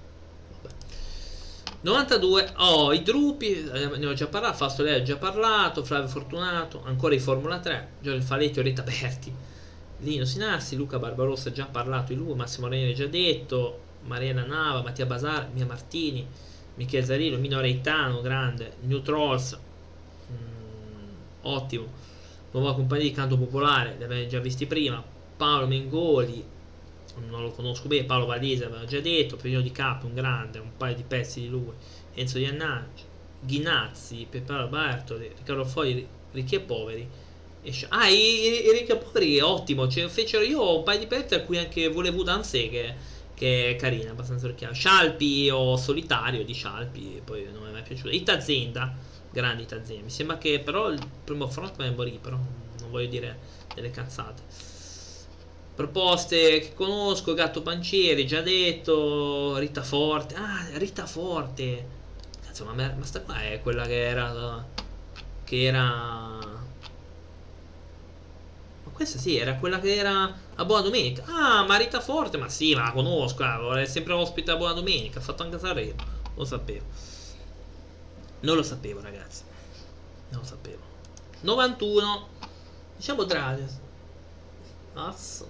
92, 1.79 2.53
oh, 2.57 2.93
i 2.93 3.01
gruppi, 3.01 3.63
ne 3.63 4.05
ho 4.05 4.13
già 4.13 4.27
parlato, 4.27 4.57
Fausto 4.57 4.84
Leo 4.84 4.99
ho 4.99 5.03
già 5.03 5.17
parlato, 5.17 5.84
Flavio 5.84 6.07
Fortunato, 6.07 6.84
ancora 6.84 7.15
i 7.15 7.19
Formula 7.19 7.59
3, 7.59 7.89
Giorgio 8.01 8.25
Faletti, 8.25 8.59
Oretta 8.59 8.81
Berti, 8.84 9.34
Lino 9.99 10.25
Sinassi, 10.25 10.75
Luca 10.75 10.99
Barbarossa 10.99 11.51
già 11.51 11.65
parlato 11.65 12.13
di 12.13 12.19
lui, 12.19 12.35
Massimo 12.35 12.67
Ranieri 12.67 12.93
già 12.93 13.07
detto, 13.07 13.79
Mariana 14.05 14.45
Nava, 14.45 14.81
Mattia 14.81 15.05
Basar, 15.05 15.49
Mia 15.53 15.65
Martini, 15.65 16.27
Michele 16.75 17.05
Zarino, 17.05 17.38
Mino 17.38 17.59
Reitano, 17.59 18.21
grande, 18.21 18.73
New 18.81 19.01
Trolls, 19.01 19.57
mm, 20.31 21.09
ottimo, 21.41 21.88
nuova 22.52 22.74
compagnia 22.74 23.06
di 23.06 23.11
canto 23.11 23.38
popolare, 23.38 23.95
li 23.98 24.03
abbiamo 24.03 24.28
già 24.28 24.40
visti 24.40 24.65
prima, 24.65 25.03
Paolo 25.38 25.68
Mengoli, 25.68 26.44
non 27.30 27.41
lo 27.41 27.52
conosco 27.52 27.88
bene, 27.88 28.06
Paolo 28.06 28.26
Valese 28.26 28.65
aveva 28.65 28.86
già 28.86 28.99
detto, 28.99 29.36
Perino 29.36 29.61
di 29.61 29.72
Capo, 29.72 30.06
un 30.06 30.14
grande, 30.14 30.60
un 30.60 30.76
paio 30.78 30.95
di 30.95 31.03
pezzi 31.03 31.41
di 31.41 31.49
lui, 31.49 31.74
Enzo 32.14 32.38
Iannacci, 32.38 33.03
Ghinazzi, 33.41 34.28
Pepparo 34.30 34.68
Bartoli, 34.68 35.32
Riccardo 35.36 35.65
Fogli, 35.65 36.06
Ricchi 36.32 36.56
e 36.56 36.60
Poveri, 36.60 37.10
Ah, 37.90 38.07
Erika 38.07 38.95
Pori 38.95 39.38
è 39.38 39.44
ottimo. 39.44 39.88
Cioè, 39.90 40.07
fecero 40.07 40.44
io 40.44 40.78
un 40.78 40.84
paio 40.84 40.99
di 40.99 41.07
pezzi 41.07 41.34
a 41.34 41.41
cui 41.41 41.57
anche 41.57 41.90
volevo 41.90 42.24
Danze 42.24 42.69
che, 42.69 42.94
che 43.34 43.72
è 43.72 43.76
carina, 43.76 44.11
abbastanza 44.11 44.45
orecchiata. 44.45 44.74
Scialpi 44.74 45.49
o 45.49 45.76
Solitario 45.76 46.45
di 46.45 46.53
Scialpi, 46.53 47.22
poi 47.24 47.48
non 47.52 47.64
mi 47.64 47.69
è 47.69 47.72
mai 47.74 47.82
piaciuto. 47.82 48.10
Itazenda, 48.10 48.95
grande 49.38 49.61
Itazenda. 49.64 50.03
Mi 50.03 50.09
sembra 50.09 50.38
che 50.38 50.59
però 50.59 50.89
il 50.89 50.99
primo 51.23 51.47
frontman 51.47 51.93
morì, 51.93 52.18
però 52.19 52.38
non 52.38 52.89
voglio 52.89 53.07
dire 53.07 53.39
delle 53.76 53.91
cazzate. 53.91 54.41
Proposte 55.76 56.59
che 56.59 56.73
conosco, 56.73 57.35
Gatto 57.35 57.61
Pancieri, 57.61 58.26
già 58.26 58.41
detto, 58.41 59.57
Rita 59.57 59.84
Forte. 59.84 60.34
Ah, 60.34 60.65
Rita 60.73 61.05
Forte. 61.05 61.95
Cazzo, 62.43 62.65
ma, 62.65 62.73
ma 62.73 63.05
sta 63.05 63.22
qua 63.22 63.41
è 63.41 63.61
quella 63.61 63.85
che 63.85 64.07
era... 64.07 64.65
Che 65.43 65.64
era 65.64 66.65
questa 68.97 69.19
sì, 69.19 69.38
era 69.38 69.53
quella 69.57 69.80
che 69.80 69.95
era 69.95 70.35
a 70.55 70.65
Buona 70.65 70.81
Domenica. 70.81 71.23
Ah, 71.27 71.64
Marita 71.64 72.01
Forte, 72.01 72.38
ma 72.38 72.49
sì, 72.49 72.73
ma 72.73 72.85
la 72.85 72.91
conosco, 72.91 73.76
è 73.76 73.85
sempre 73.85 74.14
ospite 74.14 74.49
a 74.49 74.55
Buona 74.55 74.73
Domenica, 74.73 75.19
ha 75.19 75.22
fatto 75.22 75.43
anche 75.43 75.59
Sanremo. 75.59 75.93
Lo 76.34 76.43
sapevo. 76.43 76.85
Non 78.41 78.55
lo 78.55 78.64
sapevo, 78.64 79.01
ragazzi. 79.01 79.43
Non 80.30 80.41
lo 80.41 80.45
sapevo. 80.45 80.81
91. 81.41 82.27
Diciamo 82.95 83.23
Dragos. 83.23 83.72
Azzo. 84.93 85.49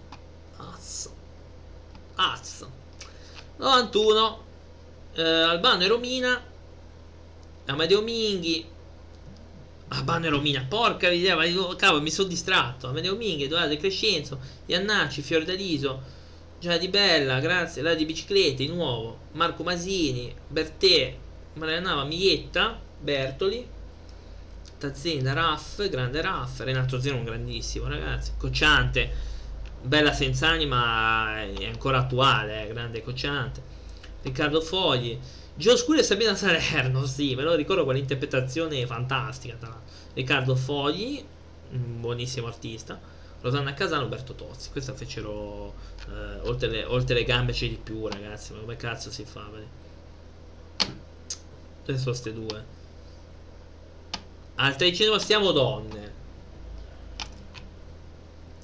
Azzo. 0.57 1.15
Azzo. 2.15 2.72
91. 3.57 4.43
Eh, 5.14 5.22
Albano 5.23 5.84
e 5.84 5.88
Romina. 5.88 6.41
Amadeo 7.65 8.01
Minghi. 8.01 8.76
Ah, 9.89 10.03
Banner 10.03 10.31
Romina, 10.31 10.65
porca 10.68 11.09
idea, 11.09 11.38
ma 11.38 11.45
io, 11.45 11.76
cavolo, 11.76 12.01
mi 12.01 12.11
sono 12.11 12.27
distratto. 12.27 12.88
Amedeo 12.88 13.15
Minghi, 13.15 13.43
Edoardo 13.43 13.69
De 13.69 13.77
Crescenzo, 13.77 14.38
Iannacci, 14.65 15.22
Fiordaliso, 15.22 16.01
Già 16.59 16.77
di 16.77 16.89
Bella, 16.89 17.39
grazie, 17.39 17.81
la 17.81 17.93
di 17.93 18.05
biciclette, 18.05 18.65
di 18.65 18.68
nuovo, 18.68 19.18
Marco 19.34 19.64
Masini, 19.64 20.34
Bertè, 20.45 21.18
Marianava, 21.57 22.03
Miglietta, 22.03 22.79
Bertoli, 22.99 23.67
Tazzenda, 24.77 25.34
Raff, 25.34 25.88
grande 25.89 26.21
Raff, 26.21 26.59
Renato 26.59 26.99
Zeno, 26.99 27.17
un 27.17 27.23
grandissimo, 27.23 27.88
ragazzi, 27.88 28.31
Cocciante, 28.38 29.11
bella 29.81 30.13
senza 30.13 30.47
anima, 30.47 31.41
è 31.41 31.65
ancora 31.65 31.99
attuale, 31.99 32.63
eh, 32.63 32.73
grande 32.73 33.01
Cocciante, 33.01 33.61
Riccardo 34.21 34.61
Fogli, 34.61 35.17
Gio 35.55 35.75
Scuri 35.75 35.99
e 35.99 36.03
Sabina 36.03 36.35
Salerno, 36.35 37.05
sì, 37.05 37.35
me 37.35 37.43
lo 37.43 37.55
ricordo 37.55 37.84
quell'interpretazione 37.84 38.85
fantastica 38.85 39.55
tra 39.59 39.79
Riccardo 40.13 40.55
Fogli, 40.55 41.23
un 41.71 41.99
buonissimo 41.99 42.47
artista, 42.47 42.99
Rosanna 43.41 43.73
Casano 43.73 44.03
Alberto 44.03 44.34
Tozzi. 44.34 44.71
Questa 44.71 44.93
fecero 44.93 45.73
eh, 46.09 46.39
oltre, 46.47 46.69
le, 46.69 46.84
oltre, 46.85 47.15
le, 47.15 47.23
gambe 47.23 47.51
c'è 47.51 47.67
di 47.67 47.79
più, 47.81 48.07
ragazzi. 48.07 48.53
Ma 48.53 48.59
come 48.59 48.75
cazzo 48.75 49.11
si 49.11 49.23
fa? 49.25 49.49
Dove 51.88 51.99
sono 51.99 52.11
queste 52.11 52.34
due? 52.34 52.65
Al 54.55 54.76
13 54.76 55.19
siamo 55.19 55.51
donne. 55.51 56.14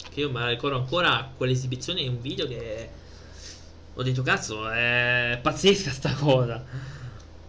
Che 0.10 0.20
io 0.20 0.30
la 0.30 0.50
ricordo 0.50 0.76
ancora 0.76 1.32
quell'esibizione 1.36 2.02
in 2.02 2.10
un 2.10 2.22
video 2.22 2.45
che 2.48 2.90
ho 3.94 4.04
detto, 4.04 4.24
cazzo, 4.24 4.70
è 4.70 5.40
pazzesca 5.41 5.91
sta 5.91 6.14
cosa. 6.16 6.62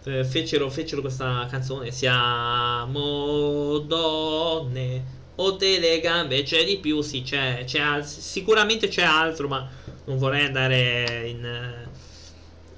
Fecero, 0.01 0.69
fecero 0.69 1.01
questa 1.01 1.45
canzone, 1.49 1.91
siamo 1.91 3.79
donne, 3.79 5.03
o 5.35 5.57
telecamere 5.57 6.43
c'è 6.43 6.63
di 6.63 6.77
più 6.77 7.01
sì 7.01 7.23
c'è 7.23 7.65
sicuramente 8.03 8.87
c'è 8.87 9.03
altro 9.03 9.49
ma 9.49 9.67
non 10.05 10.17
vorrei 10.17 10.45
andare 10.45 11.27
in 11.27 11.85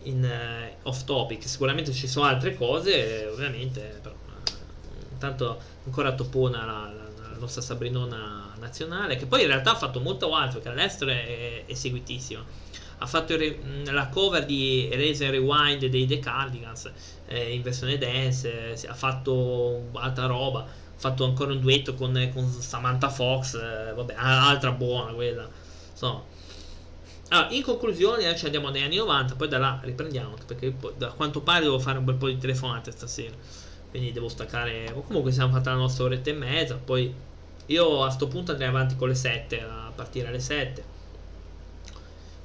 in 0.07 0.23
uh, 0.23 0.87
off 0.87 1.03
topic. 1.03 1.47
Sicuramente 1.47 1.91
ci 1.93 2.07
sono 2.07 2.25
altre 2.25 2.55
cose 2.55 3.27
ovviamente 3.31 3.99
però 4.01 4.15
uh, 4.15 5.11
intanto 5.11 5.59
ancora 5.85 6.13
topona 6.13 6.65
la, 6.65 6.91
la, 6.93 7.29
la, 7.29 7.37
nostra 7.37 7.61
Sabrinona 7.61 8.55
nazionale 8.59 9.15
che 9.15 9.25
poi 9.25 9.41
in 9.41 9.47
realtà 9.47 9.71
ha 9.71 9.75
fatto 9.75 9.99
molto 9.99 10.33
altro 10.33 10.59
che 10.59 10.69
all'estero 10.69 11.11
è, 11.11 11.65
è 11.65 11.73
seguitissima 11.73 12.43
ha 12.99 13.05
fatto 13.05 13.37
re, 13.37 13.59
la 13.85 14.07
cover 14.07 14.43
di 14.45 14.89
Erase 14.91 15.29
Rewind 15.29 15.85
dei 15.85 16.07
The 16.07 16.19
Cardigans 16.19 16.91
eh, 17.27 17.53
in 17.53 17.61
versione 17.61 17.97
dance 17.97 18.73
eh, 18.73 18.87
ha 18.87 18.93
fatto 18.95 19.89
altra 19.93 20.25
roba 20.25 20.61
ha 20.61 20.99
fatto 20.99 21.23
ancora 21.25 21.51
un 21.51 21.59
duetto 21.59 21.93
con, 21.93 22.29
con 22.33 22.49
Samantha 22.49 23.09
Fox 23.09 23.53
eh, 23.53 23.93
vabbè 23.93 24.15
altra 24.17 24.71
buona 24.71 25.11
quella 25.13 25.47
insomma 25.91 26.23
allora, 27.29 27.49
in 27.51 27.63
conclusione, 27.63 28.35
ci 28.35 28.45
andiamo 28.45 28.69
negli 28.69 28.83
anni 28.83 28.95
90, 28.95 29.35
poi 29.35 29.47
da 29.47 29.57
là 29.57 29.79
riprendiamo, 29.83 30.35
perché 30.45 30.75
da 30.97 31.09
quanto 31.09 31.41
pare 31.41 31.63
devo 31.63 31.79
fare 31.79 31.97
un 31.97 32.05
bel 32.05 32.15
po' 32.15 32.27
di 32.27 32.37
telefonate 32.37 32.91
stasera. 32.91 33.35
Quindi 33.89 34.11
devo 34.11 34.29
staccare. 34.29 34.93
Comunque 35.05 35.31
siamo 35.31 35.51
fatta 35.51 35.71
la 35.71 35.77
nostra 35.77 36.05
oretta 36.05 36.29
e 36.29 36.33
mezza. 36.33 36.75
Poi 36.75 37.13
io 37.65 38.03
a 38.03 38.09
sto 38.09 38.27
punto 38.27 38.51
andrei 38.51 38.69
avanti 38.69 38.95
con 38.95 39.07
le 39.07 39.15
7, 39.15 39.61
a 39.61 39.91
partire 39.95 40.27
alle 40.27 40.39
7. 40.39 40.95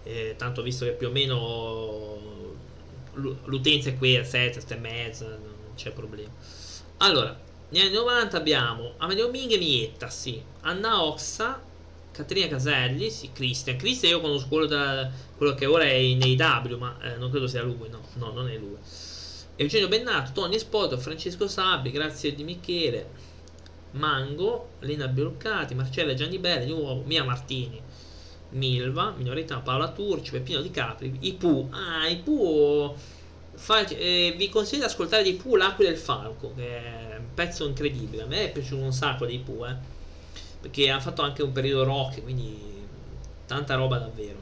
E 0.05 0.35
tanto 0.37 0.63
visto 0.63 0.85
che 0.85 0.93
più 0.93 1.09
o 1.09 1.11
meno 1.11 2.19
l'utenza 3.45 3.91
è 3.91 3.99
qui 3.99 4.17
a 4.17 4.25
7, 4.25 4.61
7 4.61 4.75
e 4.75 4.79
mezza, 4.79 5.29
non 5.29 5.75
c'è 5.77 5.93
problema. 5.93 6.31
Allora, 6.99 7.39
negli 7.69 7.83
anni 7.83 7.95
90 7.95 8.37
abbiamo 8.37 8.95
Amelio 8.99 9.31
Ming 9.31 9.51
e 9.53 9.59
Mietta, 9.59 10.09
sì. 10.09 10.43
Anna 10.63 11.03
Oxa, 11.05 11.61
Caterina 12.13 12.47
Caselli, 12.47 13.11
sì, 13.11 13.33
Christian. 13.33 13.77
Christian 13.77 14.13
io 14.13 14.21
conosco 14.21 14.49
quello, 14.49 14.67
da, 14.67 15.11
quello 15.37 15.55
che 15.55 15.67
ora 15.67 15.85
è 15.85 15.95
in 15.95 16.23
AW, 16.23 16.77
ma 16.77 16.97
eh, 17.03 17.17
non 17.17 17.31
credo 17.31 17.47
sia 17.47 17.63
lui, 17.63 17.89
no, 17.89 18.03
no, 18.15 18.33
non 18.33 18.49
è 18.49 18.57
lui. 18.57 18.77
Eugenio 19.57 19.89
Bennato, 19.89 20.33
Tony 20.33 20.59
Spoto, 20.59 20.99
Francesco 20.99 21.49
Sabbi, 21.49 21.91
grazie 21.91 22.35
di 22.35 22.45
Michele, 22.45 23.09
Mango, 23.93 24.71
Lena 24.81 25.09
Biolcati, 25.09 25.75
Marcella 25.75 26.15
Gianni 26.15 26.39
Belli, 26.39 26.67
di 26.67 26.73
nuovo 26.73 27.03
Mia 27.07 27.25
Martini, 27.25 27.81
Milva, 28.51 29.15
Minorità, 29.17 29.61
Paola 29.61 29.91
Turci, 29.91 30.33
Peppino 30.33 30.61
Di 30.61 30.71
Capri, 30.71 31.17
Ipu. 31.21 31.69
Ah, 31.71 32.09
Ipu 32.09 32.95
fa, 33.55 33.87
eh, 33.87 34.35
vi 34.37 34.49
consiglio 34.51 34.81
di 34.81 34.91
ascoltare 34.91 35.23
di 35.23 35.31
Ipu 35.31 35.57
L'Aquila 35.57 35.91
del 35.91 35.99
Falco, 35.99 36.53
che 36.55 36.67
è 36.67 37.17
un 37.19 37.33
pezzo 37.35 37.67
incredibile. 37.67 38.23
A 38.23 38.27
me 38.27 38.45
è 38.45 38.53
piaciuto 38.53 38.83
un 38.83 38.93
sacco 38.93 39.25
di 39.25 39.35
Ipu, 39.35 39.65
eh 39.65 40.01
perché 40.63 40.91
ha 40.91 41.01
fatto 41.01 41.21
anche 41.21 41.43
un 41.43 41.53
periodo 41.53 41.85
rock, 41.85 42.23
quindi 42.23 42.57
tanta 43.47 43.75
roba 43.75 43.99
davvero. 43.99 44.41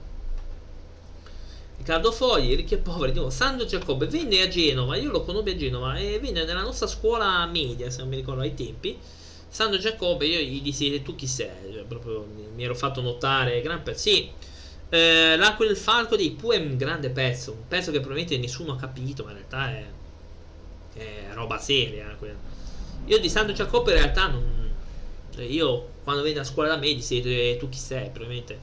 Riccardo 1.78 2.12
Fogli, 2.12 2.54
ricchi 2.54 2.74
e 2.74 2.78
poveri, 2.78 3.12
dico, 3.12 3.30
Sandro 3.30 3.64
Giacobbe 3.64 4.06
venne 4.06 4.42
a 4.42 4.48
Genova, 4.48 4.96
io 4.96 5.10
lo 5.10 5.22
conobbi 5.22 5.52
a 5.52 5.56
Genova 5.56 5.96
e 5.96 6.20
venne 6.20 6.44
nella 6.44 6.60
nostra 6.60 6.86
scuola 6.86 7.46
media, 7.46 7.90
se 7.90 8.00
non 8.00 8.10
mi 8.10 8.16
ricordo 8.16 8.42
ai 8.42 8.54
tempi. 8.54 8.98
Sandro 9.48 9.80
Giacobbe, 9.80 10.26
io 10.26 10.38
gli 10.40 10.60
dissi 10.60 11.02
tu 11.02 11.16
chi 11.16 11.26
sei, 11.26 11.72
cioè, 11.72 11.82
proprio 11.84 12.24
mi 12.54 12.62
ero 12.62 12.74
fatto 12.74 13.00
notare, 13.00 13.62
gran 13.62 13.82
pezzo. 13.82 13.98
Sì, 13.98 14.30
eh, 14.90 15.36
L'Aquila 15.36 15.70
del 15.70 15.80
Falco 15.80 16.16
di 16.16 16.32
Pooh 16.32 16.52
è 16.52 16.58
un 16.58 16.76
grande 16.76 17.10
pezzo, 17.10 17.52
un 17.52 17.66
pezzo 17.66 17.92
che 17.92 18.00
probabilmente 18.00 18.36
nessuno 18.38 18.72
ha 18.72 18.76
capito, 18.76 19.22
ma 19.24 19.30
in 19.30 19.36
realtà 19.36 19.70
è, 19.70 19.84
è 20.94 21.32
roba 21.32 21.58
seria. 21.58 22.14
Eh, 22.20 22.34
io 23.06 23.18
di 23.18 23.28
Sandro 23.28 23.54
Giacobbe 23.54 23.92
in 23.92 23.98
realtà 23.98 24.26
non... 24.26 24.72
Cioè, 25.32 25.44
io 25.44 25.88
quando 26.10 26.24
vieni 26.24 26.40
a 26.40 26.44
scuola 26.44 26.70
da 26.70 26.76
me 26.76 26.92
ti 26.92 27.02
siete 27.02 27.56
tu 27.56 27.68
chi 27.68 27.78
sei, 27.78 28.10
probabilmente 28.10 28.58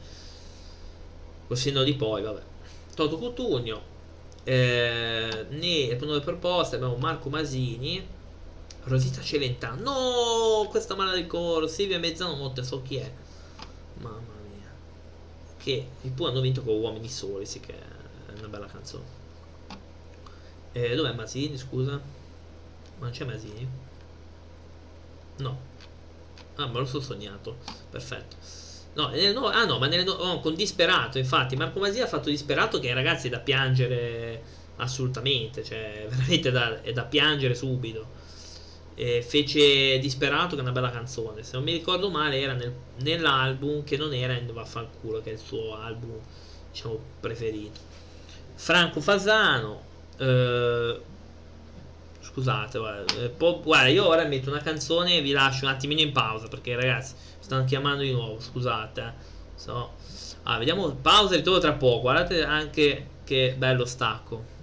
col 1.48 1.56
senno 1.56 1.84
di 1.84 1.94
poi, 1.94 2.22
vabbè. 2.22 2.42
Toto 2.94 3.18
Cutugno, 3.18 3.82
eh, 4.44 5.46
ne, 5.48 5.98
nuove 6.02 6.20
proposte 6.20 6.76
abbiamo 6.76 6.98
Marco 6.98 7.30
Masini, 7.30 8.06
Rosita 8.84 9.22
Celentano, 9.22 9.82
no, 9.82 10.68
questa 10.68 10.96
mala 10.96 11.14
del 11.14 11.26
coro, 11.26 11.68
Silvia 11.68 12.00
Mezzanotte, 12.00 12.64
so 12.64 12.82
chi 12.82 12.98
è, 12.98 13.10
mamma 14.00 14.34
mia, 14.50 14.70
che 15.58 15.88
poi 16.14 16.30
hanno 16.30 16.42
vinto 16.42 16.62
con 16.64 16.76
Uomini 16.76 17.08
Soli, 17.08 17.46
sì 17.46 17.62
che 17.62 17.74
è 17.74 18.38
una 18.40 18.50
bella 18.50 18.68
canzone. 18.68 19.16
Eh, 20.74 20.96
dov'è 20.96 21.14
Masini, 21.14 21.58
scusa? 21.58 21.94
Ma 21.94 23.06
non 23.06 23.12
c'è 23.12 23.24
Masini? 23.24 23.68
No. 25.38 25.67
Ah, 26.58 26.68
me 26.68 26.80
lo 26.80 26.86
sono 26.86 27.04
sognato. 27.04 27.58
Perfetto. 27.90 28.36
No, 28.94 29.12
no, 29.34 29.48
ah 29.48 29.66
no, 29.66 29.78
ma 29.78 29.88
nelle 29.88 30.10
oh, 30.10 30.40
con 30.40 30.56
Disperato, 30.56 31.20
infatti, 31.20 31.56
Marco 31.56 31.80
Masia 31.80 32.06
ha 32.06 32.08
fatto 32.08 32.30
Disperato 32.30 32.80
che 32.80 32.94
ragazzi 32.96 33.28
è 33.28 33.30
da 33.30 33.40
piangere 33.40 34.42
assolutamente, 34.78 35.64
cioè 35.64 36.06
veramente 36.10 36.50
da, 36.52 36.82
è 36.82 36.92
da 36.94 37.04
piangere 37.04 37.54
subito. 37.54 38.16
E 38.96 39.22
fece 39.22 40.00
Disperato 40.00 40.56
che 40.56 40.62
è 40.62 40.64
una 40.64 40.72
bella 40.72 40.90
canzone, 40.90 41.44
se 41.44 41.52
non 41.54 41.64
mi 41.64 41.74
ricordo 41.74 42.10
male 42.10 42.40
era 42.40 42.54
nel, 42.54 42.74
nell'album 43.02 43.84
che 43.84 43.98
non 43.98 44.12
era 44.14 44.34
in 44.34 44.52
Vaffanculo, 44.52 45.22
che 45.22 45.30
è 45.30 45.34
il 45.34 45.40
suo 45.40 45.76
album, 45.76 46.20
diciamo, 46.72 47.00
preferito. 47.20 47.80
Franco 48.56 49.00
Fasano, 49.00 49.84
eh, 50.18 51.00
Scusate, 52.30 52.78
guarda, 52.78 53.14
eh, 53.16 53.34
guarda, 53.38 53.88
io 53.88 54.06
ora 54.08 54.26
metto 54.26 54.50
una 54.50 54.60
canzone 54.60 55.16
e 55.16 55.22
vi 55.22 55.32
lascio 55.32 55.66
un 55.66 55.72
attimino 55.72 56.02
in 56.02 56.12
pausa 56.12 56.48
perché 56.48 56.76
ragazzi 56.76 57.14
stanno 57.40 57.64
chiamando 57.64 58.04
di 58.04 58.12
nuovo, 58.12 58.40
scusate. 58.40 59.02
Eh. 59.02 59.12
So. 59.56 59.94
Ah, 60.44 60.58
vediamo, 60.58 60.90
pausa 60.92 61.34
e 61.34 61.38
ritorno 61.38 61.60
tra 61.60 61.74
poco. 61.74 62.02
Guardate 62.02 62.44
anche 62.44 63.08
che 63.24 63.56
bello 63.58 63.86
stacco. 63.86 64.56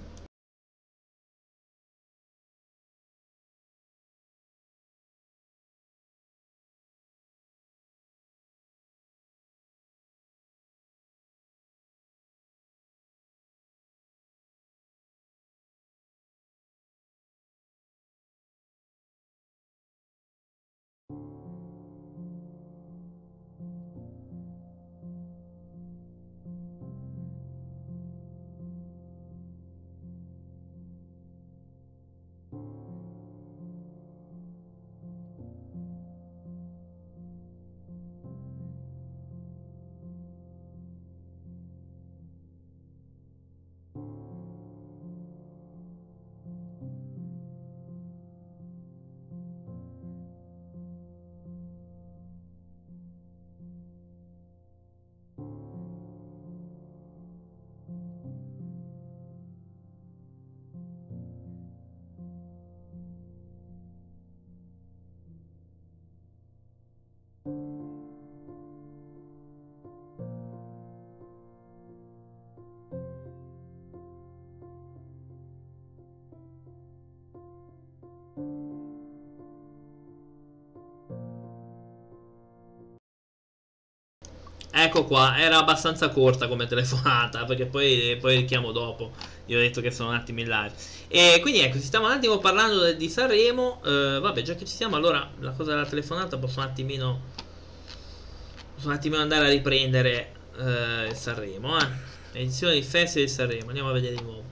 Ecco 84.77 85.05
qua, 85.05 85.39
era 85.39 85.59
abbastanza 85.59 86.09
corta 86.09 86.49
come 86.49 86.67
telefonata, 86.67 87.45
perché 87.47 87.67
poi, 87.67 88.17
poi 88.21 88.39
richiamo 88.39 88.73
dopo. 88.73 89.13
Io 89.47 89.59
ho 89.59 89.61
detto 89.61 89.81
che 89.81 89.93
sono 89.93 90.09
un 90.09 90.17
attimo 90.17 90.41
in 90.41 90.49
live. 90.49 90.73
E 91.07 91.39
quindi 91.43 91.61
ecco, 91.61 91.79
si 91.79 91.85
stava 91.85 92.07
un 92.07 92.13
attimo 92.13 92.39
parlando 92.39 92.93
di 92.93 93.09
Sanremo. 93.09 93.81
Eh, 93.85 94.19
vabbè, 94.21 94.43
già 94.43 94.57
che 94.57 94.65
ci 94.65 94.75
siamo, 94.75 94.97
allora 94.97 95.31
la 95.39 95.53
cosa 95.53 95.71
della 95.71 95.87
telefonata 95.87 96.39
posso 96.39 96.59
un 96.59 96.67
attimino. 96.67 97.21
Posso 98.75 98.89
un 98.89 98.95
attimino 98.95 99.23
andare 99.23 99.47
a 99.47 99.49
riprendere 99.49 100.33
eh, 100.59 101.15
Sanremo, 101.15 101.79
eh. 101.79 102.13
Edizione 102.33 102.75
di 102.75 102.83
Festival 102.83 103.29
di 103.29 103.33
Sanremo, 103.33 103.69
andiamo 103.69 103.91
a 103.91 103.93
vedere 103.93 104.17
di 104.17 104.23
nuovo. 104.23 104.43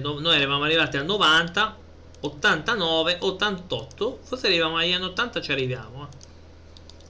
No, 0.00 0.20
noi 0.20 0.36
eravamo 0.36 0.64
arrivati 0.64 0.96
al 0.96 1.04
90, 1.04 1.76
89, 2.20 3.18
88. 3.20 4.20
Forse 4.22 4.46
arriviamo 4.46 4.78
agli 4.78 4.92
anni 4.92 5.04
80, 5.04 5.40
ci 5.42 5.52
arriviamo, 5.52 6.08
eh. 6.10 6.24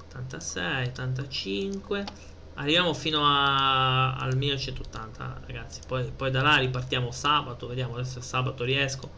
86, 0.09 0.87
85. 0.89 2.35
Arriviamo 2.57 2.95
fino 2.95 3.21
a, 3.25 4.17
al 4.17 4.37
1980, 4.37 5.43
ragazzi. 5.47 5.81
Poi, 5.87 6.11
poi 6.15 6.31
da 6.31 6.43
là 6.43 6.57
ripartiamo 6.57 7.11
sabato. 7.11 7.67
Vediamo 7.67 7.95
adesso 7.95 8.21
sabato 8.21 8.65
riesco. 8.65 9.09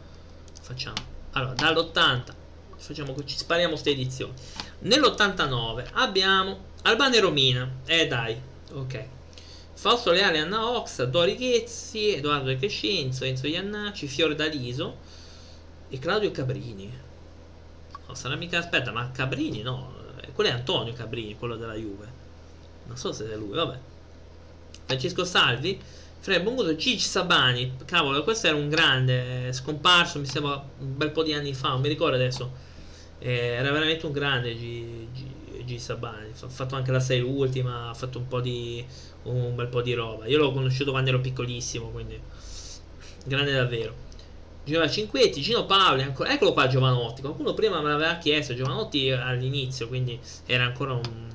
Facciamo. 0.61 0.97
Allora, 1.31 1.53
dall'80 1.53 2.37
facciamo 2.79 3.13
ci 3.25 3.37
spariamo 3.37 3.71
queste 3.71 3.91
edizioni. 3.91 4.33
Nell'89 4.79 5.87
abbiamo 5.93 6.65
Albano 6.83 7.15
e 7.15 7.19
Romina. 7.19 7.69
Eh 7.85 8.07
dai, 8.07 8.39
ok. 8.71 9.05
Fausto 9.73 10.11
Leale, 10.11 10.39
Anna 10.39 10.69
Ox, 10.69 11.03
Dori 11.03 11.35
Ghezzi, 11.35 12.15
Edoardo 12.15 12.47
De 12.47 12.57
Crescenzo, 12.57 13.23
Enzo 13.25 13.47
Iannacci, 13.47 14.07
Fiore 14.07 14.35
D'Aliso 14.35 14.97
e 15.89 15.99
Claudio 15.99 16.31
Cabrini. 16.31 16.91
No, 18.07 18.13
sarà 18.13 18.35
mica 18.35 18.57
aspetta, 18.57 18.91
ma 18.91 19.11
Cabrini 19.11 19.61
no, 19.61 19.93
eh, 20.21 20.31
quello 20.31 20.49
è 20.49 20.53
Antonio 20.53 20.93
Cabrini, 20.93 21.37
quello 21.37 21.55
della 21.55 21.75
Juve. 21.75 22.08
Non 22.89 22.97
so 22.97 23.13
se 23.13 23.31
è 23.31 23.35
lui, 23.35 23.55
vabbè. 23.55 23.77
Francesco 24.85 25.23
Salvi, 25.23 25.79
Fred 26.19 26.41
Bonguto, 26.41 26.75
Cic 26.75 26.99
Sabani, 26.99 27.75
cavolo, 27.85 28.23
questo 28.23 28.47
era 28.47 28.55
un 28.55 28.67
grande, 28.67 29.53
scomparso, 29.53 30.19
mi 30.19 30.25
sembra 30.25 30.61
un 30.79 30.97
bel 30.97 31.11
po' 31.11 31.23
di 31.23 31.31
anni 31.33 31.53
fa, 31.53 31.69
non 31.69 31.81
mi 31.81 31.87
ricordo 31.87 32.15
adesso. 32.15 32.51
Eh, 33.19 33.31
era 33.31 33.71
veramente 33.71 34.05
un 34.07 34.11
grande 34.11 34.55
G, 34.55 35.05
G, 35.13 35.63
G 35.63 35.77
Sabani, 35.77 36.31
ha 36.37 36.49
fatto 36.49 36.75
anche 36.75 36.91
la 36.91 36.99
6 36.99 37.21
ultima, 37.21 37.89
ha 37.89 37.93
fatto 37.93 38.17
un 38.17 38.27
po' 38.27 38.41
di 38.41 38.83
un 39.23 39.55
bel 39.55 39.67
po' 39.67 39.81
di 39.81 39.93
roba. 39.93 40.25
Io 40.25 40.39
l'ho 40.39 40.51
conosciuto 40.51 40.91
quando 40.91 41.09
ero 41.11 41.21
piccolissimo, 41.21 41.89
quindi 41.89 42.19
grande 43.25 43.53
davvero. 43.53 44.07
Giovanni 44.65 44.91
Cinquetti, 44.91 45.41
Gino 45.41 45.65
Paoli, 45.65 46.01
ancora, 46.01 46.33
eccolo 46.33 46.53
qua 46.53 46.67
Giovanotti. 46.67 47.21
Qualcuno 47.21 47.53
prima 47.53 47.79
me 47.81 47.91
l'aveva 47.91 48.17
chiesto, 48.17 48.55
Giovanotti 48.55 49.11
all'inizio, 49.11 49.87
quindi 49.87 50.19
era 50.45 50.65
ancora 50.65 50.93
un 50.93 51.27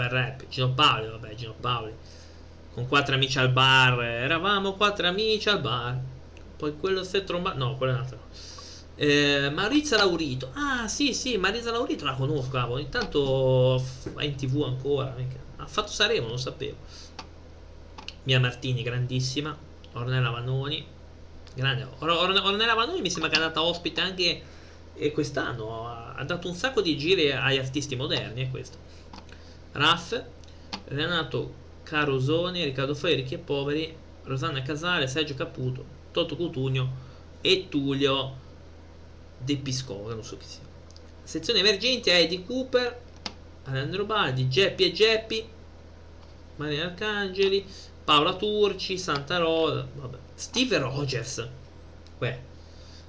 bel 0.00 0.08
rap. 0.08 0.48
Gino 0.48 0.70
Paoli, 0.70 1.08
vabbè, 1.08 1.34
Gino 1.34 1.54
Paoli. 1.60 1.92
Con 2.72 2.88
quattro 2.88 3.14
amici 3.14 3.38
al 3.38 3.50
bar, 3.50 4.02
eravamo 4.02 4.74
quattro 4.74 5.06
amici 5.06 5.48
al 5.48 5.60
bar. 5.60 5.98
Poi 6.56 6.76
quello 6.78 7.04
si 7.04 7.16
è 7.18 7.24
trombato, 7.24 7.58
no, 7.58 7.76
quello 7.76 7.92
è 7.92 7.96
un 7.96 8.00
altro. 8.00 8.18
Eh, 8.94 9.50
Marizia 9.50 9.96
Laurito, 9.96 10.50
ah 10.52 10.86
sì, 10.86 11.14
sì, 11.14 11.36
Marizia 11.36 11.72
Laurito 11.72 12.04
la 12.04 12.14
conosco, 12.14 12.50
cavolo. 12.50 12.80
Intanto 12.80 13.82
è 14.16 14.24
in 14.24 14.36
tv 14.36 14.62
ancora. 14.62 15.14
Ha 15.56 15.66
fatto 15.66 15.90
Saremo, 15.90 16.28
non 16.28 16.38
sapevo. 16.38 16.76
Mia 18.24 18.40
Martini, 18.40 18.82
grandissima. 18.82 19.56
Ornella 19.92 20.30
Vanoni, 20.30 20.86
grande. 21.54 21.88
Or 21.98 22.08
Or 22.08 22.30
Ornella 22.30 22.74
Vanoni 22.74 23.00
mi 23.00 23.10
sembra 23.10 23.28
che 23.28 23.36
è 23.36 23.40
andata 23.40 23.62
ospite 23.62 24.00
anche 24.00 24.42
eh, 24.94 25.12
quest'anno. 25.12 25.88
Ha 25.88 26.22
dato 26.24 26.48
un 26.48 26.54
sacco 26.54 26.80
di 26.80 26.96
giri 26.96 27.32
agli 27.32 27.58
artisti 27.58 27.96
moderni, 27.96 28.46
è 28.46 28.50
questo. 28.50 28.78
Raff, 29.72 30.20
Renato 30.86 31.54
Carosoni, 31.82 32.64
Riccardo 32.64 32.96
e 33.06 33.38
Poveri, 33.38 33.96
Rosanna 34.24 34.62
Casale, 34.62 35.06
Sergio 35.06 35.34
Caputo, 35.34 35.84
Toto 36.12 36.36
Cutugno 36.36 37.08
e 37.40 37.66
Tullio 37.68 38.36
De 39.38 39.56
Piscola, 39.56 40.14
non 40.14 40.24
so 40.24 40.36
chi 40.36 40.46
sia. 40.46 40.62
Sezione 41.22 41.60
emergenti, 41.60 42.10
Eddie 42.10 42.44
Cooper, 42.44 43.00
Alessandro 43.64 44.04
Baldi, 44.04 44.48
Geppi 44.48 44.84
e 44.84 44.92
Geppi, 44.92 45.48
Maria 46.56 46.86
Arcangeli, 46.86 47.64
Paola 48.04 48.34
Turci, 48.34 48.98
Santa 48.98 49.38
Rosa, 49.38 49.86
vabbè. 49.94 50.18
Steve 50.34 50.78
Rogers. 50.78 51.48
Beh, 52.18 52.38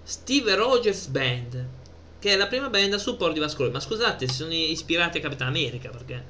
Steve 0.04 0.56
Rogers 0.56 1.08
Band, 1.08 1.68
che 2.20 2.34
è 2.34 2.36
la 2.36 2.48
prima 2.48 2.70
band 2.70 2.94
a 2.94 2.98
supporto 2.98 3.34
di 3.34 3.40
Vasco 3.40 3.70
Ma 3.70 3.80
scusate, 3.80 4.28
sono 4.28 4.54
ispirati 4.54 5.18
a 5.18 5.22
Capitan 5.22 5.48
America 5.48 5.90
perché 5.90 6.24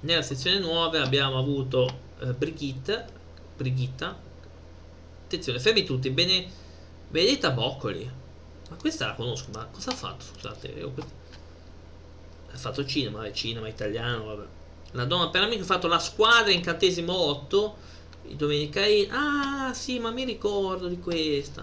nella 0.00 0.22
sezione 0.22 0.58
nuove 0.58 0.98
abbiamo 0.98 1.38
avuto 1.38 1.88
eh, 2.20 2.32
Brigitte, 2.32 3.06
Brigitta. 3.56 4.18
Attenzione, 5.24 5.58
fermi 5.58 5.84
tutti, 5.84 6.10
bene, 6.10 6.46
Benedetta 7.08 7.50
Boccoli. 7.50 8.10
Ma 8.68 8.76
questa 8.76 9.06
la 9.06 9.14
conosco, 9.14 9.50
ma 9.52 9.66
cosa 9.66 9.90
ha 9.90 9.94
fatto? 9.94 10.24
Scusate, 10.24 10.92
ha 12.52 12.56
fatto 12.56 12.84
cinema, 12.84 13.24
è 13.24 13.32
cinema 13.32 13.68
italiano, 13.68 14.24
vabbè. 14.24 14.46
La 14.92 15.04
donna 15.04 15.28
per 15.28 15.42
amico 15.42 15.62
ha 15.62 15.66
fatto 15.66 15.88
la 15.88 15.98
squadra 15.98 16.52
incantesimo 16.52 17.12
8 17.12 17.76
Domenicai. 18.34 19.08
Ah, 19.10 19.72
sì, 19.72 19.98
ma 19.98 20.10
mi 20.10 20.24
ricordo 20.24 20.88
di 20.88 20.98
questa. 20.98 21.62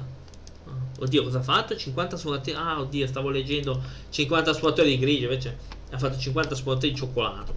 Ah, 0.66 0.72
oddio, 1.00 1.24
cosa 1.24 1.40
ha 1.40 1.44
fatto? 1.44 1.76
50 1.76 2.18
sfumatori. 2.18 2.56
Ah, 2.56 2.80
oddio, 2.80 3.06
stavo 3.08 3.30
leggendo 3.30 3.82
50 4.10 4.54
sfumatori 4.54 4.90
di 4.90 5.00
grigio. 5.00 5.24
Invece 5.24 5.58
ha 5.92 5.98
fatto 5.98 6.18
50 6.18 6.56
sfumatori 6.56 6.92
di 6.92 6.98
cioccolato. 6.98 7.54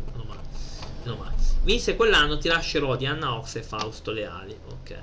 Meno 1.06 1.18
male. 1.22 1.36
Vinse 1.62 1.94
quell'anno 1.94 2.36
Ti 2.36 2.48
lascerò 2.48 2.96
di 2.96 3.06
Anna 3.06 3.36
Ox 3.36 3.54
e 3.56 3.62
Fausto 3.62 4.10
Leali. 4.10 4.58
Ok. 4.70 4.98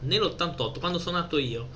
Nell'88, 0.00 0.78
quando 0.78 0.98
sono 0.98 1.18
nato 1.18 1.36
io, 1.36 1.68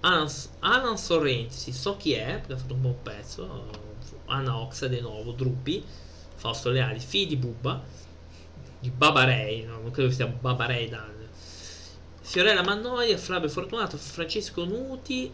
Alan, 0.00 0.28
Alan 0.60 0.96
Sorrenti, 0.96 1.72
so 1.72 1.96
chi 1.96 2.12
è, 2.12 2.38
perché 2.38 2.52
ha 2.52 2.56
fatto 2.56 2.74
un 2.74 2.80
buon 2.80 3.02
pezzo. 3.02 3.94
Anna 4.26 4.56
Ox 4.56 4.86
di 4.86 5.00
nuovo, 5.00 5.32
Drupi, 5.32 5.84
Fausto 6.36 6.70
Leali, 6.70 7.00
figli 7.00 7.28
di 7.28 7.36
Bubba 7.36 7.82
di 8.78 8.90
Babarei, 8.90 9.64
no? 9.64 9.80
non 9.80 9.90
credo 9.90 10.10
sia 10.10 10.26
Babarei 10.26 10.88
Dan. 10.88 11.28
Fiorella 12.20 12.62
Mannoia, 12.62 13.16
Flavio 13.18 13.48
Fortunato, 13.48 13.96
Francesco 13.96 14.64
Nuti. 14.64 15.32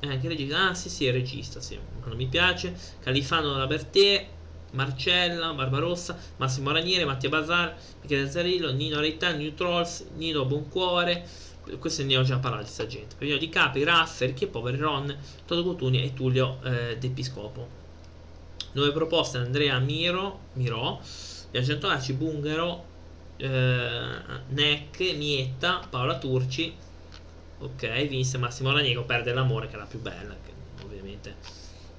E 0.00 0.08
anche 0.08 0.28
regista. 0.28 0.68
Ah, 0.68 0.74
sì, 0.74 0.88
sì, 0.88 1.06
è 1.06 1.12
regista, 1.12 1.60
sì. 1.60 1.78
Non 2.04 2.16
mi 2.16 2.26
piace. 2.26 2.78
Califano 3.00 3.56
Laberté, 3.56 4.28
Marcella, 4.72 5.52
Barbarossa, 5.52 6.16
Massimo 6.36 6.70
Raniere, 6.70 7.04
Mattia 7.04 7.28
Bazar, 7.28 7.76
Michele 8.02 8.30
Zarillo, 8.30 8.72
Nino 8.72 9.00
Reità, 9.00 9.32
New 9.32 9.54
Trolls, 9.54 10.06
Nino 10.16 10.44
Boncuore. 10.44 11.26
Questo 11.78 12.02
ne 12.04 12.16
ho 12.16 12.22
già 12.22 12.38
parlato 12.38 12.64
di 12.64 12.70
sta 12.70 12.86
gente. 12.86 13.16
Periodo 13.16 13.40
di 13.40 13.48
Capi, 13.48 13.84
Raffer, 13.84 14.32
Chi 14.34 14.44
è 14.44 14.48
Poveri, 14.48 14.78
Ron, 14.78 15.14
Toto 15.44 15.62
Cotugni 15.62 16.02
e 16.02 16.14
Tullio 16.14 16.60
eh, 16.62 16.96
D'Episcopo. 16.98 17.76
Nuove 18.72 18.92
proposte 18.92 19.38
Andrea 19.38 19.78
Miro, 19.78 20.40
Mirò 20.54 21.00
gli 21.50 21.56
Argentolaci 21.56 22.12
Bungaro, 22.12 22.84
eh, 23.36 24.10
Neck, 24.48 25.00
Mietta, 25.16 25.86
Paola 25.88 26.18
Turci. 26.18 26.74
Ok, 27.60 28.06
vinse 28.06 28.38
Massimo 28.38 28.72
Raniego, 28.72 29.02
perde 29.02 29.32
l'amore 29.32 29.66
che 29.66 29.74
è 29.74 29.78
la 29.78 29.84
più 29.84 30.00
bella, 30.00 30.36
che 30.44 30.52
ovviamente 30.84 31.36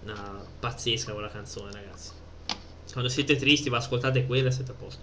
una 0.03 0.41
pazzesca 0.59 1.11
quella 1.13 1.29
canzone, 1.29 1.71
ragazzi. 1.71 2.11
Quando 2.91 3.09
siete 3.09 3.35
tristi, 3.35 3.69
va 3.69 3.77
ascoltate 3.77 4.25
quella 4.25 4.47
e 4.47 4.51
siete 4.51 4.71
a 4.71 4.75
posto. 4.75 5.01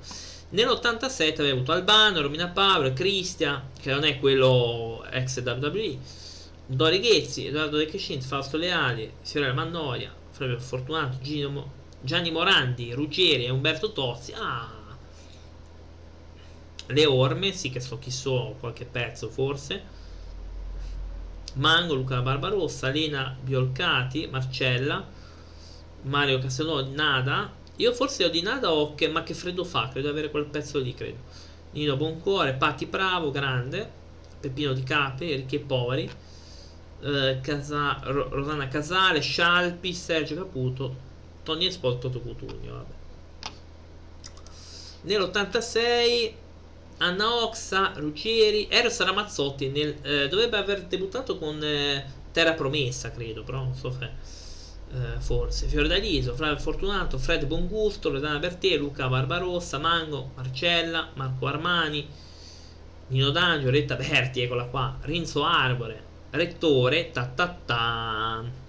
Nell'87 0.50 1.40
aveva 1.40 1.54
avuto 1.54 1.72
Albano, 1.72 2.20
Romina 2.20 2.48
Paolo, 2.48 2.92
Cristian, 2.92 3.70
che 3.80 3.90
non 3.92 4.04
è 4.04 4.18
quello 4.18 5.04
ex 5.10 5.42
WWE, 5.42 5.98
Dori 6.66 7.00
Ghezzi, 7.00 7.46
Edoardo 7.46 7.76
De 7.76 7.86
Crescent, 7.86 8.24
Fausto 8.24 8.56
Leali, 8.56 9.12
Fiorella 9.22 9.52
Mannoia, 9.52 10.12
Fabio 10.30 10.58
Fortunato, 10.58 11.18
Gino 11.20 11.84
Gianni 12.00 12.30
Morandi, 12.30 12.92
Ruggeri 12.92 13.44
e 13.46 13.50
Umberto 13.50 13.92
Tozzi. 13.92 14.32
Ah, 14.32 14.72
le 16.86 17.06
orme, 17.06 17.52
sì 17.52 17.70
che 17.70 17.80
so 17.80 17.98
chi 17.98 18.10
so, 18.10 18.56
qualche 18.60 18.84
pezzo 18.84 19.28
forse. 19.28 19.94
Mango, 21.56 21.94
Luca 21.94 22.20
Barbarossa, 22.20 22.88
Lena 22.88 23.36
Biolcati, 23.38 24.26
Marcella, 24.26 25.04
Mario 26.02 26.38
Castello, 26.38 26.86
Nada. 26.86 27.52
Io 27.76 27.92
forse 27.92 28.24
ho 28.24 28.28
di 28.28 28.42
Nada 28.42 28.72
o 28.72 28.94
che, 28.94 29.08
ma 29.08 29.22
che 29.22 29.34
freddo 29.34 29.64
fa, 29.64 29.88
credo 29.88 30.06
di 30.06 30.12
avere 30.12 30.30
quel 30.30 30.46
pezzo 30.46 30.78
lì, 30.78 30.94
credo. 30.94 31.18
Nino 31.72 31.96
Boncuore, 31.96 32.54
Patti 32.54 32.86
Bravo, 32.86 33.30
grande, 33.30 33.90
Peppino 34.40 34.72
di 34.72 34.82
Capi, 34.82 35.34
Ricchi 35.34 35.56
e 35.56 35.60
Poveri, 35.60 36.10
eh, 37.00 37.38
Casa, 37.42 38.00
Rosanna 38.02 38.68
Casale, 38.68 39.20
Scialpi, 39.20 39.92
Sergio 39.92 40.34
Caputo, 40.36 41.04
Tony 41.42 41.66
Espol 41.66 41.98
Toto 41.98 42.20
Cutugno 42.20 42.72
vabbè. 42.72 42.94
nell'86 45.02 46.34
Anna 46.98 47.42
Oxa 47.42 47.92
Ruggeri 47.96 48.68
Eros 48.70 49.00
Ramazzotti 49.00 49.68
nel, 49.68 49.96
eh, 50.02 50.28
dovrebbe 50.28 50.56
aver 50.56 50.82
debuttato 50.84 51.38
con 51.38 51.62
eh, 51.62 52.04
Terra 52.32 52.54
Promessa 52.54 53.10
credo 53.10 53.42
però 53.42 53.58
non 53.58 53.74
so 53.74 53.90
se 53.90 54.04
eh, 54.92 55.20
forse. 55.20 55.66
Fiordaliso 55.66 56.34
Flavio 56.34 56.58
Fortunato 56.58 57.18
Fred 57.18 57.44
Bongusto 57.46 58.08
Loredana 58.08 58.38
Bertè 58.38 58.76
Luca 58.76 59.08
Barbarossa 59.08 59.78
Mango 59.78 60.30
Marcella 60.34 61.10
Marco 61.14 61.46
Armani 61.46 62.08
Nino 63.08 63.30
D'Angelo 63.30 63.70
Retta 63.70 63.96
Berti 63.96 64.40
eccola 64.40 64.64
qua 64.64 64.96
Rinzo 65.02 65.44
Arbore 65.44 66.02
Rettore 66.30 67.10
ta 67.10 67.26
ta 67.26 67.56
ta 67.64 68.64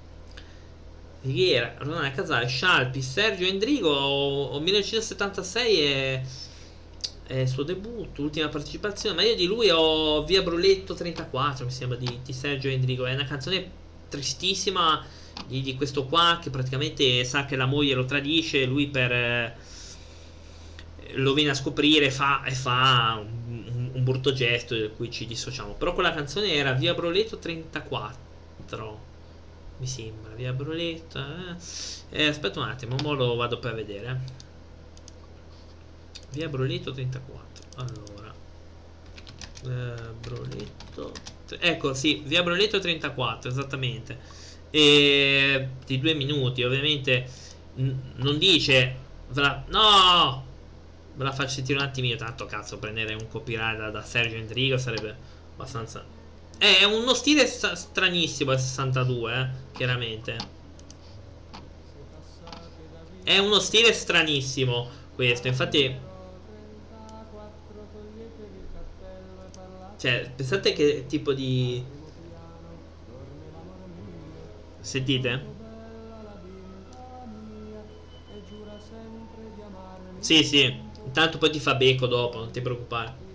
Righiera, 1.21 1.73
Ronaldo 1.79 2.11
Casale, 2.15 2.47
Scialpi, 2.47 3.01
Sergio 3.01 3.45
Endrigo 3.45 4.57
1976 4.61 5.79
è, 5.79 6.21
è 7.27 7.39
il 7.39 7.47
suo 7.47 7.63
debutto, 7.63 8.21
ultima 8.21 8.47
partecipazione, 8.47 9.15
ma 9.15 9.23
io 9.23 9.35
di 9.35 9.45
lui 9.45 9.69
ho 9.69 10.23
Via 10.23 10.41
Bruletto 10.41 10.93
34 10.93 11.65
mi 11.65 11.71
sembra 11.71 11.97
di, 11.97 12.19
di 12.23 12.33
Sergio 12.33 12.69
Endrigo, 12.69 13.05
è 13.05 13.13
una 13.13 13.25
canzone 13.25 13.69
tristissima 14.07 15.05
di, 15.45 15.61
di, 15.61 15.75
questo 15.75 16.05
qua 16.05 16.39
che 16.41 16.49
praticamente 16.49 17.23
sa 17.25 17.45
che 17.45 17.57
la 17.57 17.65
moglie 17.65 17.93
lo 17.93 18.05
tradisce, 18.05 18.65
lui 18.65 18.87
per... 18.87 19.11
Eh, 19.11 19.55
lo 21.13 21.33
viene 21.33 21.51
a 21.51 21.53
scoprire 21.53 22.11
fa, 22.11 22.43
e 22.43 22.51
fa 22.51 23.21
un, 23.21 23.63
un, 23.65 23.89
un, 23.93 24.03
brutto 24.03 24.33
gesto 24.33 24.75
di 24.75 24.89
cui 24.95 25.09
ci 25.09 25.25
dissociamo. 25.25 25.73
Però 25.73 25.93
quella 25.93 26.13
canzone 26.13 26.53
era 26.53 26.73
Via 26.73 26.93
Broletto 26.93 27.37
34. 27.37 28.99
Mi 29.77 29.87
sembra, 29.87 30.33
Via 30.33 30.51
Broletto. 30.51 31.17
Eh. 31.19 32.23
Eh, 32.23 32.27
aspetta 32.27 32.59
un 32.59 32.67
attimo, 32.67 32.95
mo 33.01 33.13
lo 33.13 33.35
vado 33.35 33.57
per 33.59 33.73
vedere. 33.73 34.45
Via 36.31 36.47
Broletto 36.49 36.91
34. 36.91 37.63
Allora. 37.77 38.33
Eh, 39.63 40.11
Broletto. 40.19 41.11
Ecco, 41.59 41.93
sì, 41.93 42.21
via 42.25 42.43
Broletto 42.43 42.79
34, 42.79 43.49
esattamente. 43.49 44.19
E 44.69 45.69
di 45.85 45.99
due 45.99 46.13
minuti, 46.13 46.63
ovviamente. 46.63 47.29
non 47.75 48.37
dice. 48.37 49.05
No! 49.67 50.45
Ve 51.15 51.23
la 51.23 51.31
faccio 51.31 51.49
sentire 51.55 51.79
un 51.79 51.85
attimino. 51.85 52.15
Tanto 52.15 52.45
cazzo, 52.45 52.77
prendere 52.77 53.13
un 53.13 53.27
copyright 53.27 53.77
da, 53.77 53.89
da 53.89 54.03
Sergio 54.03 54.35
Endrigo 54.35 54.77
sarebbe 54.77 55.15
abbastanza. 55.53 56.03
È 56.57 56.83
uno 56.83 57.13
stile 57.13 57.45
stranissimo 57.45 58.51
il 58.51 58.59
62, 58.59 59.39
eh, 59.39 59.47
chiaramente. 59.73 60.37
È 63.23 63.37
uno 63.37 63.59
stile 63.59 63.93
stranissimo 63.93 64.89
questo. 65.13 65.47
Infatti 65.47 65.95
Cioè, 69.97 70.31
pensate 70.35 70.73
che 70.73 71.05
tipo 71.07 71.33
di... 71.33 71.83
Sentite? 74.81 75.55
Sì, 80.19 80.43
sì. 80.43 80.85
Intanto 81.05 81.37
poi 81.37 81.49
ti 81.51 81.59
fa 81.59 81.75
becco 81.75 82.05
dopo, 82.07 82.39
non 82.39 82.51
ti 82.51 82.61
preoccupare. 82.61 83.25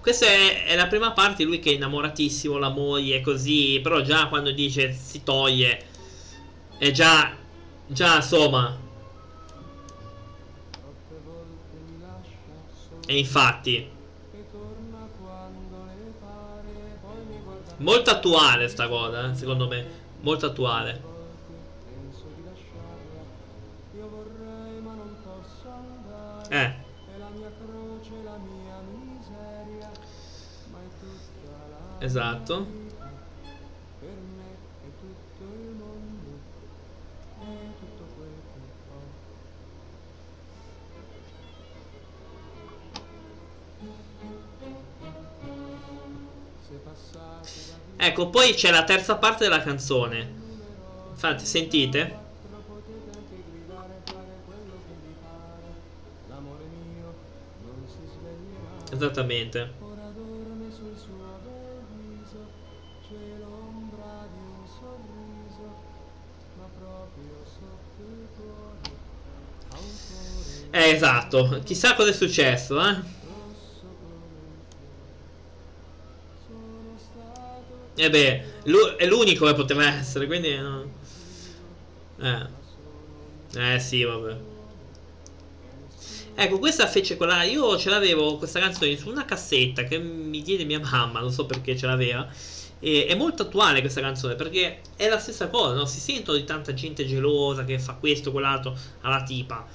Questa 0.00 0.26
è, 0.26 0.64
è, 0.64 0.76
la 0.76 0.86
prima 0.86 1.12
parte, 1.12 1.44
lui 1.44 1.58
che 1.58 1.70
è 1.70 1.74
innamoratissimo, 1.74 2.56
la 2.56 2.70
moglie, 2.70 3.20
così, 3.20 3.80
però 3.82 4.00
già 4.00 4.28
quando 4.28 4.50
dice 4.52 4.92
si 4.92 5.22
toglie 5.22 5.87
e 6.78 6.92
già, 6.92 7.34
già 7.86 8.16
insomma. 8.16 8.76
E 13.06 13.18
infatti. 13.18 13.90
Molto 17.78 18.10
attuale 18.10 18.68
sta 18.68 18.88
cosa, 18.88 19.30
eh, 19.30 19.34
secondo 19.34 19.66
me. 19.66 19.86
Molto 20.20 20.46
attuale. 20.46 21.02
Eh. 26.50 26.86
Esatto. 32.00 32.87
Ecco, 47.96 48.30
poi 48.30 48.54
c'è 48.54 48.70
la 48.70 48.84
terza 48.84 49.16
parte 49.16 49.44
della 49.44 49.62
canzone. 49.62 50.36
Infatti, 51.10 51.44
sentite? 51.44 52.26
Esattamente. 58.90 59.86
Eh, 70.70 70.90
esatto. 70.90 71.60
Chissà 71.64 71.94
cosa 71.94 72.10
è 72.10 72.12
successo, 72.12 72.80
eh? 72.80 73.17
E 77.98 78.04
eh 78.04 78.10
beh, 78.10 78.96
è 78.96 79.06
l'unico 79.06 79.44
che 79.44 79.54
poteva 79.54 79.84
essere, 79.84 80.26
quindi... 80.26 80.56
No. 80.56 80.88
Eh. 82.20 82.46
Eh 83.56 83.80
sì, 83.80 84.04
vabbè. 84.04 84.36
Ecco, 86.36 86.60
questa 86.60 86.86
fece 86.86 87.16
quella... 87.16 87.42
Io 87.42 87.76
ce 87.76 87.90
l'avevo, 87.90 88.36
questa 88.36 88.60
canzone, 88.60 88.96
su 88.96 89.08
una 89.08 89.24
cassetta 89.24 89.82
che 89.82 89.98
mi 89.98 90.42
diede 90.42 90.62
mia 90.62 90.78
mamma, 90.78 91.18
non 91.18 91.32
so 91.32 91.44
perché 91.44 91.76
ce 91.76 91.86
l'aveva. 91.86 92.28
E 92.78 93.06
è 93.06 93.16
molto 93.16 93.42
attuale 93.42 93.80
questa 93.80 94.00
canzone 94.00 94.36
perché 94.36 94.82
è 94.94 95.08
la 95.08 95.18
stessa 95.18 95.48
cosa, 95.48 95.74
no? 95.74 95.84
Si 95.84 95.98
sentono 95.98 96.38
di 96.38 96.44
tanta 96.44 96.72
gente 96.74 97.04
gelosa 97.04 97.64
che 97.64 97.80
fa 97.80 97.94
questo, 97.94 98.30
quell'altro 98.30 98.78
alla 99.00 99.24
tipa 99.24 99.66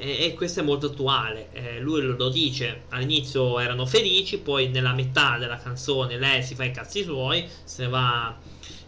e, 0.00 0.24
e 0.24 0.34
questo 0.34 0.60
è 0.60 0.62
molto 0.62 0.86
attuale. 0.86 1.48
Eh, 1.52 1.80
lui 1.80 2.02
lo 2.02 2.28
dice, 2.28 2.82
all'inizio 2.90 3.58
erano 3.58 3.86
felici, 3.86 4.38
poi 4.38 4.68
nella 4.68 4.92
metà 4.92 5.38
della 5.38 5.58
canzone 5.58 6.18
lei 6.18 6.42
si 6.42 6.54
fa 6.54 6.64
i 6.64 6.70
cazzi 6.70 7.02
suoi, 7.02 7.46
se 7.64 7.82
ne 7.82 7.88
va 7.88 8.36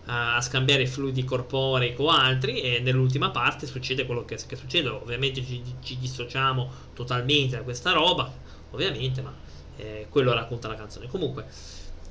a, 0.06 0.36
a 0.36 0.40
scambiare 0.40 0.86
fluidi 0.86 1.24
corporei 1.24 1.94
con 1.94 2.08
altri 2.08 2.60
e 2.60 2.80
nell'ultima 2.80 3.30
parte 3.30 3.66
succede 3.66 4.06
quello 4.06 4.24
che, 4.24 4.38
che 4.46 4.56
succede. 4.56 4.88
Ovviamente 4.88 5.44
ci, 5.44 5.62
ci, 5.82 5.98
dissociamo 5.98 6.70
totalmente 6.94 7.56
da 7.56 7.62
questa 7.62 7.92
roba, 7.92 8.32
ovviamente, 8.70 9.22
ma 9.22 9.34
eh, 9.76 10.06
quello 10.08 10.32
racconta 10.32 10.68
la 10.68 10.74
canzone. 10.74 11.06
Comunque, 11.08 11.46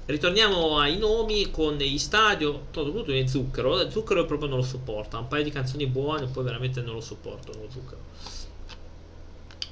ritorniamo 0.06 0.80
ai 0.80 0.98
nomi 0.98 1.52
con 1.52 1.76
gli 1.76 1.98
stadio, 1.98 2.68
tutto, 2.72 2.92
tutto 2.92 3.12
in 3.12 3.28
zucchero. 3.28 3.90
Zucchero 3.90 4.26
proprio 4.26 4.50
non 4.50 4.60
lo 4.60 4.64
sopporta, 4.64 5.18
un 5.18 5.28
paio 5.28 5.44
di 5.44 5.52
canzoni 5.52 5.86
buone, 5.86 6.28
poi 6.28 6.44
veramente 6.44 6.82
non 6.82 6.96
lo 6.96 7.02
sopporto, 7.02 7.52
lo 7.54 7.68
zucchero. 7.70 8.02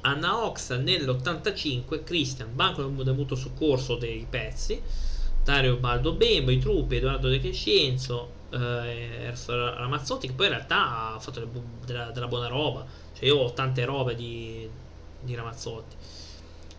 Anna 0.07 0.45
Ox 0.45 0.73
nell'85, 0.73 2.03
Christian, 2.05 2.55
Banco 2.55 2.81
del 2.81 3.13
Mutuo 3.13 3.35
Soccorso 3.35 3.97
dei 3.97 4.25
pezzi, 4.29 4.81
Dario 5.43 5.75
Baldo 5.77 6.13
Bembo, 6.13 6.51
i 6.51 6.59
truppi, 6.59 6.95
Edoardo 6.95 7.27
De 7.27 7.41
Crescenzo, 7.41 8.31
eh, 8.51 9.33
Ramazzotti, 9.45 10.27
che 10.27 10.33
poi 10.33 10.45
in 10.45 10.53
realtà 10.53 11.13
ha 11.13 11.19
fatto 11.19 11.45
della, 11.85 12.11
della, 12.11 12.27
buona 12.27 12.47
roba. 12.47 12.85
Cioè 13.13 13.25
io 13.25 13.35
ho 13.35 13.51
tante 13.51 13.83
robe 13.83 14.15
di, 14.15 14.69
di 15.19 15.35
Ramazzotti. 15.35 15.95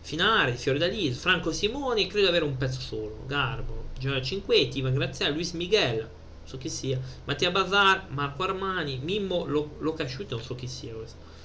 Finari, 0.01 0.53
Fiori 0.53 1.13
Franco 1.13 1.51
Simoni, 1.51 2.07
credo 2.07 2.29
avere 2.29 2.45
un 2.45 2.57
pezzo 2.57 2.79
solo. 2.79 3.25
Garbo, 3.27 3.89
Giorgio 3.99 4.23
Cinquetti, 4.23 4.79
Ivan 4.79 4.95
Graziani, 4.95 5.35
Luis 5.35 5.51
Miguel, 5.51 6.09
so 6.43 6.57
chi 6.57 6.69
sia. 6.69 6.99
Mattia 7.25 7.51
Bazar, 7.51 8.07
Marco 8.09 8.41
Armani, 8.41 8.97
Mimmo 9.03 9.45
Lo, 9.45 9.75
non 9.79 10.41
so 10.41 10.55
chi 10.55 10.67
sia 10.67 10.95
questo. 10.95 11.37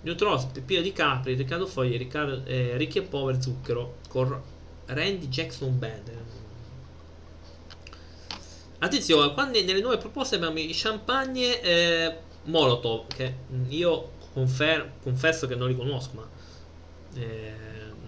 Neutros, 0.00 0.44
Peppino 0.46 0.80
di 0.80 0.92
Capri, 0.92 1.34
Riccardo 1.34 1.66
Fogli, 1.66 1.96
Riccardo, 1.96 2.44
eh, 2.44 2.76
Ricchi 2.76 2.98
e 2.98 3.02
Power 3.02 3.42
Zucchero 3.42 3.96
con 4.08 4.40
Randy 4.86 5.28
Jackson 5.28 5.76
Band. 5.78 6.12
Attenzione, 8.78 9.34
quando 9.34 9.60
nelle 9.60 9.80
nuove 9.80 9.98
proposte 9.98 10.36
abbiamo 10.36 10.58
i 10.58 10.70
champagne 10.72 11.60
eh, 11.60 12.16
Molotov, 12.44 13.08
che 13.08 13.34
io 13.68 14.10
confer- 14.32 15.02
confesso 15.02 15.48
che 15.48 15.56
non 15.56 15.68
li 15.68 15.76
conosco, 15.76 16.10
ma 16.14 16.28
eh, 17.14 17.54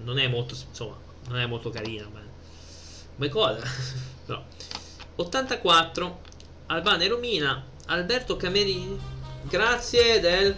non 0.04 0.18
è 0.18 0.28
molto, 0.28 0.54
insomma, 0.68 0.96
non 1.28 1.38
è 1.38 1.46
molto 1.46 1.70
carina. 1.70 2.08
Come 3.16 3.28
cosa? 3.28 3.60
Però. 4.24 4.44
84, 5.16 6.20
Albana 6.66 7.02
e 7.02 7.08
Romina, 7.08 7.64
Alberto 7.86 8.36
Camerini, 8.36 8.98
grazie 9.42 10.20
del 10.20 10.56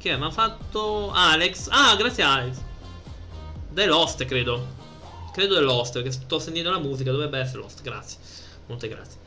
che 0.00 0.16
mi 0.16 0.24
ha 0.24 0.30
fatto 0.30 1.10
Alex? 1.12 1.68
Ah, 1.70 1.94
grazie 1.94 2.22
Alex. 2.22 2.56
Dell'host, 3.68 4.24
credo. 4.24 4.78
Credo 5.30 5.56
dell'host, 5.56 5.92
perché 5.92 6.10
sto 6.10 6.38
sentendo 6.38 6.70
la 6.70 6.78
musica, 6.78 7.10
dovrebbe 7.10 7.38
essere 7.38 7.58
l'host. 7.58 7.82
Grazie. 7.82 8.18
Molte 8.66 8.88
grazie. 8.88 9.18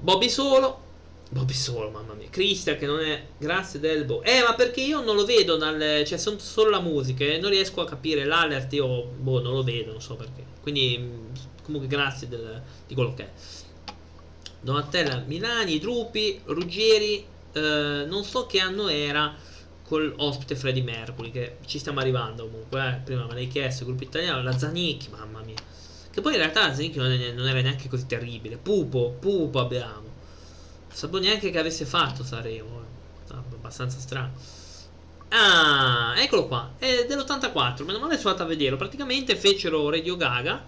Bobby 0.00 0.28
solo. 0.28 0.90
Bobby 1.30 1.52
solo, 1.52 1.90
mamma 1.90 2.14
mia. 2.14 2.28
Christian 2.28 2.76
che 2.76 2.86
non 2.86 3.00
è... 3.00 3.24
Grazie 3.38 3.78
Delbo. 3.78 4.22
Eh, 4.22 4.42
ma 4.42 4.54
perché 4.54 4.80
io 4.80 5.00
non 5.00 5.14
lo 5.14 5.24
vedo 5.24 5.56
dal... 5.56 6.02
Cioè, 6.04 6.18
sono 6.18 6.38
solo 6.40 6.68
la 6.68 6.80
musica 6.80 7.24
e 7.24 7.38
non 7.38 7.50
riesco 7.50 7.80
a 7.82 7.86
capire 7.86 8.24
l'alert. 8.24 8.72
Io, 8.72 9.04
boh, 9.04 9.40
non 9.40 9.52
lo 9.52 9.62
vedo, 9.62 9.92
non 9.92 10.02
so 10.02 10.16
perché. 10.16 10.44
Quindi, 10.60 11.30
comunque, 11.62 11.88
grazie 11.88 12.26
del... 12.26 12.60
di 12.88 12.94
quello 12.94 13.14
che 13.14 13.22
è. 13.22 13.30
Donatella 14.60 15.22
Milani, 15.24 15.78
Drupi, 15.78 16.40
Ruggeri. 16.46 17.24
Eh, 17.52 18.04
non 18.08 18.24
so 18.24 18.46
che 18.46 18.58
anno 18.58 18.88
era 18.88 19.50
col 19.92 20.14
ospite 20.16 20.56
Freddy 20.56 20.80
Mercury 20.80 21.30
che 21.30 21.56
ci 21.66 21.78
stiamo 21.78 22.00
arrivando 22.00 22.44
comunque 22.44 22.88
eh. 22.88 23.00
prima 23.04 23.26
me 23.26 23.34
l'hai 23.34 23.48
chiesto 23.48 23.84
gruppo 23.84 24.04
italiano 24.04 24.42
la 24.42 24.56
Zanicchi 24.56 25.10
mamma 25.10 25.42
mia. 25.42 25.56
Che 26.10 26.20
poi 26.22 26.32
in 26.32 26.38
realtà 26.38 26.66
la 26.66 26.74
Zanicchi 26.74 26.96
non, 26.96 27.10
non, 27.10 27.46
era 27.46 27.60
neanche 27.60 27.90
così 27.90 28.06
terribile. 28.06 28.56
Pupo 28.56 29.16
Pupo 29.20 29.60
abbiamo. 29.60 30.04
Sapevo 30.88 31.18
neanche 31.18 31.50
che 31.50 31.58
avesse 31.58 31.84
fatto 31.84 32.24
Sanremo 32.24 32.80
eh. 32.80 33.34
abbastanza 33.34 33.98
strano. 33.98 34.32
Ah 35.28 36.14
eccolo 36.16 36.46
qua. 36.46 36.72
È 36.78 37.04
dell'84 37.06 37.84
meno 37.84 37.98
male 37.98 38.16
sono 38.16 38.30
andato 38.30 38.44
a 38.44 38.46
vederlo. 38.46 38.78
Praticamente 38.78 39.36
fecero 39.36 39.90
Radio 39.90 40.16
Gaga 40.16 40.64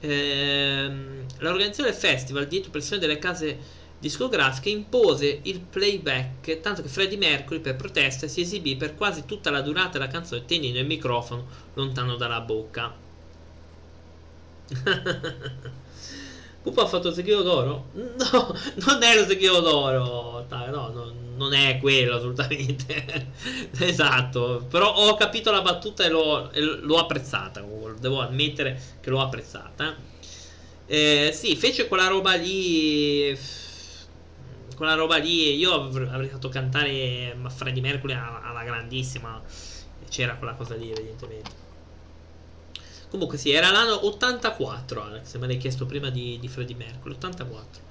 ehm, 0.00 1.26
l'organizzazione 1.38 1.90
del 1.90 1.98
festival 1.98 2.46
dietro 2.46 2.70
pressione 2.70 3.00
delle 3.00 3.18
case 3.18 3.58
discografica 3.98 4.68
impose 4.68 5.40
il 5.44 5.60
playback, 5.60 6.60
tanto 6.60 6.82
che 6.82 6.88
Freddie 6.88 7.16
Mercury 7.18 7.60
per 7.60 7.76
protesta 7.76 8.28
si 8.28 8.42
esibì 8.42 8.76
per 8.76 8.94
quasi 8.94 9.24
tutta 9.24 9.50
la 9.50 9.62
durata 9.62 9.92
della 9.98 10.08
canzone 10.08 10.44
tenendo 10.44 10.78
il 10.78 10.86
microfono 10.86 11.46
lontano 11.74 12.16
dalla 12.16 12.40
bocca. 12.40 12.94
Pupo 16.62 16.80
ha 16.80 16.86
fatto 16.86 17.12
secchio 17.12 17.42
d'oro? 17.42 17.90
No, 17.92 18.58
non 18.86 19.02
è 19.02 19.16
il 19.16 19.26
secchio 19.26 19.60
d'oro. 19.60 20.44
No, 20.48 20.66
no, 20.68 21.14
non 21.36 21.52
è 21.54 21.78
quello 21.78 22.16
assolutamente. 22.16 23.30
esatto. 23.78 24.66
Però 24.68 24.92
ho 24.92 25.14
capito 25.14 25.52
la 25.52 25.62
battuta 25.62 26.04
e 26.04 26.08
l'ho, 26.08 26.50
e 26.50 26.60
l'ho 26.60 26.98
apprezzata. 26.98 27.64
Devo 28.00 28.20
ammettere 28.20 28.80
che 29.00 29.10
l'ho 29.10 29.20
apprezzata. 29.20 29.94
Eh, 30.86 31.30
sì, 31.32 31.54
fece 31.54 31.86
quella 31.86 32.08
roba 32.08 32.34
lì 32.34 33.36
quella 34.76 34.94
roba 34.94 35.16
lì 35.16 35.56
io 35.56 35.72
avrei 35.72 36.28
fatto 36.28 36.48
cantare 36.48 37.36
Freddie 37.48 37.82
Mercury 37.82 38.12
alla, 38.12 38.42
alla 38.42 38.62
grandissima. 38.62 39.42
C'era 40.08 40.36
quella 40.36 40.54
cosa 40.54 40.74
lì 40.76 40.90
evidentemente. 40.90 41.64
Comunque 43.08 43.38
sì 43.38 43.50
era 43.50 43.70
l'anno 43.70 44.06
84 44.06 45.02
Alex 45.02 45.36
me 45.36 45.46
l'hai 45.46 45.56
chiesto 45.56 45.86
prima 45.86 46.10
di, 46.10 46.38
di 46.38 46.48
Freddie 46.48 46.76
Mercury 46.76 47.14
84 47.14 47.82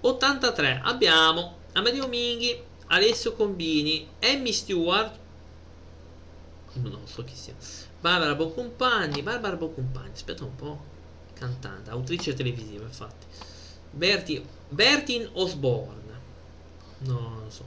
83 0.00 0.80
abbiamo 0.84 1.56
Amedeo 1.72 2.06
Minghi 2.08 2.62
Alessio 2.88 3.32
Combini 3.32 4.06
Amy 4.22 4.52
Stewart 4.52 5.18
non 6.74 7.06
so 7.06 7.24
chi 7.24 7.34
sia 7.34 7.54
Barbara 8.00 8.34
Boncompagni 8.34 9.22
Barbara 9.22 9.56
Boncompagni 9.56 10.12
aspetta 10.12 10.44
un 10.44 10.54
po' 10.54 10.84
cantante 11.32 11.90
autrice 11.90 12.34
televisiva 12.34 12.84
infatti 12.84 13.26
Berti 13.90 14.44
Bertin 14.68 15.28
Osborne. 15.32 15.96
No, 16.98 17.18
non 17.20 17.50
so. 17.50 17.64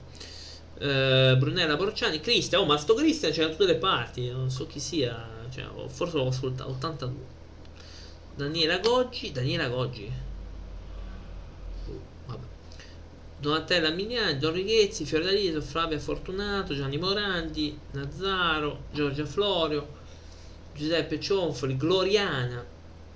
Uh, 0.78 1.36
Brunella 1.36 1.76
Borciani, 1.76 2.20
Cristian, 2.20 2.62
oh 2.62 2.64
ma 2.64 2.76
sto 2.76 2.94
Cristian 2.94 3.30
c'è 3.30 3.42
da 3.44 3.50
tutte 3.50 3.66
le 3.66 3.76
parti, 3.76 4.28
non 4.30 4.50
so 4.50 4.66
chi 4.66 4.80
sia, 4.80 5.28
cioè, 5.50 5.64
forse 5.86 6.16
l'ho 6.16 6.26
ascoltato, 6.26 6.70
82. 6.70 7.24
Daniela 8.34 8.78
Goggi, 8.78 9.30
Daniela 9.30 9.68
Goggi. 9.68 10.10
Uh. 11.86 12.00
Donatella 13.38 13.90
Mignani, 13.90 14.38
Don 14.38 14.52
Righezzi, 14.52 15.04
Fiordaliso, 15.04 15.60
Flavia 15.60 15.98
Fortunato, 15.98 16.74
Gianni 16.74 16.96
Morandi, 16.96 17.78
Nazzaro, 17.92 18.84
Giorgia 18.92 19.26
Florio, 19.26 20.00
Giuseppe 20.74 21.18
Cionfoli, 21.20 21.76
Gloriana, 21.76 22.64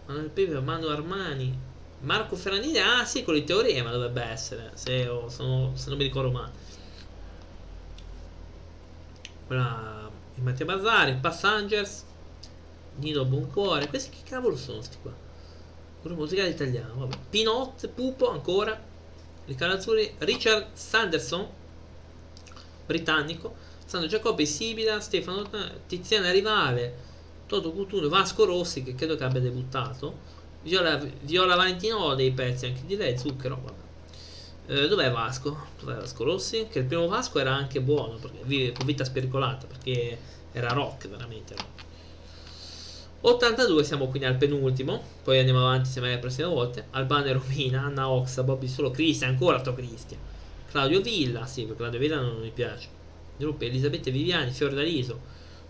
Manuel 0.07 0.31
Pepe, 0.31 0.61
Manu 0.61 0.87
Armani, 0.87 1.66
Marco 2.07 2.37
Ferrandini, 2.37 2.79
ah 2.79 3.05
sì, 3.05 3.25
con 3.25 3.35
il 3.35 3.43
teorema 3.43 3.91
dovrebbe 3.91 4.23
essere, 4.23 4.71
se, 4.75 5.09
oh, 5.09 5.29
sono, 5.29 5.73
se 5.75 5.89
non 5.89 5.99
mi 5.99 6.05
ricordo 6.05 6.31
male. 6.31 6.53
Quella 9.45 10.09
di 10.33 10.41
Matteo 10.41 10.67
Bazzari, 10.67 11.17
Passengers, 11.17 12.05
Nido 12.99 13.25
Buoncuore, 13.25 13.89
questi 13.89 14.11
che 14.11 14.23
cavolo 14.25 14.57
sono 14.57 14.77
questi 14.77 14.99
qua? 15.03 15.13
Gruppo 16.01 16.21
musicale 16.21 16.49
italiano, 16.51 16.95
vabbè. 16.95 17.17
Pinot, 17.29 17.89
Pupo 17.89 18.31
ancora, 18.31 18.81
Riccardo 19.45 19.75
Azzurri, 19.75 20.15
Richard 20.19 20.75
Sanderson, 20.75 21.45
britannico, 22.87 23.57
Sandro 23.85 24.09
Giacobbe, 24.09 24.47
Sibila, 24.47 25.01
Stefano 25.01 25.45
Tiziana 25.89 26.31
Rivale, 26.31 26.95
Toto 27.49 27.73
Cutulio, 27.73 28.09
Vasco 28.09 28.45
Rossi, 28.45 28.85
che 28.85 28.95
credo 28.95 29.17
che 29.17 29.25
abbia 29.25 29.41
debuttato, 29.41 30.36
Viola, 30.67 31.01
Viola 31.21 31.55
Valentino 31.55 32.17
dei 32.17 32.33
pezzi 32.33 32.67
anche 32.67 32.81
di 32.87 32.97
lei, 32.97 33.17
zucchero. 33.17 33.63
Eh, 34.67 34.89
dov'è 34.89 35.13
Vasco? 35.13 35.57
Dov'è 35.79 35.95
Vasco 35.95 36.25
Rossi? 36.25 36.67
Che 36.69 36.81
il 36.81 36.87
primo 36.87 37.07
Vasco 37.07 37.39
era 37.39 37.55
anche 37.55 37.81
buono, 37.81 38.17
perché 38.17 38.41
vive 38.43 38.73
con 38.73 38.85
vita 38.85 39.05
spericolata, 39.05 39.69
perché 39.69 40.19
era 40.51 40.71
rock, 40.71 41.09
veramente 41.09 41.55
rock. 41.55 41.85
82 43.21 43.85
siamo 43.85 44.09
quindi 44.09 44.27
al 44.27 44.35
penultimo, 44.35 45.01
poi 45.23 45.39
andiamo 45.39 45.61
avanti 45.61 45.87
insieme 45.87 46.09
alle 46.09 46.19
prossime 46.19 46.49
volte. 46.49 46.89
Albano 46.91 47.27
e 47.27 47.33
Romina, 47.35 47.83
Anna 47.83 48.11
Oxa, 48.11 48.43
Bobby 48.43 48.67
Solo, 48.67 48.91
Cristian, 48.91 49.31
ancora 49.31 49.61
sto 49.61 49.73
Cristian. 49.73 50.19
Claudio 50.69 51.01
Villa, 51.01 51.47
sì, 51.47 51.73
Claudio 51.77 52.01
Villa 52.01 52.21
non 52.21 52.41
mi 52.41 52.51
piace. 52.51 52.89
Gruppo 53.37 53.63
Elisabetta 53.63 54.11
Viviani, 54.11 54.51
Fiordaliso, 54.51 55.21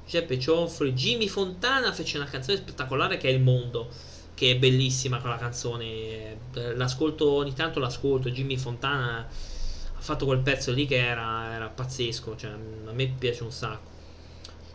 Giuseppe 0.05 0.39
Cionfoli, 0.39 0.95
Jimmy 0.95 1.29
Fontana 1.29 1.93
fece 1.93 2.17
una 2.17 2.27
canzone 2.27 2.57
spettacolare 2.57 3.19
che 3.19 3.29
è 3.29 3.33
Il 3.33 3.43
Mondo 3.43 4.15
che 4.37 4.51
è 4.51 4.57
bellissima 4.59 5.19
quella 5.19 5.39
canzone. 5.39 6.39
L'ascolto 6.53 7.31
ogni 7.31 7.55
tanto 7.55 7.81
l'ascolto. 7.81 8.29
Jimmy 8.29 8.59
Fontana 8.59 9.21
ha 9.21 10.01
fatto 10.01 10.27
quel 10.27 10.41
pezzo 10.41 10.73
lì 10.73 10.87
che 10.87 10.99
era, 10.99 11.55
era 11.55 11.69
pazzesco. 11.69 12.37
Cioè, 12.37 12.51
a 12.51 12.93
me 12.93 13.07
piace 13.19 13.43
un 13.43 13.51
sacco. 13.51 13.95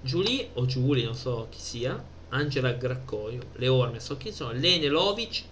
Julie 0.01 0.49
o 0.53 0.65
Julie, 0.65 1.05
non 1.05 1.13
so 1.13 1.45
chi 1.51 1.59
sia. 1.59 2.03
Angela 2.29 2.71
Graccoio, 2.71 3.41
le 3.53 3.67
orme, 3.67 3.99
so 3.99 4.17
chi 4.17 4.31
sono. 4.31 4.53
Lene 4.53 4.87
Lovic, 4.87 5.43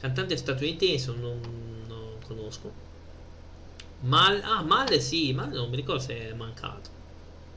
cantante 0.00 0.36
statunitense, 0.38 1.12
non, 1.12 1.38
non 1.86 2.14
conosco. 2.26 2.72
Mal, 4.00 4.40
ah, 4.42 4.62
Malle 4.62 5.00
sì, 5.00 5.34
Malle 5.34 5.56
non 5.56 5.68
mi 5.68 5.76
ricordo 5.76 6.00
se 6.00 6.30
è 6.30 6.32
mancato. 6.32 6.88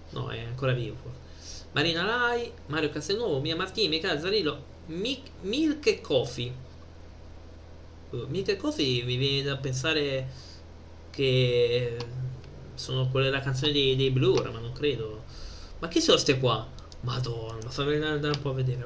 No, 0.10 0.28
è 0.30 0.42
ancora 0.42 0.74
vivo. 0.74 1.24
Marina 1.72 2.04
Lai, 2.04 2.52
Mario 2.68 2.90
Castelnuovo, 2.90 3.40
Mia 3.40 3.56
Martini, 3.56 3.88
Michele 3.88 4.20
Zarillo, 4.20 4.74
Milk 4.88 5.86
e 5.88 6.02
Coffee. 6.02 6.54
Uh, 8.12 8.26
Milk 8.28 8.50
e 8.50 8.58
Coffee 8.58 9.04
mi 9.04 9.18
viene 9.18 9.44
da 9.44 9.58
pensare 9.58 10.28
che 11.10 11.98
sono 12.76 13.10
quelle 13.10 13.30
la 13.30 13.40
canzone 13.40 13.72
dei, 13.72 13.96
dei 13.96 14.12
Blur, 14.12 14.52
ma 14.52 14.60
non 14.60 14.74
credo. 14.74 15.24
Ma 15.80 15.88
chi 15.88 16.00
sono 16.00 16.14
queste 16.14 16.40
qua? 16.40 16.68
Madonna, 17.02 17.70
fammi 17.70 17.96
andare 17.96 18.36
un 18.36 18.42
po' 18.42 18.50
a 18.50 18.54
vedere. 18.54 18.84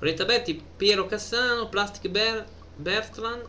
Orietta 0.00 0.24
Berti, 0.24 0.62
Piero 0.76 1.06
Cassano, 1.06 1.68
Plastic 1.68 2.10
Bear, 2.10 2.46
Bertrand, 2.76 3.44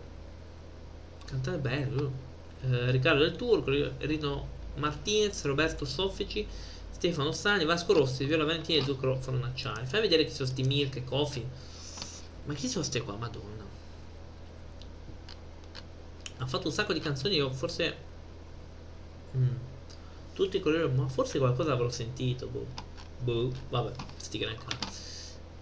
cantare 1.26 1.58
bello. 1.58 2.30
Eh, 2.62 2.92
Riccardo 2.92 3.24
del 3.24 3.36
Turco, 3.36 3.72
Rino 4.00 4.48
Martinez, 4.76 5.44
Roberto 5.46 5.86
Soffici, 5.86 6.46
Stefano 6.92 7.32
Stani, 7.32 7.66
Vasco 7.66 7.94
Rossi, 7.94 8.26
Viola 8.26 8.44
Valentini 8.44 8.80
e 8.80 8.84
Zucchero 8.84 9.16
Fornacciari. 9.16 9.86
Fai 9.86 10.02
vedere 10.02 10.26
chi 10.26 10.32
sono 10.32 10.48
sti 10.48 10.64
Milk 10.64 10.96
e 10.98 11.04
Coffee. 11.04 11.46
Ma 12.46 12.54
chi 12.54 12.68
sono 12.68 12.82
queste 12.82 13.02
qua, 13.02 13.16
madonna? 13.16 13.64
Ha 16.38 16.46
fatto 16.48 16.68
un 16.68 16.74
sacco 16.74 16.94
di 16.94 17.00
canzoni, 17.00 17.36
io 17.36 17.52
forse... 17.52 17.96
Mm. 19.36 19.56
Tutti 20.34 20.60
quelli... 20.60 20.90
Ma 20.94 21.08
forse 21.08 21.40
qualcosa 21.40 21.74
avrò 21.74 21.90
sentito, 21.90 22.48
boh. 22.48 22.66
Boh, 23.20 23.52
vabbè, 23.70 23.94
sti 24.18 24.38
gran 24.40 24.58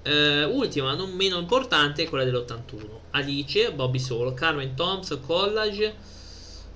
eh, 0.09 0.43
ultima, 0.45 0.95
non 0.95 1.11
meno 1.11 1.37
importante, 1.37 2.03
è 2.03 2.09
quella 2.09 2.23
dell'81. 2.23 2.87
Alice, 3.11 3.71
Bobby 3.73 3.99
Solo, 3.99 4.33
Carmen 4.33 4.75
Thompson, 4.75 5.21
Collage, 5.21 5.95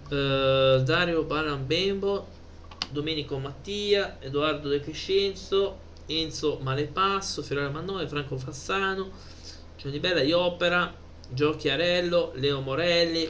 eh, 0.09 0.81
Dario 0.84 1.23
Barambembo, 1.23 2.27
Domenico 2.91 3.38
Mattia, 3.39 4.17
Edoardo 4.19 4.69
De 4.69 4.80
Crescenzo, 4.81 5.80
Enzo 6.05 6.59
Malepasso, 6.61 7.41
Fiorella 7.41 7.69
Mannone, 7.69 8.07
Franco 8.07 8.38
Fassano, 8.38 9.09
Gianni 9.84 9.99
Bella, 9.99 10.22
Iopera, 10.22 10.95
Gio 11.30 11.57
Chiarello, 11.57 12.31
Leo 12.35 12.61
Morelli, 12.61 13.30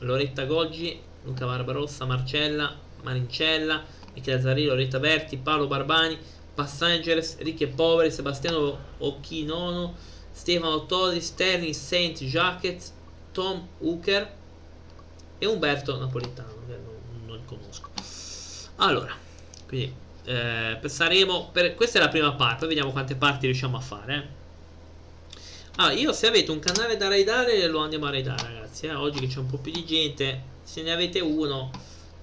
Loretta 0.00 0.44
Goggi, 0.44 1.00
Luca 1.22 1.46
Barbarossa, 1.46 2.04
Marcella, 2.04 2.76
Marincella, 3.02 3.82
Michele 4.12 4.38
Zarri, 4.42 4.66
Loretta 4.66 4.98
Berti, 4.98 5.38
Paolo 5.38 5.66
Barbani, 5.66 6.18
Passengers, 6.54 7.38
Ricchi 7.38 7.62
e 7.62 7.68
Poveri, 7.68 8.10
Sebastiano 8.10 8.78
Occhinono, 8.98 9.94
Stefano 10.30 10.84
Tosi, 10.84 11.22
Sterling 11.22 11.72
Saint 11.72 12.22
Jacquet, 12.24 12.92
Tom 13.32 13.66
Hooker 13.78 14.30
e 15.38 15.46
Umberto 15.46 15.96
Napolitano, 15.96 16.66
che 16.66 16.76
non, 16.76 17.24
non 17.24 17.44
conosco. 17.46 17.88
Allora, 18.76 19.14
quindi 19.66 19.94
eh, 20.24 20.78
saremo 20.84 21.48
per, 21.50 21.74
questa 21.76 21.98
è 21.98 22.02
la 22.02 22.08
prima 22.08 22.34
parte, 22.34 22.66
vediamo 22.66 22.92
quante 22.92 23.14
parti 23.14 23.46
riusciamo 23.46 23.78
a 23.78 23.80
fare. 23.80 24.14
Eh. 24.14 24.40
Ah, 25.76 25.92
io 25.92 26.12
se 26.12 26.26
avete 26.26 26.50
un 26.50 26.58
canale 26.58 26.96
da 26.96 27.08
raidare 27.08 27.66
lo 27.66 27.78
andiamo 27.78 28.06
a 28.06 28.10
raidare 28.10 28.42
ragazzi 28.42 28.86
eh? 28.86 28.94
Oggi 28.94 29.20
che 29.20 29.26
c'è 29.26 29.38
un 29.38 29.46
po' 29.46 29.56
più 29.56 29.72
di 29.72 29.84
gente 29.86 30.42
Se 30.62 30.82
ne 30.82 30.92
avete 30.92 31.20
uno 31.20 31.70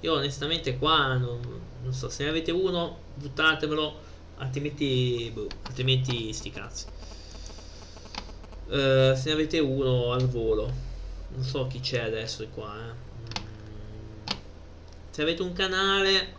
Io 0.01 0.13
onestamente 0.13 0.77
qua 0.77 1.15
non, 1.15 1.59
non 1.81 1.93
so, 1.93 2.09
se 2.09 2.23
ne 2.23 2.29
avete 2.29 2.51
uno, 2.51 2.97
buttatevelo, 3.15 3.99
altrimenti, 4.37 5.31
boh, 5.33 5.47
altrimenti 5.63 6.31
sti 6.33 6.51
cazzi. 6.51 6.85
Uh, 8.67 9.15
se 9.15 9.23
ne 9.25 9.31
avete 9.31 9.59
uno 9.59 10.11
al 10.11 10.27
volo, 10.27 10.71
non 11.29 11.43
so 11.43 11.65
chi 11.67 11.79
c'è 11.79 12.01
adesso 12.01 12.47
qua, 12.49 12.75
eh. 12.77 13.39
mm. 13.41 14.37
Se 15.09 15.21
avete 15.21 15.41
un 15.41 15.53
canale, 15.53 16.35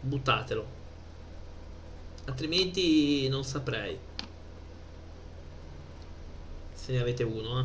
buttatelo. 0.00 0.78
Altrimenti 2.24 3.28
non 3.28 3.44
saprei. 3.44 3.98
Se 6.90 6.96
ne 6.96 7.02
avete 7.02 7.22
uno, 7.22 7.60
eh. 7.60 7.64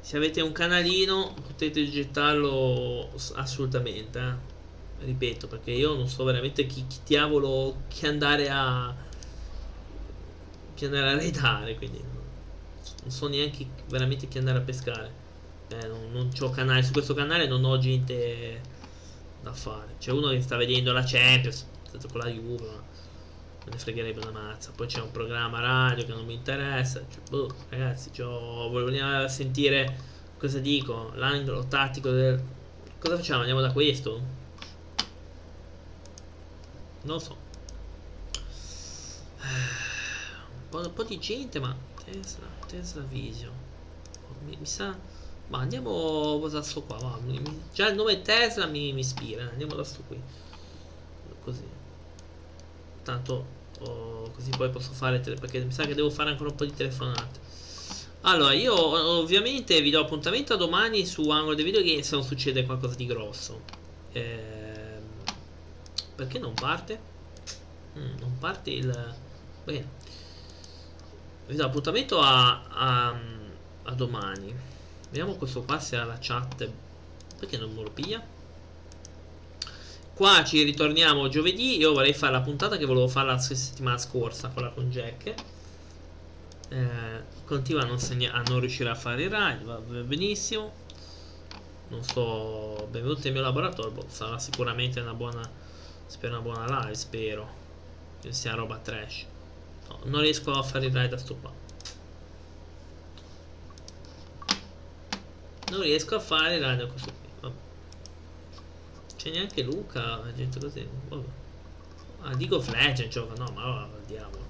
se 0.00 0.16
avete 0.16 0.40
un 0.40 0.50
canalino 0.52 1.34
potete 1.46 1.86
gettarlo 1.90 3.10
assolutamente 3.34 4.18
eh? 4.18 5.04
ripeto 5.04 5.46
perché 5.46 5.72
io 5.72 5.92
non 5.92 6.08
so 6.08 6.24
veramente 6.24 6.64
chi, 6.64 6.86
chi 6.86 7.00
diavolo 7.04 7.82
che 7.88 8.06
andare 8.06 8.48
a 8.48 8.94
che 10.72 10.84
andare 10.86 11.10
a 11.10 11.16
raidare 11.16 11.76
quindi 11.76 12.00
non 12.00 13.10
so 13.10 13.28
neanche 13.28 13.66
veramente 13.90 14.28
chi 14.28 14.38
andare 14.38 14.56
a 14.56 14.62
pescare 14.62 15.12
eh, 15.68 15.86
non, 15.86 16.12
non 16.12 16.30
ho 16.40 16.48
canale 16.48 16.82
su 16.82 16.92
questo 16.92 17.12
canale 17.12 17.46
non 17.46 17.62
ho 17.62 17.76
gente 17.76 18.58
da 19.42 19.52
fare 19.52 19.96
c'è 19.98 20.12
uno 20.12 20.30
che 20.30 20.40
sta 20.40 20.56
vedendo 20.56 20.92
la 20.92 21.04
Champions 21.04 21.66
con 22.10 22.20
la 22.20 22.28
Juve 22.28 22.95
me 23.66 23.72
ne 23.72 23.78
fregherebbe 23.78 24.20
una 24.20 24.30
mazza. 24.30 24.70
Poi 24.74 24.86
c'è 24.86 25.00
un 25.00 25.10
programma 25.10 25.60
radio 25.60 26.04
che 26.04 26.12
non 26.12 26.24
mi 26.24 26.34
interessa. 26.34 27.00
Cioè, 27.00 27.22
boh, 27.28 27.52
ragazzi, 27.68 28.10
volevo 28.16 29.28
sentire 29.28 30.14
cosa 30.38 30.60
dico, 30.60 31.10
l'angolo 31.14 31.66
tattico 31.66 32.10
del... 32.10 32.40
Cosa 32.98 33.16
facciamo? 33.16 33.40
Andiamo 33.40 33.60
da 33.60 33.72
questo? 33.72 34.20
Non 37.02 37.20
so. 37.20 37.36
Un 39.38 40.68
po', 40.68 40.78
un 40.78 40.92
po', 40.92 41.04
di 41.04 41.18
gente, 41.18 41.58
ma 41.58 41.74
Tesla, 42.04 42.46
Tesla 42.66 43.02
Vision. 43.02 43.52
Mi, 44.44 44.56
mi 44.56 44.66
sa... 44.66 44.96
Ma 45.48 45.58
andiamo 45.58 46.44
da 46.48 46.62
sto 46.62 46.82
qua, 46.82 46.96
va. 46.96 47.18
Già 47.72 47.88
il 47.88 47.94
nome 47.94 48.22
Tesla 48.22 48.66
mi, 48.66 48.92
mi 48.92 49.00
ispira. 49.00 49.48
Andiamo 49.48 49.74
da 49.74 49.84
sto 49.84 50.02
qui. 50.06 50.20
Così. 51.42 51.75
Tanto 53.06 53.56
Oh, 53.80 54.30
così 54.30 54.50
poi 54.56 54.70
posso 54.70 54.92
fare 54.92 55.18
perché 55.18 55.62
mi 55.62 55.72
sa 55.72 55.84
che 55.84 55.94
devo 55.94 56.08
fare 56.08 56.30
ancora 56.30 56.50
un 56.50 56.56
po' 56.56 56.64
di 56.64 56.72
telefonate. 56.72 57.40
Allora, 58.22 58.52
io 58.54 58.74
ovviamente 58.74 59.80
vi 59.82 59.90
do 59.90 60.00
appuntamento 60.00 60.54
a 60.54 60.56
domani 60.56 61.04
su 61.04 61.28
Angolo 61.28 61.54
dei 61.54 61.64
Videogame 61.64 62.02
se 62.02 62.14
non 62.14 62.24
succede 62.24 62.64
qualcosa 62.64 62.94
di 62.94 63.06
grosso. 63.06 63.60
Ehm, 64.12 65.02
perché 66.14 66.38
non 66.38 66.54
parte? 66.54 66.98
Mm, 67.98 68.18
non 68.18 68.38
parte 68.38 68.70
il... 68.70 69.14
Bene. 69.64 69.88
Vi 71.46 71.54
do 71.54 71.64
appuntamento 71.64 72.18
a, 72.20 72.62
a, 72.68 73.20
a 73.84 73.92
domani. 73.92 74.54
Vediamo 75.10 75.34
questo 75.34 75.62
qua 75.62 75.78
se 75.78 75.96
ha 75.96 76.04
la 76.04 76.18
chat. 76.18 76.68
Perché 77.38 77.58
non 77.58 77.72
me 77.74 77.82
lo 77.82 77.90
piglia? 77.90 78.24
Qua 80.16 80.42
ci 80.44 80.62
ritorniamo 80.62 81.28
giovedì. 81.28 81.76
Io 81.76 81.92
vorrei 81.92 82.14
fare 82.14 82.32
la 82.32 82.40
puntata 82.40 82.78
che 82.78 82.86
volevo 82.86 83.06
fare 83.06 83.26
la 83.26 83.38
settimana 83.38 83.98
scorsa, 83.98 84.48
quella 84.48 84.70
con 84.70 84.88
Jack. 84.90 85.34
Eh, 86.70 87.22
continua 87.44 87.82
a 87.82 87.84
non, 87.84 87.98
a 88.32 88.42
non, 88.48 88.60
riuscire 88.60 88.88
a 88.88 88.94
fare 88.94 89.24
il 89.24 89.30
ride, 89.30 89.62
va 89.64 89.76
benissimo. 89.78 90.72
Non 91.88 92.02
so, 92.02 92.88
benvenuto 92.90 93.20
nel 93.24 93.32
mio 93.34 93.42
laboratorio. 93.42 93.90
Boh, 93.90 94.06
sarà 94.08 94.38
sicuramente 94.38 95.00
una 95.00 95.12
buona. 95.12 95.46
Spero 96.06 96.32
una 96.32 96.42
buona 96.42 96.80
live, 96.80 96.94
spero. 96.94 97.48
Che 98.22 98.32
sia 98.32 98.54
roba 98.54 98.78
trash. 98.78 99.26
No, 99.88 99.98
non 100.04 100.22
riesco 100.22 100.50
a 100.50 100.62
fare 100.62 100.86
il 100.86 100.94
ride 100.94 101.14
a 101.14 101.18
sto 101.18 101.36
qua. 101.36 101.52
Non 105.72 105.82
riesco 105.82 106.14
a 106.14 106.20
fare 106.20 106.54
il 106.54 106.64
ride 106.64 106.84
a 106.84 106.86
questo 106.86 107.12
qui 107.12 107.25
c'è 109.26 109.32
neanche 109.32 109.62
Luca, 109.62 110.22
gente 110.34 110.60
così. 110.60 110.88
Vabbè. 111.08 111.26
Ah, 112.20 112.34
dico 112.36 112.60
Fletcher 112.60 113.08
gioca, 113.08 113.34
no, 113.34 113.50
ma 113.50 113.64
va, 113.64 113.88
diavolo. 114.06 114.44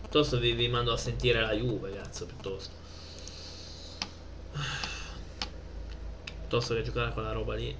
Piuttosto 0.00 0.38
vi, 0.38 0.52
vi, 0.52 0.68
mando 0.68 0.92
a 0.92 0.96
sentire 0.96 1.42
la 1.42 1.52
Juve, 1.52 1.92
cazzo, 1.92 2.24
piuttosto. 2.24 2.74
Piuttosto 6.24 6.74
che 6.74 6.82
giocare 6.82 7.12
con 7.12 7.22
la 7.22 7.32
roba 7.32 7.54
lì. 7.54 7.76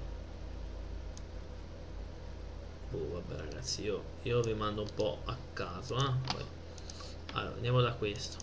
Oh, 2.91 3.11
vabbè 3.13 3.37
ragazzi, 3.37 3.81
io, 3.81 4.03
io 4.21 4.41
vi 4.41 4.53
mando 4.53 4.83
un 4.83 4.93
po' 4.93 5.21
a 5.25 5.35
caso, 5.53 5.97
eh. 5.97 6.13
Poi. 6.31 6.45
Allora, 7.33 7.55
andiamo 7.55 7.81
da 7.81 7.93
questo. 7.93 8.37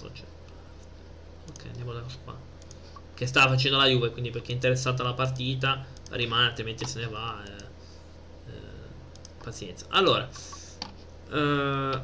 Ok, 0.00 1.64
andiamo 1.66 1.92
da 1.92 2.02
qua 2.24 2.49
che 3.20 3.26
stava 3.26 3.50
facendo 3.50 3.76
la 3.76 3.84
Juve, 3.84 4.12
quindi 4.12 4.30
perché 4.30 4.52
è 4.52 4.54
interessata 4.54 5.02
la 5.02 5.12
partita 5.12 5.84
rimane, 6.12 6.46
altrimenti 6.46 6.86
se 6.86 7.00
ne 7.00 7.06
va. 7.06 7.42
Eh, 7.44 7.64
eh, 8.48 8.52
pazienza. 9.42 9.84
Allora, 9.90 10.26
eh, 11.30 12.02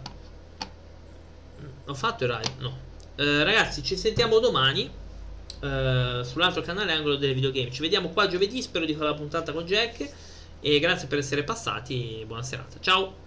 ho 1.87 1.95
fatto 1.95 2.25
il 2.25 2.31
ride? 2.31 2.53
No. 2.59 2.79
Eh, 3.15 3.45
ragazzi, 3.45 3.83
ci 3.83 3.97
sentiamo 3.97 4.41
domani 4.41 4.91
eh, 5.61 6.21
sull'altro 6.23 6.61
canale 6.61 6.93
Angolo 6.93 7.17
delle 7.17 7.33
Videogame. 7.33 7.73
Ci 7.73 7.81
vediamo 7.81 8.11
qua 8.11 8.27
giovedì, 8.29 8.61
spero 8.61 8.85
di 8.85 8.93
fare 8.93 9.09
la 9.09 9.15
puntata 9.15 9.53
con 9.55 9.65
Jack. 9.65 10.07
E 10.61 10.79
grazie 10.81 11.09
per 11.09 11.17
essere 11.17 11.45
passati. 11.45 12.25
Buona 12.27 12.43
serata. 12.43 12.77
Ciao. 12.79 13.26